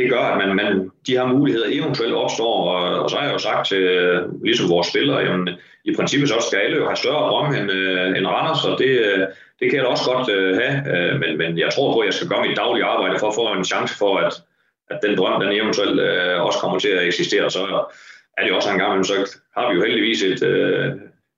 det 0.00 0.10
gør, 0.10 0.24
at 0.32 0.38
man, 0.38 0.56
man, 0.56 0.90
de 1.06 1.16
her 1.18 1.26
muligheder 1.26 1.66
eventuelt 1.70 2.14
opstår, 2.14 2.54
og, 2.74 3.02
og 3.02 3.10
så 3.10 3.16
har 3.16 3.24
jeg 3.24 3.32
jo 3.32 3.38
sagt 3.38 3.66
til 3.66 3.82
øh, 3.82 4.44
ligesom 4.44 4.70
vores 4.70 4.86
spillere, 4.86 5.18
jamen, 5.18 5.48
i 5.84 5.94
princippet 5.96 6.28
så 6.28 6.34
skal 6.48 6.58
alle 6.58 6.76
jo 6.76 6.84
have 6.86 6.96
større 6.96 7.28
drømme 7.30 7.58
end, 7.58 7.70
øh, 7.70 8.16
end 8.16 8.26
Randers, 8.26 8.64
og 8.64 8.78
det, 8.78 8.92
øh, 9.06 9.18
det 9.60 9.66
kan 9.70 9.76
jeg 9.76 9.84
da 9.84 9.88
også 9.88 10.10
godt 10.12 10.28
øh, 10.36 10.56
have, 10.60 10.76
øh, 10.92 11.20
men, 11.20 11.38
men 11.38 11.58
jeg 11.58 11.70
tror 11.72 11.92
på, 11.92 11.98
at 11.98 12.06
jeg 12.06 12.14
skal 12.14 12.28
gøre 12.28 12.46
mit 12.46 12.56
daglige 12.56 12.84
arbejde 12.84 13.18
for 13.18 13.28
at 13.28 13.34
få 13.34 13.52
en 13.52 13.64
chance 13.72 13.94
for, 13.98 14.16
at, 14.16 14.32
at 14.90 14.98
den 15.04 15.18
drøm, 15.18 15.40
den 15.40 15.52
eventuelt 15.52 16.00
øh, 16.00 16.42
også 16.46 16.58
kommer 16.58 16.78
til 16.78 16.88
at 16.88 17.06
eksistere. 17.06 17.50
Så 17.50 17.62
er 18.38 18.42
det 18.44 18.52
også 18.52 18.70
en 18.70 18.78
gang, 18.78 18.94
men 18.94 19.04
så 19.04 19.14
har 19.56 19.64
vi 19.68 19.74
jo 19.76 19.84
heldigvis 19.84 20.22
et, 20.22 20.42
øh, 20.42 20.86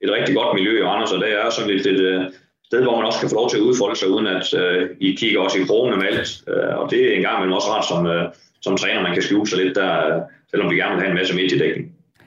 et 0.05 0.11
rigtig 0.17 0.35
godt 0.35 0.55
miljø 0.55 0.81
i 0.81 0.85
Randers, 0.85 1.13
og 1.13 1.21
det 1.21 1.33
er 1.33 1.51
sådan 1.51 1.71
lidt 1.71 1.87
et 1.87 2.01
et, 2.01 2.33
sted, 2.73 2.83
hvor 2.83 2.97
man 2.97 3.07
også 3.11 3.21
kan 3.21 3.29
få 3.29 3.35
lov 3.35 3.49
til 3.51 3.59
at 3.61 3.67
udfolde 3.69 3.97
sig, 3.99 4.09
uden 4.15 4.27
at 4.37 4.47
øh, 4.63 4.91
I 5.01 5.09
kigger 5.21 5.41
også 5.41 5.59
i 5.59 5.65
krogene 5.65 5.97
med 5.97 6.07
alt. 6.13 6.31
Øh, 6.53 6.75
og 6.81 6.91
det 6.91 6.99
er 7.09 7.17
en 7.17 7.23
gang 7.23 7.37
men 7.41 7.53
også 7.59 7.69
ret 7.75 7.87
som, 7.91 8.07
øh, 8.07 8.25
som 8.67 8.77
træner, 8.77 9.03
man 9.03 9.15
kan 9.15 9.23
skjule 9.23 9.49
sig 9.51 9.59
lidt 9.59 9.75
der, 9.75 10.21
selvom 10.51 10.71
vi 10.71 10.77
gerne 10.77 10.95
vil 10.95 11.03
have 11.03 11.13
en 11.15 11.19
masse 11.21 11.35
mediedækning. 11.35 11.87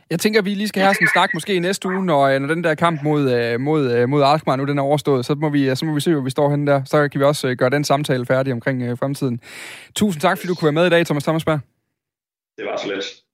Jeg 0.10 0.20
tænker, 0.20 0.40
at 0.40 0.46
vi 0.46 0.54
lige 0.54 0.68
skal 0.68 0.82
have 0.82 0.94
sådan 0.94 1.06
en 1.06 1.16
snak 1.16 1.30
måske 1.34 1.54
i 1.56 1.60
næste 1.60 1.88
uge, 1.88 2.06
når, 2.06 2.22
øh, 2.22 2.40
når 2.40 2.48
den 2.48 2.64
der 2.64 2.76
kamp 2.76 3.04
mod, 3.04 3.22
øh, 3.38 3.60
mod, 3.60 3.92
øh, 3.96 4.10
mod 4.10 4.24
Alkmaar 4.24 4.56
nu 4.56 4.66
den 4.66 4.78
er 4.78 4.84
overstået. 4.84 5.26
Så 5.26 5.36
må, 5.36 5.50
vi, 5.50 5.76
så 5.76 5.86
må 5.86 5.94
vi 5.94 6.02
se, 6.02 6.14
hvor 6.14 6.22
vi 6.22 6.30
står 6.30 6.50
henne 6.50 6.72
der. 6.72 6.84
Så 6.86 7.08
kan 7.10 7.20
vi 7.20 7.26
også 7.26 7.56
gøre 7.56 7.70
den 7.70 7.84
samtale 7.84 8.26
færdig 8.26 8.54
omkring 8.54 9.00
fremtiden. 9.00 9.40
Tusind 9.96 10.22
tak, 10.22 10.38
fordi 10.38 10.48
du 10.48 10.56
kunne 10.56 10.66
være 10.66 10.80
med 10.82 10.86
i 10.88 10.90
dag, 10.90 11.06
Thomas 11.06 11.24
Thomasberg. 11.24 11.60
Det 12.58 12.66
var 12.66 12.78
så 12.78 12.88
let. 12.94 13.25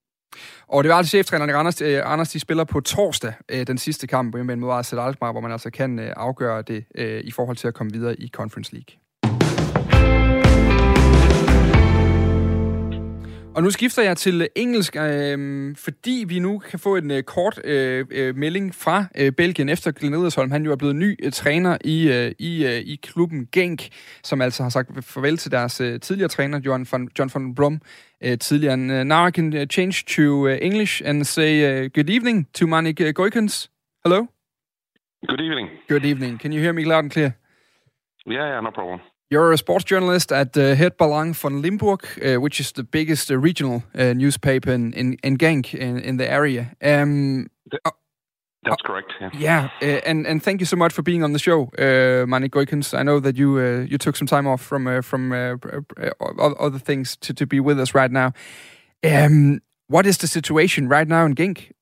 Og 0.72 0.84
det 0.84 0.90
var 0.90 0.96
altså 0.96 1.10
cheftræneren 1.10 1.50
Anders, 1.50 1.82
øh, 1.82 2.02
Anders, 2.06 2.30
de 2.30 2.40
spiller 2.40 2.64
på 2.64 2.80
torsdag 2.80 3.34
øh, 3.50 3.68
den 3.68 3.78
sidste 3.78 4.08
kamp 4.08 4.36
mod 4.36 4.80
AZ 4.80 4.94
Alkmaar, 4.94 5.32
hvor 5.32 5.42
man 5.42 5.52
altså 5.52 5.70
kan 5.70 6.00
øh, 6.00 6.14
afgøre 6.16 6.62
det 6.62 6.86
øh, 6.96 7.22
i 7.24 7.32
forhold 7.32 7.58
til 7.58 7.68
at 7.68 7.74
komme 7.74 7.94
videre 7.94 8.20
i 8.20 8.28
Conference 8.28 8.74
League. 8.74 9.02
Og 13.56 13.64
nu 13.64 13.72
skifter 13.72 14.04
jeg 14.04 14.18
til 14.18 14.48
engelsk, 14.56 14.96
øh, 14.96 15.76
fordi 15.76 16.26
vi 16.28 16.40
nu 16.40 16.60
kan 16.60 16.80
få 16.80 16.96
en 16.96 17.12
øh, 17.12 17.24
kort 17.24 17.62
øh, 17.64 18.06
øh, 18.12 18.36
melding 18.36 18.76
fra 18.76 19.06
øh, 19.18 19.32
Belgien, 19.32 19.70
efter 19.70 19.92
Glenn 19.92 20.16
Edersholm, 20.16 20.52
han 20.52 20.64
jo 20.66 20.72
er 20.72 20.76
blevet 20.76 20.96
ny 20.96 21.26
øh, 21.26 21.32
træner 21.32 21.78
i, 21.86 22.08
øh, 22.08 22.32
i, 22.40 22.66
øh, 22.66 22.72
i 22.72 23.00
klubben 23.04 23.48
Genk, 23.52 23.88
som 24.24 24.42
altså 24.42 24.64
har 24.64 24.70
sagt 24.70 25.06
farvel 25.06 25.38
til 25.38 25.52
deres 25.52 25.82
øh, 25.82 26.00
tidligere 26.00 26.30
træner, 26.30 26.60
John 26.66 26.88
van, 26.92 27.10
John 27.20 27.32
van 27.34 27.56
Brom, 27.56 27.82
øh, 28.24 28.38
tidligere. 28.38 28.74
And, 28.74 28.92
uh, 28.92 29.04
now 29.04 29.28
I 29.28 29.32
can 29.32 29.54
uh, 29.54 29.66
change 29.66 30.06
to 30.06 30.48
English 30.48 31.02
and 31.06 31.26
say 31.26 31.88
good 31.90 32.10
evening 32.10 32.48
to 32.54 32.68
Manik 32.68 33.00
Goikens. 33.00 33.70
Hello? 34.04 34.28
Good 35.28 35.42
evening. 35.42 35.70
Good 35.88 36.06
evening. 36.06 36.40
Can 36.42 36.52
you 36.52 36.62
hear 36.62 36.74
me 36.74 36.84
loud 36.84 37.04
and 37.04 37.12
clear? 37.12 37.38
Yeah, 38.26 38.48
yeah, 38.48 38.60
no 38.62 38.72
problem. 38.72 39.02
You're 39.32 39.54
a 39.54 39.58
sports 39.58 39.86
journalist 39.86 40.32
at 40.32 40.58
uh, 40.58 40.76
Het 40.76 40.98
Belang 40.98 41.38
van 41.38 41.60
Limburg, 41.62 42.18
uh, 42.18 42.42
which 42.42 42.60
is 42.60 42.72
the 42.72 42.84
biggest 42.84 43.32
uh, 43.32 43.38
regional 43.38 43.84
uh, 43.96 44.14
newspaper 44.14 44.74
in, 44.74 44.94
in, 44.94 45.18
in 45.24 45.38
Genk, 45.38 45.74
in, 45.74 46.00
in 46.00 46.18
the 46.18 46.30
area. 46.30 46.74
Um, 46.82 47.48
uh, 47.72 47.92
That's 48.64 48.82
correct. 48.84 49.12
Yeah. 49.20 49.30
Yeah, 49.34 49.70
uh, 49.82 50.02
and 50.06 50.28
and 50.28 50.44
thank 50.44 50.60
you 50.60 50.68
so 50.68 50.78
much 50.78 50.94
for 50.94 51.02
being 51.02 51.24
on 51.24 51.34
the 51.34 51.40
show, 51.40 51.72
uh, 51.80 52.26
Manik 52.28 52.52
Goikens. 52.52 52.94
I 52.98 53.02
know 53.02 53.20
that 53.20 53.36
you 53.36 53.58
uh, 53.58 53.86
you 53.90 53.98
took 53.98 54.16
some 54.16 54.28
time 54.28 54.46
off 54.46 54.62
from 54.62 54.88
uh, 54.88 55.02
from 55.02 55.32
uh, 55.32 55.56
other 56.60 56.80
things 56.80 57.18
to, 57.18 57.34
to 57.34 57.48
be 57.48 57.60
with 57.60 57.80
us 57.80 57.96
right 57.96 58.12
now. 58.12 58.34
Um, 59.04 59.62
what 59.88 60.06
is 60.06 60.18
the 60.18 60.28
situation 60.28 60.88
right 60.88 61.08
now 61.08 61.26
in 61.26 61.32
Gink? 61.32 61.74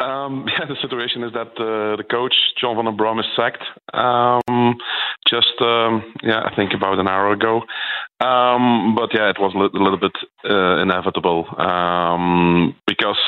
Um, 0.00 0.46
yeah, 0.48 0.66
the 0.66 0.76
situation 0.80 1.22
is 1.24 1.32
that 1.32 1.52
uh, 1.58 1.96
the 1.96 2.04
coach 2.10 2.34
John 2.60 2.76
van 2.76 2.86
der 2.86 2.92
Brom 2.92 3.18
is 3.18 3.26
sacked. 3.36 3.62
Um, 3.92 4.76
just 5.28 5.60
um, 5.60 6.14
yeah, 6.22 6.42
I 6.44 6.54
think 6.56 6.72
about 6.74 6.98
an 6.98 7.08
hour 7.08 7.32
ago. 7.32 7.62
Um, 8.20 8.94
but 8.94 9.10
yeah, 9.14 9.30
it 9.30 9.38
was 9.38 9.52
a 9.54 9.78
little 9.78 9.98
bit 9.98 10.16
uh, 10.48 10.80
inevitable 10.80 11.46
um, 11.58 12.74
because 12.86 13.18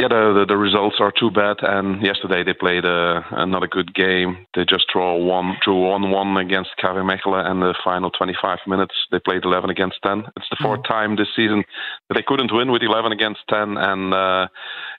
yeah, 0.00 0.08
the, 0.08 0.32
the, 0.32 0.44
the 0.48 0.56
results 0.56 0.96
are 0.98 1.12
too 1.12 1.30
bad. 1.30 1.58
And 1.60 2.00
yesterday 2.02 2.42
they 2.42 2.54
played 2.54 2.86
a, 2.86 3.22
another 3.32 3.66
good 3.66 3.94
game. 3.94 4.46
They 4.54 4.64
just 4.64 4.86
draw 4.90 5.14
one, 5.14 5.56
drew 5.62 5.88
one 5.88 6.10
one 6.10 6.38
against 6.38 6.70
KV 6.82 7.04
Mechelen, 7.04 7.44
and 7.44 7.60
the 7.60 7.74
final 7.84 8.10
25 8.10 8.60
minutes 8.66 8.94
they 9.12 9.18
played 9.18 9.44
11 9.44 9.68
against 9.68 9.98
10. 10.02 10.24
It's 10.36 10.48
the 10.48 10.56
4th 10.56 10.78
mm. 10.78 10.88
time 10.88 11.16
this 11.16 11.28
season 11.36 11.64
that 12.08 12.14
they 12.14 12.24
couldn't 12.26 12.50
win 12.50 12.72
with 12.72 12.82
11 12.82 13.12
against 13.12 13.40
10. 13.50 13.76
And 13.76 14.14
uh, 14.14 14.48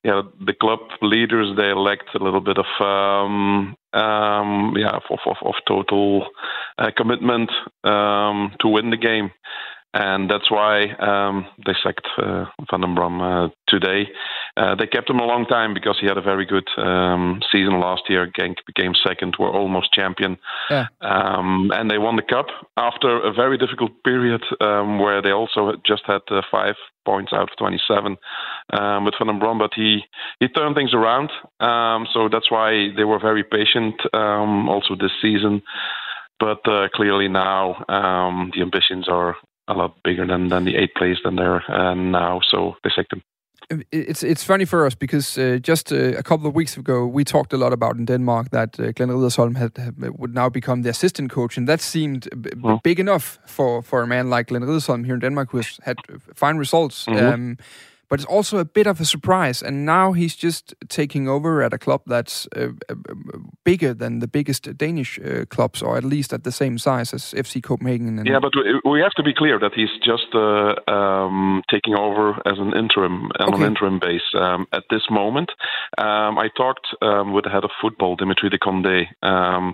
yeah, 0.03 0.21
the 0.45 0.53
club 0.53 0.79
leaders 1.01 1.57
they 1.57 1.73
lacked 1.73 2.13
a 2.13 2.23
little 2.23 2.41
bit 2.41 2.57
of 2.59 2.69
um, 2.79 3.75
um, 3.93 4.73
yeah 4.77 4.99
of, 5.09 5.19
of, 5.25 5.37
of 5.41 5.55
total 5.67 6.27
uh, 6.77 6.91
commitment 6.95 7.49
um, 7.83 8.53
to 8.59 8.67
win 8.67 8.91
the 8.91 8.97
game 8.97 9.31
and 9.93 10.29
that's 10.29 10.49
why 10.49 10.85
um, 10.99 11.45
they 11.65 11.73
sacked 11.83 12.07
uh, 12.17 12.45
Van 12.69 12.79
den 12.79 12.95
Brom 12.95 13.21
uh, 13.21 13.49
today. 13.67 14.07
Uh, 14.55 14.75
they 14.75 14.87
kept 14.87 15.09
him 15.09 15.19
a 15.19 15.25
long 15.25 15.45
time 15.45 15.73
because 15.73 15.97
he 15.99 16.07
had 16.07 16.17
a 16.17 16.21
very 16.21 16.45
good 16.45 16.67
um, 16.77 17.41
season 17.51 17.79
last 17.79 18.03
year. 18.07 18.27
Genk 18.27 18.55
became 18.65 18.93
second, 19.05 19.35
were 19.37 19.51
almost 19.51 19.93
champion, 19.93 20.37
yeah. 20.69 20.85
um, 21.01 21.71
and 21.73 21.91
they 21.91 21.97
won 21.97 22.15
the 22.15 22.21
cup 22.21 22.47
after 22.77 23.21
a 23.21 23.33
very 23.33 23.57
difficult 23.57 23.91
period 24.03 24.41
um, 24.61 24.99
where 24.99 25.21
they 25.21 25.31
also 25.31 25.73
just 25.85 26.03
had 26.05 26.21
uh, 26.29 26.41
five 26.49 26.75
points 27.03 27.33
out 27.33 27.43
of 27.43 27.57
27 27.57 28.15
um, 28.73 29.05
with 29.05 29.15
Van 29.17 29.27
den 29.27 29.39
Brom, 29.39 29.57
but 29.57 29.71
he 29.75 30.01
he 30.39 30.47
turned 30.47 30.75
things 30.75 30.93
around. 30.93 31.31
Um, 31.59 32.07
so 32.13 32.29
that's 32.31 32.49
why 32.49 32.89
they 32.95 33.03
were 33.03 33.19
very 33.19 33.43
patient 33.43 33.95
also 34.13 34.95
this 34.95 35.11
season. 35.21 35.63
But 36.39 36.67
uh, 36.67 36.87
clearly 36.95 37.27
now 37.27 37.85
um, 37.87 38.51
the 38.55 38.61
ambitions 38.61 39.07
are 39.07 39.35
a 39.75 39.77
lot 39.77 40.03
bigger 40.03 40.25
than, 40.27 40.49
than 40.49 40.65
the 40.65 40.75
eight 40.75 40.93
players 40.95 41.21
than 41.23 41.35
they're 41.35 41.63
uh, 41.71 41.93
now, 41.93 42.41
so 42.51 42.75
they 42.83 42.91
sacked 42.95 43.13
him. 43.13 43.21
It's 43.91 44.21
it's 44.21 44.43
funny 44.43 44.65
for 44.65 44.85
us 44.85 44.95
because 44.95 45.37
uh, 45.37 45.57
just 45.67 45.93
uh, 45.93 46.17
a 46.17 46.23
couple 46.23 46.45
of 46.47 46.55
weeks 46.55 46.75
ago 46.77 47.05
we 47.05 47.23
talked 47.23 47.53
a 47.53 47.57
lot 47.57 47.71
about 47.71 47.95
in 47.95 48.05
Denmark 48.05 48.49
that 48.49 48.77
uh, 48.79 48.91
Glenn 48.91 49.09
Riddersholm 49.09 49.55
had, 49.55 49.77
had, 49.77 49.95
would 50.19 50.33
now 50.33 50.49
become 50.49 50.81
the 50.81 50.89
assistant 50.89 51.31
coach, 51.31 51.57
and 51.57 51.67
that 51.69 51.81
seemed 51.81 52.27
mm. 52.31 52.83
big 52.83 52.99
enough 52.99 53.39
for, 53.45 53.81
for 53.81 54.01
a 54.01 54.07
man 54.07 54.29
like 54.29 54.47
Glenn 54.47 54.63
Riddersholm 54.63 55.05
here 55.05 55.13
in 55.13 55.21
Denmark 55.21 55.51
who 55.51 55.57
has 55.57 55.79
had 55.83 55.97
fine 56.35 56.57
results. 56.57 57.05
Mm 57.07 57.13
-hmm. 57.13 57.33
um, 57.33 57.57
but 58.11 58.19
it's 58.19 58.27
also 58.27 58.57
a 58.57 58.65
bit 58.65 58.87
of 58.87 58.99
a 58.99 59.05
surprise. 59.05 59.63
And 59.63 59.85
now 59.85 60.11
he's 60.11 60.35
just 60.35 60.75
taking 60.89 61.29
over 61.29 61.63
at 61.63 61.73
a 61.73 61.77
club 61.77 62.01
that's 62.05 62.45
uh, 62.57 62.73
uh, 62.89 62.95
bigger 63.63 63.93
than 63.93 64.19
the 64.19 64.27
biggest 64.27 64.77
Danish 64.77 65.17
uh, 65.17 65.45
clubs, 65.45 65.81
or 65.81 65.95
at 65.95 66.03
least 66.03 66.33
at 66.33 66.43
the 66.43 66.51
same 66.51 66.77
size 66.77 67.13
as 67.13 67.33
FC 67.33 67.63
Copenhagen. 67.63 68.21
Yeah, 68.25 68.39
but 68.41 68.51
we 68.83 68.99
have 68.99 69.13
to 69.13 69.23
be 69.23 69.33
clear 69.33 69.57
that 69.59 69.71
he's 69.73 69.95
just 70.03 70.35
uh, 70.35 70.75
um, 70.91 71.63
taking 71.71 71.95
over 71.95 72.31
as 72.45 72.59
an 72.59 72.73
interim 72.77 73.31
on 73.39 73.53
okay. 73.53 73.63
an 73.63 73.69
interim 73.71 73.97
base 73.97 74.35
um, 74.37 74.67
at 74.73 74.83
this 74.89 75.03
moment. 75.09 75.53
Um, 75.97 76.37
I 76.37 76.49
talked 76.57 76.87
um, 77.01 77.31
with 77.31 77.45
the 77.45 77.49
head 77.49 77.63
of 77.63 77.71
football, 77.81 78.17
Dimitri 78.17 78.49
de 78.49 78.57
Condé, 78.57 79.05
um, 79.23 79.73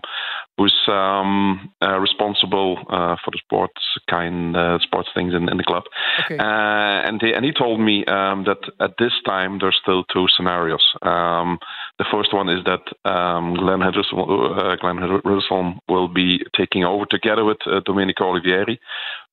who's 0.57 0.75
um, 0.87 1.71
uh, 1.81 1.99
responsible 1.99 2.77
uh, 2.89 3.15
for 3.23 3.31
the 3.31 3.39
sports 3.43 3.81
kind 4.09 4.55
sports 4.81 5.09
things 5.13 5.33
in, 5.33 5.49
in 5.49 5.57
the 5.57 5.63
club, 5.63 5.83
okay. 6.25 6.37
and 6.39 7.21
he, 7.21 7.33
and 7.33 7.45
he 7.45 7.51
told 7.51 7.79
me 7.79 8.05
um, 8.05 8.45
that 8.45 8.59
at 8.79 8.91
this 8.99 9.13
time 9.25 9.59
there's 9.59 9.77
still 9.81 10.03
two 10.05 10.25
scenarios. 10.35 10.85
Um, 11.01 11.59
the 11.99 12.05
first 12.11 12.33
one 12.33 12.49
is 12.49 12.63
that 12.65 13.09
um, 13.09 13.55
Glenn 13.55 13.81
Henderson, 13.81 14.19
uh, 14.19 14.75
Glenn 14.79 14.97
Henderson 14.97 15.79
will 15.89 16.07
be 16.07 16.39
taking 16.55 16.83
over 16.83 17.05
together 17.05 17.43
with 17.43 17.57
uh, 17.65 17.79
Domenico 17.85 18.25
Olivieri, 18.25 18.77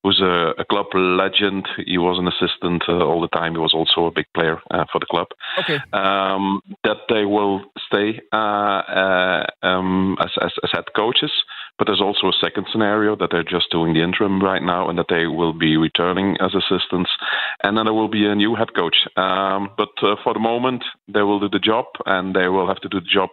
who's 0.05 0.21
a, 0.21 0.53
a, 0.59 0.65
club 0.67 0.87
legend. 0.95 1.67
He 1.87 1.97
was 1.97 2.19
an 2.19 2.29
assistant 2.29 2.85
uh, 2.89 3.05
all 3.05 3.23
the 3.23 3.29
time. 3.29 3.53
He 3.53 3.59
was 3.59 3.73
also 3.73 4.07
a 4.07 4.13
big 4.13 4.27
player 4.35 4.61
uh, 4.71 4.85
for 4.93 5.01
the 5.01 5.07
club. 5.07 5.29
Okay. 5.59 5.79
Um, 5.95 6.61
that 6.85 6.99
they 7.09 7.25
will 7.25 7.65
stay 7.89 8.21
uh, 8.31 8.37
uh, 8.37 9.47
um, 9.63 10.17
as, 10.21 10.31
as, 10.43 10.53
as, 10.63 10.71
head 10.73 10.85
coaches. 10.95 11.33
But 11.79 11.87
there's 11.87 12.03
also 12.03 12.29
a 12.29 12.33
second 12.41 12.67
scenario 12.71 13.17
that 13.17 13.31
they're 13.33 13.43
just 13.43 13.71
doing 13.73 13.95
the 13.95 14.03
interim 14.03 14.41
right 14.41 14.63
now, 14.63 14.89
and 14.89 14.99
that 14.99 15.07
they 15.09 15.27
will 15.27 15.55
be 15.55 15.77
returning 15.77 16.37
as 16.41 16.55
assistants, 16.55 17.11
and 17.65 17.77
then 17.77 17.87
there 17.87 17.95
will 17.95 18.09
be 18.09 18.27
a 18.27 18.35
new 18.35 18.55
head 18.55 18.75
coach. 18.77 18.95
Um, 19.17 19.71
but 19.77 19.91
uh, 20.03 20.15
for 20.23 20.35
the 20.35 20.39
moment, 20.39 20.85
they 21.09 21.23
will 21.23 21.41
do 21.41 21.49
the 21.49 21.59
job, 21.59 21.87
and 22.07 22.37
they 22.37 22.47
will 22.47 22.69
have 22.69 22.81
to 22.83 22.89
do 22.89 23.01
the 23.01 23.07
job 23.07 23.31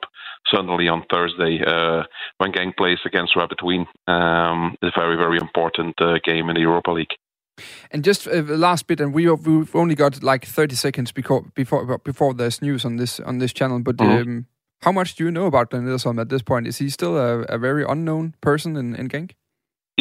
certainly 0.48 0.88
on 0.88 1.04
Thursday 1.10 1.64
uh, 1.66 2.04
when 2.38 2.52
Gang 2.52 2.74
plays 2.78 3.00
against 3.06 3.36
Rapid 3.36 3.60
Wien. 3.64 3.86
Um, 4.08 4.76
a 4.82 4.92
very 4.96 5.16
very 5.18 5.38
important 5.38 6.00
uh, 6.02 6.20
game 6.24 6.50
in 6.50 6.56
the 6.56 6.62
Europa 6.62 6.92
League. 6.92 7.16
And 7.92 8.04
just 8.04 8.28
uh, 8.28 8.42
last 8.42 8.88
bit, 8.88 9.02
and 9.02 9.14
we 9.14 9.30
we've 9.30 9.76
only 9.76 9.96
got 9.96 10.24
like 10.24 10.46
thirty 10.46 10.76
seconds 10.76 11.12
before 11.12 11.44
before 11.54 11.98
before 12.00 12.34
there's 12.34 12.62
news 12.62 12.86
on 12.86 12.98
this 12.98 13.20
on 13.20 13.38
this 13.39 13.54
channel. 13.54 13.80
But 13.80 13.98
mm-hmm. 13.98 14.30
um, 14.30 14.46
How 14.84 14.92
much 14.92 15.16
do 15.16 15.24
you 15.24 15.32
know 15.32 15.46
about 15.46 15.70
Glenn 15.70 15.86
Ederson 15.86 16.20
at 16.20 16.30
this 16.30 16.42
point? 16.42 16.68
Is 16.68 16.80
he 16.80 16.89
still 16.89 17.16
a, 17.16 17.42
a 17.44 17.60
very 17.60 17.84
unknown 17.84 18.34
person 18.42 18.76
in, 18.76 18.96
in 18.96 19.10
Genk? 19.10 19.32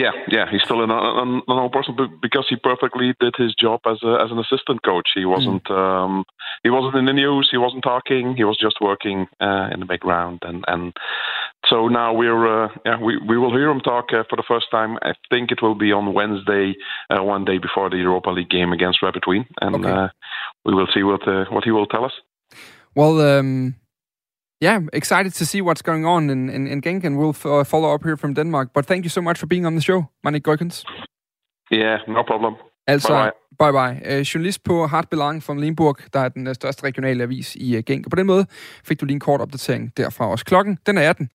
Yeah, 0.01 0.13
yeah, 0.29 0.47
he's 0.51 0.63
still 0.63 0.83
an 0.83 0.91
unknown 0.91 1.69
person 1.71 1.95
because 2.23 2.47
he 2.49 2.57
perfectly 2.57 3.13
did 3.21 3.35
his 3.37 3.55
job 3.55 3.81
as 3.85 3.99
a, 4.03 4.17
as 4.25 4.31
an 4.31 4.39
assistant 4.39 4.83
coach. 4.83 5.11
He 5.15 5.27
wasn't 5.27 5.65
mm. 5.65 5.77
um, 5.77 6.25
he 6.63 6.71
wasn't 6.71 6.97
in 6.97 7.05
the 7.05 7.13
news. 7.13 7.49
He 7.51 7.59
wasn't 7.59 7.83
talking. 7.83 8.35
He 8.35 8.45
was 8.45 8.57
just 8.57 8.77
working 8.81 9.27
uh, 9.43 9.69
in 9.71 9.81
the 9.81 9.85
background, 9.85 10.39
and 10.43 10.65
and 10.69 10.95
so 11.69 11.89
now 11.89 12.15
we're 12.15 12.65
uh, 12.65 12.69
yeah 12.87 12.99
we 12.99 13.19
we 13.19 13.37
will 13.37 13.51
hear 13.51 13.69
him 13.69 13.81
talk 13.81 14.07
uh, 14.15 14.25
for 14.31 14.37
the 14.37 14.49
first 14.49 14.71
time. 14.71 14.97
I 15.03 15.13
think 15.29 15.53
it 15.53 15.61
will 15.61 15.75
be 15.75 15.93
on 15.93 16.15
Wednesday, 16.15 16.77
uh, 17.11 17.23
one 17.23 17.45
day 17.45 17.59
before 17.59 17.91
the 17.91 17.99
Europa 17.99 18.31
League 18.31 18.49
game 18.49 18.73
against 18.73 19.03
Rapid 19.03 19.25
Wien, 19.27 19.45
and 19.61 19.77
okay. 19.77 19.91
Uh, 19.91 20.09
we 20.65 20.75
will 20.75 20.89
see 20.95 21.03
what 21.03 21.29
uh, 21.29 21.45
what 21.51 21.65
he 21.65 21.73
will 21.73 21.87
tell 21.87 22.07
us. 22.07 22.13
Well, 22.95 23.21
um, 23.21 23.75
yeah, 24.61 24.81
excited 24.93 25.33
to 25.35 25.47
see 25.47 25.63
what's 25.63 25.83
going 25.83 26.07
on 26.07 26.31
in, 26.31 26.51
in, 26.51 26.67
in 26.67 26.81
Genk, 26.81 27.05
and 27.05 27.19
we'll 27.19 27.37
uh, 27.45 27.65
follow 27.65 27.95
up 27.95 28.05
here 28.05 28.17
from 28.17 28.35
Denmark. 28.35 28.73
But 28.75 28.87
thank 28.87 29.05
you 29.05 29.11
so 29.11 29.21
much 29.21 29.39
for 29.39 29.47
being 29.47 29.67
on 29.67 29.75
the 29.75 29.81
show, 29.81 30.09
Manik 30.23 30.45
Goikens. 30.45 30.85
Yeah, 31.71 31.99
no 32.07 32.23
problem. 32.23 32.55
Altså, 32.87 33.31
bye 33.59 33.73
bye. 33.73 33.73
bye. 33.73 34.19
Uh, 34.19 34.23
journalist 34.23 34.65
på 34.65 34.87
Hartbelang 34.87 35.43
fra 35.43 35.55
Limburg, 35.55 35.97
der 36.13 36.21
er 36.21 36.29
den 36.29 36.47
uh, 36.47 36.55
største 36.55 36.85
regionale 36.85 37.23
avis 37.23 37.57
i 37.57 37.77
uh, 37.77 37.83
Genk. 37.87 38.07
Og 38.07 38.11
på 38.11 38.17
den 38.17 38.27
måde 38.27 38.47
fik 38.85 39.01
du 39.01 39.07
lige 39.07 39.15
en 39.15 39.21
kort 39.21 39.41
opdatering 39.41 39.93
derfra 39.97 40.29
også. 40.31 40.45
Klokken, 40.45 40.79
den 40.87 40.99
er 40.99 41.11
18. 41.11 41.29